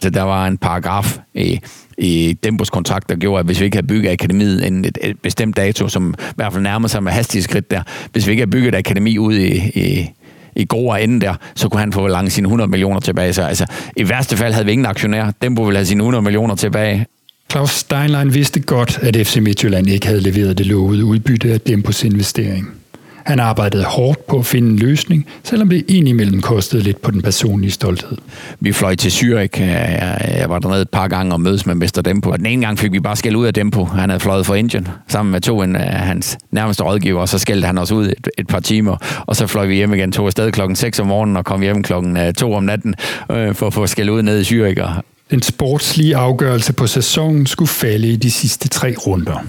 Så 0.00 0.10
der 0.10 0.22
var 0.22 0.46
en 0.46 0.58
paragraf 0.58 1.18
i, 1.34 1.60
i 1.98 2.38
Dembos 2.44 2.70
kontrakt, 2.70 3.08
der 3.08 3.16
gjorde, 3.16 3.40
at 3.40 3.46
hvis 3.46 3.60
vi 3.60 3.64
ikke 3.64 3.76
havde 3.76 3.86
bygget 3.86 4.10
akademiet 4.10 4.64
inden 4.64 4.84
et, 4.84 4.98
et 5.02 5.18
bestemt 5.20 5.56
dato, 5.56 5.88
som 5.88 6.14
i 6.18 6.22
hvert 6.36 6.52
fald 6.52 6.62
nærmer 6.62 6.88
sig 6.88 7.02
med 7.02 7.12
hastige 7.12 7.42
skridt 7.42 7.70
der, 7.70 7.82
hvis 8.12 8.26
vi 8.26 8.30
ikke 8.30 8.40
havde 8.40 8.50
bygget 8.50 8.68
et 8.68 8.78
akademi 8.78 9.18
ud 9.18 9.34
i, 9.34 9.56
i, 9.80 10.10
i 10.56 10.64
gode 10.68 11.00
ende 11.00 11.20
der, 11.20 11.34
så 11.54 11.68
kunne 11.68 11.80
han 11.80 11.92
få 11.92 12.06
langt 12.06 12.32
sine 12.32 12.46
100 12.46 12.70
millioner 12.70 13.00
tilbage. 13.00 13.32
Så 13.32 13.42
altså, 13.42 13.66
i 13.96 14.08
værste 14.08 14.36
fald 14.36 14.52
havde 14.52 14.66
vi 14.66 14.72
ingen 14.72 14.86
aktionær. 14.86 15.30
Dempo 15.42 15.62
ville 15.62 15.78
have 15.78 15.86
sine 15.86 16.00
100 16.00 16.22
millioner 16.22 16.54
tilbage. 16.54 17.06
Claus 17.50 17.70
Steinlein 17.70 18.34
vidste 18.34 18.60
godt, 18.60 18.98
at 19.02 19.26
FC 19.26 19.36
Midtjylland 19.36 19.88
ikke 19.88 20.06
havde 20.06 20.20
leveret 20.20 20.58
det 20.58 20.66
lovede 20.66 21.04
udbytte 21.04 21.52
af 21.52 21.60
Dempos 21.60 22.04
investering. 22.04 22.83
Han 23.24 23.40
arbejdede 23.40 23.84
hårdt 23.84 24.26
på 24.26 24.38
at 24.38 24.46
finde 24.46 24.70
en 24.70 24.78
løsning, 24.78 25.26
selvom 25.44 25.68
det 25.68 25.84
indimellem 25.88 26.40
kostede 26.40 26.82
lidt 26.82 27.02
på 27.02 27.10
den 27.10 27.22
personlige 27.22 27.70
stolthed. 27.70 28.18
Vi 28.60 28.72
fløj 28.72 28.94
til 28.94 29.08
Zürich. 29.08 29.62
Jeg 29.62 30.46
var 30.48 30.58
dernede 30.58 30.82
et 30.82 30.90
par 30.90 31.08
gange 31.08 31.32
og 31.32 31.40
mødes 31.40 31.66
med 31.66 31.74
Mester 31.74 32.02
Dempo. 32.02 32.30
Og 32.30 32.38
den 32.38 32.46
ene 32.46 32.66
gang 32.66 32.78
fik 32.78 32.92
vi 32.92 33.00
bare 33.00 33.16
skæld 33.16 33.36
ud 33.36 33.46
af 33.46 33.54
Dempo. 33.54 33.84
Han 33.84 34.08
havde 34.08 34.20
fløjet 34.20 34.46
fra 34.46 34.54
Indien 34.54 34.88
sammen 35.08 35.32
med 35.32 35.40
to 35.40 35.62
af 35.62 36.00
hans 36.00 36.38
nærmeste 36.50 36.82
rådgiver, 36.82 37.20
og 37.20 37.28
så 37.28 37.38
skældte 37.38 37.66
han 37.66 37.78
os 37.78 37.92
ud 37.92 38.06
et, 38.06 38.28
et 38.38 38.46
par 38.46 38.60
timer. 38.60 38.96
Og 39.26 39.36
så 39.36 39.46
fløj 39.46 39.66
vi 39.66 39.74
hjem 39.74 39.94
igen, 39.94 40.12
tog 40.12 40.26
afsted 40.26 40.52
klokken 40.52 40.76
6 40.76 41.00
om 41.00 41.06
morgenen 41.06 41.36
og 41.36 41.44
kom 41.44 41.62
hjem 41.62 41.82
klokken 41.82 42.34
2 42.34 42.52
om 42.52 42.62
natten 42.64 42.94
øh, 43.30 43.54
for 43.54 43.66
at 43.66 43.74
få 43.74 43.86
skæld 43.86 44.10
ud 44.10 44.22
ned 44.22 44.40
i 44.40 44.42
Zürich. 44.42 45.00
Den 45.30 45.42
sportslige 45.42 46.16
afgørelse 46.16 46.72
på 46.72 46.86
sæsonen 46.86 47.46
skulle 47.46 47.68
falde 47.68 48.08
i 48.08 48.16
de 48.16 48.30
sidste 48.30 48.68
tre 48.68 48.94
runder 49.06 49.44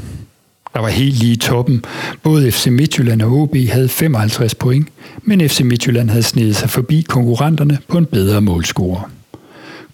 der 0.75 0.81
var 0.81 0.89
helt 0.89 1.19
lige 1.19 1.33
i 1.33 1.35
toppen. 1.35 1.85
Både 2.23 2.51
FC 2.51 2.67
Midtjylland 2.67 3.21
og 3.21 3.31
OB 3.31 3.55
havde 3.55 3.89
55 3.89 4.55
point, 4.55 4.87
men 5.23 5.49
FC 5.49 5.59
Midtjylland 5.59 6.09
havde 6.09 6.23
snedet 6.23 6.55
sig 6.55 6.69
forbi 6.69 7.01
konkurrenterne 7.01 7.77
på 7.87 7.97
en 7.97 8.05
bedre 8.05 8.41
målscore. 8.41 9.03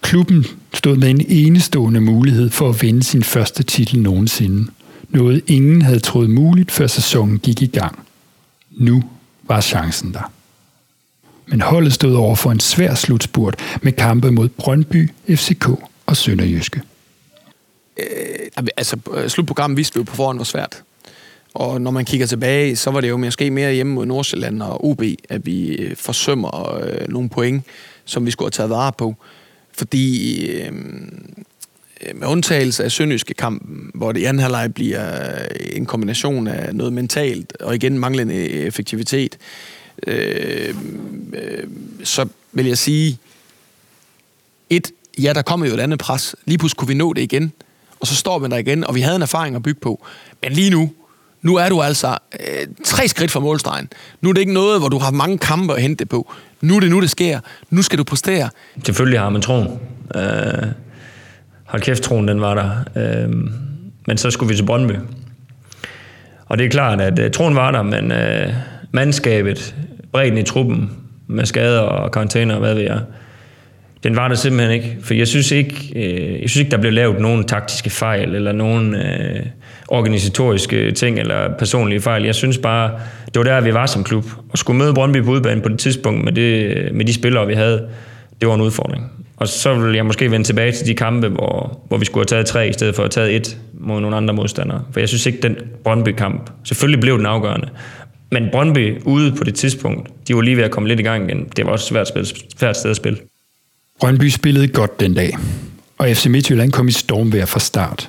Klubben 0.00 0.46
stod 0.74 0.96
med 0.96 1.10
en 1.10 1.26
enestående 1.28 2.00
mulighed 2.00 2.50
for 2.50 2.68
at 2.68 2.82
vinde 2.82 3.02
sin 3.02 3.22
første 3.22 3.62
titel 3.62 4.00
nogensinde. 4.00 4.70
Noget 5.08 5.42
ingen 5.46 5.82
havde 5.82 5.98
troet 5.98 6.30
muligt, 6.30 6.70
før 6.70 6.86
sæsonen 6.86 7.38
gik 7.38 7.62
i 7.62 7.66
gang. 7.66 7.98
Nu 8.70 9.02
var 9.42 9.60
chancen 9.60 10.12
der. 10.12 10.32
Men 11.46 11.60
holdet 11.60 11.92
stod 11.92 12.14
over 12.14 12.36
for 12.36 12.52
en 12.52 12.60
svær 12.60 12.94
slutspurt 12.94 13.54
med 13.82 13.92
kampe 13.92 14.30
mod 14.30 14.48
Brøndby, 14.48 15.10
FCK 15.28 15.68
og 16.06 16.16
Sønderjyske 16.16 16.82
øh, 17.96 18.66
altså, 18.76 18.96
øh, 19.14 19.28
slutprogrammet 19.28 19.76
vidste 19.76 19.94
vi 19.94 19.98
jo 19.98 20.04
på 20.04 20.16
forhånd 20.16 20.38
var 20.38 20.44
svært. 20.44 20.82
Og 21.54 21.80
når 21.80 21.90
man 21.90 22.04
kigger 22.04 22.26
tilbage, 22.26 22.76
så 22.76 22.90
var 22.90 23.00
det 23.00 23.08
jo 23.08 23.16
måske 23.16 23.50
mere 23.50 23.72
hjemme 23.72 23.92
mod 23.92 24.06
Nordsjælland 24.06 24.62
og 24.62 24.84
OB, 24.84 25.02
at 25.28 25.46
vi 25.46 25.68
øh, 25.68 25.96
forsømmer 25.96 26.78
øh, 26.82 27.08
nogle 27.08 27.28
point, 27.28 27.64
som 28.04 28.26
vi 28.26 28.30
skulle 28.30 28.46
have 28.46 28.50
taget 28.50 28.70
vare 28.70 28.92
på. 28.98 29.14
Fordi 29.72 30.46
øh, 30.46 30.66
øh 30.66 30.72
med 32.14 32.28
undtagelse 32.28 32.84
af 32.84 32.92
Sønderjyske 32.92 33.34
kampen, 33.34 33.90
hvor 33.94 34.12
det 34.12 34.20
i 34.20 34.24
anden 34.24 34.42
halvleg 34.42 34.74
bliver 34.74 35.34
en 35.72 35.86
kombination 35.86 36.46
af 36.46 36.74
noget 36.74 36.92
mentalt 36.92 37.56
og 37.60 37.74
igen 37.74 37.98
manglende 37.98 38.34
effektivitet, 38.48 39.38
øh, 40.06 40.74
øh, 41.34 41.64
så 42.04 42.28
vil 42.52 42.66
jeg 42.66 42.78
sige, 42.78 43.18
et, 44.70 44.92
ja, 45.18 45.32
der 45.32 45.42
kommer 45.42 45.66
jo 45.66 45.74
et 45.74 45.80
andet 45.80 45.98
pres. 45.98 46.36
Lige 46.44 46.58
pludselig 46.58 46.78
kunne 46.78 46.88
vi 46.88 46.94
nå 46.94 47.12
det 47.12 47.22
igen 47.22 47.52
og 48.02 48.08
så 48.08 48.14
står 48.14 48.38
man 48.38 48.50
der 48.50 48.56
igen, 48.56 48.86
og 48.86 48.94
vi 48.94 49.00
havde 49.00 49.16
en 49.16 49.22
erfaring 49.22 49.56
at 49.56 49.62
bygge 49.62 49.80
på. 49.80 50.06
Men 50.42 50.52
lige 50.52 50.70
nu, 50.70 50.90
nu 51.42 51.56
er 51.56 51.68
du 51.68 51.82
altså 51.82 52.18
øh, 52.40 52.66
tre 52.84 53.08
skridt 53.08 53.30
fra 53.30 53.40
målstregen. 53.40 53.88
Nu 54.20 54.28
er 54.28 54.32
det 54.32 54.40
ikke 54.40 54.52
noget, 54.52 54.80
hvor 54.80 54.88
du 54.88 54.98
har 54.98 55.10
mange 55.10 55.38
kampe 55.38 55.74
at 55.74 55.82
hente 55.82 55.98
det 55.98 56.08
på. 56.08 56.32
Nu 56.60 56.76
er 56.76 56.80
det 56.80 56.90
nu, 56.90 57.00
det 57.00 57.10
sker. 57.10 57.40
Nu 57.70 57.82
skal 57.82 57.98
du 57.98 58.04
præstere. 58.04 58.48
Selvfølgelig 58.84 59.20
har 59.20 59.28
man 59.28 59.42
troen. 59.42 59.68
Øh, 60.14 60.68
hold 61.64 61.82
kæft, 61.82 62.02
troen 62.02 62.28
den 62.28 62.40
var 62.40 62.54
der. 62.54 62.70
Øh, 62.96 63.30
men 64.06 64.18
så 64.18 64.30
skulle 64.30 64.48
vi 64.48 64.56
til 64.56 64.66
Brøndby. 64.66 64.94
Og 66.46 66.58
det 66.58 66.66
er 66.66 66.70
klart, 66.70 67.00
at 67.00 67.18
øh, 67.18 67.30
troen 67.30 67.54
var 67.54 67.70
der, 67.70 67.82
men 67.82 68.12
øh, 68.12 68.52
mandskabet, 68.92 69.74
bredden 70.12 70.38
i 70.38 70.42
truppen, 70.42 70.90
med 71.26 71.46
skader 71.46 71.80
og 71.80 72.12
karantæner 72.12 72.54
og 72.54 72.60
hvad 72.60 72.74
ved 72.74 72.82
jeg, 72.82 73.00
den 74.04 74.16
var 74.16 74.28
der 74.28 74.34
simpelthen 74.34 74.72
ikke. 74.72 74.96
For 75.02 75.14
jeg 75.14 75.28
synes 75.28 75.50
ikke, 75.50 75.92
øh, 75.96 76.32
jeg 76.42 76.50
synes 76.50 76.56
ikke 76.56 76.70
der 76.70 76.76
blev 76.76 76.92
lavet 76.92 77.20
nogen 77.20 77.44
taktiske 77.44 77.90
fejl, 77.90 78.34
eller 78.34 78.52
nogen 78.52 78.94
øh, 78.94 79.46
organisatoriske 79.88 80.90
ting, 80.90 81.18
eller 81.18 81.56
personlige 81.58 82.00
fejl. 82.00 82.24
Jeg 82.24 82.34
synes 82.34 82.58
bare, 82.58 82.90
det 83.26 83.36
var 83.36 83.42
der, 83.42 83.60
vi 83.60 83.74
var 83.74 83.86
som 83.86 84.04
klub. 84.04 84.24
Og 84.48 84.58
skulle 84.58 84.78
møde 84.78 84.94
Brøndby 84.94 85.22
på 85.22 85.30
udbanen 85.30 85.62
på 85.62 85.68
det 85.68 85.78
tidspunkt, 85.78 86.24
med, 86.24 86.32
det, 86.32 86.94
med 86.94 87.04
de 87.04 87.14
spillere, 87.14 87.46
vi 87.46 87.54
havde, 87.54 87.88
det 88.40 88.48
var 88.48 88.54
en 88.54 88.60
udfordring. 88.60 89.10
Og 89.36 89.48
så 89.48 89.74
vil 89.74 89.94
jeg 89.94 90.06
måske 90.06 90.30
vende 90.30 90.46
tilbage 90.46 90.72
til 90.72 90.86
de 90.86 90.94
kampe, 90.94 91.28
hvor, 91.28 91.80
hvor 91.88 91.98
vi 91.98 92.04
skulle 92.04 92.20
have 92.20 92.26
taget 92.26 92.46
tre, 92.46 92.68
i 92.68 92.72
stedet 92.72 92.94
for 92.94 93.02
at 93.02 93.14
have 93.14 93.26
taget 93.26 93.36
et 93.36 93.58
mod 93.74 94.00
nogle 94.00 94.16
andre 94.16 94.34
modstandere. 94.34 94.84
For 94.92 95.00
jeg 95.00 95.08
synes 95.08 95.26
ikke, 95.26 95.38
den 95.42 95.56
Brøndby-kamp, 95.84 96.50
selvfølgelig 96.64 97.00
blev 97.00 97.18
den 97.18 97.26
afgørende, 97.26 97.68
men 98.30 98.48
Brøndby 98.52 99.02
ude 99.04 99.32
på 99.32 99.44
det 99.44 99.54
tidspunkt, 99.54 100.08
de 100.28 100.34
var 100.34 100.40
lige 100.40 100.56
ved 100.56 100.64
at 100.64 100.70
komme 100.70 100.88
lidt 100.88 101.00
i 101.00 101.02
gang 101.02 101.28
igen. 101.28 101.48
Det 101.56 101.66
var 101.66 101.72
også 101.72 101.86
svært, 101.86 102.08
spil, 102.08 102.26
svært 102.58 102.76
sted 102.76 102.90
at 102.90 102.96
spille. 102.96 103.18
Brøndby 104.00 104.28
spillede 104.28 104.68
godt 104.68 105.00
den 105.00 105.14
dag, 105.14 105.36
og 105.98 106.08
FC 106.08 106.26
Midtjylland 106.26 106.72
kom 106.72 106.88
i 106.88 106.92
stormvejr 106.92 107.46
fra 107.46 107.60
start. 107.60 108.08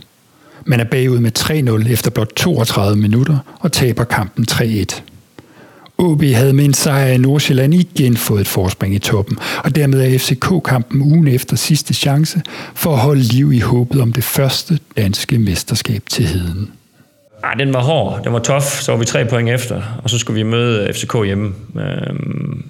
Man 0.66 0.80
er 0.80 0.84
bagud 0.84 1.20
med 1.20 1.40
3-0 1.86 1.92
efter 1.92 2.12
blot 2.12 2.34
32 2.36 3.02
minutter 3.02 3.38
og 3.60 3.72
taber 3.72 4.04
kampen 4.04 4.46
3-1. 4.52 5.02
OB 5.98 6.24
havde 6.24 6.54
med 6.54 6.66
en 6.66 6.74
sejr 6.74 7.08
i 7.08 7.18
Nordsjælland 7.18 7.74
igen 7.74 8.18
fået 8.18 8.42
et 8.42 8.48
forspring 8.48 8.96
i 8.96 9.00
toppen, 9.00 9.38
og 9.64 9.76
dermed 9.76 10.02
er 10.02 10.18
FCK-kampen 10.18 11.02
ugen 11.02 11.28
efter 11.28 11.56
sidste 11.56 11.94
chance 11.94 12.42
for 12.76 12.94
at 12.94 13.00
holde 13.00 13.22
liv 13.22 13.54
i 13.54 13.60
håbet 13.60 14.02
om 14.02 14.14
det 14.14 14.24
første 14.24 14.80
danske 14.98 15.38
mesterskab 15.40 16.04
til 16.10 16.26
heden. 16.26 16.72
Ej, 17.44 17.54
den 17.54 17.74
var 17.74 17.82
hård, 17.82 18.24
den 18.24 18.34
var 18.34 18.40
tof, 18.40 18.64
så 18.82 18.92
var 18.92 19.00
vi 19.00 19.06
tre 19.06 19.26
point 19.26 19.50
efter, 19.50 19.82
og 20.04 20.10
så 20.10 20.18
skulle 20.18 20.44
vi 20.44 20.50
møde 20.50 20.94
FCK 20.94 21.16
hjemme. 21.26 21.54
Øhm, 21.76 22.66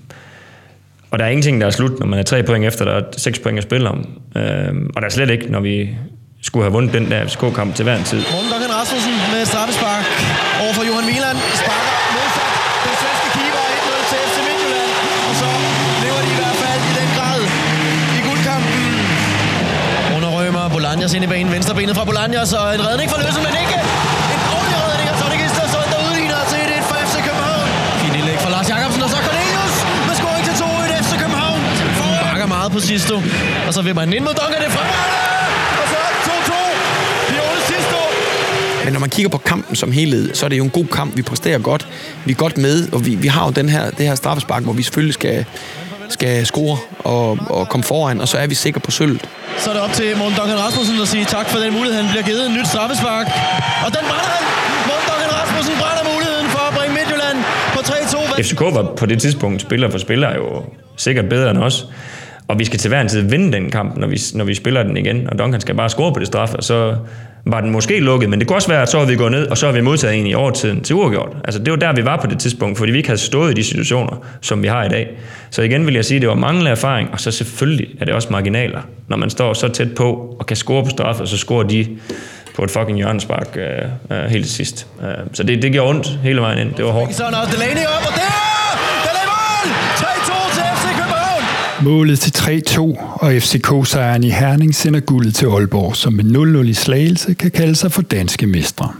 og 1.13 1.19
der 1.19 1.25
er 1.25 1.31
ingenting, 1.35 1.55
der 1.61 1.67
er 1.71 1.75
slut, 1.79 1.95
når 1.99 2.07
man 2.11 2.19
er 2.19 2.23
tre 2.31 2.39
point 2.49 2.65
efter, 2.69 2.81
der 2.85 2.95
er 2.99 3.03
seks 3.25 3.37
point 3.43 3.57
at 3.61 3.65
spille 3.69 3.85
om. 3.95 3.99
Øhm, 4.41 4.83
og 4.95 4.97
der 5.01 5.07
er 5.09 5.13
slet 5.17 5.29
ikke, 5.35 5.45
når 5.55 5.61
vi 5.69 5.75
skulle 6.47 6.63
have 6.67 6.73
vundet 6.77 6.91
den 6.97 7.05
der 7.11 7.19
FCK-kamp 7.27 7.71
til 7.77 7.83
hver 7.87 7.97
en 8.01 8.07
tid. 8.11 8.21
Morten 8.33 8.49
Duncan 8.53 8.71
Rasmussen 8.79 9.15
med 9.33 9.41
straffespark 9.51 10.05
over 10.63 10.73
for 10.77 10.83
Johan 10.89 11.05
Wieland. 11.11 11.37
Sparker 11.61 11.93
modsat 12.15 12.51
den 12.85 12.95
svenske 13.01 13.27
keeper 13.37 13.63
1-0 13.77 14.09
til 14.11 14.19
FC 14.29 14.37
Midtjylland. 14.47 14.91
Og 15.29 15.33
så 15.41 15.49
lever 16.03 16.19
de 16.25 16.29
i 16.35 16.37
hvert 16.41 16.57
fald 16.63 16.81
i 16.91 16.93
den 16.99 17.09
grad 17.17 17.39
i 18.17 18.19
guldkampen. 18.27 18.79
Under 20.15 20.29
Rømer, 20.37 20.65
Bolagnas 20.75 21.13
ind 21.17 21.23
i 21.27 21.29
banen, 21.33 21.49
venstrebenet 21.55 21.95
fra 21.97 22.05
Bolagnas, 22.09 22.51
og 22.59 22.65
en 22.77 22.81
redning 22.87 23.07
for 23.11 23.17
Løsen, 23.23 23.41
men 23.47 23.53
ikke 23.61 23.72
på 32.73 32.79
Sisto. 32.79 33.15
Og 33.67 33.73
så 33.73 33.81
vil 33.81 33.95
man 33.95 34.13
ind 34.13 34.23
mod 34.23 34.33
Duncan, 34.33 34.61
det 34.63 34.71
fremad! 34.71 34.93
Og 35.81 35.85
så 35.91 35.99
2-2. 36.29 36.53
Pione 37.29 37.61
Sisto. 37.67 37.99
Men 38.83 38.93
når 38.93 38.99
man 38.99 39.09
kigger 39.09 39.29
på 39.29 39.37
kampen 39.37 39.75
som 39.75 39.91
helhed, 39.91 40.33
så 40.33 40.45
er 40.45 40.49
det 40.49 40.57
jo 40.57 40.63
en 40.63 40.69
god 40.69 40.85
kamp. 40.85 41.17
Vi 41.17 41.21
præsterer 41.21 41.59
godt. 41.59 41.87
Vi 42.25 42.31
er 42.31 42.35
godt 42.35 42.57
med, 42.57 42.93
og 42.93 43.05
vi, 43.05 43.15
vi 43.15 43.27
har 43.27 43.45
jo 43.45 43.51
den 43.51 43.69
her, 43.69 43.89
det 43.89 44.05
her 44.07 44.15
straffespark, 44.15 44.63
hvor 44.63 44.73
vi 44.73 44.83
selvfølgelig 44.83 45.13
skal, 45.13 45.45
skal 46.09 46.45
score 46.45 46.77
og, 46.99 47.37
og 47.49 47.69
komme 47.69 47.83
foran, 47.83 48.21
og 48.21 48.27
så 48.27 48.37
er 48.37 48.47
vi 48.47 48.55
sikre 48.55 48.79
på 48.79 48.91
sølvet. 48.91 49.25
Så 49.57 49.69
er 49.69 49.73
det 49.73 49.83
op 49.83 49.93
til 49.93 50.17
Morten 50.17 50.35
Duncan 50.37 50.59
Rasmussen 50.59 51.01
at 51.01 51.07
sige 51.07 51.25
tak 51.25 51.49
for 51.49 51.59
den 51.59 51.73
mulighed. 51.73 52.01
Han 52.01 52.09
bliver 52.11 52.25
givet 52.25 52.45
en 52.49 52.53
nyt 52.57 52.67
straffespark. 52.67 53.27
Og 53.85 53.89
den 53.95 54.03
brænder 54.09 54.29
han! 54.35 54.43
Morten 54.87 55.05
Duncan 55.11 55.31
Rasmussen 55.39 55.75
brænder 55.81 56.03
muligheden 56.13 56.47
for 56.55 56.61
at 56.69 56.73
bringe 56.77 56.93
Midtjylland 56.97 57.37
på 57.75 57.79
3-2. 57.79 58.41
FCK 58.41 58.61
var 58.77 58.83
på 58.97 59.05
det 59.05 59.21
tidspunkt 59.21 59.61
spiller 59.61 59.89
for 59.91 59.97
spiller 59.97 60.35
jo 60.35 60.63
sikkert 60.97 61.29
bedre 61.29 61.51
end 61.51 61.59
os. 61.59 61.85
Og 62.47 62.59
vi 62.59 62.65
skal 62.65 62.79
til 62.79 62.89
hver 62.89 63.01
en 63.01 63.07
tid 63.07 63.21
vinde 63.21 63.51
den 63.51 63.71
kamp, 63.71 63.97
når 63.97 64.07
vi, 64.07 64.19
når 64.33 64.45
vi 64.45 64.53
spiller 64.53 64.83
den 64.83 64.97
igen. 64.97 65.29
Og 65.31 65.39
Duncan 65.39 65.61
skal 65.61 65.75
bare 65.75 65.89
score 65.89 66.13
på 66.13 66.19
det 66.19 66.27
straf, 66.27 66.53
og 66.53 66.63
så 66.63 66.95
var 67.45 67.61
den 67.61 67.69
måske 67.69 67.99
lukket. 67.99 68.29
Men 68.29 68.39
det 68.39 68.47
kunne 68.47 68.57
også 68.57 68.67
være, 68.67 68.81
at 68.81 68.89
så 68.89 68.99
har 68.99 69.05
vi 69.05 69.15
gået 69.15 69.31
ned, 69.31 69.47
og 69.47 69.57
så 69.57 69.65
har 69.65 69.73
vi 69.73 69.81
modtaget 69.81 70.19
en 70.19 70.27
i 70.27 70.33
overtiden 70.33 70.81
til 70.81 70.95
uafgjort. 70.95 71.29
Altså 71.43 71.59
det 71.59 71.71
var 71.71 71.77
der, 71.77 71.93
vi 71.93 72.05
var 72.05 72.17
på 72.17 72.27
det 72.27 72.39
tidspunkt, 72.39 72.77
fordi 72.77 72.91
vi 72.91 72.97
ikke 72.97 73.09
havde 73.09 73.21
stået 73.21 73.51
i 73.51 73.53
de 73.53 73.63
situationer, 73.63 74.25
som 74.41 74.63
vi 74.63 74.67
har 74.67 74.83
i 74.83 74.89
dag. 74.89 75.09
Så 75.49 75.61
igen 75.61 75.85
vil 75.85 75.93
jeg 75.93 76.05
sige, 76.05 76.15
at 76.15 76.21
det 76.21 76.29
var 76.29 76.35
manglende 76.35 76.71
erfaring, 76.71 77.09
og 77.11 77.19
så 77.19 77.31
selvfølgelig 77.31 77.87
er 77.99 78.05
det 78.05 78.13
også 78.13 78.27
marginaler. 78.31 78.81
Når 79.07 79.17
man 79.17 79.29
står 79.29 79.53
så 79.53 79.67
tæt 79.67 79.95
på 79.95 80.35
og 80.39 80.45
kan 80.45 80.57
score 80.57 80.83
på 80.83 80.89
straf, 80.89 81.19
og 81.19 81.27
så 81.27 81.37
scorer 81.37 81.63
de 81.63 81.87
på 82.55 82.63
et 82.63 82.71
fucking 82.71 82.97
hjørnespark 82.97 83.57
øh, 83.57 84.17
øh, 84.17 84.25
helt 84.25 84.45
til 84.45 84.55
sidst. 84.55 84.87
Øh, 85.01 85.07
så 85.33 85.43
det, 85.43 85.61
det 85.61 85.71
gjorde 85.71 85.89
ondt 85.89 86.19
hele 86.23 86.41
vejen 86.41 86.67
ind. 86.67 86.73
Det 86.73 86.85
var 86.85 86.91
hårdt. 86.91 87.15
Så 87.15 87.23
er 87.23 87.29
Delaney 87.29 87.85
op, 87.85 88.07
og 88.07 88.15
der! 88.15 88.42
Målet 91.83 92.19
til 92.19 92.31
3-2 92.37 92.79
og 93.13 93.33
FCK-sejren 93.33 94.23
i 94.23 94.29
Herning 94.29 94.75
sender 94.75 94.99
guldet 94.99 95.35
til 95.35 95.45
Aalborg, 95.45 95.95
som 95.95 96.13
med 96.13 96.23
0-0 96.65 96.69
i 96.69 96.73
slagelse 96.73 97.33
kan 97.33 97.51
kalde 97.51 97.75
sig 97.75 97.91
for 97.91 98.01
danske 98.01 98.47
mestre. 98.47 98.93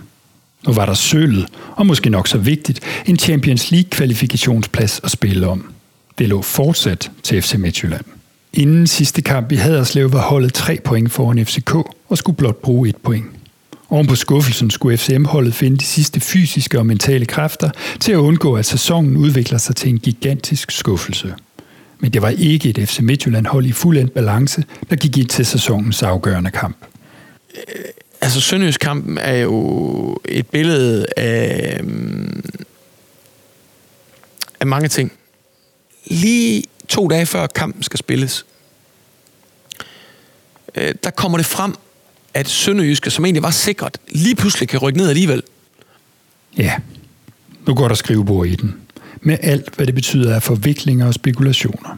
Nu 0.67 0.73
var 0.73 0.85
der 0.85 0.93
sølvet, 0.93 1.45
og 1.75 1.85
måske 1.85 2.09
nok 2.09 2.27
så 2.27 2.37
vigtigt, 2.37 2.79
en 3.05 3.19
Champions 3.19 3.71
League-kvalifikationsplads 3.71 5.01
at 5.03 5.11
spille 5.11 5.47
om. 5.47 5.73
Det 6.17 6.29
lå 6.29 6.41
fortsat 6.41 7.11
til 7.23 7.41
FC 7.41 7.53
Midtjylland. 7.53 8.05
Inden 8.53 8.87
sidste 8.87 9.21
kamp 9.21 9.51
i 9.51 9.55
Haderslev 9.55 10.13
var 10.13 10.21
holdet 10.21 10.53
3 10.53 10.79
point 10.83 11.11
foran 11.11 11.45
FCK 11.45 11.75
og 12.09 12.17
skulle 12.17 12.37
blot 12.37 12.61
bruge 12.61 12.89
et 12.89 12.97
point. 12.97 13.25
Oven 13.89 14.07
på 14.07 14.15
skuffelsen 14.15 14.69
skulle 14.69 14.97
FCM-holdet 14.97 15.53
finde 15.53 15.77
de 15.77 15.85
sidste 15.85 16.19
fysiske 16.19 16.79
og 16.79 16.85
mentale 16.85 17.25
kræfter 17.25 17.69
til 17.99 18.11
at 18.11 18.17
undgå, 18.17 18.55
at 18.55 18.65
sæsonen 18.65 19.17
udvikler 19.17 19.57
sig 19.57 19.75
til 19.75 19.89
en 19.89 19.99
gigantisk 19.99 20.71
skuffelse. 20.71 21.33
Men 22.03 22.13
det 22.13 22.21
var 22.21 22.29
ikke 22.29 22.69
et 22.69 22.89
FC 22.89 22.99
Midtjylland-hold 22.99 23.65
i 23.65 23.71
fuldendt 23.71 24.13
balance, 24.13 24.63
der 24.89 24.95
gik 24.95 25.17
ind 25.17 25.27
til 25.27 25.45
sæsonens 25.45 26.03
afgørende 26.03 26.51
kamp. 26.51 26.77
Altså, 28.21 28.41
Sønderjysk-kampen 28.41 29.17
er 29.17 29.35
jo 29.35 30.17
et 30.25 30.47
billede 30.47 31.05
af, 31.17 31.83
mm, 31.83 32.43
af 34.59 34.67
mange 34.67 34.87
ting. 34.87 35.11
Lige 36.05 36.63
to 36.87 37.07
dage 37.07 37.25
før 37.25 37.47
kampen 37.47 37.83
skal 37.83 37.99
spilles, 37.99 38.45
øh, 40.75 40.95
der 41.03 41.09
kommer 41.09 41.37
det 41.37 41.45
frem, 41.45 41.75
at 42.33 42.49
Sønderjyske, 42.49 43.11
som 43.11 43.25
egentlig 43.25 43.43
var 43.43 43.51
sikkert, 43.51 43.97
lige 44.07 44.35
pludselig 44.35 44.69
kan 44.69 44.79
rykke 44.79 44.97
ned 44.97 45.09
alligevel. 45.09 45.43
Ja, 46.57 46.75
nu 47.67 47.75
går 47.75 47.87
der 47.87 47.95
skrivebord 47.95 48.47
i 48.47 48.55
den. 48.55 48.82
Med 49.23 49.37
alt, 49.41 49.75
hvad 49.75 49.85
det 49.85 49.95
betyder 49.95 50.35
af 50.35 50.43
forviklinger 50.43 51.05
og 51.05 51.13
spekulationer. 51.13 51.97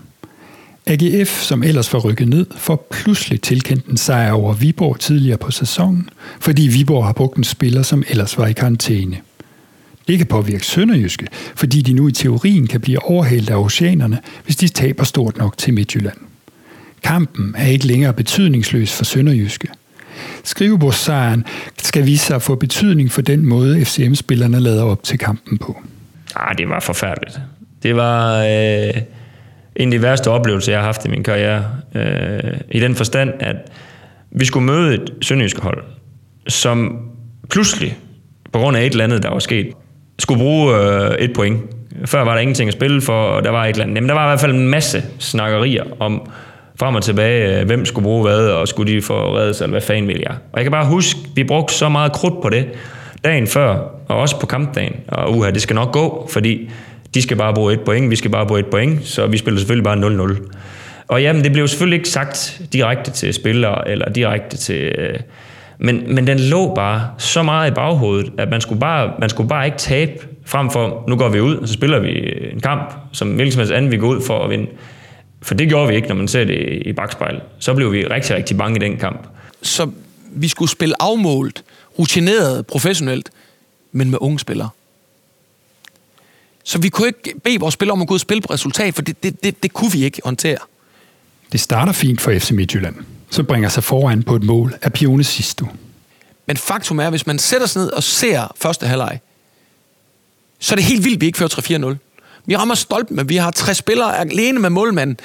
AGF, 0.86 1.42
som 1.42 1.64
ellers 1.64 1.94
var 1.94 2.00
rykket 2.00 2.28
ned, 2.28 2.46
får 2.58 2.88
pludselig 2.92 3.42
tilkendt 3.42 3.86
en 3.86 3.98
sejr 3.98 4.32
over 4.32 4.54
Viborg 4.54 5.00
tidligere 5.00 5.38
på 5.38 5.52
sæsonen, 5.52 6.10
fordi 6.40 6.68
Viborg 6.68 7.06
har 7.06 7.14
brugt 7.14 7.38
en 7.38 7.44
spiller, 7.44 7.82
som 7.82 8.04
ellers 8.10 8.38
var 8.38 8.48
i 8.48 8.54
karantæne. 8.54 9.18
Det 10.08 10.18
kan 10.18 10.28
påvirke 10.28 10.66
Sønderjyske, 10.66 11.28
fordi 11.56 11.82
de 11.82 11.94
nu 11.94 12.08
i 12.08 12.12
teorien 12.12 12.68
kan 12.68 12.82
blive 12.82 13.04
overhældt 13.04 13.50
af 13.50 13.56
oceanerne, 13.56 14.20
hvis 14.44 14.56
de 14.56 14.68
taber 14.68 15.04
stort 15.04 15.38
nok 15.38 15.58
til 15.58 15.74
Midtjylland. 15.74 16.18
Kampen 17.04 17.56
er 17.58 17.68
ikke 17.68 17.88
længere 17.88 18.14
betydningsløs 18.14 18.94
for 18.94 19.06
Sønderjyske. 19.06 19.68
Skrivebordssejren 20.44 21.46
skal 21.78 22.06
vise 22.06 22.26
sig 22.26 22.36
at 22.36 22.42
få 22.42 22.56
betydning 22.56 23.12
for 23.12 23.22
den 23.22 23.46
måde, 23.46 23.86
FCM-spillerne 23.86 24.60
lader 24.60 24.84
op 24.84 25.04
til 25.04 25.20
kampen 25.20 25.58
på. 25.58 25.82
Ah, 26.36 26.58
det 26.58 26.70
var 26.70 26.80
forfærdeligt. 26.80 27.40
Det 27.84 27.96
var 27.96 28.40
øh, 28.40 29.02
en 29.76 29.94
af 29.94 30.00
de 30.00 30.02
værste 30.02 30.32
oplevelser, 30.32 30.72
jeg 30.72 30.80
har 30.80 30.86
haft 30.86 31.06
i 31.06 31.10
min 31.10 31.24
karriere. 31.24 31.66
Øh, 31.96 32.54
I 32.72 32.80
den 32.80 32.96
forstand, 32.96 33.34
at 33.40 33.56
vi 34.32 34.46
skulle 34.46 34.66
møde 34.66 34.94
et 34.94 35.14
sønderjysk 35.22 35.60
hold, 35.60 35.84
som 36.48 37.00
pludselig, 37.50 37.98
på 38.54 38.60
grund 38.60 38.78
af 38.78 38.86
et 38.86 38.92
eller 38.92 39.04
andet, 39.04 39.24
der 39.24 39.30
var 39.30 39.40
sket, 39.40 39.68
skulle 40.20 40.40
bruge 40.40 40.76
øh, 40.76 41.12
et 41.20 41.34
point. 41.34 41.62
Før 42.06 42.24
var 42.24 42.34
der 42.34 42.40
ingenting 42.40 42.68
at 42.68 42.74
spille 42.74 43.02
for, 43.02 43.24
og 43.24 43.44
der 43.44 43.50
var 43.50 43.66
et 43.66 43.70
eller 43.70 43.84
andet. 43.84 43.96
Jamen, 43.96 44.10
der 44.10 44.16
var 44.16 44.26
i 44.26 44.30
hvert 44.30 44.40
fald 44.40 44.54
en 44.54 44.68
masse 44.68 45.04
snakkerier 45.20 45.84
om 46.00 46.30
frem 46.80 46.96
og 46.96 47.04
tilbage, 47.04 47.60
øh, 47.60 47.66
hvem 47.66 47.86
skulle 47.86 48.04
bruge 48.04 48.22
hvad, 48.22 48.48
og 48.48 48.68
skulle 48.68 48.94
de 48.94 49.02
få 49.02 49.38
reddet 49.38 49.56
sig, 49.56 49.64
eller 49.64 49.72
hvad 49.74 49.82
fanden 49.82 50.08
vil 50.08 50.20
jeg. 50.20 50.32
Og 50.32 50.58
jeg 50.58 50.64
kan 50.64 50.72
bare 50.72 50.86
huske, 50.86 51.20
vi 51.36 51.44
brugte 51.44 51.74
så 51.74 51.90
meget 51.90 52.12
krudt 52.12 52.42
på 52.42 52.50
det, 52.50 52.66
dagen 53.26 53.48
før, 53.48 53.78
og 54.08 54.18
også 54.18 54.40
på 54.40 54.46
kampdagen. 54.46 54.96
Og 55.08 55.38
uha, 55.38 55.52
det 55.52 55.62
skal 55.62 55.76
nok 55.76 55.92
gå, 55.92 56.30
fordi 56.32 56.70
de 57.14 57.22
skal 57.22 57.38
bare 57.38 57.54
bruge 57.54 57.74
et 57.74 57.82
point, 57.82 58.12
vi 58.12 58.16
skal 58.16 58.32
bare 58.32 58.46
bruge 58.46 58.60
et 58.60 58.66
point, 58.66 59.08
så 59.08 59.28
vi 59.28 59.38
spiller 59.38 59.60
selvfølgelig 59.60 59.84
bare 59.84 59.98
0-0. 60.28 60.58
Og 61.08 61.22
jamen, 61.22 61.44
det 61.44 61.52
blev 61.52 61.68
selvfølgelig 61.68 61.98
ikke 61.98 62.10
sagt 62.10 62.62
direkte 62.74 63.12
til 63.12 63.34
spillere, 63.34 63.90
eller 63.90 64.10
direkte 64.10 64.58
til... 64.58 64.82
Øh, 64.98 65.20
men, 65.78 66.16
men 66.16 66.28
den 66.28 66.40
lå 66.40 66.76
bare 66.76 67.10
så 67.18 67.44
meget 67.44 67.72
i 67.72 67.74
baghovedet, 67.74 68.32
at 68.38 68.50
man 68.50 68.62
skulle 68.62 68.80
bare, 68.80 69.14
man 69.20 69.30
skulle 69.30 69.50
bare 69.50 69.66
ikke 69.66 69.78
tabe 69.78 70.12
frem 70.46 70.70
for, 70.70 71.04
nu 71.08 71.16
går 71.16 71.30
vi 71.30 71.40
ud, 71.40 71.56
og 71.56 71.68
så 71.68 71.74
spiller 71.74 72.00
vi 72.00 72.34
en 72.54 72.60
kamp, 72.60 72.94
som 73.12 73.28
hvilken 73.28 73.52
som 73.52 73.60
helst 73.60 73.74
anden 73.74 73.92
vi 73.92 73.98
går 73.98 74.08
ud 74.08 74.22
for 74.22 74.44
at 74.44 74.50
vinde. 74.50 74.68
For 75.42 75.56
det 75.56 75.70
gjorde 75.70 75.88
vi 75.88 75.96
ikke, 75.96 76.08
når 76.08 76.16
man 76.16 76.28
ser 76.28 76.44
det 76.44 76.82
i 76.86 76.94
bagspejl. 76.94 77.42
Så 77.60 77.74
blev 77.74 77.94
vi 77.94 78.08
rigtig, 78.08 78.36
rigtig 78.36 78.58
bange 78.58 78.76
i 78.76 78.90
den 78.90 78.98
kamp. 78.98 79.28
Så 79.62 79.90
vi 80.32 80.48
skulle 80.48 80.72
spille 80.72 80.96
afmålt, 81.00 81.64
rutineret, 82.00 82.68
professionelt, 82.68 83.30
men 83.92 84.10
med 84.10 84.18
unge 84.22 84.40
spillere. 84.40 84.70
Så 86.64 86.80
vi 86.80 86.90
kunne 86.90 87.08
ikke 87.08 87.40
bede 87.44 87.60
vores 87.60 87.74
spillere 87.74 87.94
om 87.94 88.02
at 88.02 88.08
gå 88.08 88.14
ud 88.14 88.16
og 88.16 88.22
spille 88.22 88.42
på 88.42 88.54
resultat, 88.54 88.96
for 88.96 89.02
det, 89.02 89.24
det, 89.24 89.44
det, 89.44 89.64
det 89.64 89.74
kunne 89.74 89.92
vi 89.92 90.04
ikke 90.04 90.22
håndtere. 90.24 90.58
Det 91.52 91.60
starter 91.60 91.94
fint 91.94 92.22
for 92.22 92.40
FC 92.40 92.52
Midtjylland, 92.52 92.96
så 93.30 93.44
bringer 93.44 93.70
sig 93.70 93.84
foran 93.84 94.24
på 94.24 94.36
et 94.36 94.44
mål 94.44 94.76
af 94.82 94.94
Pione 94.94 95.24
Sisto. 95.24 95.66
Men 96.46 96.58
faktum 96.58 97.00
er, 97.00 97.10
hvis 97.10 97.28
man 97.28 97.40
sætter 97.40 97.68
sig 97.68 97.82
ned 97.82 97.92
og 97.92 98.04
ser 98.04 98.54
første 98.56 98.88
halvleg, 98.88 99.20
så 100.60 100.74
er 100.74 100.76
det 100.76 100.86
helt 100.86 101.04
vildt, 101.04 101.22
vi 101.22 101.26
ikke 101.26 101.38
fører 101.38 101.94
3-4-0. 101.94 101.98
Vi 102.46 102.56
rammer 102.56 102.76
stolpen, 102.76 103.16
men 103.16 103.30
vi 103.30 103.36
har 103.36 103.52
tre 103.52 103.74
spillere 103.74 104.20
alene 104.20 104.60
med 104.60 104.70
målmanden. 104.70 105.18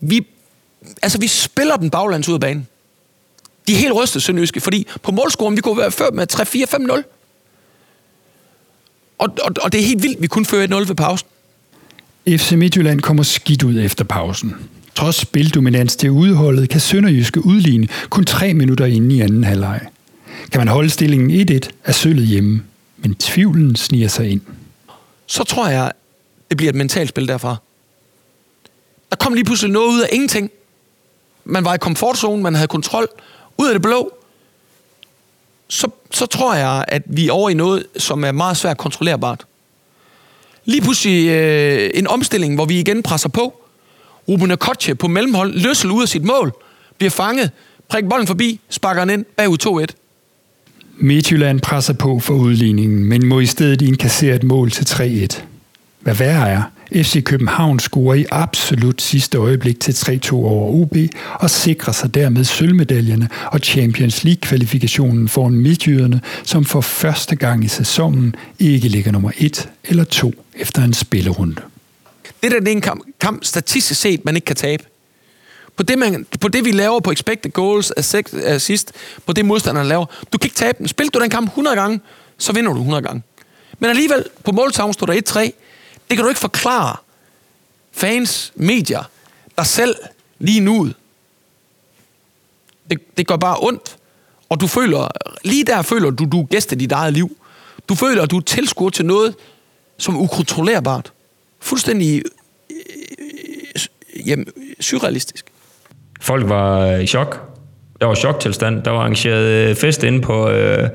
Vi, 0.00 0.26
altså, 1.02 1.18
vi 1.18 1.26
spiller 1.26 1.76
den 1.76 1.90
baglands 1.90 2.28
ud 2.28 2.34
af 2.34 2.40
banen. 2.40 2.68
De 3.70 3.74
er 3.74 3.78
helt 3.78 3.94
rystet, 3.94 4.22
Sønderjyske, 4.22 4.60
fordi 4.60 4.86
på 5.02 5.12
målscoren, 5.12 5.56
vi 5.56 5.60
kunne 5.60 5.78
være 5.78 5.90
før 5.90 6.10
med 6.10 6.26
3-4-5-0. 6.32 7.02
Og, 9.18 9.28
og, 9.42 9.50
og 9.62 9.72
det 9.72 9.80
er 9.80 9.84
helt 9.84 10.02
vildt, 10.02 10.22
vi 10.22 10.26
kun 10.26 10.44
fører 10.44 10.66
1-0 10.66 10.74
ved 10.74 10.94
pausen. 10.94 11.28
FC 12.28 12.52
Midtjylland 12.52 13.00
kommer 13.00 13.22
skidt 13.22 13.62
ud 13.62 13.80
efter 13.80 14.04
pausen. 14.04 14.54
Trods 14.94 15.16
spildominans 15.16 15.96
til 15.96 16.10
udholdet, 16.10 16.68
kan 16.68 16.80
Sønderjyske 16.80 17.46
udligne 17.46 17.88
kun 18.08 18.24
tre 18.24 18.54
minutter 18.54 18.86
inde 18.86 19.16
i 19.16 19.20
anden 19.20 19.44
halvleg. 19.44 19.80
Kan 20.52 20.60
man 20.60 20.68
holde 20.68 20.90
stillingen 20.90 21.48
1-1, 21.50 21.68
er 21.84 21.92
sølvet 21.92 22.26
hjemme, 22.26 22.62
men 22.96 23.14
tvivlen 23.14 23.76
sniger 23.76 24.08
sig 24.08 24.30
ind. 24.30 24.40
Så 25.26 25.44
tror 25.44 25.68
jeg, 25.68 25.92
det 26.48 26.56
bliver 26.56 26.70
et 26.70 26.76
mentalt 26.76 27.08
spil 27.08 27.28
derfra. 27.28 27.56
Der 29.10 29.16
kom 29.16 29.34
lige 29.34 29.44
pludselig 29.44 29.72
noget 29.72 29.88
ud 29.88 30.00
af 30.00 30.08
ingenting. 30.12 30.50
Man 31.44 31.64
var 31.64 31.74
i 31.74 31.78
komfortzonen, 31.78 32.42
man 32.42 32.54
havde 32.54 32.68
kontrol. 32.68 33.08
Ud 33.58 33.66
af 33.68 33.74
det 33.74 33.82
blå, 33.82 34.12
så, 35.68 35.90
så 36.10 36.26
tror 36.26 36.54
jeg, 36.54 36.84
at 36.88 37.02
vi 37.06 37.28
er 37.28 37.32
over 37.32 37.50
i 37.50 37.54
noget, 37.54 37.86
som 37.96 38.24
er 38.24 38.32
meget 38.32 38.56
svært 38.56 38.76
kontrollerbart. 38.78 39.46
Lige 40.64 40.80
pludselig 40.80 41.28
øh, 41.28 41.90
en 41.94 42.06
omstilling, 42.06 42.54
hvor 42.54 42.64
vi 42.64 42.80
igen 42.80 43.02
presser 43.02 43.28
på. 43.28 43.62
Ruben 44.28 44.50
Akotje 44.50 44.94
på 44.94 45.08
mellemhold, 45.08 45.52
løssel 45.52 45.90
ud 45.90 46.02
af 46.02 46.08
sit 46.08 46.24
mål, 46.24 46.52
bliver 46.98 47.10
fanget, 47.10 47.50
prikker 47.88 48.10
bolden 48.10 48.26
forbi, 48.26 48.60
sparker 48.68 49.04
den 49.04 49.10
ind, 49.10 49.24
bagud 49.36 49.86
2-1. 49.90 49.94
Midtjylland 50.96 51.60
presser 51.60 51.92
på 51.92 52.18
for 52.18 52.34
udligningen, 52.34 53.04
men 53.04 53.26
må 53.26 53.40
i 53.40 53.46
stedet 53.46 53.82
indkassere 53.82 54.36
et 54.36 54.42
mål 54.42 54.70
til 54.70 54.84
3-1. 55.34 55.42
Hvad 56.00 56.14
værre 56.14 56.48
er, 56.48 56.62
FC 56.92 57.24
København 57.24 57.78
scorer 57.78 58.14
i 58.14 58.24
absolut 58.30 59.02
sidste 59.02 59.38
øjeblik 59.38 59.80
til 59.80 59.92
3-2 59.92 60.34
over 60.34 60.82
OB 60.82 60.96
og 61.34 61.50
sikrer 61.50 61.92
sig 61.92 62.14
dermed 62.14 62.44
sølvmedaljerne 62.44 63.28
og 63.46 63.60
Champions 63.60 64.24
League-kvalifikationen 64.24 65.28
foran 65.28 65.52
midtjyderne, 65.52 66.20
som 66.44 66.64
for 66.64 66.80
første 66.80 67.36
gang 67.36 67.64
i 67.64 67.68
sæsonen 67.68 68.34
ikke 68.58 68.88
ligger 68.88 69.12
nummer 69.12 69.30
1 69.38 69.68
eller 69.84 70.04
2 70.04 70.32
efter 70.54 70.82
en 70.82 70.94
spillerunde. 70.94 71.62
Det 72.42 72.50
der 72.50 72.58
det 72.58 72.68
er 72.68 72.72
en 72.72 72.80
kamp, 72.80 73.04
kamp, 73.20 73.44
statistisk 73.44 74.00
set, 74.00 74.24
man 74.24 74.36
ikke 74.36 74.46
kan 74.46 74.56
tabe. 74.56 74.84
På 75.76 75.82
det, 75.82 75.98
man, 75.98 76.26
på 76.40 76.48
det 76.48 76.64
vi 76.64 76.70
laver 76.70 77.00
på 77.00 77.10
expected 77.10 77.50
goals, 77.50 77.92
assist, 78.44 78.92
på 79.26 79.32
det 79.32 79.44
modstanderne 79.44 79.88
laver. 79.88 80.06
Du 80.32 80.38
kan 80.38 80.46
ikke 80.46 80.56
tabe 80.56 80.78
den. 80.78 80.88
Spil 80.88 81.06
du 81.06 81.20
den 81.20 81.30
kamp 81.30 81.48
100 81.48 81.76
gange, 81.76 82.00
så 82.38 82.52
vinder 82.52 82.72
du 82.72 82.78
100 82.78 83.02
gange. 83.02 83.22
Men 83.78 83.90
alligevel, 83.90 84.24
på 84.44 84.52
måltavlen 84.52 84.94
står 84.94 85.06
der 85.06 85.22
1-3. 85.28 85.50
Det 86.10 86.16
kan 86.16 86.24
du 86.24 86.28
ikke 86.28 86.40
forklare 86.40 86.96
fans, 87.92 88.52
medier, 88.56 89.10
dig 89.58 89.66
selv 89.66 89.94
lige 90.38 90.60
nu. 90.60 90.90
Det, 92.90 93.16
det 93.16 93.26
gør 93.26 93.36
bare 93.36 93.56
ondt. 93.60 93.96
Og 94.48 94.60
du 94.60 94.66
føler, 94.66 95.08
lige 95.44 95.64
der 95.64 95.82
føler 95.82 96.10
du, 96.10 96.24
du 96.24 96.40
er 96.42 96.46
gæst 96.46 96.72
i 96.72 96.74
dit 96.74 96.92
eget 96.92 97.12
liv. 97.12 97.36
Du 97.88 97.94
føler, 97.94 98.22
at 98.22 98.30
du 98.30 98.36
er 98.36 98.40
tilskuer 98.40 98.90
til 98.90 99.06
noget, 99.06 99.34
som 99.98 100.16
er 100.16 100.20
ukontrollerbart. 100.20 101.12
Fuldstændig 101.60 102.22
øh, 102.70 102.76
øh, 103.74 104.28
jamen, 104.28 104.46
surrealistisk. 104.80 105.44
Folk 106.20 106.48
var 106.48 106.96
i 106.96 107.06
chok. 107.06 107.56
Der 108.00 108.06
var 108.06 108.14
choktilstand. 108.14 108.82
Der 108.82 108.90
var 108.90 108.98
arrangeret 108.98 109.68
øh, 109.70 109.76
fest 109.76 110.02
inde 110.02 110.20
på 110.20 110.48
øh, 110.48 110.88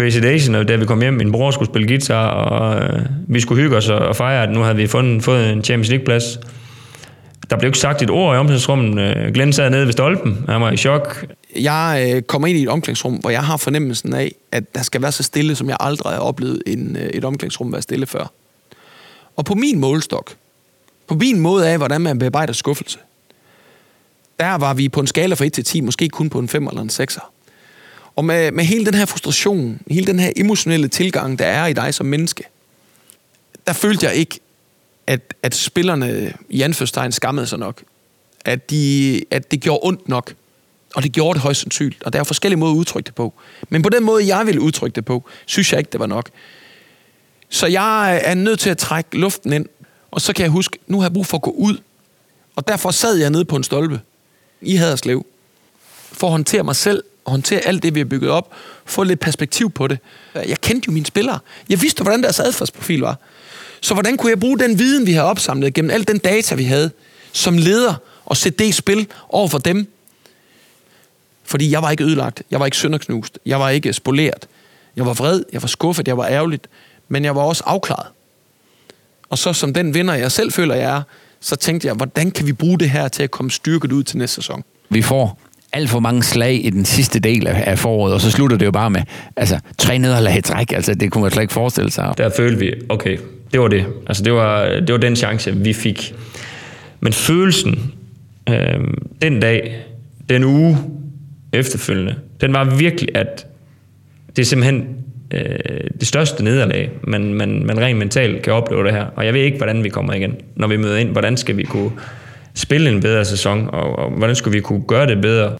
Crazy 0.00 0.18
Days, 0.18 0.48
og 0.48 0.68
da 0.68 0.76
vi 0.76 0.86
kom 0.86 1.00
hjem, 1.00 1.14
min 1.14 1.32
bror 1.32 1.50
skulle 1.50 1.70
spille 1.70 1.88
guitar, 1.88 2.28
og 2.30 2.82
øh, 2.82 3.06
vi 3.28 3.40
skulle 3.40 3.62
hygge 3.62 3.76
os 3.76 3.88
og 3.88 4.16
fejre, 4.16 4.42
at 4.42 4.50
nu 4.50 4.60
havde 4.60 4.76
vi 4.76 4.86
fundet, 4.86 5.24
fået 5.24 5.52
en 5.52 5.64
Champions 5.64 5.88
League-plads. 5.88 6.24
Der 7.50 7.56
blev 7.56 7.68
ikke 7.68 7.78
sagt 7.78 8.02
et 8.02 8.10
ord 8.10 8.36
i 8.36 8.38
omklædningsrummet. 8.38 9.16
Øh, 9.16 9.32
Glenn 9.34 9.52
sad 9.52 9.70
nede 9.70 9.86
ved 9.86 9.92
stolpen. 9.92 10.44
Han 10.48 10.60
var 10.60 10.70
i 10.70 10.76
chok. 10.76 11.26
jeg 11.56 12.12
øh, 12.14 12.22
kommer 12.22 12.48
ind 12.48 12.58
i 12.58 12.62
et 12.62 12.68
omklædningsrum, 12.68 13.14
hvor 13.14 13.30
jeg 13.30 13.42
har 13.42 13.56
fornemmelsen 13.56 14.14
af, 14.14 14.32
at 14.52 14.74
der 14.74 14.82
skal 14.82 15.02
være 15.02 15.12
så 15.12 15.22
stille, 15.22 15.56
som 15.56 15.68
jeg 15.68 15.76
aldrig 15.80 16.12
har 16.12 16.20
oplevet 16.20 16.62
en, 16.66 16.96
øh, 16.96 17.02
et 17.02 17.24
omklædningsrum 17.24 17.72
være 17.72 17.82
stille 17.82 18.06
før. 18.06 18.32
Og 19.36 19.44
på 19.44 19.54
min 19.54 19.78
målestok, 19.78 20.32
på 21.08 21.14
min 21.14 21.40
måde 21.40 21.68
af, 21.68 21.76
hvordan 21.76 22.00
man 22.00 22.18
bearbejder 22.18 22.52
skuffelse, 22.52 22.98
der 24.38 24.54
var 24.54 24.74
vi 24.74 24.88
på 24.88 25.00
en 25.00 25.06
skala 25.06 25.34
fra 25.34 25.44
1 25.44 25.52
til 25.52 25.64
10, 25.64 25.80
måske 25.80 26.08
kun 26.08 26.30
på 26.30 26.38
en 26.38 26.48
5 26.48 26.66
eller 26.66 26.82
en 26.82 26.90
6'er. 26.90 27.30
Og 28.16 28.24
med, 28.24 28.52
med 28.52 28.64
hele 28.64 28.86
den 28.86 28.94
her 28.94 29.06
frustration, 29.06 29.80
hele 29.90 30.06
den 30.06 30.20
her 30.20 30.32
emotionelle 30.36 30.88
tilgang, 30.88 31.38
der 31.38 31.46
er 31.46 31.66
i 31.66 31.72
dig 31.72 31.94
som 31.94 32.06
menneske, 32.06 32.44
der 33.66 33.72
følte 33.72 34.06
jeg 34.06 34.14
ikke, 34.14 34.40
at, 35.06 35.34
at 35.42 35.54
spillerne 35.54 36.32
i 36.48 36.62
anførstegn 36.62 37.12
skammede 37.12 37.46
sig 37.46 37.58
nok. 37.58 37.82
At, 38.44 38.70
de, 38.70 39.24
at 39.30 39.50
det 39.50 39.60
gjorde 39.60 39.80
ondt 39.82 40.08
nok. 40.08 40.34
Og 40.94 41.02
det 41.02 41.12
gjorde 41.12 41.34
det 41.34 41.42
højst 41.42 41.60
sandsynligt. 41.60 42.02
Og 42.02 42.12
der 42.12 42.20
er 42.20 42.24
forskellige 42.24 42.58
måder 42.58 42.72
at 42.72 42.76
udtrykke 42.76 43.06
det 43.06 43.14
på. 43.14 43.34
Men 43.68 43.82
på 43.82 43.88
den 43.88 44.04
måde, 44.04 44.36
jeg 44.36 44.46
ville 44.46 44.60
udtrykke 44.60 44.94
det 44.94 45.04
på, 45.04 45.24
synes 45.46 45.72
jeg 45.72 45.78
ikke, 45.78 45.90
det 45.92 46.00
var 46.00 46.06
nok. 46.06 46.30
Så 47.48 47.66
jeg 47.66 48.20
er 48.24 48.34
nødt 48.34 48.60
til 48.60 48.70
at 48.70 48.78
trække 48.78 49.18
luften 49.18 49.52
ind. 49.52 49.66
Og 50.10 50.20
så 50.20 50.32
kan 50.32 50.42
jeg 50.42 50.50
huske, 50.50 50.78
nu 50.86 50.98
har 50.98 51.04
jeg 51.04 51.12
brug 51.12 51.26
for 51.26 51.36
at 51.36 51.42
gå 51.42 51.50
ud. 51.50 51.78
Og 52.56 52.68
derfor 52.68 52.90
sad 52.90 53.16
jeg 53.16 53.30
nede 53.30 53.44
på 53.44 53.56
en 53.56 53.64
stolpe 53.64 54.00
i 54.60 54.76
Haderslev. 54.76 55.26
For 56.12 56.26
at 56.26 56.30
håndtere 56.30 56.62
mig 56.62 56.76
selv 56.76 57.04
og 57.30 57.32
håndtere 57.32 57.60
alt 57.60 57.82
det, 57.82 57.94
vi 57.94 58.00
har 58.00 58.04
bygget 58.04 58.30
op. 58.30 58.52
Få 58.84 59.02
lidt 59.02 59.20
perspektiv 59.20 59.70
på 59.70 59.86
det. 59.86 59.98
Jeg 60.34 60.60
kendte 60.60 60.86
jo 60.86 60.92
mine 60.92 61.06
spillere. 61.06 61.38
Jeg 61.68 61.82
vidste, 61.82 62.02
hvordan 62.02 62.22
deres 62.22 62.40
adfærdsprofil 62.40 63.00
var. 63.00 63.16
Så 63.80 63.94
hvordan 63.94 64.16
kunne 64.16 64.30
jeg 64.30 64.40
bruge 64.40 64.58
den 64.58 64.78
viden, 64.78 65.06
vi 65.06 65.12
har 65.12 65.22
opsamlet 65.22 65.74
gennem 65.74 65.90
al 65.90 66.08
den 66.08 66.18
data, 66.18 66.54
vi 66.54 66.64
havde, 66.64 66.90
som 67.32 67.58
leder, 67.58 67.94
og 68.24 68.36
sætte 68.36 68.58
det 68.58 68.64
i 68.64 68.72
spil 68.72 69.06
over 69.28 69.48
for 69.48 69.58
dem? 69.58 69.92
Fordi 71.44 71.70
jeg 71.70 71.82
var 71.82 71.90
ikke 71.90 72.04
ødelagt. 72.04 72.42
Jeg 72.50 72.60
var 72.60 72.66
ikke 72.66 72.76
sønderknust. 72.76 73.38
Jeg 73.46 73.60
var 73.60 73.70
ikke 73.70 73.92
spoleret. 73.92 74.46
Jeg 74.96 75.06
var 75.06 75.14
vred. 75.14 75.42
Jeg 75.52 75.62
var 75.62 75.68
skuffet. 75.68 76.08
Jeg 76.08 76.16
var 76.16 76.26
ærgerligt. 76.26 76.66
Men 77.08 77.24
jeg 77.24 77.36
var 77.36 77.42
også 77.42 77.62
afklaret. 77.66 78.06
Og 79.28 79.38
så 79.38 79.52
som 79.52 79.74
den 79.74 79.94
vinder, 79.94 80.14
jeg 80.14 80.32
selv 80.32 80.52
føler, 80.52 80.74
jeg 80.74 80.96
er, 80.96 81.02
så 81.40 81.56
tænkte 81.56 81.86
jeg, 81.86 81.94
hvordan 81.94 82.30
kan 82.30 82.46
vi 82.46 82.52
bruge 82.52 82.78
det 82.78 82.90
her 82.90 83.08
til 83.08 83.22
at 83.22 83.30
komme 83.30 83.50
styrket 83.50 83.92
ud 83.92 84.02
til 84.02 84.18
næste 84.18 84.34
sæson? 84.34 84.64
Vi 84.88 85.02
får 85.02 85.38
alt 85.72 85.90
for 85.90 86.00
mange 86.00 86.22
slag 86.22 86.64
i 86.64 86.70
den 86.70 86.84
sidste 86.84 87.18
del 87.18 87.46
af 87.46 87.78
foråret, 87.78 88.14
og 88.14 88.20
så 88.20 88.30
slutter 88.30 88.56
det 88.56 88.66
jo 88.66 88.70
bare 88.70 88.90
med 88.90 89.00
altså, 89.36 89.58
tre 89.78 89.98
nederlag 89.98 90.38
i 90.38 90.40
træk. 90.40 90.72
Altså, 90.72 90.94
det 90.94 91.12
kunne 91.12 91.22
man 91.22 91.30
slet 91.30 91.42
ikke 91.42 91.52
forestille 91.52 91.90
sig. 91.90 92.14
Der 92.18 92.30
følte 92.36 92.58
vi, 92.58 92.72
okay, 92.88 93.18
det 93.52 93.60
var 93.60 93.68
det. 93.68 93.86
Altså, 94.06 94.22
det 94.22 94.32
var, 94.32 94.64
det 94.64 94.92
var 94.92 94.98
den 94.98 95.16
chance, 95.16 95.56
vi 95.56 95.72
fik. 95.72 96.14
Men 97.00 97.12
følelsen 97.12 97.92
øh, 98.48 98.80
den 99.22 99.40
dag, 99.40 99.76
den 100.28 100.44
uge 100.44 100.78
efterfølgende, 101.52 102.14
den 102.40 102.52
var 102.52 102.64
virkelig, 102.64 103.08
at 103.16 103.46
det 104.36 104.42
er 104.42 104.46
simpelthen 104.46 104.88
øh, 105.30 105.40
det 106.00 106.08
største 106.08 106.44
nederlag, 106.44 106.90
man, 107.02 107.34
man, 107.34 107.62
man 107.66 107.80
rent 107.80 107.98
mentalt 107.98 108.42
kan 108.42 108.52
opleve 108.52 108.84
det 108.84 108.92
her. 108.92 109.04
Og 109.16 109.26
jeg 109.26 109.34
ved 109.34 109.40
ikke, 109.40 109.56
hvordan 109.56 109.84
vi 109.84 109.88
kommer 109.88 110.12
igen, 110.12 110.36
når 110.56 110.68
vi 110.68 110.76
møder 110.76 110.96
ind. 110.96 111.08
Hvordan 111.08 111.36
skal 111.36 111.56
vi 111.56 111.62
kunne 111.62 111.90
spille 112.60 112.90
en 112.90 113.00
bedre 113.00 113.24
sæson, 113.24 113.68
og, 113.72 113.98
og 113.98 114.10
hvordan 114.10 114.36
skulle 114.36 114.56
vi 114.56 114.60
kunne 114.60 114.82
gøre 114.82 115.06
det 115.06 115.20
bedre? 115.20 115.52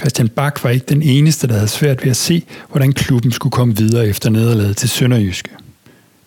Christian 0.00 0.28
Bak 0.28 0.64
var 0.64 0.70
ikke 0.70 0.86
den 0.88 1.02
eneste, 1.02 1.46
der 1.46 1.54
havde 1.54 1.68
svært 1.68 2.04
ved 2.04 2.10
at 2.10 2.16
se, 2.16 2.42
hvordan 2.70 2.92
klubben 2.92 3.32
skulle 3.32 3.50
komme 3.50 3.76
videre 3.76 4.08
efter 4.08 4.30
nederlaget 4.30 4.76
til 4.76 4.88
Sønderjyske. 4.88 5.50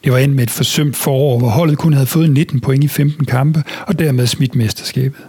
Det 0.04 0.12
var 0.12 0.18
endt 0.18 0.36
med 0.36 0.44
et 0.44 0.50
forsømt 0.50 0.96
forår, 0.96 1.40
hvor 1.40 1.50
holdet 1.50 1.78
kun 1.78 1.94
havde 1.94 2.08
fået 2.08 2.30
19 2.30 2.60
point 2.60 2.84
i 2.84 2.88
15 2.88 3.26
kampe, 3.26 3.64
og 3.88 4.00
dermed 4.00 4.28
smidt 4.28 4.56
mesterskabet. 4.56 5.22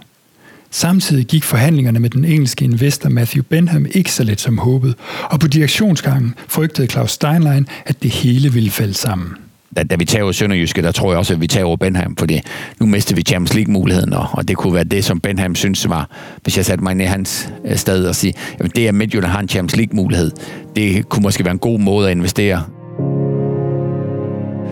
Samtidig 0.71 1.25
gik 1.25 1.43
forhandlingerne 1.43 1.99
med 1.99 2.09
den 2.09 2.25
engelske 2.25 2.65
investor 2.65 3.09
Matthew 3.09 3.43
Benham 3.43 3.85
ikke 3.91 4.11
så 4.11 4.23
let 4.23 4.41
som 4.41 4.57
håbet, 4.57 4.95
og 5.23 5.39
på 5.39 5.47
direktionsgangen 5.47 6.35
frygtede 6.47 6.87
Claus 6.87 7.11
Steinlein, 7.11 7.67
at 7.85 8.03
det 8.03 8.11
hele 8.11 8.53
ville 8.53 8.69
falde 8.69 8.93
sammen. 8.93 9.35
Da, 9.77 9.83
da 9.83 9.95
vi 9.95 10.05
tager 10.05 10.31
Sønderjyske, 10.31 10.81
der 10.81 10.91
tror 10.91 11.11
jeg 11.11 11.17
også, 11.17 11.33
at 11.33 11.41
vi 11.41 11.47
tager 11.47 11.75
Benham, 11.75 12.15
fordi 12.15 12.41
nu 12.79 12.85
mister 12.85 13.15
vi 13.15 13.21
Champions 13.21 13.53
League-muligheden, 13.53 14.13
og, 14.13 14.27
og 14.31 14.47
det 14.47 14.57
kunne 14.57 14.73
være 14.73 14.83
det, 14.83 15.05
som 15.05 15.19
Benham 15.19 15.55
synes 15.55 15.89
var, 15.89 16.09
hvis 16.43 16.57
jeg 16.57 16.65
satte 16.65 16.83
mig 16.83 16.95
ned 16.95 17.05
i 17.05 17.07
hans 17.07 17.49
øh, 17.65 17.75
sted 17.75 18.05
og 18.05 18.15
sige, 18.15 18.33
at 18.59 18.75
det, 18.75 18.87
at 18.87 18.95
Midtjylland 18.95 19.31
har 19.31 19.39
en 19.39 19.49
Champions 19.49 19.75
League-mulighed, 19.75 20.31
det 20.75 21.09
kunne 21.09 21.23
måske 21.23 21.45
være 21.45 21.51
en 21.51 21.59
god 21.59 21.79
måde 21.79 22.09
at 22.09 22.17
investere 22.17 22.63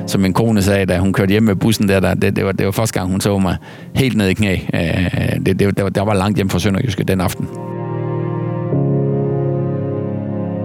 som 0.08 0.22
min 0.22 0.34
kone 0.34 0.62
sagde, 0.62 0.86
da 0.86 1.00
hun 1.00 1.14
kørte 1.14 1.32
hjem 1.32 1.44
med 1.44 1.56
bussen 1.56 1.90
der, 1.90 2.00
der 2.00 2.14
det, 2.14 2.36
det, 2.36 2.46
var, 2.46 2.52
det 2.52 2.66
var 2.66 2.72
første 2.72 3.00
gang, 3.00 3.12
hun 3.12 3.22
så 3.22 3.38
mig 3.38 3.58
helt 3.96 4.18
ned 4.18 4.28
i 4.28 4.34
knæ. 4.34 4.58
Øh, 4.74 5.46
det, 5.46 5.60
det, 5.60 5.78
der, 5.78 5.84
var, 5.84 5.90
der 5.90 6.02
var 6.02 6.14
langt 6.14 6.36
hjem 6.36 6.50
fra 6.50 6.60
Sønderjyske 6.60 7.04
den 7.04 7.22
aften. 7.22 7.48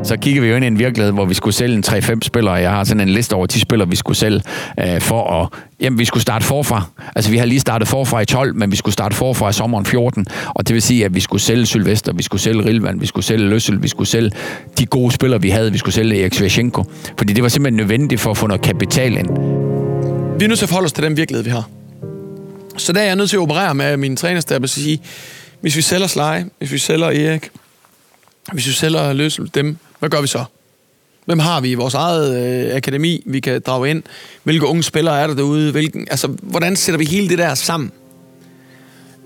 Så 0.03 0.17
kigger 0.17 0.43
vi 0.43 0.49
jo 0.49 0.57
ind 0.57 0.65
i 0.65 0.69
en 0.69 0.79
virkelighed, 0.79 1.13
hvor 1.13 1.25
vi 1.25 1.35
skulle 1.35 1.55
sælge 1.55 1.77
en 1.77 1.85
3-5 1.87 2.19
spillere. 2.23 2.55
Jeg 2.55 2.71
har 2.71 2.85
sådan 2.85 3.01
en 3.01 3.09
liste 3.09 3.35
over 3.35 3.47
10 3.47 3.61
spillere, 3.61 3.89
vi 3.91 3.97
skulle 3.97 4.17
sælge 4.17 4.43
øh, 4.81 5.01
for 5.01 5.43
at... 5.43 5.49
Jamen, 5.81 5.99
vi 5.99 6.05
skulle 6.05 6.23
starte 6.23 6.45
forfra. 6.45 6.83
Altså, 7.17 7.31
vi 7.31 7.37
har 7.37 7.47
lige 7.47 7.61
startet 7.61 7.89
forfra 7.89 8.21
i 8.21 8.25
12, 8.27 8.55
men 8.55 8.71
vi 8.71 8.77
skulle 8.77 8.93
starte 8.93 9.17
forfra 9.17 9.49
i 9.49 9.53
sommeren 9.53 9.87
14. 9.87 10.27
Og 10.49 10.69
det 10.69 10.75
vil 10.75 10.83
sige, 10.83 11.05
at 11.05 11.15
vi 11.15 11.21
skulle 11.21 11.43
sælge 11.43 11.67
Sylvester, 11.67 12.13
vi 12.13 12.23
skulle 12.23 12.41
sælge 12.41 12.65
Rilvan, 12.65 13.01
vi 13.01 13.07
skulle 13.07 13.25
sælge 13.25 13.49
Løssel, 13.49 13.83
vi 13.83 13.89
skulle 13.89 14.09
sælge 14.09 14.31
de 14.79 14.87
gode 14.87 15.13
spillere, 15.13 15.43
vi 15.43 15.51
havde. 15.51 15.73
Vi 15.73 15.79
skulle 15.79 15.95
sælge 15.95 16.21
Erik 16.21 16.35
Sviashenko. 16.35 16.85
Fordi 17.19 17.33
det 17.33 17.43
var 17.43 17.49
simpelthen 17.49 17.77
nødvendigt 17.77 18.21
for 18.21 18.31
at 18.31 18.37
få 18.37 18.47
noget 18.47 18.63
kapital 18.63 19.17
ind. 19.17 19.29
Vi 20.39 20.45
er 20.45 20.49
nødt 20.49 20.59
til 20.59 20.67
at 20.67 20.69
forholde 20.69 20.87
os 20.87 20.93
til 20.93 21.05
den 21.05 21.17
virkelighed, 21.17 21.45
vi 21.45 21.51
har. 21.51 21.69
Så 22.77 22.93
der 22.93 23.01
er 23.01 23.05
jeg 23.05 23.17
nødt 23.17 23.31
til 23.31 23.37
at 23.37 23.41
operere 23.41 23.75
med 23.75 23.97
min 23.97 24.17
trænerstab 24.17 24.63
og 24.63 24.69
sige, 24.69 25.01
hvis 25.61 25.77
vi 25.77 25.83
sælger 25.83 26.07
Sly, 26.07 26.49
hvis 26.59 26.73
vi 26.73 26.79
sælger 26.79 27.07
Erik, 27.07 27.51
hvis 28.53 28.67
vi 28.67 28.73
sælger 28.73 29.13
Løssel, 29.13 29.51
dem, 29.55 29.77
hvad 30.01 30.11
gør 30.11 30.21
vi 30.21 30.27
så? 30.27 30.45
Hvem 31.25 31.39
har 31.39 31.61
vi 31.61 31.71
i 31.71 31.75
vores 31.75 31.95
eget 31.95 32.37
øh, 32.69 32.77
akademi, 32.77 33.23
vi 33.27 33.41
kan 33.41 33.63
drage 33.67 33.91
ind? 33.91 34.03
Hvilke 34.43 34.67
unge 34.67 34.83
spillere 34.83 35.21
er 35.21 35.27
der 35.27 35.35
derude? 35.35 35.73
Hvilken, 35.73 36.07
altså, 36.11 36.29
hvordan 36.43 36.77
sætter 36.77 36.99
vi 36.99 37.05
hele 37.05 37.29
det 37.29 37.39
der 37.39 37.55
sammen? 37.55 37.93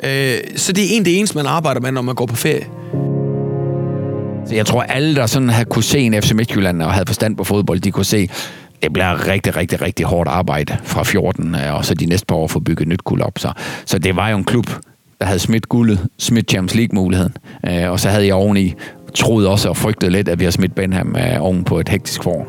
Øh, 0.02 0.38
så 0.56 0.72
det 0.72 0.84
er 0.84 0.96
en 0.96 1.04
det 1.04 1.18
eneste, 1.18 1.36
man 1.36 1.46
arbejder 1.46 1.80
med, 1.80 1.92
når 1.92 2.02
man 2.02 2.14
går 2.14 2.26
på 2.26 2.36
ferie. 2.36 2.66
Så 4.46 4.54
jeg 4.54 4.66
tror, 4.66 4.82
alle, 4.82 5.14
der 5.14 5.26
sådan 5.26 5.48
havde 5.48 5.64
kunne 5.64 5.82
se 5.82 5.98
en 5.98 6.22
FC 6.22 6.32
Midtjylland 6.32 6.82
og 6.82 6.92
havde 6.92 7.06
forstand 7.06 7.36
på 7.36 7.44
fodbold, 7.44 7.80
de 7.80 7.90
kunne 7.90 8.04
se, 8.04 8.28
det 8.82 8.92
bliver 8.92 9.28
rigtig, 9.28 9.56
rigtig, 9.56 9.82
rigtig 9.82 10.06
hårdt 10.06 10.28
arbejde 10.28 10.76
fra 10.84 11.02
14, 11.02 11.54
øh, 11.54 11.74
og 11.74 11.84
så 11.84 11.94
de 11.94 12.06
næste 12.06 12.26
par 12.26 12.36
år 12.36 12.48
for 12.48 12.60
at 12.60 12.64
bygge 12.64 12.82
et 12.82 12.88
nyt 12.88 13.04
guld 13.04 13.22
op. 13.22 13.38
Så, 13.38 13.52
så 13.86 13.98
det 13.98 14.16
var 14.16 14.28
jo 14.28 14.36
en 14.36 14.44
klub, 14.44 14.66
der 15.20 15.26
havde 15.26 15.38
smidt 15.38 15.68
guldet, 15.68 16.06
smidt 16.18 16.50
Champions 16.50 16.74
League-muligheden, 16.74 17.36
øh, 17.66 17.90
og 17.90 18.00
så 18.00 18.08
havde 18.08 18.26
jeg 18.26 18.34
oveni 18.34 18.74
troede 19.14 19.48
også 19.48 19.68
og 19.68 19.76
frygtede 19.76 20.10
lidt, 20.10 20.28
at 20.28 20.38
vi 20.38 20.44
har 20.44 20.50
smidt 20.50 20.74
Benham 20.74 21.16
øh, 21.18 21.42
oven 21.42 21.64
på 21.64 21.80
et 21.80 21.88
hektisk 21.88 22.22
forår. 22.22 22.46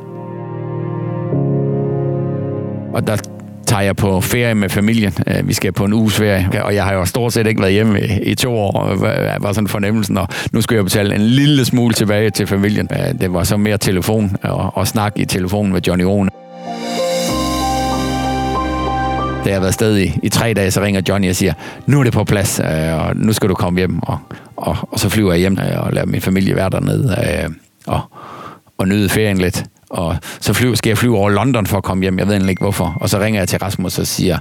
Og 2.94 3.08
der 3.08 3.18
tager 3.66 3.82
jeg 3.82 3.96
på 3.96 4.22
ferie 4.22 4.56
med 4.56 4.70
familien. 4.70 5.14
Øh, 5.28 5.48
vi 5.48 5.54
skal 5.54 5.72
på 5.72 5.86
en 5.86 5.94
uges 5.94 6.16
ferie, 6.16 6.64
og 6.64 6.76
jeg 6.76 6.84
har 6.84 6.94
jo 6.94 7.06
stort 7.06 7.34
set 7.34 7.48
ikke 7.48 7.62
været 7.62 7.74
hjemme 7.74 8.00
i, 8.24 8.36
to 8.36 8.54
år, 8.54 8.72
og 8.72 9.02
var 9.42 9.54
sådan 9.54 9.68
fornemmelsen, 9.68 10.18
og 10.18 10.28
nu 10.52 10.62
skal 10.62 10.76
jeg 10.76 10.84
betale 10.84 11.16
en 11.16 11.22
lille 11.22 11.66
smule 11.66 11.94
tilbage 11.94 12.30
til 12.30 12.48
familien. 12.48 12.90
Øh, 12.92 13.20
det 13.22 13.34
var 13.34 13.44
så 13.44 13.58
mere 13.58 13.78
telefon 13.78 14.38
og, 14.44 14.78
og 14.78 14.88
snak 14.88 15.14
i 15.16 15.26
telefonen 15.26 15.74
med 15.74 15.82
Johnny 15.88 16.04
Rune. 16.04 16.30
Da 19.46 19.50
jeg 19.50 19.56
har 19.56 19.62
været 19.62 19.74
sted 19.74 19.98
i, 19.98 20.20
i 20.24 20.30
tre 20.30 20.54
dage, 20.54 20.72
så 20.72 20.82
ringer 20.82 21.02
Johnny 21.10 21.30
og 21.30 21.36
siger, 21.36 21.54
nu 21.86 22.00
er 22.00 22.04
det 22.04 22.14
på 22.14 22.24
plads, 22.24 22.60
og 22.60 23.16
nu 23.16 23.34
skal 23.34 23.50
du 23.50 23.54
komme 23.54 23.80
hjem. 23.80 24.00
Og, 24.04 24.20
og, 24.66 24.78
og 24.92 25.00
så 25.00 25.10
flyver 25.10 25.32
jeg 25.32 25.40
hjem 25.40 25.58
og 25.78 25.94
lader 25.94 26.08
min 26.08 26.22
familie 26.22 26.56
være 26.56 26.70
dernede 26.70 27.16
øh, 27.44 27.50
og, 27.88 28.02
og 28.78 28.88
nyde 28.88 29.10
ferien 29.10 29.38
lidt. 29.38 29.64
Og 29.90 30.18
så 30.40 30.54
flyver, 30.54 30.76
skal 30.76 30.90
jeg 30.90 30.98
flyve 30.98 31.18
over 31.18 31.30
London 31.30 31.66
for 31.66 31.78
at 31.78 31.84
komme 31.84 32.04
hjem. 32.04 32.20
Jeg 32.20 32.28
ved 32.28 32.34
egentlig 32.34 32.50
ikke 32.50 32.62
hvorfor. 32.62 32.98
Og 33.02 33.10
så 33.10 33.20
ringer 33.20 33.42
jeg 33.42 33.48
til 33.48 33.60
Rasmus 33.60 34.00
og 34.00 34.08
siger, 34.08 34.38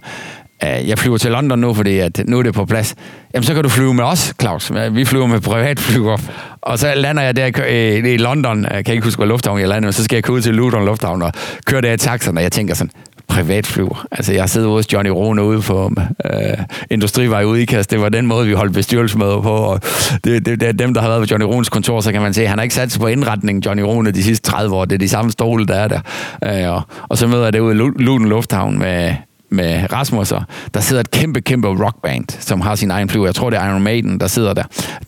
øh, 0.64 0.88
jeg 0.88 0.98
flyver 0.98 1.18
til 1.18 1.30
London 1.30 1.58
nu, 1.58 1.74
fordi 1.74 1.98
at 1.98 2.22
nu 2.26 2.38
er 2.38 2.42
det 2.42 2.54
på 2.54 2.64
plads. 2.64 2.94
Jamen, 3.34 3.44
så 3.44 3.54
kan 3.54 3.62
du 3.62 3.68
flyve 3.68 3.94
med 3.94 4.04
os, 4.04 4.34
Claus. 4.40 4.72
Vi 4.92 5.04
flyver 5.04 5.26
med 5.26 5.40
privatflyver. 5.40 6.18
Og 6.62 6.78
så 6.78 6.94
lander 6.94 7.22
jeg 7.22 7.36
der 7.36 7.64
i 8.04 8.16
London. 8.16 8.66
Jeg 8.70 8.84
kan 8.84 8.94
ikke 8.94 9.04
huske, 9.04 9.18
hvor 9.18 9.26
lufthavn 9.26 9.60
jeg 9.60 9.68
lander, 9.68 9.86
men 9.86 9.92
så 9.92 10.04
skal 10.04 10.16
jeg 10.16 10.24
køre 10.24 10.36
ud 10.36 10.40
til 10.40 10.54
Luton 10.54 10.84
Lufthavn 10.84 11.22
og 11.22 11.32
køre 11.66 11.80
der 11.80 11.92
i 11.92 11.96
taxerne. 11.96 12.38
og 12.38 12.42
jeg 12.42 12.52
tænker 12.52 12.74
sådan, 12.74 12.90
privatflyver. 13.28 14.06
Altså, 14.12 14.32
jeg 14.32 14.48
sidder 14.48 14.68
hos 14.68 14.92
Johnny 14.92 15.10
Rune 15.10 15.42
ude 15.42 15.60
på 15.60 15.92
øh, 16.24 16.58
Industrivej 16.90 17.44
ude 17.44 17.62
i 17.62 17.64
Kast. 17.64 17.90
Det 17.90 18.00
var 18.00 18.08
den 18.08 18.26
måde, 18.26 18.46
vi 18.46 18.52
holdt 18.52 18.72
bestyrelsesmøder 18.72 19.40
på. 19.40 19.50
Og 19.50 19.80
det, 20.24 20.46
det, 20.46 20.60
det, 20.60 20.62
er 20.62 20.72
dem, 20.72 20.94
der 20.94 21.00
har 21.00 21.08
været 21.08 21.20
på 21.20 21.26
Johnny 21.30 21.44
Runes 21.44 21.68
kontor, 21.68 22.00
så 22.00 22.12
kan 22.12 22.22
man 22.22 22.34
se, 22.34 22.42
at 22.42 22.48
han 22.48 22.58
har 22.58 22.62
ikke 22.62 22.74
sat 22.74 22.92
sig 22.92 23.00
på 23.00 23.06
indretningen, 23.06 23.62
Johnny 23.62 23.82
Rune, 23.82 24.10
de 24.10 24.22
sidste 24.22 24.50
30 24.50 24.76
år. 24.76 24.84
Det 24.84 24.94
er 24.94 24.98
de 24.98 25.08
samme 25.08 25.30
stole, 25.30 25.66
der 25.66 25.74
er 25.74 25.88
der. 25.88 26.00
Øh, 26.44 26.72
og, 26.74 26.82
og 27.08 27.18
så 27.18 27.26
møder 27.26 27.44
jeg 27.44 27.52
det 27.52 27.60
ude 27.60 27.74
i 27.74 27.78
Luden 27.78 28.28
Lufthavn 28.28 28.78
med 28.78 29.14
med 29.54 29.92
Rasmusser, 29.92 30.40
der 30.74 30.80
sidder 30.80 31.00
et 31.00 31.10
kæmpe, 31.10 31.40
kæmpe 31.40 31.68
rockband, 31.68 32.24
som 32.40 32.60
har 32.60 32.74
sin 32.74 32.90
egen 32.90 33.08
flyver. 33.08 33.26
Jeg 33.26 33.34
tror, 33.34 33.50
det 33.50 33.58
er 33.58 33.68
Iron 33.70 33.82
Maiden, 33.82 34.20
der 34.20 34.26
sidder 34.26 34.54
der. 34.54 34.62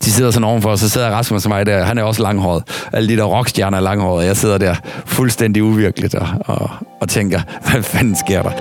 De 0.05 0.11
sidder 0.11 0.31
sådan 0.31 0.43
ovenfor, 0.43 0.69
og 0.69 0.79
så 0.79 0.89
sidder 0.89 1.09
Rasmus 1.09 1.45
og 1.45 1.49
mig 1.49 1.65
der. 1.65 1.83
Han 1.83 1.97
er 1.97 2.03
også 2.03 2.21
langhåret. 2.21 2.63
Alle 2.93 3.09
de 3.09 3.17
der 3.17 3.23
rockstjerner 3.23 3.77
er 3.77 3.81
langhåret. 3.81 4.25
Jeg 4.25 4.37
sidder 4.37 4.57
der 4.57 4.75
fuldstændig 5.05 5.63
uvirkeligt 5.63 6.15
og, 6.15 6.27
og, 6.39 6.69
og 7.01 7.09
tænker, 7.09 7.41
hvad 7.71 7.83
fanden 7.83 8.15
sker 8.15 8.41
der? 8.41 8.51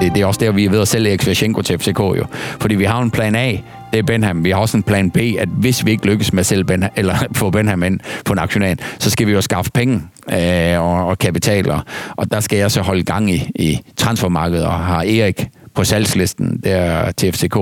Det, 0.00 0.14
det 0.14 0.22
er 0.22 0.26
også 0.26 0.40
der, 0.40 0.52
vi 0.52 0.64
er 0.64 0.70
ved 0.70 0.80
at 0.80 0.88
sælge 0.88 1.10
Eksvashenko 1.10 1.62
til 1.62 1.78
FCK 1.78 1.98
jo. 1.98 2.24
Fordi 2.60 2.74
vi 2.74 2.84
har 2.84 3.02
en 3.02 3.10
plan 3.10 3.34
A, 3.34 3.56
det 3.92 3.98
er 3.98 4.02
Benham. 4.02 4.44
Vi 4.44 4.50
har 4.50 4.58
også 4.58 4.76
en 4.76 4.82
plan 4.82 5.10
B, 5.10 5.16
at 5.16 5.48
hvis 5.48 5.86
vi 5.86 5.90
ikke 5.90 6.06
lykkes 6.06 6.32
med 6.32 6.40
at 6.40 6.46
sælge 6.46 6.64
Benham, 6.64 6.90
eller 6.96 7.16
få 7.32 7.50
Benham 7.50 7.82
ind 7.82 8.00
på 8.24 8.32
en 8.32 8.38
aktionær, 8.38 8.74
så 8.98 9.10
skal 9.10 9.26
vi 9.26 9.32
jo 9.32 9.40
skaffe 9.40 9.70
penge 9.70 10.02
øh, 10.32 10.80
og, 10.80 11.06
og 11.06 11.18
kapitaler. 11.18 11.80
Og, 12.16 12.30
der 12.30 12.40
skal 12.40 12.58
jeg 12.58 12.70
så 12.70 12.80
holde 12.80 13.02
gang 13.02 13.30
i, 13.30 13.50
i 13.54 13.80
transfermarkedet 13.96 14.66
og 14.66 14.72
har 14.72 15.02
Erik 15.02 15.48
på 15.74 15.84
salgslisten 15.84 16.60
der 16.64 17.10
til 17.10 17.32
FCK. 17.32 17.56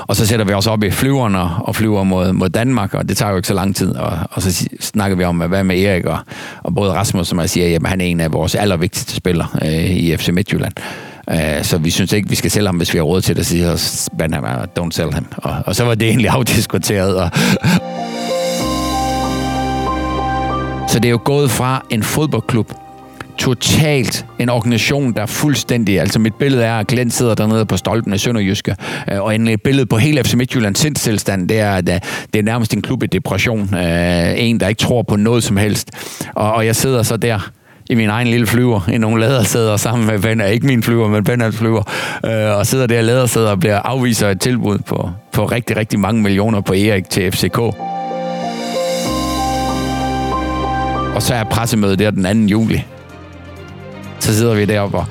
Og 0.00 0.16
så 0.16 0.26
sætter 0.26 0.44
vi 0.44 0.52
os 0.52 0.66
op 0.66 0.82
i 0.82 0.90
flyverne 0.90 1.38
og 1.38 1.76
flyver 1.76 2.04
mod, 2.04 2.32
mod 2.32 2.48
Danmark, 2.48 2.94
og 2.94 3.08
det 3.08 3.16
tager 3.16 3.30
jo 3.30 3.36
ikke 3.36 3.48
så 3.48 3.54
lang 3.54 3.76
tid. 3.76 3.96
Og, 3.96 4.18
og 4.30 4.42
så 4.42 4.68
snakker 4.80 5.16
vi 5.16 5.24
om, 5.24 5.36
hvad 5.36 5.64
med 5.64 5.78
Erik 5.78 6.04
og, 6.04 6.18
og 6.62 6.74
både 6.74 6.92
Rasmus, 6.92 7.28
som 7.28 7.38
jeg 7.38 7.50
siger, 7.50 7.68
jamen, 7.68 7.86
han 7.86 8.00
er 8.00 8.04
en 8.04 8.20
af 8.20 8.32
vores 8.32 8.54
allervigtigste 8.54 9.14
spillere 9.14 9.48
øh, 9.62 9.90
i 9.90 10.16
FC 10.16 10.28
Midtjylland. 10.28 10.72
Øh, 11.30 11.64
så 11.64 11.78
vi 11.78 11.90
synes 11.90 12.12
ikke, 12.12 12.28
vi 12.28 12.34
skal 12.34 12.50
sælge 12.50 12.66
ham, 12.66 12.76
hvis 12.76 12.92
vi 12.92 12.98
har 12.98 13.04
råd 13.04 13.22
til 13.22 13.36
det, 13.36 13.46
siger 13.46 13.70
os, 13.72 14.08
don't 14.78 14.90
sell 14.90 15.14
him. 15.14 15.26
Og, 15.36 15.54
og 15.66 15.76
så 15.76 15.84
var 15.84 15.94
det 15.94 16.08
egentlig 16.08 16.28
afdiskuteret. 16.36 17.16
Og 17.16 17.30
så 20.88 20.98
det 20.98 21.04
er 21.04 21.10
jo 21.10 21.20
gået 21.24 21.50
fra 21.50 21.86
en 21.90 22.02
fodboldklub, 22.02 22.72
totalt 23.38 24.26
en 24.38 24.48
organisation, 24.48 25.12
der 25.12 25.22
er 25.22 25.26
fuldstændig... 25.26 26.00
Altså 26.00 26.18
mit 26.18 26.34
billede 26.34 26.64
er, 26.64 26.78
at 26.78 26.86
Glenn 26.86 27.10
sidder 27.10 27.34
dernede 27.34 27.66
på 27.66 27.76
stolpen 27.76 28.14
i 28.14 28.18
Sønderjyske, 28.18 28.76
øh, 29.12 29.22
og 29.22 29.34
en 29.34 29.58
billede 29.64 29.86
på 29.86 29.96
hele 29.96 30.24
FC 30.24 30.34
Midtjyllands 30.34 30.78
sindstilstand, 30.78 31.48
det 31.48 31.60
er, 31.60 31.70
at 31.70 31.88
øh, 31.88 32.00
det 32.32 32.38
er 32.38 32.42
nærmest 32.42 32.74
en 32.74 32.82
klub 32.82 33.02
i 33.02 33.06
depression. 33.06 33.74
Øh, 33.74 34.34
en, 34.36 34.60
der 34.60 34.68
ikke 34.68 34.78
tror 34.78 35.02
på 35.02 35.16
noget 35.16 35.44
som 35.44 35.56
helst. 35.56 35.90
Og, 36.34 36.52
og 36.52 36.66
jeg 36.66 36.76
sidder 36.76 37.02
så 37.02 37.16
der 37.16 37.50
i 37.90 37.94
min 37.94 38.08
egen 38.08 38.28
lille 38.28 38.46
flyver, 38.46 38.80
i 38.92 38.98
nogle 38.98 39.20
lædersæder 39.20 39.76
sammen 39.76 40.06
med 40.06 40.18
Ben, 40.18 40.40
ikke 40.40 40.66
min 40.66 40.82
flyver, 40.82 41.08
men 41.08 41.24
Ben 41.24 41.52
flyver, 41.52 41.82
øh, 42.26 42.58
og 42.58 42.66
sidder 42.66 42.86
der 42.86 42.98
i 42.98 43.02
lædersæder 43.02 43.50
og 43.50 43.60
bliver 43.60 43.78
afviser 43.78 44.28
et 44.28 44.40
tilbud 44.40 44.78
på, 44.78 45.10
på 45.32 45.44
rigtig, 45.44 45.76
rigtig 45.76 46.00
mange 46.00 46.22
millioner 46.22 46.60
på 46.60 46.72
Erik 46.72 47.10
til 47.10 47.32
FCK. 47.32 47.58
Og 51.14 51.22
så 51.22 51.34
er 51.34 51.44
pressemødet 51.44 51.98
der 51.98 52.10
den 52.10 52.48
2. 52.48 52.50
juli. 52.50 52.84
Så 54.18 54.36
sidder 54.36 54.54
vi 54.54 54.64
deroppe 54.64 54.96
og, 54.96 55.06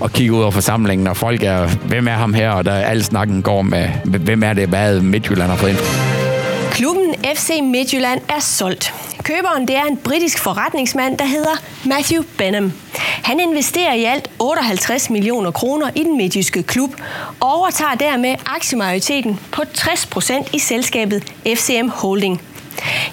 og 0.00 0.10
kigger 0.12 0.34
ud 0.36 0.42
over 0.42 0.50
forsamlingen, 0.50 1.06
og 1.06 1.16
folk 1.16 1.42
er, 1.42 1.68
hvem 1.88 2.08
er 2.08 2.12
ham 2.12 2.34
her? 2.34 2.50
Og 2.50 2.64
der 2.64 2.72
al 2.72 3.04
snakken 3.04 3.42
går 3.42 3.62
med, 3.62 3.88
hvem 4.04 4.42
er 4.42 4.52
det, 4.52 4.68
hvad 4.68 5.00
Midtjylland 5.00 5.50
har 5.50 5.56
fået 5.56 5.70
ind. 5.70 6.15
Klubben 6.76 7.14
FC 7.36 7.60
Midtjylland 7.62 8.20
er 8.28 8.40
solgt. 8.40 8.94
Køberen 9.22 9.68
det 9.68 9.76
er 9.76 9.84
en 9.84 9.96
britisk 9.96 10.38
forretningsmand, 10.38 11.18
der 11.18 11.24
hedder 11.24 11.56
Matthew 11.84 12.22
Benham. 12.38 12.72
Han 12.98 13.40
investerer 13.40 13.94
i 13.94 14.04
alt 14.04 14.30
58 14.38 15.10
millioner 15.10 15.50
kroner 15.50 15.90
i 15.94 16.02
den 16.02 16.16
midtjyske 16.16 16.62
klub 16.62 16.90
og 17.40 17.54
overtager 17.54 17.94
dermed 17.94 18.34
aktiemajoriteten 18.46 19.40
på 19.52 19.62
60 19.74 20.06
procent 20.06 20.54
i 20.54 20.58
selskabet 20.58 21.32
FCM 21.46 21.88
Holding. 21.88 22.42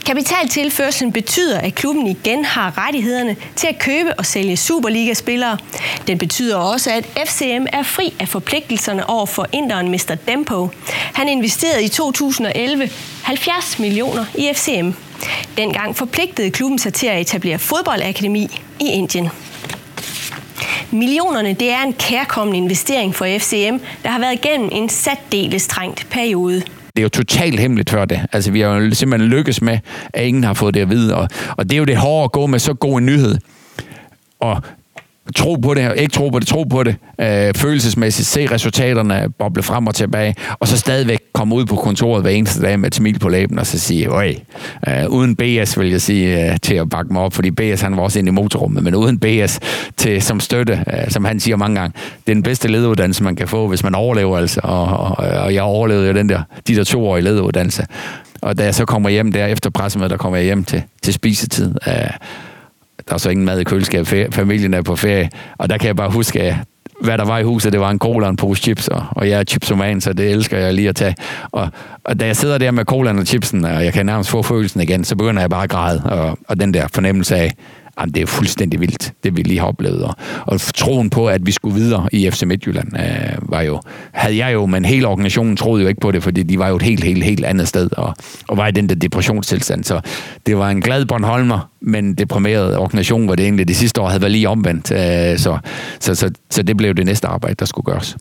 Kapitaltilførselen 0.06 1.14
betyder, 1.14 1.60
at 1.60 1.76
klubben 1.76 2.07
igen 2.07 2.45
har 2.45 2.77
rettighederne 2.77 3.35
til 3.56 3.68
at 3.68 3.80
købe 3.80 4.14
og 4.14 4.26
sælge 4.26 4.57
Superliga-spillere. 4.57 5.57
Den 6.07 6.18
betyder 6.18 6.57
også, 6.57 6.91
at 6.91 7.06
FCM 7.27 7.65
er 7.73 7.84
fri 7.84 8.14
af 8.19 8.27
forpligtelserne 8.27 9.10
over 9.10 9.26
for 9.26 9.48
inderen 9.52 9.91
Mr. 9.91 10.15
Dempo. 10.27 10.69
Han 11.14 11.30
investerede 11.30 11.84
i 11.84 11.88
2011 11.88 12.90
70 13.23 13.80
millioner 13.80 14.26
i 14.35 14.52
FCM. 14.53 14.90
Dengang 15.57 15.95
forpligtede 15.95 16.52
klubben 16.52 16.80
sig 16.80 16.94
til 16.94 17.07
at 17.07 17.22
etablere 17.22 17.60
fodboldakademi 17.60 18.60
i 18.80 18.85
Indien. 18.85 19.30
Millionerne 20.91 21.53
det 21.53 21.72
er 21.72 21.84
en 21.84 21.94
kærkommende 21.94 22.57
investering 22.57 23.15
for 23.15 23.38
FCM, 23.40 23.84
der 24.03 24.10
har 24.10 24.19
været 24.19 24.34
igennem 24.34 24.69
en 24.72 24.90
særdeles 24.90 25.68
trængt 25.68 26.07
periode. 26.10 26.64
Det 26.95 26.99
er 26.99 27.03
jo 27.03 27.10
totalt 27.10 27.60
hemmeligt 27.60 27.90
før 27.90 28.06
det. 28.06 28.26
Altså, 28.32 28.52
vi 28.52 28.61
har 28.61 28.70
jo 28.70 28.94
simpelthen 28.94 29.30
lykkes 29.30 29.61
med, 29.61 29.80
at 30.14 30.26
ingen 30.26 30.44
har 30.44 30.53
fået 30.53 30.74
det 30.74 30.82
at 30.82 30.90
vide. 30.90 31.15
Og, 31.15 31.28
og 31.57 31.64
det 31.70 31.74
er 31.74 31.78
jo 31.78 31.86
det 31.86 31.98
hårde 31.98 32.24
at 32.24 32.32
gå 32.32 32.48
med 32.48 32.60
så 32.60 32.74
god 32.74 32.98
en 32.98 33.06
nyhed. 33.06 33.38
Og 34.40 34.61
tro 35.35 35.55
på 35.55 35.73
det, 35.73 35.93
ikke 35.97 36.13
tro 36.13 36.29
på 36.29 36.39
det, 36.39 36.47
tro 36.47 36.63
på 36.63 36.83
det, 36.83 36.95
øh, 37.21 37.53
følelsesmæssigt, 37.55 38.27
se 38.27 38.47
resultaterne 38.51 39.29
boble 39.39 39.63
frem 39.63 39.87
og 39.87 39.95
tilbage, 39.95 40.35
og 40.59 40.67
så 40.67 40.77
stadigvæk 40.77 41.19
komme 41.33 41.55
ud 41.55 41.65
på 41.65 41.75
kontoret 41.75 42.21
hver 42.21 42.31
eneste 42.31 42.61
dag 42.61 42.79
med 42.79 42.87
et 42.87 42.95
smil 42.95 43.19
på 43.19 43.29
læben, 43.29 43.59
og 43.59 43.67
så 43.67 43.79
sige, 43.79 44.07
øj, 44.07 44.35
øh, 44.87 45.09
uden 45.09 45.35
BS 45.35 45.79
vil 45.79 45.89
jeg 45.89 46.01
sige, 46.01 46.51
øh, 46.51 46.57
til 46.61 46.75
at 46.75 46.89
bakke 46.89 47.13
mig 47.13 47.21
op, 47.21 47.33
fordi 47.33 47.51
BS 47.51 47.81
han 47.81 47.97
var 47.97 48.03
også 48.03 48.19
inde 48.19 48.29
i 48.29 48.31
motorrummet, 48.31 48.83
men 48.83 48.95
uden 48.95 49.19
BS 49.19 49.59
til, 49.97 50.21
som 50.21 50.39
støtte, 50.39 50.83
øh, 50.93 51.11
som 51.11 51.25
han 51.25 51.39
siger 51.39 51.55
mange 51.55 51.79
gange, 51.79 51.93
det 52.25 52.31
er 52.31 52.35
den 52.35 52.43
bedste 52.43 52.67
lederuddannelse, 52.67 53.23
man 53.23 53.35
kan 53.35 53.47
få, 53.47 53.67
hvis 53.67 53.83
man 53.83 53.95
overlever 53.95 54.37
altså, 54.37 54.59
og, 54.63 54.85
og, 54.85 55.15
og 55.17 55.53
jeg 55.53 55.63
overlevede 55.63 56.07
jo 56.07 56.13
den 56.13 56.29
der, 56.29 56.41
de 56.67 56.75
der 56.75 56.83
to 56.83 57.07
år 57.07 57.17
i 57.17 57.21
lederuddannelse. 57.21 57.85
Og 58.41 58.57
da 58.57 58.63
jeg 58.63 58.75
så 58.75 58.85
kommer 58.85 59.09
hjem 59.09 59.31
der 59.31 59.45
efter 59.45 59.69
pressemødet, 59.69 60.11
der 60.11 60.17
kommer 60.17 60.37
jeg 60.37 60.45
hjem 60.45 60.63
til, 60.63 60.83
til 61.01 61.13
spisetid, 61.13 61.75
øh, 61.87 61.93
der 63.07 63.14
er 63.14 63.18
så 63.18 63.30
ingen 63.30 63.45
mad 63.45 63.60
i 63.60 63.64
køleskabet, 63.64 64.34
familien 64.34 64.74
er 64.74 64.82
på 64.82 64.95
ferie, 64.95 65.30
og 65.57 65.70
der 65.70 65.78
kan 65.78 65.88
jeg 65.88 65.95
bare 65.95 66.10
huske, 66.10 66.57
hvad 67.02 67.18
der 67.18 67.26
var 67.26 67.40
i 67.40 67.44
huset, 67.44 67.74
det 67.74 67.80
var 67.80 67.90
en 67.90 67.99
cola 67.99 68.26
og 68.26 68.30
en 68.30 68.36
pose 68.36 68.61
chips, 68.61 68.88
og, 68.88 69.06
og 69.11 69.30
jeg 69.30 69.40
er 69.40 69.44
chipsoman, 69.44 70.02
så 70.02 70.14
det 70.14 70.32
elsker 70.32 70.57
jeg 70.57 70.74
lige 70.74 70.90
at 70.90 70.95
tage. 70.95 71.15
Og, 71.52 71.70
og 72.03 72.20
da 72.20 72.26
jeg 72.26 72.36
sidder 72.36 72.57
der 72.57 72.72
med 72.72 72.86
colaen 72.86 73.20
og 73.20 73.26
chipsen, 73.26 73.65
og 73.65 73.86
jeg 73.86 73.94
kan 73.94 74.06
nærmest 74.06 74.30
få 74.30 74.41
følelsen 74.41 74.82
igen, 74.82 75.03
så 75.03 75.15
begynder 75.15 75.41
jeg 75.41 75.49
bare 75.49 75.64
at 75.64 75.70
græde, 75.70 76.02
og, 76.06 76.38
og 76.48 76.60
den 76.60 76.74
der 76.74 76.88
fornemmelse 76.88 77.36
af, 77.36 77.52
Jamen, 77.99 78.14
det 78.14 78.22
er 78.22 78.26
fuldstændig 78.26 78.80
vildt, 78.80 79.14
det 79.24 79.38
vi 79.38 79.41
lige 79.41 79.60
har 79.60 79.68
oplevet. 79.68 80.03
Og, 80.03 80.15
og 80.45 80.61
troen 80.61 81.10
på, 81.10 81.28
at 81.28 81.45
vi 81.45 81.52
skulle 81.52 81.76
videre 81.76 82.10
i 82.11 82.30
FC 82.30 82.44
Midtjylland, 82.44 82.98
øh, 82.98 83.52
var 83.52 83.61
jo, 83.61 83.82
havde 84.11 84.38
jeg 84.38 84.53
jo, 84.53 84.65
men 84.65 84.86
hele 84.86 85.07
organisationen 85.07 85.57
troede 85.57 85.82
jo 85.82 85.88
ikke 85.88 86.02
på 86.02 86.11
det, 86.11 86.24
fordi 86.24 86.44
de 86.44 86.60
var 86.60 86.68
jo 86.68 86.76
et 86.76 86.82
helt, 86.82 87.03
helt, 87.03 87.24
helt 87.24 87.45
andet 87.45 87.68
sted, 87.68 87.90
og, 87.98 88.15
og 88.48 88.57
var 88.57 88.68
i 88.68 88.72
den 88.72 88.90
der 88.90 88.95
depressionstilstand. 88.95 89.84
Så 89.84 90.02
det 90.45 90.57
var 90.57 90.70
en 90.70 90.82
glad 90.82 91.06
Bornholmer, 91.06 91.70
men 91.82 92.14
deprimeret 92.14 92.78
organisation, 92.78 93.26
hvor 93.26 93.36
det 93.36 93.44
egentlig 93.44 93.68
det 93.68 93.76
sidste 93.76 94.02
år 94.02 94.07
havde 94.07 94.22
været 94.22 94.32
lige 94.32 94.49
omvendt. 94.49 94.91
Øh, 94.91 95.38
så, 95.38 95.57
så, 95.99 96.15
så, 96.15 96.32
så 96.49 96.64
det 96.64 96.78
blev 96.78 96.94
det 96.94 97.06
næste 97.06 97.28
arbejde, 97.28 97.56
der 97.60 97.65
skulle 97.65 97.86
gøres. 97.86 98.18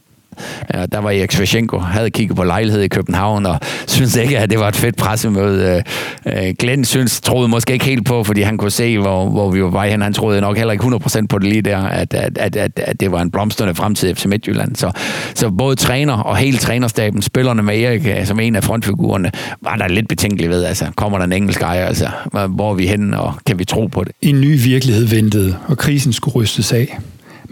Ja, 0.75 0.87
der 0.87 0.99
var 0.99 1.11
Erik 1.11 1.33
Svashenko, 1.33 1.79
havde 1.79 2.11
kigget 2.11 2.37
på 2.37 2.45
lejlighed 2.45 2.83
i 2.83 2.89
København, 2.89 3.47
og 3.47 3.61
synes 3.87 4.17
ikke, 4.17 4.39
at 4.39 4.51
det 4.51 4.59
var 4.59 4.69
et 4.69 4.77
fedt 4.77 4.97
pressemøde. 4.97 5.83
Øh, 6.27 6.47
øh 6.47 6.55
Glenn 6.59 6.85
synes, 6.85 7.21
troede 7.21 7.49
måske 7.49 7.73
ikke 7.73 7.85
helt 7.85 8.07
på, 8.07 8.25
fordi 8.25 8.43
han 8.43 8.57
kunne 8.57 8.71
se, 8.71 8.99
hvor, 8.99 9.29
hvor 9.29 9.51
vi 9.51 9.63
var 9.63 9.71
vej 9.71 9.91
hen. 9.91 10.03
Han 10.03 10.13
troede 10.13 10.41
nok 10.41 10.57
heller 10.57 10.73
ikke 10.73 10.85
100% 10.85 11.27
på 11.27 11.39
det 11.39 11.49
lige 11.49 11.63
der, 11.63 11.79
at, 11.79 12.15
at, 12.15 12.39
at, 12.39 12.57
at, 12.57 12.79
at 12.79 13.01
det 13.01 13.13
var 13.13 13.23
en 13.23 13.31
blomstrende 13.31 13.75
fremtid 13.75 14.15
FC 14.15 14.25
Midtjylland. 14.25 14.77
Så, 14.77 14.91
så 15.35 15.51
både 15.51 15.77
træner 15.77 16.15
og 16.15 16.37
hele 16.37 16.59
trænerstaben, 16.59 17.23
spillerne 17.23 17.63
med 17.63 17.81
Erik 17.81 18.07
øh, 18.07 18.27
som 18.27 18.41
en 18.41 18.57
af 18.57 18.65
frontfigurerne, 18.65 19.31
var 19.61 19.77
der 19.77 19.89
lidt 19.89 20.09
betænkelig 20.09 20.51
ved. 20.51 20.65
Altså, 20.65 20.87
kommer 20.97 21.19
der 21.19 21.25
en 21.25 21.33
engelsk 21.33 21.63
ejer? 21.63 21.87
Altså, 21.87 22.09
hvor 22.49 22.71
er 22.71 22.75
vi 22.75 22.87
henne, 22.87 23.21
og 23.21 23.35
kan 23.47 23.59
vi 23.59 23.65
tro 23.65 23.87
på 23.87 24.05
det? 24.05 24.13
En 24.21 24.41
ny 24.41 24.63
virkelighed 24.65 25.05
ventede, 25.07 25.57
og 25.67 25.79
krisen 25.79 26.13
skulle 26.13 26.35
rystes 26.35 26.73
af. 26.73 26.99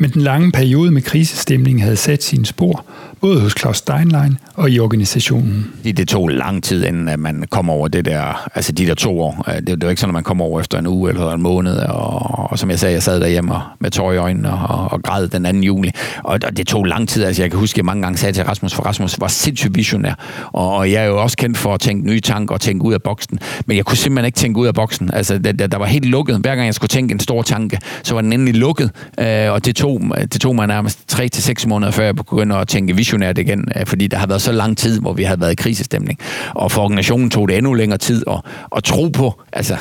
Men 0.00 0.10
den 0.10 0.22
lange 0.22 0.52
periode 0.52 0.90
med 0.90 1.02
krisestemning 1.02 1.82
havde 1.82 1.96
sat 1.96 2.22
sine 2.22 2.46
spor, 2.46 2.84
både 3.20 3.40
hos 3.40 3.54
Claus 3.58 3.76
Steinlein 3.76 4.38
og 4.54 4.70
i 4.70 4.78
organisationen. 4.78 5.70
Det 5.84 6.08
tog 6.08 6.28
lang 6.28 6.62
tid, 6.62 6.84
inden 6.84 7.08
at 7.08 7.18
man 7.18 7.44
kom 7.50 7.70
over 7.70 7.88
det 7.88 8.04
der, 8.04 8.48
altså 8.54 8.72
de 8.72 8.86
der 8.86 8.94
to 8.94 9.20
år. 9.20 9.44
Øh, 9.48 9.54
det, 9.54 9.66
det 9.66 9.82
var 9.82 9.90
ikke 9.90 10.00
sådan, 10.00 10.10
at 10.10 10.14
man 10.14 10.22
kom 10.22 10.40
over 10.40 10.60
efter 10.60 10.78
en 10.78 10.86
uge 10.86 11.10
eller 11.10 11.32
en 11.32 11.42
måned, 11.42 11.76
og, 11.76 12.50
og 12.50 12.58
som 12.58 12.70
jeg 12.70 12.78
sagde, 12.78 12.94
jeg 12.94 13.02
sad 13.02 13.20
derhjemme 13.20 13.54
med 13.78 13.90
tår 13.90 14.12
i 14.12 14.16
øjnene 14.16 14.52
og, 14.52 14.92
og 14.92 15.02
græd 15.02 15.28
den 15.28 15.44
2. 15.44 15.50
juli. 15.50 15.90
Og, 16.24 16.38
og 16.44 16.56
det 16.56 16.66
tog 16.66 16.84
lang 16.84 17.08
tid, 17.08 17.24
altså 17.24 17.42
jeg 17.42 17.50
kan 17.50 17.60
huske, 17.60 17.74
at 17.74 17.78
jeg 17.78 17.84
mange 17.84 18.02
gange 18.02 18.18
sagde 18.18 18.32
til 18.32 18.44
Rasmus, 18.44 18.74
for 18.74 18.82
Rasmus 18.82 19.20
var 19.20 19.28
sindssygt 19.28 19.76
visionær, 19.76 20.14
og, 20.52 20.76
og 20.76 20.92
jeg 20.92 21.02
er 21.02 21.06
jo 21.06 21.22
også 21.22 21.36
kendt 21.36 21.58
for 21.58 21.74
at 21.74 21.80
tænke 21.80 22.06
nye 22.06 22.20
tanker 22.20 22.54
og 22.54 22.60
tænke 22.60 22.84
ud 22.84 22.94
af 22.94 23.02
boksen, 23.02 23.38
men 23.66 23.76
jeg 23.76 23.84
kunne 23.84 23.98
simpelthen 23.98 24.26
ikke 24.26 24.36
tænke 24.36 24.60
ud 24.60 24.66
af 24.66 24.74
boksen. 24.74 25.10
Altså, 25.12 25.38
der, 25.38 25.66
der 25.66 25.78
var 25.78 25.86
helt 25.86 26.04
lukket. 26.04 26.36
Hver 26.36 26.54
gang 26.54 26.66
jeg 26.66 26.74
skulle 26.74 26.88
tænke 26.88 27.12
en 27.12 27.20
stor 27.20 27.42
tanke, 27.42 27.78
så 28.02 28.14
var 28.14 28.20
den 28.20 28.32
endelig 28.32 28.54
lukket, 28.54 28.90
øh, 29.20 29.52
og 29.52 29.64
det 29.64 29.76
tog, 29.76 30.00
det 30.32 30.40
tog 30.40 30.54
mig 30.54 30.66
nærmest 30.66 31.08
3 31.08 31.28
til 31.28 31.42
seks 31.42 31.66
måneder, 31.66 31.92
før 31.92 32.04
jeg 32.04 32.16
begyndte 32.16 32.56
at 32.56 32.68
tænke 32.68 32.96
visionært 33.10 33.38
igen, 33.38 33.68
øh, 33.76 33.86
fordi 33.86 34.06
der 34.06 34.16
har 34.16 34.26
været 34.26 34.42
så 34.42 34.52
lang 34.52 34.78
tid, 34.78 35.00
hvor 35.00 35.12
vi 35.12 35.22
har 35.22 35.36
været 35.36 35.52
i 35.52 35.54
krisestemning. 35.54 36.18
Og 36.54 36.72
for 36.72 36.82
organisationen 36.82 37.30
tog 37.30 37.48
det 37.48 37.56
endnu 37.56 37.74
længere 37.74 37.98
tid 37.98 38.22
at, 38.30 38.40
at 38.76 38.84
tro 38.84 39.08
på, 39.08 39.42
altså, 39.52 39.76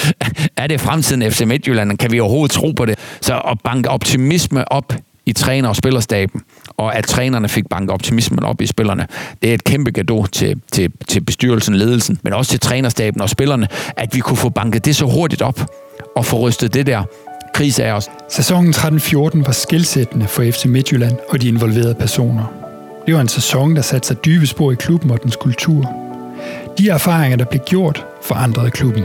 er 0.62 0.66
det 0.66 0.80
fremtiden 0.80 1.32
FC 1.32 1.40
Midtjylland? 1.40 1.98
Kan 1.98 2.12
vi 2.12 2.20
overhovedet 2.20 2.50
tro 2.50 2.72
på 2.76 2.84
det? 2.84 2.98
Så 3.20 3.34
at 3.34 3.58
banke 3.64 3.90
optimisme 3.90 4.72
op 4.72 4.94
i 5.26 5.32
træner- 5.32 5.68
og 5.68 5.76
spillerstaben, 5.76 6.40
og 6.76 6.96
at 6.96 7.04
trænerne 7.04 7.48
fik 7.48 7.64
banket 7.70 7.90
optimismen 7.90 8.44
op 8.44 8.60
i 8.60 8.66
spillerne. 8.66 9.06
Det 9.42 9.50
er 9.50 9.54
et 9.54 9.64
kæmpe 9.64 9.90
gave 9.90 10.26
til, 10.26 10.60
til, 10.72 10.92
til 11.08 11.20
bestyrelsen, 11.24 11.74
ledelsen, 11.74 12.18
men 12.22 12.32
også 12.32 12.50
til 12.50 12.60
trænerstaben 12.60 13.20
og 13.20 13.30
spillerne, 13.30 13.68
at 13.96 14.14
vi 14.14 14.20
kunne 14.20 14.36
få 14.36 14.48
banket 14.48 14.84
det 14.84 14.96
så 14.96 15.06
hurtigt 15.06 15.42
op, 15.42 15.60
og 16.16 16.24
få 16.24 16.38
rystet 16.38 16.74
det 16.74 16.86
der 16.86 17.02
krise 17.54 17.84
af 17.84 17.92
os. 17.92 18.08
Sæsonen 18.28 18.74
13-14 18.74 19.46
var 19.46 19.52
skilsættende 19.52 20.28
for 20.28 20.42
FC 20.42 20.64
Midtjylland 20.64 21.16
og 21.28 21.42
de 21.42 21.48
involverede 21.48 21.94
personer. 21.94 22.65
Det 23.06 23.14
var 23.14 23.20
en 23.20 23.28
sæson, 23.28 23.76
der 23.76 23.82
satte 23.82 24.08
sig 24.08 24.24
dybe 24.24 24.46
spor 24.46 24.72
i 24.72 24.74
klubben 24.74 25.10
og 25.10 25.22
dens 25.22 25.36
kultur. 25.36 25.92
De 26.78 26.88
erfaringer, 26.88 27.36
der 27.36 27.44
blev 27.44 27.60
gjort, 27.60 28.06
forandrede 28.22 28.70
klubben. 28.70 29.04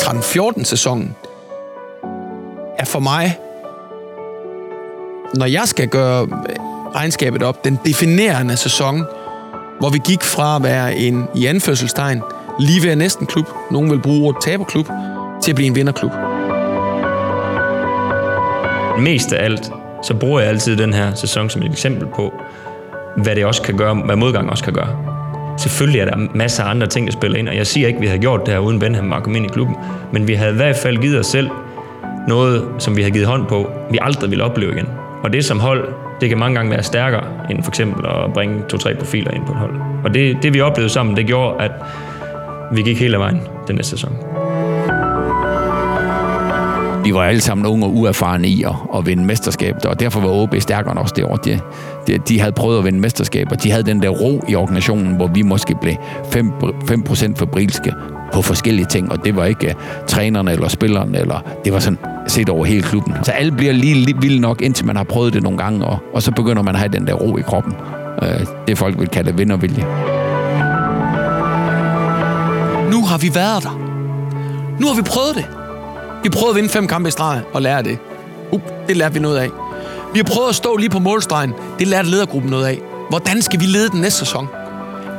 13-14 0.00 0.64
sæsonen 0.64 1.14
er 2.78 2.84
for 2.84 2.98
mig 2.98 3.38
når 5.34 5.46
jeg 5.46 5.68
skal 5.68 5.88
gøre 5.88 6.26
regnskabet 6.94 7.42
op, 7.42 7.64
den 7.64 7.78
definerende 7.84 8.56
sæson, 8.56 9.04
hvor 9.78 9.90
vi 9.90 9.98
gik 10.04 10.22
fra 10.22 10.56
at 10.56 10.62
være 10.62 10.96
en, 10.96 11.24
i 11.34 11.46
anførselstegn, 11.46 12.22
lige 12.60 12.88
ved 12.88 12.96
næsten 12.96 13.26
klub, 13.26 13.46
nogen 13.70 13.90
vil 13.90 14.02
bruge 14.02 14.26
ordet 14.26 14.42
taberklub, 14.42 14.86
til 15.42 15.52
at 15.52 15.54
blive 15.54 15.66
en 15.66 15.74
vinderklub. 15.74 16.12
Mest 18.98 19.32
af 19.32 19.44
alt, 19.44 19.72
så 20.02 20.14
bruger 20.14 20.40
jeg 20.40 20.48
altid 20.48 20.76
den 20.76 20.92
her 20.94 21.14
sæson 21.14 21.50
som 21.50 21.62
et 21.62 21.70
eksempel 21.70 22.06
på, 22.06 22.34
hvad 23.16 23.36
det 23.36 23.44
også 23.44 23.62
kan 23.62 23.76
gøre, 23.76 23.94
hvad 23.94 24.16
modgang 24.16 24.50
også 24.50 24.64
kan 24.64 24.72
gøre. 24.72 24.88
Selvfølgelig 25.58 26.00
er 26.00 26.04
der 26.04 26.16
masser 26.34 26.64
af 26.64 26.70
andre 26.70 26.86
ting, 26.86 27.06
der 27.06 27.12
spiller 27.12 27.38
ind, 27.38 27.48
og 27.48 27.56
jeg 27.56 27.66
siger 27.66 27.86
ikke, 27.86 27.96
at 27.96 28.02
vi 28.02 28.06
havde 28.06 28.20
gjort 28.20 28.46
det 28.46 28.54
her 28.54 28.60
uden 28.60 28.78
Benham 28.78 29.12
og 29.12 29.22
kom 29.22 29.36
ind 29.36 29.44
i 29.44 29.48
klubben, 29.48 29.76
men 30.12 30.28
vi 30.28 30.34
havde 30.34 30.52
i 30.52 30.56
hvert 30.56 30.76
fald 30.76 30.96
givet 30.96 31.18
os 31.18 31.26
selv 31.26 31.50
noget, 32.28 32.64
som 32.78 32.96
vi 32.96 33.02
havde 33.02 33.12
givet 33.12 33.26
hånd 33.26 33.46
på, 33.46 33.70
vi 33.90 33.98
aldrig 34.02 34.30
ville 34.30 34.44
opleve 34.44 34.72
igen. 34.72 34.88
Og 35.22 35.32
det 35.32 35.44
som 35.44 35.60
hold, 35.60 35.88
det 36.20 36.28
kan 36.28 36.38
mange 36.38 36.56
gange 36.56 36.70
være 36.70 36.82
stærkere, 36.82 37.24
end 37.50 37.62
for 37.62 37.70
eksempel 37.70 38.06
at 38.06 38.32
bringe 38.34 38.62
to-tre 38.68 38.94
profiler 38.94 39.30
ind 39.30 39.46
på 39.46 39.52
et 39.52 39.58
hold. 39.58 39.74
Og 40.04 40.14
det, 40.14 40.42
det 40.42 40.54
vi 40.54 40.60
oplevede 40.60 40.92
sammen, 40.92 41.16
det 41.16 41.26
gjorde, 41.26 41.64
at 41.64 41.70
vi 42.72 42.82
gik 42.82 43.00
hele 43.00 43.18
vejen 43.18 43.40
den 43.68 43.76
næste 43.76 43.90
sæson. 43.90 44.16
Vi 47.04 47.14
var 47.14 47.22
alle 47.22 47.40
sammen 47.40 47.66
unge 47.66 47.86
og 47.86 47.94
uerfarne 47.94 48.48
i 48.48 48.62
at, 48.62 48.74
at 48.94 49.06
vinde 49.06 49.24
mesterskabet, 49.24 49.84
og 49.84 50.00
derfor 50.00 50.20
var 50.20 50.28
OB 50.28 50.54
stærkere 50.58 50.92
end 50.92 51.00
os 51.00 51.12
det 51.12 51.24
år. 51.24 51.36
De, 51.36 51.60
de, 52.06 52.18
de 52.18 52.40
havde 52.40 52.52
prøvet 52.52 52.78
at 52.78 52.84
vinde 52.84 53.00
mesterskaber. 53.00 53.50
og 53.50 53.62
de 53.62 53.70
havde 53.70 53.82
den 53.82 54.02
der 54.02 54.08
ro 54.08 54.44
i 54.48 54.54
organisationen, 54.54 55.16
hvor 55.16 55.26
vi 55.26 55.42
måske 55.42 55.74
blev 55.80 55.94
5, 56.30 56.52
5% 56.90 57.34
fabrilske 57.36 57.92
på 58.32 58.42
forskellige 58.42 58.86
ting, 58.86 59.12
og 59.12 59.24
det 59.24 59.36
var 59.36 59.44
ikke 59.44 59.66
uh, 59.66 60.06
trænerne 60.06 60.52
eller 60.52 60.68
spillerne, 60.68 61.18
eller 61.18 61.40
det 61.64 61.72
var 61.72 61.78
sådan 61.78 61.98
set 62.26 62.48
over 62.48 62.64
hele 62.64 62.82
klubben. 62.82 63.14
Så 63.22 63.32
alle 63.32 63.52
bliver 63.52 63.72
lige, 63.72 63.94
lige 63.94 64.20
vilde 64.20 64.40
nok, 64.40 64.62
indtil 64.62 64.86
man 64.86 64.96
har 64.96 65.04
prøvet 65.04 65.32
det 65.32 65.42
nogle 65.42 65.58
gange, 65.58 65.84
og, 65.84 65.98
og 66.14 66.22
så 66.22 66.32
begynder 66.32 66.62
man 66.62 66.74
at 66.74 66.78
have 66.78 66.92
den 66.92 67.06
der 67.06 67.14
ro 67.14 67.36
i 67.36 67.42
kroppen. 67.42 67.72
Uh, 68.22 68.28
det 68.68 68.78
folk 68.78 68.98
vil 68.98 69.08
kalde 69.08 69.36
vindervilje. 69.36 69.84
Nu 72.90 73.04
har 73.04 73.18
vi 73.18 73.30
været 73.34 73.62
der. 73.62 73.78
Nu 74.80 74.86
har 74.86 74.96
vi 74.96 75.02
prøvet 75.02 75.34
det. 75.34 75.57
Vi 76.28 76.32
prøvede 76.32 76.50
at 76.50 76.56
vinde 76.56 76.68
fem 76.68 76.86
kampe 76.86 77.08
i 77.08 77.10
streg 77.10 77.42
og 77.52 77.62
lære 77.62 77.82
det. 77.82 77.98
Uh, 78.52 78.60
det 78.88 78.96
lærte 78.96 79.14
vi 79.14 79.20
noget 79.20 79.38
af. 79.38 79.48
Vi 80.12 80.18
har 80.18 80.24
prøvet 80.24 80.48
at 80.48 80.54
stå 80.54 80.76
lige 80.76 80.90
på 80.90 80.98
målstregen. 80.98 81.52
Det 81.78 81.86
lærte 81.86 82.08
ledergruppen 82.08 82.50
noget 82.50 82.66
af. 82.66 82.80
Hvordan 83.10 83.42
skal 83.42 83.60
vi 83.60 83.64
lede 83.64 83.88
den 83.88 84.00
næste 84.00 84.18
sæson? 84.18 84.48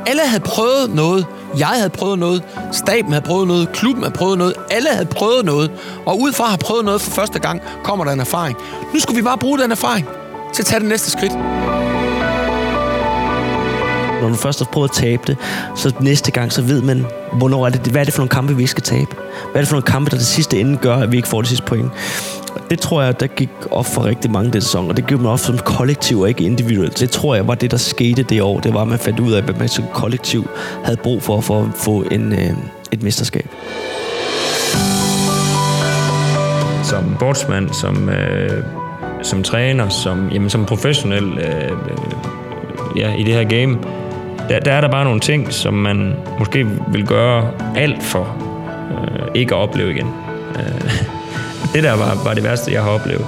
Alle 0.06 0.22
havde 0.26 0.42
prøvet 0.42 0.94
noget. 0.94 1.26
Jeg 1.58 1.66
havde 1.66 1.90
prøvet 1.90 2.18
noget. 2.18 2.42
Staben 2.72 3.12
havde 3.12 3.24
prøvet 3.24 3.46
noget. 3.46 3.72
Klubben 3.72 4.02
havde 4.02 4.14
prøvet 4.14 4.38
noget. 4.38 4.54
Alle 4.70 4.88
havde 4.88 5.06
prøvet 5.06 5.44
noget. 5.44 5.70
Og 6.06 6.20
ud 6.20 6.32
fra 6.32 6.44
at 6.44 6.50
have 6.50 6.58
prøvet 6.58 6.84
noget 6.84 7.00
for 7.00 7.10
første 7.10 7.38
gang, 7.38 7.62
kommer 7.84 8.04
der 8.04 8.12
en 8.12 8.20
erfaring. 8.20 8.56
Nu 8.94 9.00
skulle 9.00 9.16
vi 9.16 9.22
bare 9.22 9.38
bruge 9.38 9.58
den 9.58 9.72
erfaring 9.72 10.06
til 10.52 10.62
at 10.62 10.66
tage 10.66 10.80
det 10.80 10.88
næste 10.88 11.10
skridt 11.10 11.32
når 14.20 14.28
du 14.28 14.34
først 14.34 14.58
har 14.58 14.66
prøvet 14.72 14.88
at 14.88 14.94
tabe 14.94 15.22
det, 15.26 15.36
så 15.76 15.94
næste 16.00 16.30
gang, 16.30 16.52
så 16.52 16.62
ved 16.62 16.82
man, 16.82 17.06
hvornår 17.32 17.66
er 17.66 17.70
det, 17.70 17.92
hvad 17.92 18.00
er 18.00 18.04
det 18.04 18.14
for 18.14 18.20
nogle 18.20 18.28
kampe, 18.28 18.56
vi 18.56 18.66
skal 18.66 18.82
tabe? 18.82 19.10
Hvad 19.50 19.54
er 19.54 19.60
det 19.60 19.68
for 19.68 19.74
nogle 19.74 19.86
kampe, 19.86 20.10
der 20.10 20.16
det 20.16 20.26
sidste 20.26 20.60
ende 20.60 20.76
gør, 20.76 20.96
at 20.96 21.12
vi 21.12 21.16
ikke 21.16 21.28
får 21.28 21.40
det 21.40 21.48
sidste 21.48 21.66
point? 21.66 21.90
Det 22.70 22.80
tror 22.80 23.02
jeg, 23.02 23.20
der 23.20 23.26
gik 23.26 23.50
op 23.70 23.86
for 23.86 24.04
rigtig 24.04 24.30
mange 24.30 24.52
den 24.52 24.60
sæson, 24.60 24.88
og 24.88 24.96
det 24.96 25.06
gjorde 25.06 25.22
man 25.22 25.32
også 25.32 25.46
som 25.46 25.58
kollektiv 25.58 26.20
og 26.20 26.28
ikke 26.28 26.44
individuelt. 26.44 27.00
Det 27.00 27.10
tror 27.10 27.34
jeg 27.34 27.48
var 27.48 27.54
det, 27.54 27.70
der 27.70 27.76
skete 27.76 28.22
det 28.22 28.42
år. 28.42 28.60
Det 28.60 28.74
var, 28.74 28.82
at 28.82 28.88
man 28.88 28.98
fandt 28.98 29.20
ud 29.20 29.32
af, 29.32 29.38
at 29.48 29.58
man 29.58 29.68
som 29.68 29.84
kollektiv 29.94 30.48
havde 30.84 30.96
brug 30.96 31.22
for, 31.22 31.40
for 31.40 31.62
at 31.62 31.68
få 31.74 32.04
en, 32.10 32.32
øh, 32.32 32.50
et 32.92 33.02
mesterskab. 33.02 33.48
Som 36.84 37.14
sportsmand, 37.16 37.70
som, 37.72 38.08
øh, 38.08 38.64
som 39.22 39.42
træner, 39.42 39.88
som, 39.88 40.28
jamen, 40.32 40.50
som 40.50 40.64
professionel 40.64 41.38
øh, 41.38 41.70
øh 41.70 42.30
ja, 42.96 43.14
i 43.14 43.22
det 43.22 43.34
her 43.34 43.44
game, 43.44 43.78
der, 44.50 44.60
der 44.60 44.72
er 44.72 44.80
der 44.80 44.88
bare 44.88 45.04
nogle 45.04 45.20
ting, 45.20 45.52
som 45.52 45.74
man 45.74 46.16
måske 46.38 46.66
vil 46.88 47.06
gøre 47.06 47.50
alt 47.76 48.02
for 48.02 48.36
øh, 48.90 49.28
ikke 49.34 49.54
at 49.54 49.60
opleve 49.60 49.90
igen. 49.90 50.14
Øh, 50.56 50.90
det 51.74 51.82
der 51.82 51.96
var, 51.96 52.24
var 52.24 52.34
det 52.34 52.44
værste, 52.44 52.72
jeg 52.72 52.82
har 52.82 52.90
oplevet. 52.90 53.26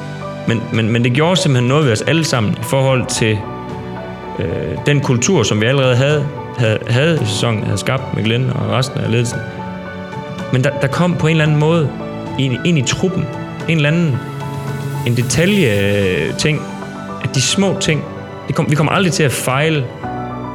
Men, 0.49 0.62
men, 0.73 0.93
men 0.93 1.05
det 1.05 1.12
gjorde 1.12 1.36
simpelthen 1.36 1.69
noget 1.69 1.85
ved 1.85 1.93
os 1.93 2.03
alle 2.03 2.24
sammen 2.24 2.53
i 2.53 2.62
forhold 2.62 3.07
til 3.07 3.39
øh, 4.39 4.78
den 4.86 5.01
kultur, 5.01 5.43
som 5.43 5.61
vi 5.61 5.66
allerede 5.66 5.97
havde, 5.97 6.28
havde, 6.59 6.78
havde 6.86 7.15
i 7.23 7.27
sæsonen, 7.27 7.65
havde 7.65 7.78
skabt 7.78 8.15
med 8.15 8.24
Glenn 8.24 8.51
og 8.51 8.70
resten 8.70 9.01
af 9.01 9.11
ledelsen. 9.11 9.39
Men 10.53 10.65
der, 10.65 10.70
der 10.81 10.86
kom 10.86 11.15
på 11.15 11.27
en 11.27 11.31
eller 11.31 11.44
anden 11.44 11.59
måde 11.59 11.90
ind, 12.39 12.66
ind 12.66 12.78
i 12.78 12.82
truppen 12.82 13.27
en 13.69 13.77
eller 13.77 13.89
anden 13.89 14.16
en 15.07 15.16
detalje 15.16 15.81
øh, 15.81 16.36
ting, 16.36 16.61
at 17.24 17.35
de 17.35 17.40
små 17.43 17.77
ting, 17.81 18.05
det 18.47 18.55
kom, 18.55 18.70
vi 18.70 18.74
kommer 18.74 18.93
aldrig 18.93 19.12
til 19.12 19.23
at 19.23 19.32
fejle 19.32 19.85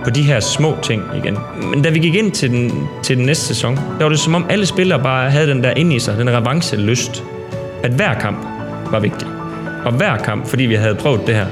på 0.08 0.12
de 0.12 0.22
her 0.22 0.40
små 0.40 0.78
ting 0.84 1.04
igen. 1.16 1.38
Men 1.70 1.82
da 1.82 1.90
vi 1.90 2.00
gik 2.00 2.16
ind 2.16 2.32
til 2.32 2.50
den, 2.52 2.88
til 3.04 3.18
den 3.18 3.26
næste 3.26 3.46
sæson, 3.46 3.76
der 3.76 4.04
var 4.04 4.10
det 4.10 4.20
som 4.20 4.36
om 4.36 4.46
alle 4.50 4.66
spillere 4.66 5.04
bare 5.04 5.30
havde 5.30 5.48
den 5.48 5.64
der 5.64 5.74
ind 5.74 5.94
i 5.94 6.00
sig, 6.00 6.18
den 6.18 6.30
revanche-lyst. 6.30 7.24
At 7.84 7.92
hver 7.92 8.14
kamp 8.14 8.38
var 8.92 9.00
vigtig. 9.00 9.28
Og 9.86 9.92
hver 9.92 10.18
kamp, 10.18 10.48
fordi 10.48 10.64
vi 10.64 10.76
havde 10.76 10.96
prøvet 10.96 11.28
det 11.28 11.36
her. 11.36 11.46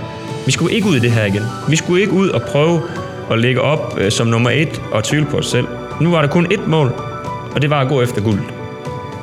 Vi 0.45 0.52
skulle 0.52 0.73
ikke 0.73 0.88
ud 0.88 0.95
i 0.95 0.99
det 0.99 1.11
her 1.11 1.26
igen. 1.26 1.41
Vi 1.69 1.76
skulle 1.76 2.02
ikke 2.02 2.14
ud 2.14 2.30
og 2.30 2.41
prøve 2.41 2.82
at 3.32 3.40
ligge 3.40 3.61
op 3.61 3.98
øh, 3.98 4.11
som 4.11 4.27
nummer 4.27 4.49
et 4.49 4.82
og 4.91 5.03
tvivle 5.03 5.27
på 5.27 5.38
os 5.38 5.48
selv. 5.48 5.68
Nu 6.02 6.11
var 6.11 6.22
der 6.22 6.27
kun 6.27 6.45
ét 6.45 6.69
mål, 6.69 6.91
og 7.56 7.61
det 7.61 7.69
var 7.69 7.82
at 7.82 7.88
gå 7.88 8.02
efter 8.02 8.22
guld. 8.22 8.40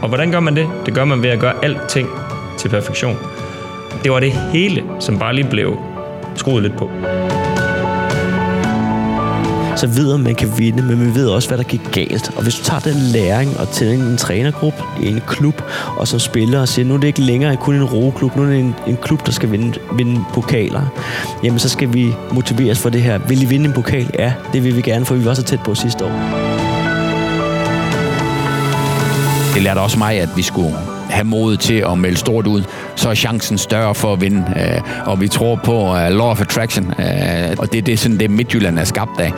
Og 0.03 0.09
hvordan 0.09 0.31
gør 0.31 0.41
man 0.41 0.57
det? 0.57 0.69
Det 0.87 0.95
gør 0.95 1.05
man 1.05 1.23
ved 1.23 1.31
at 1.31 1.41
gøre 1.41 1.65
alting 1.65 2.09
til 2.59 2.69
perfektion. 2.69 3.17
Det 4.03 4.13
var 4.13 4.21
det 4.21 4.33
hele, 4.33 4.85
som 5.01 5.19
bare 5.19 5.35
lige 5.35 5.49
blev 5.51 5.79
skruet 6.37 6.63
lidt 6.63 6.77
på 6.77 6.91
så 9.83 9.89
ved 9.89 10.13
man, 10.13 10.25
man 10.25 10.35
kan 10.35 10.59
vinde, 10.59 10.83
men 10.83 10.99
man 10.99 11.15
ved 11.15 11.29
også, 11.29 11.49
hvad 11.49 11.59
der 11.59 11.65
gik 11.65 11.81
galt. 11.93 12.33
Og 12.37 12.43
hvis 12.43 12.55
du 12.55 12.65
tager 12.65 12.81
den 12.81 12.95
læring 12.95 13.59
og 13.59 13.69
til 13.69 13.89
en 13.89 14.17
trænergruppe, 14.17 14.83
i 15.03 15.07
en 15.07 15.23
klub, 15.27 15.63
og 15.97 16.09
som 16.09 16.21
spiller 16.21 16.61
og 16.61 16.69
siger, 16.69 16.87
nu 16.87 16.95
er 16.95 16.99
det 16.99 17.07
ikke 17.07 17.21
længere 17.21 17.57
kun 17.57 17.75
en 17.75 17.85
roeklub, 17.85 18.37
nu 18.37 18.43
er 18.43 18.47
det 18.47 18.59
en, 18.59 18.75
en 18.87 18.97
klub, 19.03 19.27
der 19.27 19.33
skal 19.33 19.53
vinde, 19.53 19.79
vinde 19.97 20.25
pokaler, 20.35 20.83
jamen 21.45 21.59
så 21.59 21.69
skal 21.69 21.93
vi 21.93 22.15
motiveres 22.33 22.79
for 22.79 22.89
det 22.89 23.03
her. 23.03 23.19
Vil 23.19 23.43
I 23.43 23.45
vinde 23.45 23.67
en 23.67 23.73
pokal? 23.73 24.11
Ja, 24.19 24.33
det 24.53 24.65
vil 24.65 24.77
vi 24.77 24.81
gerne, 24.81 25.05
for 25.05 25.15
vi 25.15 25.25
var 25.25 25.35
så 25.35 25.43
tæt 25.43 25.61
på 25.61 25.75
sidste 25.75 26.05
år. 26.05 26.13
Det 29.55 29.63
lærte 29.63 29.79
også 29.79 29.99
mig, 29.99 30.21
at 30.21 30.29
vi 30.37 30.43
skulle 30.43 30.75
have 31.13 31.25
mod 31.25 31.57
til 31.57 31.75
at 31.75 31.99
melde 31.99 32.17
stort 32.17 32.47
ud, 32.47 32.63
så 32.97 33.11
er 33.11 33.15
chancen 33.15 33.59
større 33.59 33.95
for 33.95 34.13
at 34.13 34.21
vinde. 34.21 34.45
Øh, 34.57 34.81
og 35.07 35.21
vi 35.21 35.29
tror 35.29 35.61
på 35.65 35.83
uh, 35.83 36.09
law 36.09 36.27
of 36.27 36.41
attraction, 36.41 36.95
øh, 36.99 37.57
og 37.59 37.73
det 37.73 37.79
er 37.79 37.83
det, 37.83 37.99
sådan, 37.99 38.19
det 38.19 38.31
Midtjylland 38.31 38.79
er 38.79 38.85
skabt 38.85 39.21
af. 39.21 39.33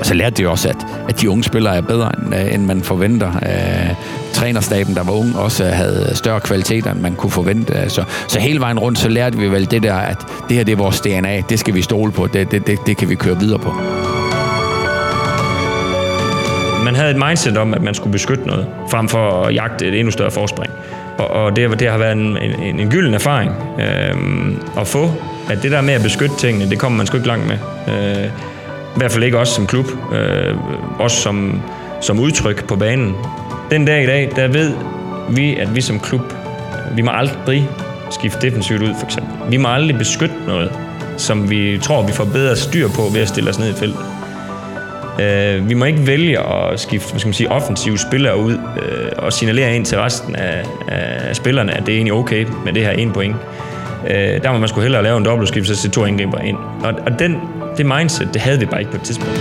Og 0.00 0.06
så 0.06 0.14
lærte 0.14 0.42
de 0.42 0.48
også, 0.48 0.68
at, 0.68 0.86
at 1.08 1.20
de 1.20 1.30
unge 1.30 1.44
spillere 1.44 1.76
er 1.76 1.80
bedre, 1.80 2.12
end, 2.24 2.34
øh, 2.34 2.54
end 2.54 2.64
man 2.64 2.82
forventer. 2.82 3.32
Trænerstaben, 4.32 4.94
der 4.94 5.04
var 5.04 5.12
ung, 5.12 5.38
også 5.38 5.64
havde 5.64 6.10
større 6.14 6.40
kvaliteter, 6.40 6.92
end 6.92 7.00
man 7.00 7.14
kunne 7.14 7.30
forvente. 7.30 7.90
Så, 7.90 8.04
så 8.28 8.38
hele 8.38 8.60
vejen 8.60 8.78
rundt, 8.78 8.98
så 8.98 9.08
lærte 9.08 9.38
vi 9.38 9.46
vel 9.46 9.70
det 9.70 9.82
der, 9.82 9.94
at 9.94 10.18
det 10.48 10.56
her 10.56 10.64
det 10.64 10.72
er 10.72 10.76
vores 10.76 11.00
DNA, 11.00 11.40
det 11.48 11.58
skal 11.58 11.74
vi 11.74 11.82
stole 11.82 12.12
på, 12.12 12.26
det, 12.26 12.50
det, 12.50 12.66
det, 12.66 12.78
det 12.86 12.96
kan 12.96 13.08
vi 13.08 13.14
køre 13.14 13.40
videre 13.40 13.58
på 13.58 13.74
havde 16.98 17.10
et 17.10 17.26
mindset 17.26 17.56
om, 17.56 17.74
at 17.74 17.82
man 17.82 17.94
skulle 17.94 18.12
beskytte 18.12 18.46
noget, 18.46 18.66
frem 18.90 19.08
for 19.08 19.44
at 19.44 19.54
jagte 19.54 19.86
et 19.86 19.94
endnu 19.94 20.10
større 20.10 20.30
forspring. 20.30 20.72
Og, 21.18 21.30
og 21.30 21.56
det, 21.56 21.80
det 21.80 21.90
har 21.90 21.98
været 21.98 22.12
en, 22.12 22.38
en, 22.38 22.80
en 22.80 22.90
gylden 22.90 23.14
erfaring 23.14 23.50
øh, 23.80 24.80
at 24.80 24.86
få, 24.86 25.10
at 25.50 25.62
det 25.62 25.70
der 25.70 25.80
med 25.80 25.94
at 25.94 26.02
beskytte 26.02 26.36
tingene, 26.36 26.70
det 26.70 26.78
kommer 26.78 26.96
man 26.96 27.06
sgu 27.06 27.16
ikke 27.16 27.28
langt 27.28 27.46
med. 27.48 27.58
Øh, 27.88 28.24
I 28.96 28.98
hvert 28.98 29.12
fald 29.12 29.24
ikke 29.24 29.38
os 29.38 29.48
som 29.48 29.66
klub, 29.66 29.86
øh, 30.12 30.54
også 30.98 31.16
som, 31.16 31.62
som 32.00 32.20
udtryk 32.20 32.68
på 32.68 32.76
banen. 32.76 33.14
Den 33.70 33.84
dag 33.84 34.02
i 34.02 34.06
dag, 34.06 34.30
der 34.36 34.48
ved 34.48 34.72
vi, 35.30 35.56
at 35.56 35.74
vi 35.74 35.80
som 35.80 36.00
klub, 36.00 36.20
vi 36.96 37.02
må 37.02 37.10
aldrig 37.10 37.68
skifte 38.10 38.46
defensivt 38.46 38.82
ud, 38.82 38.94
for 38.98 39.06
eksempel. 39.06 39.50
Vi 39.50 39.56
må 39.56 39.68
aldrig 39.68 39.98
beskytte 39.98 40.34
noget, 40.46 40.72
som 41.16 41.50
vi 41.50 41.78
tror, 41.82 42.06
vi 42.06 42.12
får 42.12 42.24
bedre 42.24 42.56
styr 42.56 42.88
på 42.88 43.02
ved 43.12 43.20
at 43.20 43.28
stille 43.28 43.50
os 43.50 43.58
ned 43.58 43.70
i 43.70 43.74
feltet. 43.74 44.17
Øh, 45.20 45.68
vi 45.68 45.74
må 45.74 45.84
ikke 45.84 46.06
vælge 46.06 46.38
at 46.38 46.80
skifte 46.80 47.10
hvad 47.10 47.20
skal 47.20 47.28
man 47.28 47.34
sige, 47.34 47.50
offensive 47.50 47.98
spillere 47.98 48.38
ud 48.38 48.52
øh, 48.52 49.08
og 49.18 49.32
signalere 49.32 49.76
ind 49.76 49.84
til 49.84 49.98
resten 49.98 50.36
af, 50.36 50.64
af 50.88 51.36
spillerne, 51.36 51.76
at 51.76 51.86
det 51.86 51.92
er 51.92 51.96
egentlig 51.96 52.12
okay 52.12 52.46
med 52.64 52.72
det 52.72 52.82
her 52.82 52.90
en 52.90 53.12
point. 53.12 53.36
Øh, 54.06 54.42
der 54.42 54.52
må 54.52 54.58
man 54.58 54.68
skulle 54.68 54.82
hellere 54.82 55.02
lave 55.02 55.18
en 55.18 55.24
dobbeltskift, 55.24 55.66
så 55.66 55.76
sætte 55.76 55.94
to 55.94 56.04
angriber 56.04 56.38
ind. 56.38 56.56
Og, 56.84 56.94
og 57.06 57.18
den, 57.18 57.36
det 57.76 57.86
mindset, 57.86 58.28
det 58.32 58.42
havde 58.42 58.58
vi 58.58 58.66
bare 58.66 58.80
ikke 58.80 58.90
på 58.90 58.96
et 58.96 59.02
tidspunkt. 59.02 59.40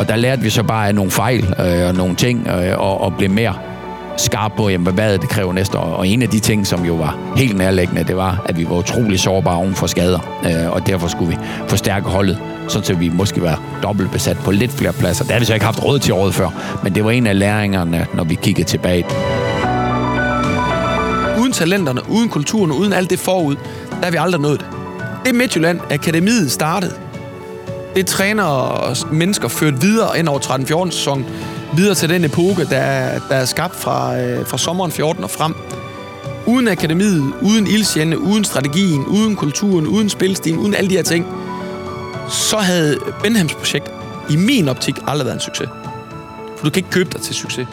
Og 0.00 0.08
der 0.08 0.16
lærte 0.16 0.42
vi 0.42 0.50
så 0.50 0.62
bare 0.62 0.88
af 0.88 0.94
nogle 0.94 1.10
fejl 1.10 1.54
øh, 1.58 1.88
og 1.88 1.94
nogle 1.94 2.14
ting, 2.16 2.48
øh, 2.48 2.80
og, 2.80 3.00
og 3.00 3.14
blev 3.18 3.30
mere 3.30 3.54
skarp 4.16 4.52
på, 4.56 4.68
jamen, 4.68 4.94
hvad 4.94 5.18
det 5.18 5.28
kræver 5.28 5.52
næste 5.52 5.78
år. 5.78 5.82
Og 5.82 6.08
en 6.08 6.22
af 6.22 6.28
de 6.28 6.38
ting, 6.38 6.66
som 6.66 6.84
jo 6.84 6.94
var 6.94 7.18
helt 7.36 7.56
nærliggende, 7.56 8.04
det 8.04 8.16
var, 8.16 8.42
at 8.44 8.58
vi 8.58 8.64
var 8.68 8.76
utrolig 8.76 9.20
sårbare 9.20 9.56
oven 9.56 9.74
for 9.74 9.86
skader. 9.86 10.40
Øh, 10.44 10.72
og 10.72 10.86
derfor 10.86 11.08
skulle 11.08 11.30
vi 11.30 11.38
forstærke 11.68 12.08
holdet, 12.08 12.38
så 12.68 12.94
vi 12.94 13.08
måske 13.08 13.42
var 13.42 13.62
dobbelt 13.82 14.10
besat 14.12 14.36
på 14.38 14.50
lidt 14.50 14.72
flere 14.72 14.92
pladser. 14.92 15.24
Det 15.24 15.32
har 15.32 15.38
vi 15.38 15.44
så 15.44 15.54
ikke 15.54 15.66
haft 15.66 15.84
råd 15.84 15.98
til 15.98 16.14
året 16.14 16.34
før, 16.34 16.48
men 16.82 16.94
det 16.94 17.04
var 17.04 17.10
en 17.10 17.26
af 17.26 17.38
læringerne, 17.38 18.06
når 18.14 18.24
vi 18.24 18.34
kiggede 18.34 18.68
tilbage. 18.68 19.04
Uden 21.40 21.52
talenterne, 21.52 22.00
uden 22.08 22.28
kulturen, 22.28 22.72
uden 22.72 22.92
alt 22.92 23.10
det 23.10 23.18
forud, 23.18 23.56
der 23.90 24.04
har 24.04 24.10
vi 24.10 24.16
aldrig 24.20 24.40
nået 24.40 24.60
det. 24.60 24.66
Det 25.26 25.34
Midtjylland 25.34 25.80
Akademiet 25.90 26.52
startede, 26.52 26.92
det 27.96 28.06
træner 28.06 28.44
og 28.44 28.96
mennesker 29.12 29.48
ført 29.48 29.82
videre 29.82 30.18
ind 30.18 30.28
over 30.28 30.38
13-14 30.38 30.90
sæsonen, 30.90 31.26
videre 31.76 31.94
til 31.94 32.08
den 32.08 32.24
epoke, 32.24 32.64
der, 32.64 33.18
der 33.28 33.34
er 33.34 33.44
skabt 33.44 33.76
fra, 33.76 34.18
øh, 34.18 34.46
fra 34.46 34.58
sommeren 34.58 34.92
14 34.92 35.24
og 35.24 35.30
frem. 35.30 35.54
Uden 36.46 36.68
akademiet, 36.68 37.32
uden 37.42 37.66
ildsjældne, 37.66 38.18
uden 38.18 38.44
strategien, 38.44 39.06
uden 39.06 39.36
kulturen, 39.36 39.86
uden 39.86 40.08
spilstilen, 40.08 40.58
uden 40.58 40.74
alle 40.74 40.90
de 40.90 40.96
her 40.96 41.02
ting, 41.02 41.26
så 42.28 42.56
havde 42.56 42.98
Benhams 43.22 43.54
projekt 43.54 43.90
i 44.30 44.36
min 44.36 44.68
optik 44.68 44.94
aldrig 45.06 45.26
været 45.26 45.34
en 45.34 45.40
succes. 45.40 45.68
For 46.56 46.64
du 46.64 46.70
kan 46.70 46.80
ikke 46.80 46.90
købe 46.90 47.10
dig 47.12 47.20
til 47.20 47.34
succes. 47.34 47.66